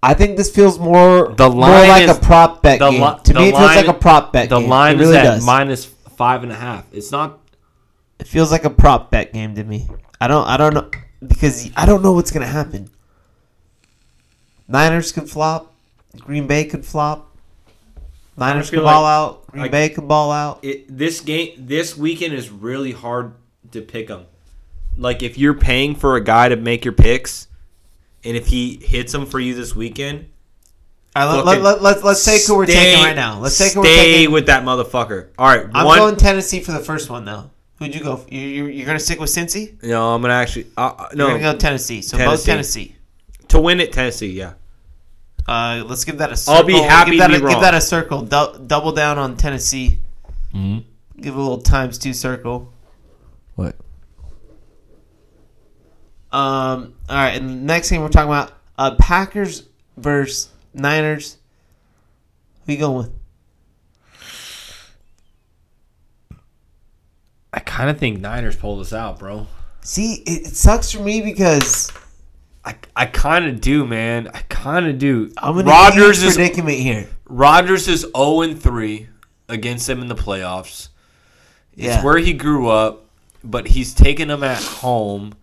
I 0.02 0.14
think 0.14 0.36
this 0.36 0.50
feels 0.50 0.78
more 0.80 1.32
The 1.36 1.48
line 1.48 1.56
more 1.56 1.68
line 1.70 1.88
like 1.88 2.02
is- 2.08 2.16
a 2.16 2.20
prop 2.20 2.60
bet 2.62 2.80
the 2.80 2.90
game. 2.90 3.00
li- 3.00 3.18
to 3.24 3.34
me, 3.34 3.48
it 3.48 3.56
feels 3.56 3.76
like 3.76 3.86
a 3.88 3.94
prop 3.94 4.32
bet 4.32 4.48
The 4.50 4.58
game. 4.58 4.68
line 4.68 4.98
really 4.98 5.10
is 5.12 5.16
at 5.16 5.22
does. 5.24 5.44
minus 5.46 5.84
five 6.16 6.42
and 6.42 6.50
a 6.52 6.56
half. 6.56 6.84
It's 6.92 7.12
not 7.12 7.38
It 8.18 8.26
feels 8.28 8.50
like 8.52 8.64
a 8.64 8.70
prop 8.70 9.10
bet 9.10 9.32
game 9.32 9.54
to 9.54 9.64
me. 9.64 9.88
I 10.20 10.26
don't 10.28 10.46
I 10.46 10.56
don't 10.56 10.74
know 10.74 10.90
because 11.26 11.70
I 11.76 11.86
don't 11.86 12.02
know 12.02 12.12
what's 12.12 12.30
gonna 12.32 12.46
happen. 12.46 12.90
Niners 14.68 15.12
could 15.12 15.28
flop. 15.30 15.72
Green 16.20 16.46
Bay 16.46 16.64
could 16.64 16.84
flop. 16.84 17.31
Niners 18.36 18.70
could 18.70 18.82
ball 18.82 19.02
like- 19.02 19.10
out. 19.10 19.46
Green 19.48 19.62
like- 19.62 19.70
Bay 19.70 19.88
could 19.90 20.08
ball 20.08 20.32
out. 20.32 20.60
it, 20.62 20.86
this 20.96 21.20
game 21.20 21.50
this 21.58 21.96
weekend 21.96 22.32
is 22.34 22.50
really 22.50 22.92
hard 22.92 23.34
to 23.72 23.80
pick 23.82 24.08
them. 24.08 24.26
Like 24.96 25.22
if 25.22 25.38
you're 25.38 25.54
paying 25.54 25.94
for 25.94 26.16
a 26.16 26.20
guy 26.24 26.48
to 26.48 26.56
make 26.56 26.84
your 26.84 26.92
picks, 26.94 27.48
and 28.24 28.36
if 28.36 28.46
he 28.46 28.76
hits 28.82 29.12
them 29.12 29.26
for 29.26 29.40
you 29.40 29.54
this 29.54 29.74
weekend, 29.74 30.26
All 31.16 31.36
right, 31.36 31.44
let, 31.44 31.60
let, 31.62 31.82
let, 31.82 32.04
let's 32.04 32.24
take 32.24 32.46
who 32.46 32.56
we're 32.56 32.66
stay- 32.66 32.74
taking 32.92 33.04
right 33.04 33.16
now. 33.16 33.38
Let's 33.40 33.58
take 33.58 33.72
who 33.72 33.80
we're 33.80 33.86
stay 33.86 34.12
taking. 34.18 34.32
with 34.32 34.46
that 34.46 34.64
motherfucker. 34.64 35.28
All 35.38 35.46
right, 35.46 35.66
I'm 35.74 35.84
one. 35.86 35.98
going 35.98 36.16
Tennessee 36.16 36.60
for 36.60 36.72
the 36.72 36.78
first 36.80 37.10
one 37.10 37.24
though. 37.24 37.50
Who'd 37.78 37.94
you 37.94 38.02
go? 38.02 38.16
For? 38.16 38.32
You, 38.32 38.40
you 38.40 38.64
you're 38.66 38.86
gonna 38.86 38.98
stick 38.98 39.18
with 39.20 39.28
Cincy? 39.30 39.82
no, 39.82 40.14
I'm 40.14 40.22
gonna 40.22 40.34
actually 40.34 40.66
uh, 40.76 40.92
uh, 40.98 41.08
You're 41.14 41.28
gonna 41.28 41.40
go 41.40 41.56
Tennessee. 41.56 42.00
So 42.00 42.16
both 42.16 42.44
Tennessee. 42.44 42.84
Tennessee. 42.86 42.96
to 43.48 43.60
win 43.60 43.80
it, 43.80 43.92
Tennessee. 43.92 44.30
Yeah, 44.30 44.54
Uh, 45.46 45.82
let's 45.86 46.04
give 46.04 46.18
that 46.18 46.30
a 46.32 46.36
circle. 46.36 46.54
I'll 46.58 46.64
be 46.64 46.74
happy 46.80 47.12
Give 47.12 47.20
that, 47.20 47.28
to 47.28 47.36
a, 47.36 47.40
be 47.40 47.48
give 47.48 47.60
that 47.60 47.74
a 47.74 47.80
circle. 47.80 48.22
Dou- 48.22 48.58
double 48.66 48.92
down 48.92 49.18
on 49.18 49.36
Tennessee. 49.36 49.98
Give 50.52 51.36
a 51.36 51.40
little 51.40 51.60
times 51.60 51.98
two 51.98 52.12
circle. 52.12 52.72
What? 53.56 53.76
Um. 56.30 56.94
All 57.08 57.16
right. 57.16 57.36
And 57.36 57.48
the 57.48 57.54
next 57.54 57.90
game 57.90 58.02
we're 58.02 58.08
talking 58.08 58.30
about 58.30 58.52
uh, 58.78 58.94
Packers 58.96 59.64
versus 59.96 60.48
Niners. 60.74 61.36
Who 62.66 62.72
you 62.72 62.78
going 62.78 62.96
with? 62.98 63.10
I 67.52 67.60
kind 67.60 67.90
of 67.90 67.98
think 67.98 68.20
Niners 68.20 68.56
pull 68.56 68.78
this 68.78 68.92
out, 68.92 69.18
bro. 69.18 69.46
See, 69.82 70.22
it, 70.26 70.46
it 70.46 70.56
sucks 70.56 70.92
for 70.92 71.02
me 71.02 71.20
because 71.20 71.92
I, 72.64 72.76
I 72.94 73.06
kind 73.06 73.46
of 73.46 73.60
do, 73.60 73.84
man. 73.86 74.28
I 74.32 74.40
kind 74.48 74.86
of 74.86 74.98
do. 74.98 75.32
I'm 75.36 75.58
in 75.58 75.66
Rodgers 75.66 76.22
is 76.22 76.36
predicament 76.36 76.78
here. 76.78 77.08
Rodgers 77.26 77.88
is 77.88 78.06
0 78.16 78.42
and 78.42 78.60
3 78.62 79.08
against 79.48 79.86
them 79.86 80.00
in 80.00 80.08
the 80.08 80.14
playoffs. 80.14 80.88
It's 81.76 82.04
where 82.04 82.18
he 82.18 82.32
grew 82.34 82.68
up, 82.68 83.06
but 83.42 83.66
he's 83.68 83.94
taken 83.94 84.28
them 84.28 84.44
at 84.44 84.62
home. 84.62 85.34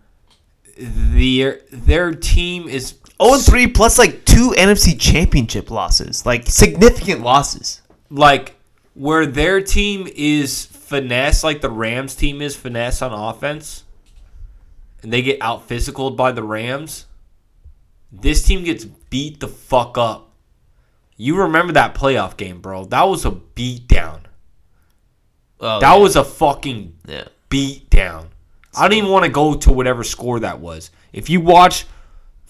Their 0.78 1.60
their 1.70 2.14
team 2.14 2.68
is 2.68 2.94
0 3.20 3.34
and 3.34 3.42
3 3.42 3.66
plus 3.66 3.98
like 3.98 4.24
two 4.24 4.54
NFC 4.56 4.98
championship 4.98 5.70
losses. 5.70 6.24
Like 6.24 6.46
significant 6.46 7.20
losses. 7.22 7.82
like 8.08 8.56
where 8.94 9.26
their 9.26 9.60
team 9.60 10.08
is 10.16 10.64
finesse, 10.66 11.44
like 11.44 11.60
the 11.60 11.70
Rams 11.70 12.14
team 12.14 12.40
is 12.40 12.56
finesse 12.56 13.02
on 13.02 13.12
offense, 13.12 13.84
and 15.02 15.12
they 15.12 15.22
get 15.22 15.40
out 15.42 15.68
physicaled 15.68 16.16
by 16.16 16.32
the 16.32 16.42
Rams. 16.42 17.06
This 18.12 18.42
team 18.42 18.64
gets 18.64 18.84
beat 18.84 19.40
the 19.40 19.48
fuck 19.48 19.96
up. 19.98 20.32
You 21.16 21.36
remember 21.36 21.72
that 21.74 21.94
playoff 21.94 22.36
game, 22.36 22.60
bro? 22.60 22.84
That 22.86 23.02
was 23.04 23.24
a 23.24 23.30
beat 23.30 23.86
down. 23.86 24.22
Oh, 25.60 25.80
That 25.80 25.94
was 25.96 26.16
a 26.16 26.24
fucking 26.24 26.96
yeah. 27.06 27.24
beat 27.50 27.90
down. 27.90 28.28
I 28.76 28.88
don't 28.88 28.96
even 28.98 29.10
want 29.10 29.24
to 29.26 29.30
go 29.30 29.54
to 29.54 29.72
whatever 29.72 30.02
score 30.04 30.40
that 30.40 30.60
was. 30.60 30.90
If 31.12 31.28
you 31.28 31.40
watch 31.40 31.86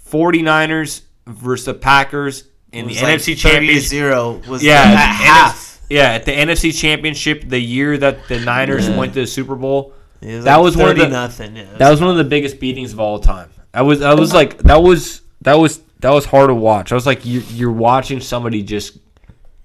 49ers 0.09 1.03
versus 1.27 1.67
the 1.67 1.75
Packers 1.75 2.45
in 2.73 2.87
the 2.87 2.95
NFC 2.95 3.37
Championship, 3.37 3.83
0 3.89 4.43
was 4.49 4.63
yeah, 4.63 4.83
at 4.83 4.97
half. 5.15 5.81
yeah, 5.89 6.13
at 6.13 6.25
the 6.25 6.33
NFC 6.33 6.77
Championship, 6.79 7.49
the 7.49 7.59
year 7.59 7.97
that 7.99 8.29
the 8.29 8.39
Niners 8.41 8.89
went 8.89 9.15
to 9.15 9.21
the 9.23 9.27
Super 9.27 9.57
Bowl, 9.57 9.95
was 10.23 10.45
That 10.45 10.57
like 10.57 10.65
was 10.65 10.77
one 10.77 10.91
of 10.91 10.97
the- 10.99 11.09
nothing. 11.09 11.57
Yeah, 11.57 11.65
that 11.79 11.91
was 11.91 12.01
one 12.01 12.11
of 12.11 12.17
the 12.17 12.25
biggest 12.25 12.61
beatings 12.61 12.93
of 12.93 13.01
all 13.01 13.19
time. 13.19 13.51
I 13.73 13.83
was, 13.83 14.03
I 14.03 14.15
was 14.15 14.33
like, 14.35 14.59
that 14.65 14.83
was, 14.83 15.23
that 15.43 15.55
was, 15.55 15.81
that 16.01 16.11
was 16.11 16.25
hard 16.27 16.49
to 16.49 16.55
watch. 16.55 16.93
I 16.93 16.95
was 16.95 17.07
like, 17.07 17.25
you, 17.25 17.41
you're 17.51 17.73
watching 17.73 18.21
somebody 18.21 18.63
just 18.63 18.99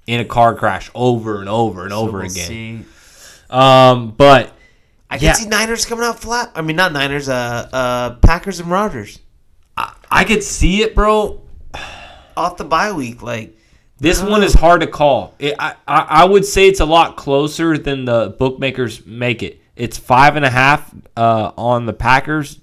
in 0.07 0.19
a 0.19 0.25
car 0.25 0.55
crash 0.55 0.89
over 0.95 1.39
and 1.39 1.49
over 1.49 1.83
and 1.83 1.93
over 1.93 2.19
We'll 2.19 2.31
again. 2.31 2.47
see. 2.47 2.85
Um, 3.49 4.11
but 4.11 4.53
I 5.09 5.15
Yeah. 5.15 5.33
can 5.33 5.43
see 5.43 5.49
Niners 5.49 5.85
coming 5.85 6.05
out 6.05 6.19
flat. 6.19 6.51
I 6.55 6.61
mean, 6.61 6.75
not 6.75 6.91
Niners. 6.93 7.29
Uh, 7.29 7.69
uh, 7.71 8.15
Packers 8.15 8.59
and 8.59 8.69
Rodgers 8.69 9.19
I 10.09 10.23
could 10.23 10.43
see 10.43 10.81
it, 10.83 10.95
bro. 10.95 11.41
off 12.37 12.57
the 12.57 12.63
bye 12.63 12.91
week. 12.93 13.21
Like, 13.21 13.57
This 13.97 14.21
one 14.21 14.43
is 14.43 14.53
hard 14.53 14.81
to 14.81 14.87
call. 14.87 15.33
It, 15.39 15.55
I, 15.59 15.75
I 15.87 15.97
I 16.09 16.25
would 16.25 16.45
say 16.45 16.67
it's 16.67 16.79
a 16.79 16.85
lot 16.85 17.17
closer 17.17 17.77
than 17.77 18.05
the 18.05 18.35
bookmakers 18.37 19.05
make 19.05 19.43
it. 19.43 19.59
It's 19.75 19.97
five 19.97 20.35
and 20.37 20.45
a 20.45 20.49
half 20.49 20.93
uh, 21.17 21.51
on 21.57 21.85
the 21.85 21.93
Packers. 21.93 22.59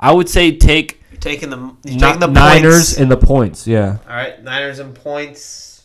I 0.00 0.12
would 0.12 0.28
say 0.28 0.56
take 0.56 1.00
you're 1.16 1.20
taking 1.32 1.48
the 1.50 1.56
you're 1.84 1.98
taking 1.98 2.20
the 2.20 2.26
Niners 2.26 2.72
points. 2.94 2.98
and 2.98 3.10
the 3.10 3.16
points. 3.16 3.66
Yeah, 3.66 3.98
All 4.08 4.14
right, 4.16 4.42
Niners 4.42 4.78
and 4.78 4.94
points. 4.94 5.84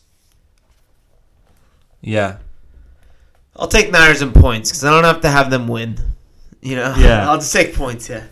yeah. 2.02 2.38
I'll 3.56 3.68
take 3.68 3.92
Niners 3.92 4.22
and 4.22 4.34
points 4.34 4.70
because 4.72 4.84
I 4.86 4.90
don't 4.92 5.04
have 5.04 5.22
to 5.22 5.30
have 5.30 5.50
them 5.52 5.68
win. 5.68 5.98
You 6.62 6.78
know. 6.78 6.96
Yeah. 6.98 7.30
I'll 7.30 7.38
just 7.38 7.54
take 7.54 7.76
points. 7.76 8.10
Yeah. 8.10 8.24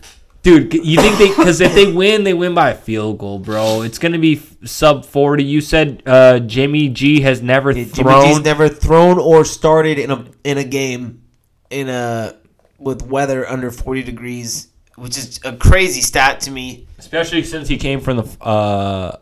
Dude, 0.42 0.72
you 0.72 0.96
think 1.00 1.18
they? 1.18 1.28
Because 1.28 1.60
if 1.60 1.74
they 1.74 1.92
win, 1.92 2.24
they 2.24 2.32
win 2.32 2.54
by 2.54 2.70
a 2.70 2.74
field 2.74 3.18
goal, 3.18 3.38
bro. 3.38 3.82
It's 3.82 3.98
gonna 3.98 4.18
be 4.18 4.40
sub 4.64 5.04
forty. 5.04 5.44
You 5.44 5.60
said 5.60 6.02
uh, 6.06 6.38
Jimmy 6.40 6.88
G 6.88 7.20
has 7.20 7.42
never 7.42 7.72
Jimmy 7.74 7.84
thrown. 7.84 8.24
G's 8.24 8.40
never 8.44 8.68
thrown 8.68 9.18
or 9.18 9.44
started 9.44 9.98
in 9.98 10.10
a 10.10 10.24
in 10.42 10.56
a 10.56 10.64
game 10.64 11.22
in 11.68 11.88
a 11.90 12.34
with 12.78 13.02
weather 13.02 13.46
under 13.46 13.70
40 13.70 14.02
degrees, 14.04 14.68
which 15.00 15.16
is 15.18 15.40
a 15.44 15.56
crazy 15.56 16.00
stat 16.00 16.40
to 16.42 16.50
me. 16.50 16.86
especially 16.98 17.42
since 17.42 17.66
he 17.68 17.76
came 17.76 18.00
from 18.00 18.18
the 18.18 18.44
uh, 18.44 19.16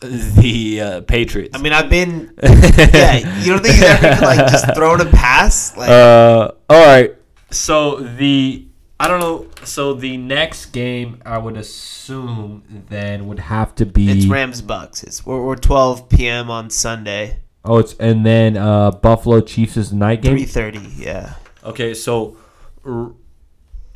the 0.00 0.80
uh, 0.80 1.00
Patriots. 1.02 1.56
I 1.58 1.62
mean, 1.62 1.72
I've 1.72 1.88
been 1.90 2.32
yeah. 2.42 3.16
You 3.40 3.52
don't 3.52 3.62
think 3.62 3.74
he's 3.74 3.82
ever 3.82 4.24
like 4.24 4.38
just 4.50 4.74
thrown 4.74 5.00
a 5.00 5.06
pass? 5.06 5.76
Like, 5.76 5.88
Uh, 5.90 6.50
all 6.68 6.86
right. 6.86 7.14
so 7.50 8.00
the 8.00 8.66
I 9.00 9.08
don't 9.08 9.20
know. 9.20 9.46
So 9.64 9.94
the 9.94 10.16
next 10.18 10.66
game, 10.66 11.20
I 11.26 11.38
would 11.38 11.56
assume, 11.56 12.62
then 12.88 13.26
would 13.28 13.38
have 13.40 13.74
to 13.76 13.86
be. 13.86 14.10
It's 14.10 14.26
Rams 14.26 14.62
Bucs. 14.62 15.02
It's 15.02 15.24
we're, 15.26 15.42
we're 15.44 15.56
12 15.56 16.08
p.m. 16.10 16.50
on 16.50 16.70
Sunday, 16.70 17.40
Oh, 17.64 17.78
it's 17.78 17.94
and 17.94 18.24
then 18.26 18.56
uh, 18.58 18.90
Buffalo 18.92 19.40
Chiefs 19.40 19.76
is 19.78 19.92
night 19.92 20.20
game. 20.22 20.36
3:30. 20.36 20.98
Yeah, 20.98 21.34
Okay, 21.64 21.94
so 21.94 22.36
r- 22.84 23.12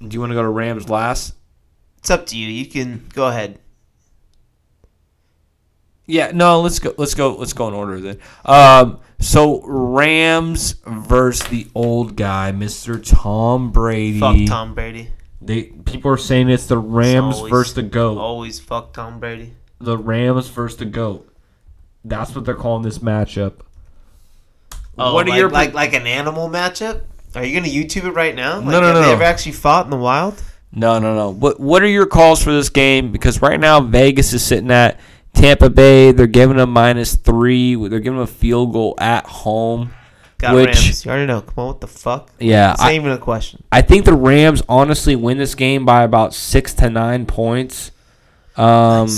do 0.07 0.15
you 0.15 0.21
want 0.21 0.31
to 0.31 0.35
go 0.35 0.43
to 0.43 0.49
Rams 0.49 0.89
last? 0.89 1.35
it's 1.99 2.11
up 2.11 2.27
to 2.27 2.37
you. 2.37 2.49
You 2.49 2.67
can 2.67 3.07
go 3.13 3.27
ahead. 3.27 3.59
Yeah, 6.07 6.31
no, 6.33 6.63
let's 6.63 6.79
go. 6.79 6.95
Let's 6.97 7.15
go. 7.15 7.35
Let's 7.35 7.53
go 7.53 7.69
in 7.69 7.75
order 7.75 8.01
then. 8.01 8.19
Um, 8.45 9.01
so 9.19 9.61
Rams 9.63 10.77
versus 10.87 11.47
the 11.49 11.67
old 11.75 12.17
guy, 12.17 12.51
Mister 12.53 12.99
Tom 12.99 13.73
Brady. 13.73 14.19
Fuck 14.19 14.37
Tom 14.47 14.75
Brady. 14.75 15.11
They 15.43 15.65
people 15.65 16.11
are 16.11 16.17
saying 16.17 16.49
it's 16.49 16.67
the 16.67 16.79
Rams 16.79 17.37
always- 17.37 17.51
versus 17.51 17.75
the 17.75 17.83
goat. 17.83 18.17
Always 18.17 18.59
fuck 18.59 18.95
Tom 18.95 19.21
Brady. 19.21 19.53
The 19.81 19.99
Rams 19.99 20.49
versus 20.49 20.79
the 20.79 20.87
goat. 20.87 21.29
That's 22.05 22.35
what 22.35 22.45
they're 22.47 22.55
calling 22.55 22.83
this 22.83 23.01
matchup. 23.01 23.61
Oh, 24.97 25.15
what 25.15 25.27
are 25.27 25.31
like, 25.31 25.39
your 25.39 25.51
like 25.51 25.75
like 25.75 25.93
an 25.93 26.07
animal 26.07 26.49
matchup? 26.49 27.03
Are 27.39 27.45
you 27.45 27.55
gonna 27.59 27.73
YouTube 27.73 28.05
it 28.05 28.13
right 28.13 28.35
now? 28.35 28.57
Like, 28.57 28.67
No, 28.67 28.81
no, 28.81 28.87
have 28.87 28.95
no, 28.97 29.03
They 29.03 29.13
ever 29.13 29.23
actually 29.23 29.53
fought 29.53 29.85
in 29.87 29.91
the 29.91 29.97
wild? 29.97 30.43
No, 30.73 30.99
no, 30.99 31.15
no. 31.15 31.31
What 31.31 31.61
What 31.61 31.83
are 31.83 31.89
your 31.89 32.07
calls 32.07 32.43
for 32.43 32.53
this 32.53 32.69
game? 32.69 33.13
Because 33.13 33.41
right 33.41 33.59
now 33.61 33.81
Vegas 33.81 34.33
is 34.33 34.45
sitting 34.45 34.71
at 34.71 34.99
Tampa 35.35 35.71
Bay. 35.71 36.11
They're 36.13 36.27
giving 36.27 36.57
them 36.57 36.71
minus 36.73 37.15
three. 37.15 37.75
They're 37.77 38.01
giving 38.01 38.19
them 38.19 38.25
a 38.25 38.27
field 38.27 38.73
goal 38.73 38.95
at 38.99 39.25
home. 39.27 39.93
Got 40.39 40.55
Which- 40.57 40.67
Rams. 40.75 41.05
You 41.05 41.11
already 41.11 41.27
know. 41.27 41.41
Come 41.41 41.55
on, 41.57 41.67
what 41.69 41.81
the 41.81 41.87
fuck? 41.87 42.31
Yeah, 42.39 42.73
It's 42.73 42.81
not 42.81 42.91
I, 42.91 42.95
even 42.95 43.11
a 43.13 43.19
question. 43.19 43.63
I 43.73 43.83
think 43.83 44.05
the 44.05 44.15
Rams 44.15 44.63
honestly 44.69 45.17
win 45.17 45.39
this 45.39 45.55
game 45.55 45.85
by 45.85 46.03
about 46.03 46.35
six 46.35 46.75
to 46.75 46.91
nine 46.91 47.27
points. 47.27 47.91
Um, 48.57 49.09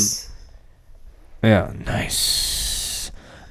yeah, 1.42 1.72
nice. 1.86 2.69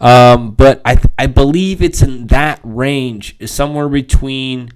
Um, 0.01 0.51
but 0.51 0.81
I 0.85 0.97
I 1.17 1.25
believe 1.27 1.81
it's 1.81 2.01
in 2.01 2.27
that 2.27 2.59
range, 2.63 3.35
somewhere 3.49 3.89
between 3.89 4.69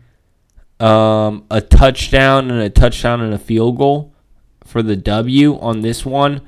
um, 0.80 1.46
a 1.50 1.62
touchdown 1.62 2.52
and 2.52 2.60
a 2.62 2.70
touchdown 2.70 3.22
and 3.22 3.34
a 3.34 3.38
field 3.38 3.78
goal 3.78 4.14
for 4.66 4.82
the 4.84 4.96
W 4.96 5.58
on 5.60 5.82
this 5.82 6.06
one. 6.06 6.42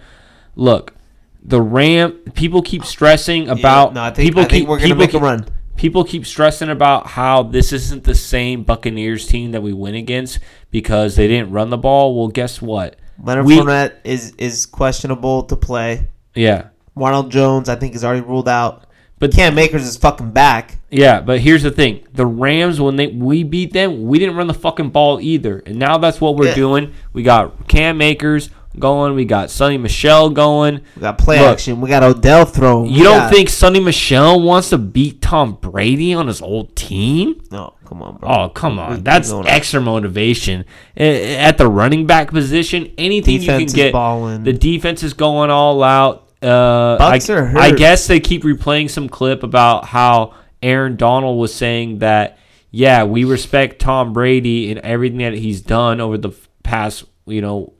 Look, 0.56 0.94
the 1.42 1.62
Ram 1.62 2.14
people 2.34 2.62
keep 2.62 2.84
stressing 2.86 3.48
about 3.50 3.94
no, 3.94 4.02
I 4.04 4.12
think, 4.12 4.28
people 4.28 4.42
I 4.42 4.46
think 4.46 4.62
keep 4.64 4.68
we're 4.70 4.78
gonna 4.78 4.88
people 4.88 5.00
make 5.00 5.10
a 5.10 5.14
keep- 5.14 5.22
run. 5.22 5.46
people 5.78 6.04
keep 6.04 6.26
stressing 6.26 6.70
about 6.70 7.08
how 7.08 7.44
this 7.44 7.72
isn't 7.72 8.04
the 8.04 8.16
same 8.16 8.64
Buccaneers 8.64 9.26
team 9.28 9.52
that 9.52 9.62
we 9.62 9.72
win 9.74 9.96
against 9.96 10.40
because 10.72 11.16
they 11.16 11.28
didn't 11.28 11.52
run 11.52 11.70
the 11.70 11.78
ball. 11.78 12.18
Well, 12.18 12.28
guess 12.30 12.62
what? 12.62 12.98
Leonard 13.24 13.46
We- 13.46 13.58
Fournette 13.58 13.94
is 14.04 14.34
is 14.38 14.66
questionable 14.66 15.44
to 15.44 15.56
play. 15.56 16.08
Yeah, 16.34 16.68
Ronald 16.96 17.32
Jones, 17.32 17.70
I 17.70 17.76
think, 17.76 17.96
is 17.96 18.04
already 18.04 18.22
ruled 18.22 18.48
out. 18.50 18.84
But- 19.20 19.34
Cam 19.34 19.58
Akers 19.58 19.86
is 19.88 19.96
fucking 19.98 20.32
back. 20.32 20.78
yeah. 20.92 21.22
But 21.22 21.40
here's 21.40 21.64
the 21.64 21.72
thing: 21.72 22.02
the 22.14 22.26
Rams, 22.26 22.80
when 22.82 22.96
they 22.98 23.08
we 23.08 23.44
beat 23.44 23.72
them, 23.74 24.06
we 24.08 24.20
didn't 24.20 24.36
run 24.36 24.48
the 24.48 24.54
fucking 24.54 24.90
ball 24.90 25.20
either, 25.22 25.64
and 25.66 25.78
now 25.80 25.98
that's 25.98 26.20
what 26.20 26.36
we're 26.36 26.48
Yeah. 26.48 26.56
doing. 26.56 26.92
We 27.14 27.24
got 27.24 27.68
Cam 27.70 28.02
Akers 28.02 28.50
going. 28.78 29.16
We 29.16 29.24
got 29.24 29.48
Sony 29.48 29.80
Michel 29.80 30.30
going. 30.30 30.82
We 30.98 31.02
got 31.02 31.18
play 31.18 31.40
Look, 31.40 31.48
action. 31.54 31.80
We 31.80 31.90
got 31.90 32.04
Odell 32.04 32.44
throwing. 32.44 32.88
You 32.92 32.98
We 33.00 33.04
don't 33.04 33.20
got- 33.20 33.32
think 33.32 33.48
Sony 33.48 33.82
Michel 33.82 34.42
wants 34.42 34.70
to 34.72 34.78
beat 34.78 35.22
Tom 35.22 35.58
Brady 35.62 36.14
on 36.14 36.28
his 36.28 36.42
old 36.42 36.76
team? 36.76 37.36
No, 37.52 37.72
come 37.86 38.02
on, 38.04 38.18
bro. 38.18 38.30
Oh, 38.30 38.50
come 38.50 38.78
on. 38.80 38.96
we 38.96 39.00
That's 39.00 39.32
up. 39.32 39.46
extra 39.48 39.80
motivation. 39.80 40.66
At 40.98 41.58
the 41.58 41.68
running 41.70 42.06
back 42.06 42.32
position, 42.32 42.90
anything 42.98 43.40
Defense 43.40 43.62
you 43.62 43.66
can 43.68 43.76
get. 43.76 43.94
balling. 43.94 44.44
The 44.44 44.52
defense 44.54 45.04
is 45.04 45.14
going 45.14 45.50
all 45.50 45.82
out. 45.82 46.25
Uh, 46.46 46.98
I. 47.00 47.16
I 47.58 47.72
guess 47.72 48.08
they 48.08 48.20
keep 48.20 48.44
replaying 48.44 48.90
some 48.90 49.10
clip 49.10 49.44
about 49.44 49.86
how 49.86 50.36
Aaron 50.62 50.96
Donald 50.96 51.40
was 51.40 51.54
saying 51.54 52.00
that, 52.00 52.38
yeah, 52.72 53.04
we 53.04 53.24
respect 53.24 53.80
Tom 53.80 54.14
Brady 54.14 54.72
and 54.72 54.80
everything 54.82 55.20
that 55.20 55.34
he's 55.34 55.62
done 55.62 56.00
over 56.00 56.18
the 56.18 56.32
past, 56.64 57.06
you 57.26 57.42
know, 57.42 57.74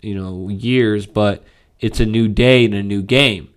you 0.00 0.14
know, 0.14 0.48
years, 0.48 1.06
but 1.06 1.44
it's 1.80 2.00
a 2.00 2.06
new 2.06 2.28
day 2.28 2.64
and 2.64 2.74
a 2.74 2.82
new 2.82 3.02
game 3.02 3.52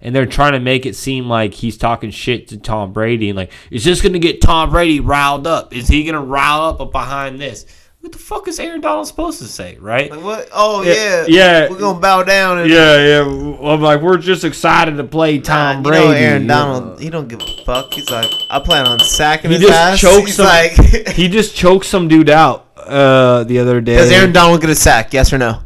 and 0.00 0.14
they're 0.14 0.26
trying 0.26 0.52
to 0.52 0.60
make 0.60 0.86
it 0.86 0.96
seem 0.96 1.28
like 1.28 1.54
he's 1.54 1.76
talking 1.76 2.10
shit 2.10 2.48
to 2.48 2.56
Tom 2.56 2.92
Brady 2.92 3.28
and 3.28 3.36
like, 3.36 3.52
is 3.70 3.84
this 3.84 4.00
going 4.00 4.14
to 4.14 4.18
get 4.18 4.40
Tom 4.40 4.70
Brady 4.70 5.00
riled 5.00 5.46
up? 5.46 5.74
Is 5.74 5.88
he 5.88 6.04
going 6.04 6.14
to 6.14 6.20
rile 6.20 6.62
up 6.62 6.92
behind 6.92 7.38
this? 7.40 7.66
What 8.00 8.12
the 8.12 8.18
fuck 8.18 8.48
is 8.48 8.58
Aaron 8.58 8.80
Donald 8.80 9.06
supposed 9.06 9.40
to 9.40 9.44
say, 9.46 9.76
right? 9.78 10.10
Like, 10.10 10.22
what? 10.22 10.48
Oh 10.52 10.82
Yeah, 10.82 10.92
yeah, 10.92 11.24
yeah. 11.28 11.68
We're 11.68 11.78
gonna 11.78 12.00
bow 12.00 12.22
down. 12.22 12.58
And 12.58 12.70
Yeah, 12.70 12.96
yeah. 12.96 13.20
I'm 13.22 13.82
like, 13.82 14.00
we're 14.00 14.16
just 14.16 14.42
excited 14.42 14.96
to 14.96 15.04
play 15.04 15.36
Nah, 15.36 15.42
Tom 15.44 15.76
you 15.78 15.82
Brady. 15.90 16.04
know 16.06 16.12
Aaron 16.12 16.42
you 16.42 16.48
Donald, 16.48 17.00
he 17.00 17.10
don't 17.10 17.28
give 17.28 17.42
a 17.42 17.64
fuck. 17.66 17.92
He's 17.92 18.10
like, 18.10 18.30
I 18.48 18.58
plan 18.60 18.86
on 18.86 19.00
sacking 19.00 19.50
He 19.50 19.58
his 19.58 19.66
just 19.68 19.78
ass. 19.78 20.00
choked 20.00 20.26
He's 20.28 20.36
some. 20.36 20.46
like, 20.46 20.72
he 21.08 21.28
just 21.28 21.54
choked 21.54 21.84
some 21.84 22.08
dude 22.08 22.30
out 22.30 22.68
uh, 22.78 23.44
the 23.44 23.58
other 23.58 23.82
day. 23.82 23.96
does 23.96 24.10
Aaron 24.10 24.32
Donald 24.32 24.62
get 24.62 24.70
a 24.70 24.74
sack? 24.74 25.12
Yes 25.12 25.30
or 25.32 25.38
no? 25.38 25.62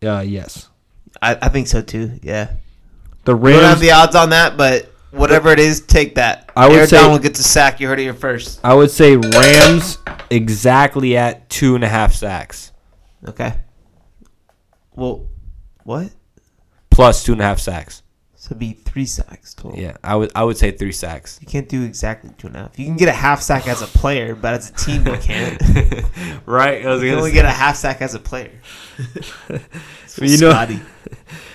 Uh, 0.00 0.20
yes. 0.20 0.68
I, 1.20 1.34
I 1.42 1.48
think 1.48 1.66
so 1.66 1.82
too. 1.82 2.20
Yeah. 2.22 2.52
The 3.24 3.34
We 3.36 3.50
don't 3.52 3.64
have 3.64 3.80
the 3.80 3.90
odds 3.90 4.14
on 4.14 4.30
that, 4.30 4.56
but 4.56 4.92
whatever 5.18 5.50
it 5.50 5.58
is, 5.58 5.80
take 5.80 6.14
that. 6.14 6.50
I 6.56 6.66
would 6.68 6.76
Aaron 6.76 6.88
say- 6.88 6.96
Donald 6.96 7.22
gets 7.22 7.38
a 7.40 7.44
sack. 7.44 7.80
You 7.80 7.88
heard 7.88 7.98
it 8.00 8.04
here 8.04 8.14
first. 8.14 8.60
I 8.64 8.74
would 8.74 8.90
say 8.90 9.16
Rams 9.16 9.98
exactly 10.30 11.16
at 11.16 11.48
two 11.50 11.74
and 11.74 11.82
a 11.84 11.88
half 11.88 12.14
sacks 12.14 12.72
Okay. 13.26 13.54
Well, 14.94 15.26
what? 15.84 16.10
plus 16.90 17.24
two 17.24 17.32
and 17.32 17.40
a 17.40 17.44
half 17.44 17.58
sacks. 17.60 18.02
So 18.34 18.48
it'd 18.48 18.58
be 18.60 18.72
three 18.72 19.04
sacks 19.06 19.52
total. 19.54 19.78
Yeah, 19.78 19.96
I 20.02 20.14
would. 20.16 20.30
I 20.34 20.44
would 20.44 20.56
say 20.56 20.70
three 20.70 20.92
sacks. 20.92 21.38
You 21.40 21.46
can't 21.48 21.68
do 21.68 21.82
exactly 21.82 22.30
two 22.38 22.46
and 22.46 22.56
a 22.56 22.60
half. 22.60 22.78
You 22.78 22.86
can 22.86 22.96
get 22.96 23.08
a 23.08 23.12
half 23.12 23.42
sack 23.42 23.66
as 23.68 23.82
a 23.82 23.86
player, 23.86 24.34
but 24.36 24.54
as 24.54 24.70
a 24.70 24.72
team, 24.74 25.04
you 25.06 25.16
can't. 25.18 25.60
right? 26.46 26.84
I 26.86 26.88
was 26.88 27.02
You 27.02 27.10
can 27.10 27.18
only 27.18 27.32
get 27.32 27.44
a 27.44 27.50
half 27.50 27.76
sack 27.76 28.00
as 28.00 28.14
a 28.14 28.18
player. 28.20 28.52
You 30.20 30.36
know- 30.38 30.50
Scotty. 30.50 30.74
I'm 30.74 30.82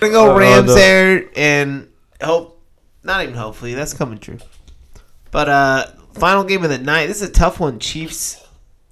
gonna 0.00 0.12
go 0.12 0.34
Uh, 0.34 0.38
Rams 0.38 0.68
no. 0.68 0.74
there 0.74 1.28
and 1.36 1.88
hope. 2.22 2.53
Not 3.04 3.22
even 3.22 3.34
hopefully. 3.34 3.74
That's 3.74 3.92
coming 3.92 4.18
true. 4.18 4.38
But 5.30 5.48
uh, 5.48 5.86
final 6.14 6.42
game 6.44 6.64
of 6.64 6.70
the 6.70 6.78
night. 6.78 7.06
This 7.06 7.20
is 7.20 7.28
a 7.28 7.32
tough 7.32 7.60
one. 7.60 7.78
Chiefs 7.78 8.44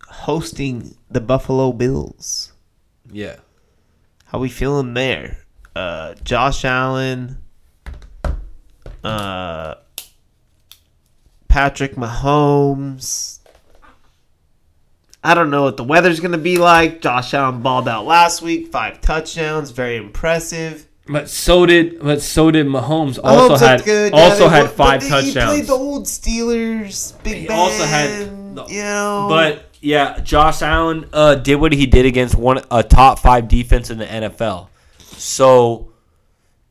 hosting 0.06 0.94
the 1.10 1.20
Buffalo 1.20 1.72
Bills. 1.72 2.52
Yeah. 3.10 3.36
How 4.26 4.39
we 4.39 4.48
feeling 4.48 4.94
there? 4.94 5.39
Uh, 5.74 6.14
Josh 6.22 6.64
Allen, 6.64 7.39
uh, 9.02 9.74
Patrick 11.48 11.94
Mahomes. 11.97 13.39
I 15.24 15.34
don't 15.34 15.51
know 15.51 15.62
what 15.62 15.76
the 15.76 15.84
weather's 15.84 16.20
gonna 16.20 16.36
be 16.36 16.59
like. 16.59 17.01
Josh 17.01 17.32
Allen 17.32 17.62
balled 17.62 17.89
out 17.89 18.05
last 18.05 18.43
week, 18.43 18.68
five 18.68 19.01
touchdowns, 19.01 19.70
very 19.70 19.97
impressive. 19.97 20.86
But 21.08 21.28
so 21.28 21.66
did. 21.66 22.00
But 22.00 22.22
so 22.22 22.50
did 22.50 22.66
Mahomes. 22.66 23.18
Also 23.22 23.56
had. 23.64 23.84
good. 23.84 24.12
Also 24.12 24.48
had 24.48 24.70
five 24.70 25.00
touchdowns. 25.06 25.34
He 25.34 25.42
played 25.62 25.66
the 25.66 25.72
old 25.72 26.04
Steelers, 26.04 27.20
Big 27.24 27.38
He 27.42 27.46
Ben. 27.48 27.58
also 27.58 27.84
had 27.84 28.54
the- 28.56 28.66
you 28.68 28.82
know, 28.82 29.26
But 29.28 29.66
yeah, 29.80 30.20
Josh 30.20 30.62
Allen 30.62 31.08
uh, 31.12 31.34
did 31.36 31.56
what 31.56 31.72
he 31.72 31.86
did 31.86 32.06
against 32.06 32.36
one 32.36 32.60
a 32.70 32.82
top 32.84 33.18
five 33.18 33.48
defense 33.48 33.90
in 33.90 33.98
the 33.98 34.06
NFL. 34.06 34.68
So 34.98 35.92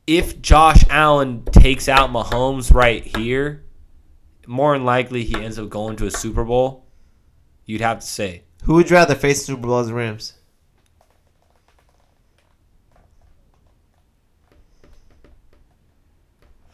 if 0.07 0.41
Josh 0.41 0.83
Allen 0.89 1.43
takes 1.51 1.89
out 1.89 2.09
Mahomes 2.09 2.73
right 2.73 3.03
here, 3.03 3.63
more 4.47 4.73
than 4.73 4.85
likely 4.85 5.23
he 5.23 5.35
ends 5.35 5.59
up 5.59 5.69
going 5.69 5.95
to 5.97 6.05
a 6.05 6.11
Super 6.11 6.43
Bowl. 6.45 6.85
You'd 7.65 7.81
have 7.81 7.99
to 7.99 8.05
say 8.07 8.43
who 8.63 8.75
would 8.75 8.89
you 8.89 8.95
rather 8.95 9.15
face 9.15 9.39
the 9.39 9.45
Super 9.53 9.67
Bowl 9.67 9.79
as 9.79 9.87
the 9.87 9.93
Rams? 9.93 10.33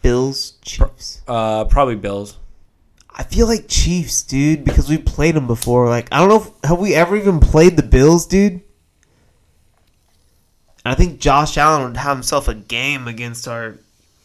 Bills, 0.08 0.54
Chiefs. 0.64 1.22
uh, 1.28 1.66
probably 1.66 1.96
Bills. 1.96 2.38
I 3.14 3.24
feel 3.24 3.48
like 3.48 3.66
Chiefs, 3.68 4.22
dude, 4.22 4.64
because 4.64 4.88
we 4.88 4.98
played 4.98 5.36
them 5.36 5.48
before. 5.48 5.90
Like, 5.90 6.08
I 6.12 6.20
don't 6.20 6.30
know, 6.30 6.42
if, 6.42 6.70
have 6.70 6.80
we 6.80 6.94
ever 6.94 7.18
even 7.18 7.40
played 7.40 7.76
the 7.76 7.84
Bills, 7.84 8.26
dude? 8.26 8.62
I 10.86 10.96
think 10.96 11.20
Josh 11.20 11.58
Allen 11.58 11.84
would 11.84 11.98
have 11.98 12.16
himself 12.16 12.48
a 12.48 12.54
game 12.54 13.08
against 13.08 13.48
our, 13.48 13.78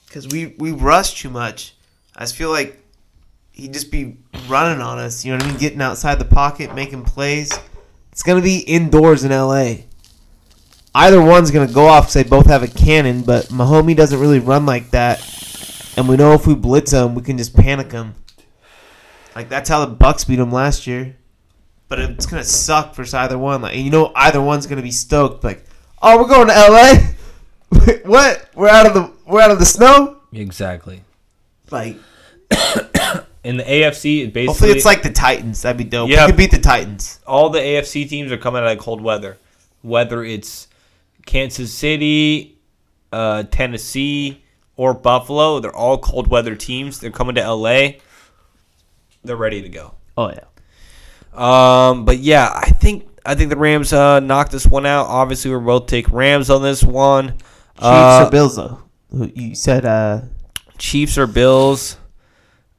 because 0.06 0.28
we 0.28 0.54
we 0.58 0.70
rush 0.70 1.20
too 1.20 1.30
much. 1.30 1.74
I 2.14 2.20
just 2.20 2.36
feel 2.36 2.50
like 2.50 2.78
he'd 3.52 3.72
just 3.72 3.90
be 3.90 4.18
running 4.46 4.80
on 4.80 4.98
us. 4.98 5.24
You 5.24 5.32
know 5.32 5.38
what 5.38 5.46
I 5.46 5.48
mean? 5.48 5.58
Getting 5.58 5.82
outside 5.82 6.20
the 6.20 6.24
pocket, 6.24 6.74
making 6.74 7.04
plays. 7.04 7.50
It's 8.12 8.22
gonna 8.22 8.42
be 8.42 8.58
indoors 8.58 9.24
in 9.24 9.32
L.A. 9.32 9.86
Either 10.94 11.20
one's 11.20 11.50
gonna 11.50 11.72
go 11.72 11.86
off 11.86 12.04
because 12.04 12.14
they 12.14 12.22
both 12.22 12.46
have 12.46 12.62
a 12.62 12.68
cannon, 12.68 13.22
but 13.22 13.46
Mahomie 13.46 13.96
doesn't 13.96 14.20
really 14.20 14.38
run 14.38 14.66
like 14.66 14.90
that. 14.90 15.20
And 15.96 16.08
we 16.08 16.16
know 16.16 16.32
if 16.32 16.46
we 16.46 16.54
blitz 16.54 16.92
him, 16.92 17.14
we 17.14 17.22
can 17.22 17.36
just 17.38 17.54
panic 17.54 17.92
him. 17.92 18.14
Like 19.34 19.48
that's 19.48 19.68
how 19.68 19.84
the 19.84 19.94
Bucs 19.94 20.26
beat 20.26 20.36
them 20.36 20.52
last 20.52 20.86
year. 20.86 21.16
but 21.88 21.98
it's 21.98 22.26
gonna 22.26 22.44
suck 22.44 22.94
for 22.94 23.04
either 23.14 23.38
one. 23.38 23.62
Like, 23.62 23.74
and 23.74 23.84
you 23.84 23.90
know, 23.90 24.12
either 24.14 24.40
one's 24.40 24.66
gonna 24.66 24.82
be 24.82 24.90
stoked. 24.90 25.44
Like, 25.44 25.64
oh, 26.00 26.18
we're 26.20 26.28
going 26.28 26.48
to 26.48 26.54
LA. 26.54 27.92
what? 28.10 28.48
We're 28.54 28.68
out 28.68 28.86
of 28.86 28.94
the 28.94 29.12
we're 29.26 29.40
out 29.40 29.50
of 29.50 29.58
the 29.58 29.66
snow. 29.66 30.18
Exactly. 30.32 31.02
Like, 31.70 31.96
In 33.44 33.56
the 33.56 33.64
AFC, 33.64 34.22
it 34.24 34.32
basically 34.32 34.46
hopefully 34.46 34.70
it's 34.70 34.84
like 34.84 35.02
the 35.02 35.10
Titans. 35.10 35.62
That'd 35.62 35.76
be 35.76 35.84
dope. 35.84 36.08
Yeah. 36.08 36.26
We 36.26 36.32
could 36.32 36.36
beat 36.36 36.50
the 36.52 36.60
Titans. 36.60 37.18
all 37.26 37.50
the 37.50 37.58
AFC 37.58 38.08
teams 38.08 38.30
are 38.30 38.36
coming 38.36 38.62
out 38.62 38.70
of 38.70 38.78
cold 38.78 39.00
weather. 39.00 39.36
Whether 39.82 40.22
it's 40.22 40.68
Kansas 41.26 41.74
City, 41.74 42.56
uh, 43.10 43.42
Tennessee, 43.50 44.41
or 44.82 44.94
Buffalo, 44.94 45.60
they're 45.60 45.74
all 45.74 45.96
cold 45.98 46.26
weather 46.26 46.56
teams. 46.56 46.98
They're 46.98 47.12
coming 47.12 47.36
to 47.36 47.52
LA. 47.54 47.90
They're 49.22 49.36
ready 49.36 49.62
to 49.62 49.68
go. 49.68 49.94
Oh 50.16 50.30
yeah. 50.32 50.46
Um, 51.32 52.04
but 52.04 52.18
yeah, 52.18 52.50
I 52.52 52.70
think 52.70 53.06
I 53.24 53.36
think 53.36 53.50
the 53.50 53.56
Rams 53.56 53.92
uh, 53.92 54.18
knocked 54.18 54.50
this 54.50 54.66
one 54.66 54.84
out. 54.84 55.06
Obviously, 55.06 55.52
we're 55.52 55.60
both 55.60 55.86
take 55.86 56.10
Rams 56.10 56.50
on 56.50 56.62
this 56.62 56.82
one. 56.82 57.28
Chiefs 57.76 57.84
Uh, 57.86 58.24
or 58.26 58.30
Bills 58.30 58.56
though? 58.56 58.82
You 59.12 59.54
said 59.54 59.84
uh, 59.86 60.22
Chiefs 60.78 61.16
or 61.16 61.28
Bills. 61.28 61.96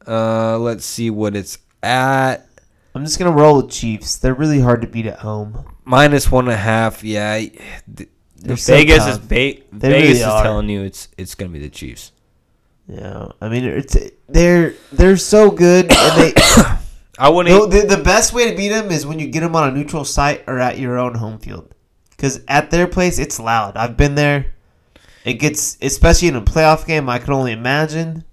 Uh, 0.06 0.58
let's 0.60 0.86
see 0.86 1.10
what 1.10 1.36
it's 1.38 1.58
at. 1.82 2.46
I'm 2.94 3.06
just 3.06 3.18
gonna 3.18 3.32
roll 3.32 3.58
with 3.62 3.72
Chiefs. 3.72 4.18
They're 4.18 4.34
really 4.34 4.60
hard 4.60 4.82
to 4.82 4.88
beat 4.88 5.06
at 5.06 5.20
home. 5.20 5.66
Minus 5.86 6.30
one 6.30 6.46
and 6.46 6.54
a 6.54 6.58
half. 6.58 7.02
Yeah, 7.04 7.42
They're 8.44 8.58
so 8.58 8.74
Vegas 8.76 9.08
is 9.08 9.18
ba- 9.20 9.62
Vegas 9.72 9.82
really 9.82 10.08
is 10.10 10.22
are. 10.24 10.44
telling 10.44 10.70
you 10.70 10.84
it's 10.84 11.08
it's 11.18 11.34
gonna 11.36 11.52
be 11.52 11.60
the 11.60 11.70
Chiefs. 11.70 12.12
Yeah, 12.88 13.30
I 13.42 13.48
mean 13.50 13.64
it's 13.64 13.96
they're 14.28 14.74
they're 14.92 15.16
so 15.18 15.50
good, 15.50 15.92
and 15.92 16.22
they 16.22 16.34
I 17.20 17.30
wouldn't. 17.30 17.72
the, 17.72 17.82
the, 17.82 17.96
the 17.96 18.04
best 18.04 18.34
way 18.34 18.52
to 18.52 18.58
beat 18.58 18.70
them 18.70 18.92
is 18.92 19.06
when 19.06 19.18
you 19.20 19.28
get 19.28 19.40
them 19.40 19.56
on 19.56 19.70
a 19.70 19.72
neutral 19.72 20.04
site 20.04 20.44
or 20.48 20.60
at 20.60 20.78
your 20.78 20.98
own 21.00 21.16
home 21.16 21.40
field, 21.40 21.74
because 22.10 22.42
at 22.50 22.70
their 22.72 22.86
place 22.88 23.18
it's 23.20 23.40
loud. 23.40 23.78
I've 23.78 23.96
been 23.96 24.16
there. 24.16 24.48
It 25.24 25.36
gets 25.36 25.78
especially 25.82 26.28
in 26.28 26.36
a 26.36 26.42
playoff 26.42 26.86
game. 26.86 27.08
I 27.08 27.20
can 27.20 27.34
only 27.34 27.54
imagine. 27.54 28.26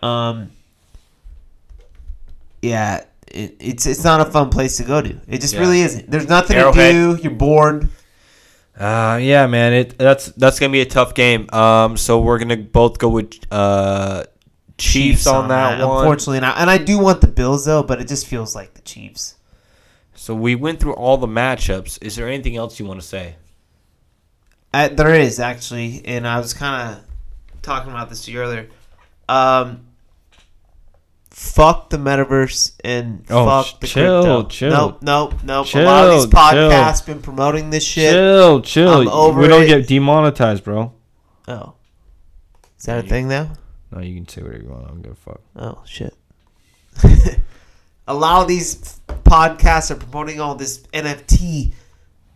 Um. 0.00 0.52
Yeah, 2.62 3.04
it, 3.28 3.56
it's 3.60 3.86
it's 3.86 4.04
not 4.04 4.20
a 4.20 4.30
fun 4.30 4.50
place 4.50 4.76
to 4.78 4.84
go 4.84 5.00
to. 5.00 5.20
It 5.28 5.40
just 5.40 5.54
Yeah. 5.54 5.60
really 5.60 5.80
isn't. 5.82 6.10
There's 6.10 6.28
nothing 6.28 6.56
Arrowhead. 6.56 6.92
to 6.92 7.16
do. 7.16 7.22
You're 7.22 7.32
bored. 7.32 7.88
Uh, 8.78 9.18
yeah, 9.20 9.46
man. 9.46 9.72
It 9.72 9.98
that's 9.98 10.26
that's 10.26 10.60
gonna 10.60 10.72
be 10.72 10.80
a 10.80 10.86
tough 10.86 11.14
game. 11.14 11.50
Um, 11.52 11.96
so 11.96 12.20
we're 12.20 12.38
gonna 12.38 12.56
both 12.56 12.98
go 12.98 13.08
with 13.08 13.34
uh 13.50 14.24
Chiefs, 14.78 15.26
on, 15.26 15.48
that, 15.48 15.84
one. 15.84 15.98
Unfortunately, 15.98 16.38
not. 16.38 16.56
And 16.58 16.70
I 16.70 16.78
do 16.78 17.00
want 17.00 17.20
the 17.20 17.26
Bills 17.26 17.64
though, 17.64 17.82
but 17.82 18.00
it 18.00 18.06
just 18.06 18.28
feels 18.28 18.54
like 18.54 18.74
the 18.74 18.82
Chiefs. 18.82 19.34
So 20.14 20.36
we 20.36 20.54
went 20.54 20.78
through 20.78 20.94
all 20.94 21.16
the 21.16 21.26
matchups. 21.26 22.00
Is 22.00 22.14
there 22.14 22.28
anything 22.28 22.56
else 22.56 22.78
you 22.78 22.86
want 22.86 23.00
to 23.00 23.06
say? 23.06 23.34
Uh, 24.72 24.88
there 24.88 25.14
is 25.14 25.40
actually, 25.40 26.02
and 26.04 26.28
I 26.28 26.38
was 26.38 26.54
kind 26.54 26.92
of 26.92 27.04
talking 27.62 27.90
about 27.90 28.08
this 28.08 28.24
to 28.26 28.30
you 28.30 28.40
earlier. 28.40 28.68
Um, 29.28 29.87
fuck 31.38 31.88
the 31.88 31.96
metaverse 31.96 32.72
and 32.82 33.24
Oh, 33.30 33.46
fuck 33.46 33.78
the 33.80 33.86
chill, 33.86 34.22
crypto. 34.22 34.48
chill. 34.48 34.70
Nope, 34.70 35.02
nope, 35.02 35.34
nope. 35.44 35.74
a 35.74 35.82
lot 35.84 36.08
of 36.08 36.14
these 36.14 36.24
Chill, 36.24 36.32
podcasts 36.32 37.06
been 37.06 37.22
promoting 37.22 37.70
this 37.70 37.84
shit. 37.84 38.12
Chill, 38.12 38.60
chill. 38.60 39.02
I'm 39.02 39.08
over 39.08 39.40
we 39.40 39.46
don't 39.46 39.62
it. 39.62 39.66
get 39.68 39.86
demonetized, 39.86 40.64
bro. 40.64 40.92
Oh, 41.46 41.74
is 42.76 42.86
that 42.86 43.04
a 43.04 43.08
thing 43.08 43.28
now? 43.28 43.52
No, 43.92 44.00
you 44.00 44.16
can 44.16 44.26
say 44.28 44.42
whatever 44.42 44.62
you 44.64 44.68
want. 44.68 44.84
I 44.84 44.88
don't 44.88 45.02
give 45.02 45.12
a 45.12 45.14
fuck. 45.14 45.40
Oh 45.56 45.80
shit. 45.86 46.14
a 48.08 48.14
lot 48.14 48.42
of 48.42 48.48
these 48.48 49.00
podcasts 49.22 49.90
are 49.92 49.96
promoting 49.96 50.40
all 50.40 50.56
this 50.56 50.78
NFT, 50.92 51.72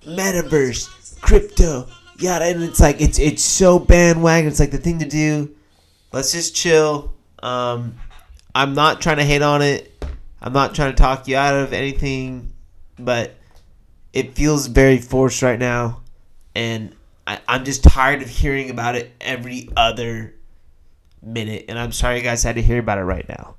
metaverse, 0.07 1.21
crypto, 1.21 1.89
yada, 2.19 2.45
and 2.47 2.63
it's 2.63 2.79
like 2.81 3.01
it's 3.01 3.19
it's 3.19 3.43
so 3.43 3.79
bandwagon. 3.81 4.49
It's 4.49 4.61
like 4.61 4.71
the 4.71 4.79
thing 4.79 5.01
to 5.01 5.09
do. 5.09 5.55
Let's 6.13 6.31
just 6.33 6.55
chill. 6.55 7.13
Um, 7.43 7.97
I'm 8.55 8.75
not 8.75 9.01
trying 9.01 9.19
to 9.19 9.25
hate 9.25 9.43
on 9.43 9.63
it. 9.63 10.05
I'm 10.41 10.53
not 10.53 10.75
trying 10.75 10.93
to 10.93 10.97
talk 10.97 11.29
you 11.29 11.37
out 11.37 11.55
of 11.55 11.73
anything, 11.73 12.53
but 12.99 13.35
it 14.13 14.35
feels 14.35 14.67
very 14.67 14.99
forced 14.99 15.43
right 15.43 15.59
now, 15.59 16.01
and 16.55 16.95
I, 17.27 17.41
I'm 17.49 17.65
just 17.65 17.85
tired 17.85 18.23
of 18.23 18.29
hearing 18.29 18.71
about 18.71 18.97
it 18.97 19.13
every 19.21 19.69
other 19.77 20.35
minute. 21.23 21.67
And 21.69 21.79
I'm 21.79 21.93
sorry 21.93 22.19
you 22.19 22.23
guys 22.23 22.43
had 22.43 22.57
to 22.57 22.63
hear 22.63 22.79
about 22.79 22.99
it 22.99 23.05
right 23.05 23.29
now. 23.29 23.55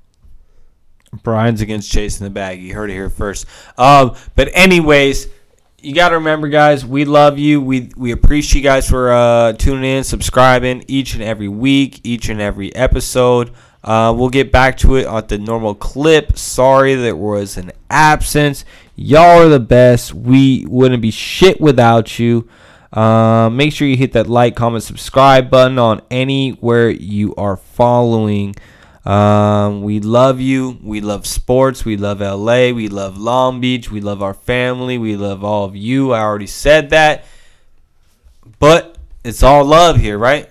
Brian's 1.22 1.60
against 1.60 1.90
chasing 1.90 2.24
the 2.24 2.30
bag. 2.30 2.60
You 2.60 2.74
heard 2.74 2.90
it 2.90 2.94
here 2.94 3.10
first. 3.10 3.46
Um, 3.78 4.16
but 4.34 4.50
anyways, 4.52 5.28
you 5.78 5.94
got 5.94 6.10
to 6.10 6.16
remember, 6.16 6.48
guys, 6.48 6.84
we 6.84 7.04
love 7.04 7.38
you. 7.38 7.60
We 7.60 7.90
we 7.96 8.10
appreciate 8.10 8.62
you 8.62 8.68
guys 8.68 8.88
for 8.88 9.12
uh, 9.12 9.52
tuning 9.52 9.84
in, 9.84 10.04
subscribing 10.04 10.84
each 10.88 11.14
and 11.14 11.22
every 11.22 11.48
week, 11.48 12.00
each 12.04 12.28
and 12.28 12.40
every 12.40 12.74
episode. 12.74 13.52
Uh, 13.84 14.14
we'll 14.16 14.30
get 14.30 14.50
back 14.50 14.78
to 14.78 14.96
it 14.96 15.06
on 15.06 15.26
the 15.26 15.36
normal 15.36 15.74
clip. 15.74 16.38
Sorry 16.38 16.94
there 16.94 17.14
was 17.14 17.58
an 17.58 17.70
absence. 17.90 18.64
Y'all 18.96 19.42
are 19.42 19.48
the 19.48 19.60
best. 19.60 20.14
We 20.14 20.64
wouldn't 20.66 21.02
be 21.02 21.10
shit 21.10 21.60
without 21.60 22.18
you. 22.18 22.48
Uh, 22.90 23.50
make 23.52 23.72
sure 23.72 23.86
you 23.86 23.96
hit 23.96 24.12
that 24.12 24.26
like, 24.26 24.56
comment, 24.56 24.84
subscribe 24.84 25.50
button 25.50 25.78
on 25.78 26.00
anywhere 26.10 26.88
you 26.88 27.34
are 27.34 27.58
following. 27.58 28.54
Um, 29.04 29.82
we 29.82 30.00
love 30.00 30.40
you. 30.40 30.78
We 30.82 31.02
love 31.02 31.26
sports. 31.26 31.84
We 31.84 31.98
love 31.98 32.20
LA. 32.20 32.70
We 32.70 32.88
love 32.88 33.18
Long 33.18 33.60
Beach. 33.60 33.90
We 33.90 34.00
love 34.00 34.22
our 34.22 34.32
family. 34.32 34.96
We 34.96 35.16
love 35.16 35.44
all 35.44 35.64
of 35.64 35.76
you. 35.76 36.12
I 36.12 36.20
already 36.20 36.46
said 36.46 36.90
that. 36.90 37.24
But 38.58 38.96
it's 39.24 39.42
all 39.42 39.64
love 39.64 39.96
here, 39.96 40.16
right? 40.16 40.48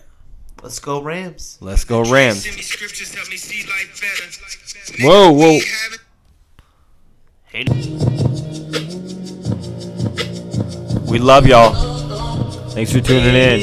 Let's 0.63 0.79
go 0.79 1.01
Rams. 1.01 1.57
Let's 1.59 1.83
go 1.83 2.09
Rams. 2.09 2.45
Send 2.45 2.55
me 2.55 2.61
scriptures, 2.61 3.13
help 3.13 3.29
me 3.29 3.35
see 3.35 3.67
life 3.67 3.99
better. 3.99 5.03
Whoa, 5.03 5.29
whoa. 5.33 5.59
We 11.11 11.19
love 11.19 11.45
y'all. 11.45 11.73
Thanks 12.69 12.93
for 12.93 13.01
tuning 13.01 13.35
in. 13.35 13.59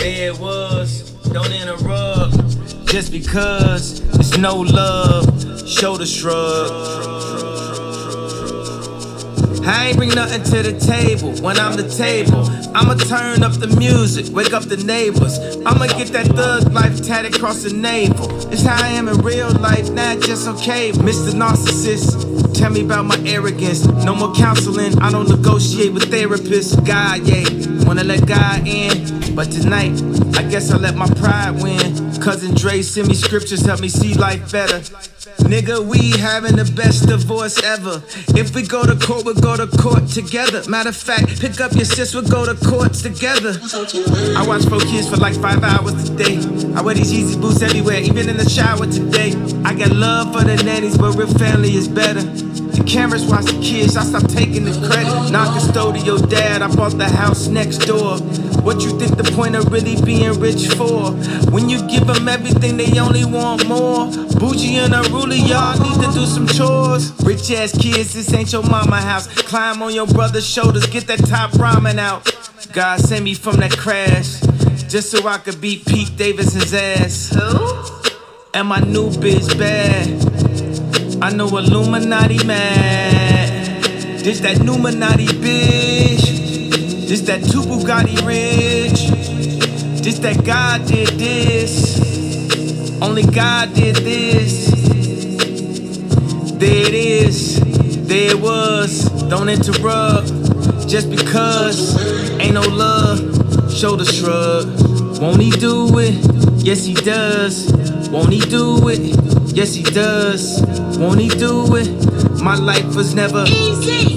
it 0.00 0.36
was. 0.40 1.12
Don't 1.32 1.52
interrupt. 1.52 2.86
Just 2.86 3.12
because 3.12 4.00
it's 4.18 4.36
no 4.36 4.56
love, 4.56 5.68
shoulder 5.68 6.06
shrug. 6.06 7.49
I 9.64 9.88
ain't 9.88 9.96
bring 9.96 10.10
nothing 10.10 10.42
to 10.44 10.62
the 10.62 10.78
table 10.78 11.32
when 11.42 11.58
I'm 11.58 11.76
the 11.76 11.88
table. 11.88 12.44
I'ma 12.74 12.94
turn 12.94 13.42
up 13.42 13.52
the 13.52 13.66
music, 13.78 14.34
wake 14.34 14.52
up 14.52 14.64
the 14.64 14.76
neighbors. 14.76 15.38
I'ma 15.66 15.86
get 15.86 16.08
that 16.08 16.26
thug 16.26 16.72
life 16.72 17.02
tatted 17.04 17.36
across 17.36 17.62
the 17.62 17.72
navel. 17.72 18.28
It's 18.52 18.62
how 18.62 18.82
I 18.82 18.88
am 18.88 19.08
in 19.08 19.18
real 19.18 19.50
life, 19.52 19.90
not 19.90 20.20
just 20.20 20.48
okay. 20.48 20.92
Mr. 20.92 21.32
Narcissist, 21.32 22.54
tell 22.58 22.70
me 22.70 22.82
about 22.82 23.04
my 23.04 23.18
arrogance. 23.26 23.86
No 24.04 24.14
more 24.14 24.34
counseling, 24.34 24.98
I 25.00 25.10
don't 25.10 25.28
negotiate 25.28 25.92
with 25.92 26.10
therapists. 26.10 26.74
God, 26.86 27.20
yeah, 27.26 27.86
wanna 27.86 28.04
let 28.04 28.26
God 28.26 28.66
in. 28.66 29.19
But 29.40 29.52
tonight, 29.52 29.96
I 30.36 30.42
guess 30.42 30.70
I 30.70 30.76
let 30.76 30.96
my 30.96 31.06
pride 31.14 31.62
win. 31.62 31.80
Cousin 32.20 32.54
Dre 32.54 32.82
send 32.82 33.08
me 33.08 33.14
scriptures, 33.14 33.64
help 33.64 33.80
me 33.80 33.88
see 33.88 34.12
life 34.12 34.52
better. 34.52 34.80
Nigga, 35.48 35.82
we 35.82 36.10
having 36.10 36.56
the 36.56 36.70
best 36.76 37.08
divorce 37.08 37.56
ever. 37.62 38.02
If 38.36 38.54
we 38.54 38.60
go 38.60 38.84
to 38.84 38.94
court, 38.94 39.24
we'll 39.24 39.40
go 39.40 39.56
to 39.56 39.66
court 39.78 40.08
together. 40.08 40.62
Matter 40.68 40.90
of 40.90 40.96
fact, 40.96 41.40
pick 41.40 41.58
up 41.58 41.72
your 41.72 41.86
sis, 41.86 42.12
we'll 42.14 42.28
go 42.28 42.44
to 42.44 42.54
courts 42.68 43.00
together. 43.00 43.58
I 44.36 44.44
watch 44.46 44.66
four 44.66 44.80
kids 44.80 45.08
for 45.08 45.16
like 45.16 45.36
five 45.36 45.64
hours 45.64 46.10
today. 46.10 46.36
I 46.76 46.82
wear 46.82 46.94
these 46.94 47.10
Yeezy 47.10 47.40
boots 47.40 47.62
everywhere, 47.62 48.00
even 48.00 48.28
in 48.28 48.36
the 48.36 48.46
shower 48.46 48.84
today. 48.84 49.32
I 49.64 49.72
got 49.72 49.92
love 49.92 50.34
for 50.34 50.44
the 50.44 50.62
nannies, 50.62 50.98
but 50.98 51.16
real 51.16 51.32
family 51.38 51.76
is 51.76 51.88
better. 51.88 52.20
The 52.80 52.86
cameras 52.86 53.26
watch 53.26 53.44
the 53.44 53.60
kids, 53.60 53.94
I 53.94 54.04
stop 54.04 54.26
taking 54.30 54.64
the 54.64 54.72
credit. 54.88 55.30
Not 55.30 55.48
custodial 55.54 56.18
dad, 56.30 56.62
I 56.62 56.74
bought 56.74 56.96
the 56.96 57.10
house 57.10 57.46
next 57.46 57.84
door. 57.84 58.16
What 58.64 58.80
you 58.80 58.98
think 58.98 59.18
the 59.18 59.30
point 59.36 59.54
of 59.54 59.70
really 59.70 60.00
being 60.00 60.40
rich 60.40 60.68
for? 60.68 61.12
When 61.52 61.68
you 61.68 61.86
give 61.86 62.06
them 62.06 62.26
everything, 62.26 62.78
they 62.78 62.98
only 62.98 63.26
want 63.26 63.68
more. 63.68 64.06
Bougie 64.40 64.76
and 64.76 64.94
a 64.94 65.02
ruler, 65.10 65.34
y'all 65.34 65.78
need 65.78 66.00
to 66.06 66.10
do 66.14 66.24
some 66.24 66.46
chores. 66.46 67.12
Rich 67.22 67.50
ass 67.50 67.76
kids, 67.76 68.14
this 68.14 68.32
ain't 68.32 68.50
your 68.50 68.62
mama 68.62 68.96
house. 68.96 69.26
Climb 69.42 69.82
on 69.82 69.92
your 69.92 70.06
brother's 70.06 70.48
shoulders, 70.48 70.86
get 70.86 71.06
that 71.06 71.18
top 71.26 71.50
ramen 71.60 71.98
out. 71.98 72.24
God 72.72 72.98
sent 73.00 73.24
me 73.26 73.34
from 73.34 73.56
that 73.56 73.72
crash, 73.72 74.40
just 74.88 75.10
so 75.10 75.28
I 75.28 75.36
could 75.36 75.60
beat 75.60 75.84
Pete 75.84 76.16
Davidson's 76.16 76.72
ass. 76.72 77.28
Who? 77.34 78.10
And 78.54 78.68
my 78.68 78.80
new 78.80 79.10
bitch 79.10 79.58
bad. 79.58 80.49
I 81.22 81.30
know 81.34 81.48
Illuminati 81.48 82.42
mad. 82.44 83.82
This 84.24 84.40
that 84.40 84.56
Numinati 84.56 85.26
bitch. 85.26 87.08
This 87.08 87.20
that 87.22 87.42
two 87.42 87.60
Bugatti 87.60 88.16
rich. 88.26 89.10
This 90.02 90.18
that 90.20 90.42
God 90.46 90.86
did 90.86 91.08
this. 91.08 92.00
Only 93.02 93.24
God 93.24 93.74
did 93.74 93.96
this. 93.96 94.70
There 96.52 96.86
it 96.86 96.94
is. 96.94 97.60
There 98.08 98.30
it 98.30 98.40
was. 98.40 99.04
don't 99.28 99.50
interrupt. 99.50 100.28
Just 100.88 101.10
because 101.10 102.00
ain't 102.40 102.54
no 102.54 102.62
love, 102.62 103.70
shoulder 103.70 104.06
shrug. 104.06 105.20
Won't 105.20 105.42
he 105.42 105.50
do 105.50 105.98
it? 105.98 106.14
Yes, 106.64 106.86
he 106.86 106.94
does. 106.94 107.70
Won't 108.08 108.32
he 108.32 108.40
do 108.40 108.88
it? 108.88 109.39
Yes, 109.52 109.74
he 109.74 109.82
does. 109.82 110.62
Won't 110.98 111.20
he 111.20 111.28
do 111.28 111.76
it? 111.76 112.40
My 112.42 112.54
life 112.54 112.94
was 112.94 113.14
never 113.14 113.44
Easy. 113.46 114.16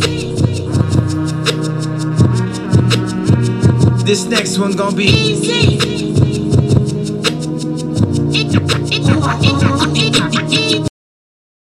This 4.06 4.26
next 4.26 4.58
one 4.60 4.74
gonna 4.74 4.96
be 4.96 5.06
Easy. 5.06 5.93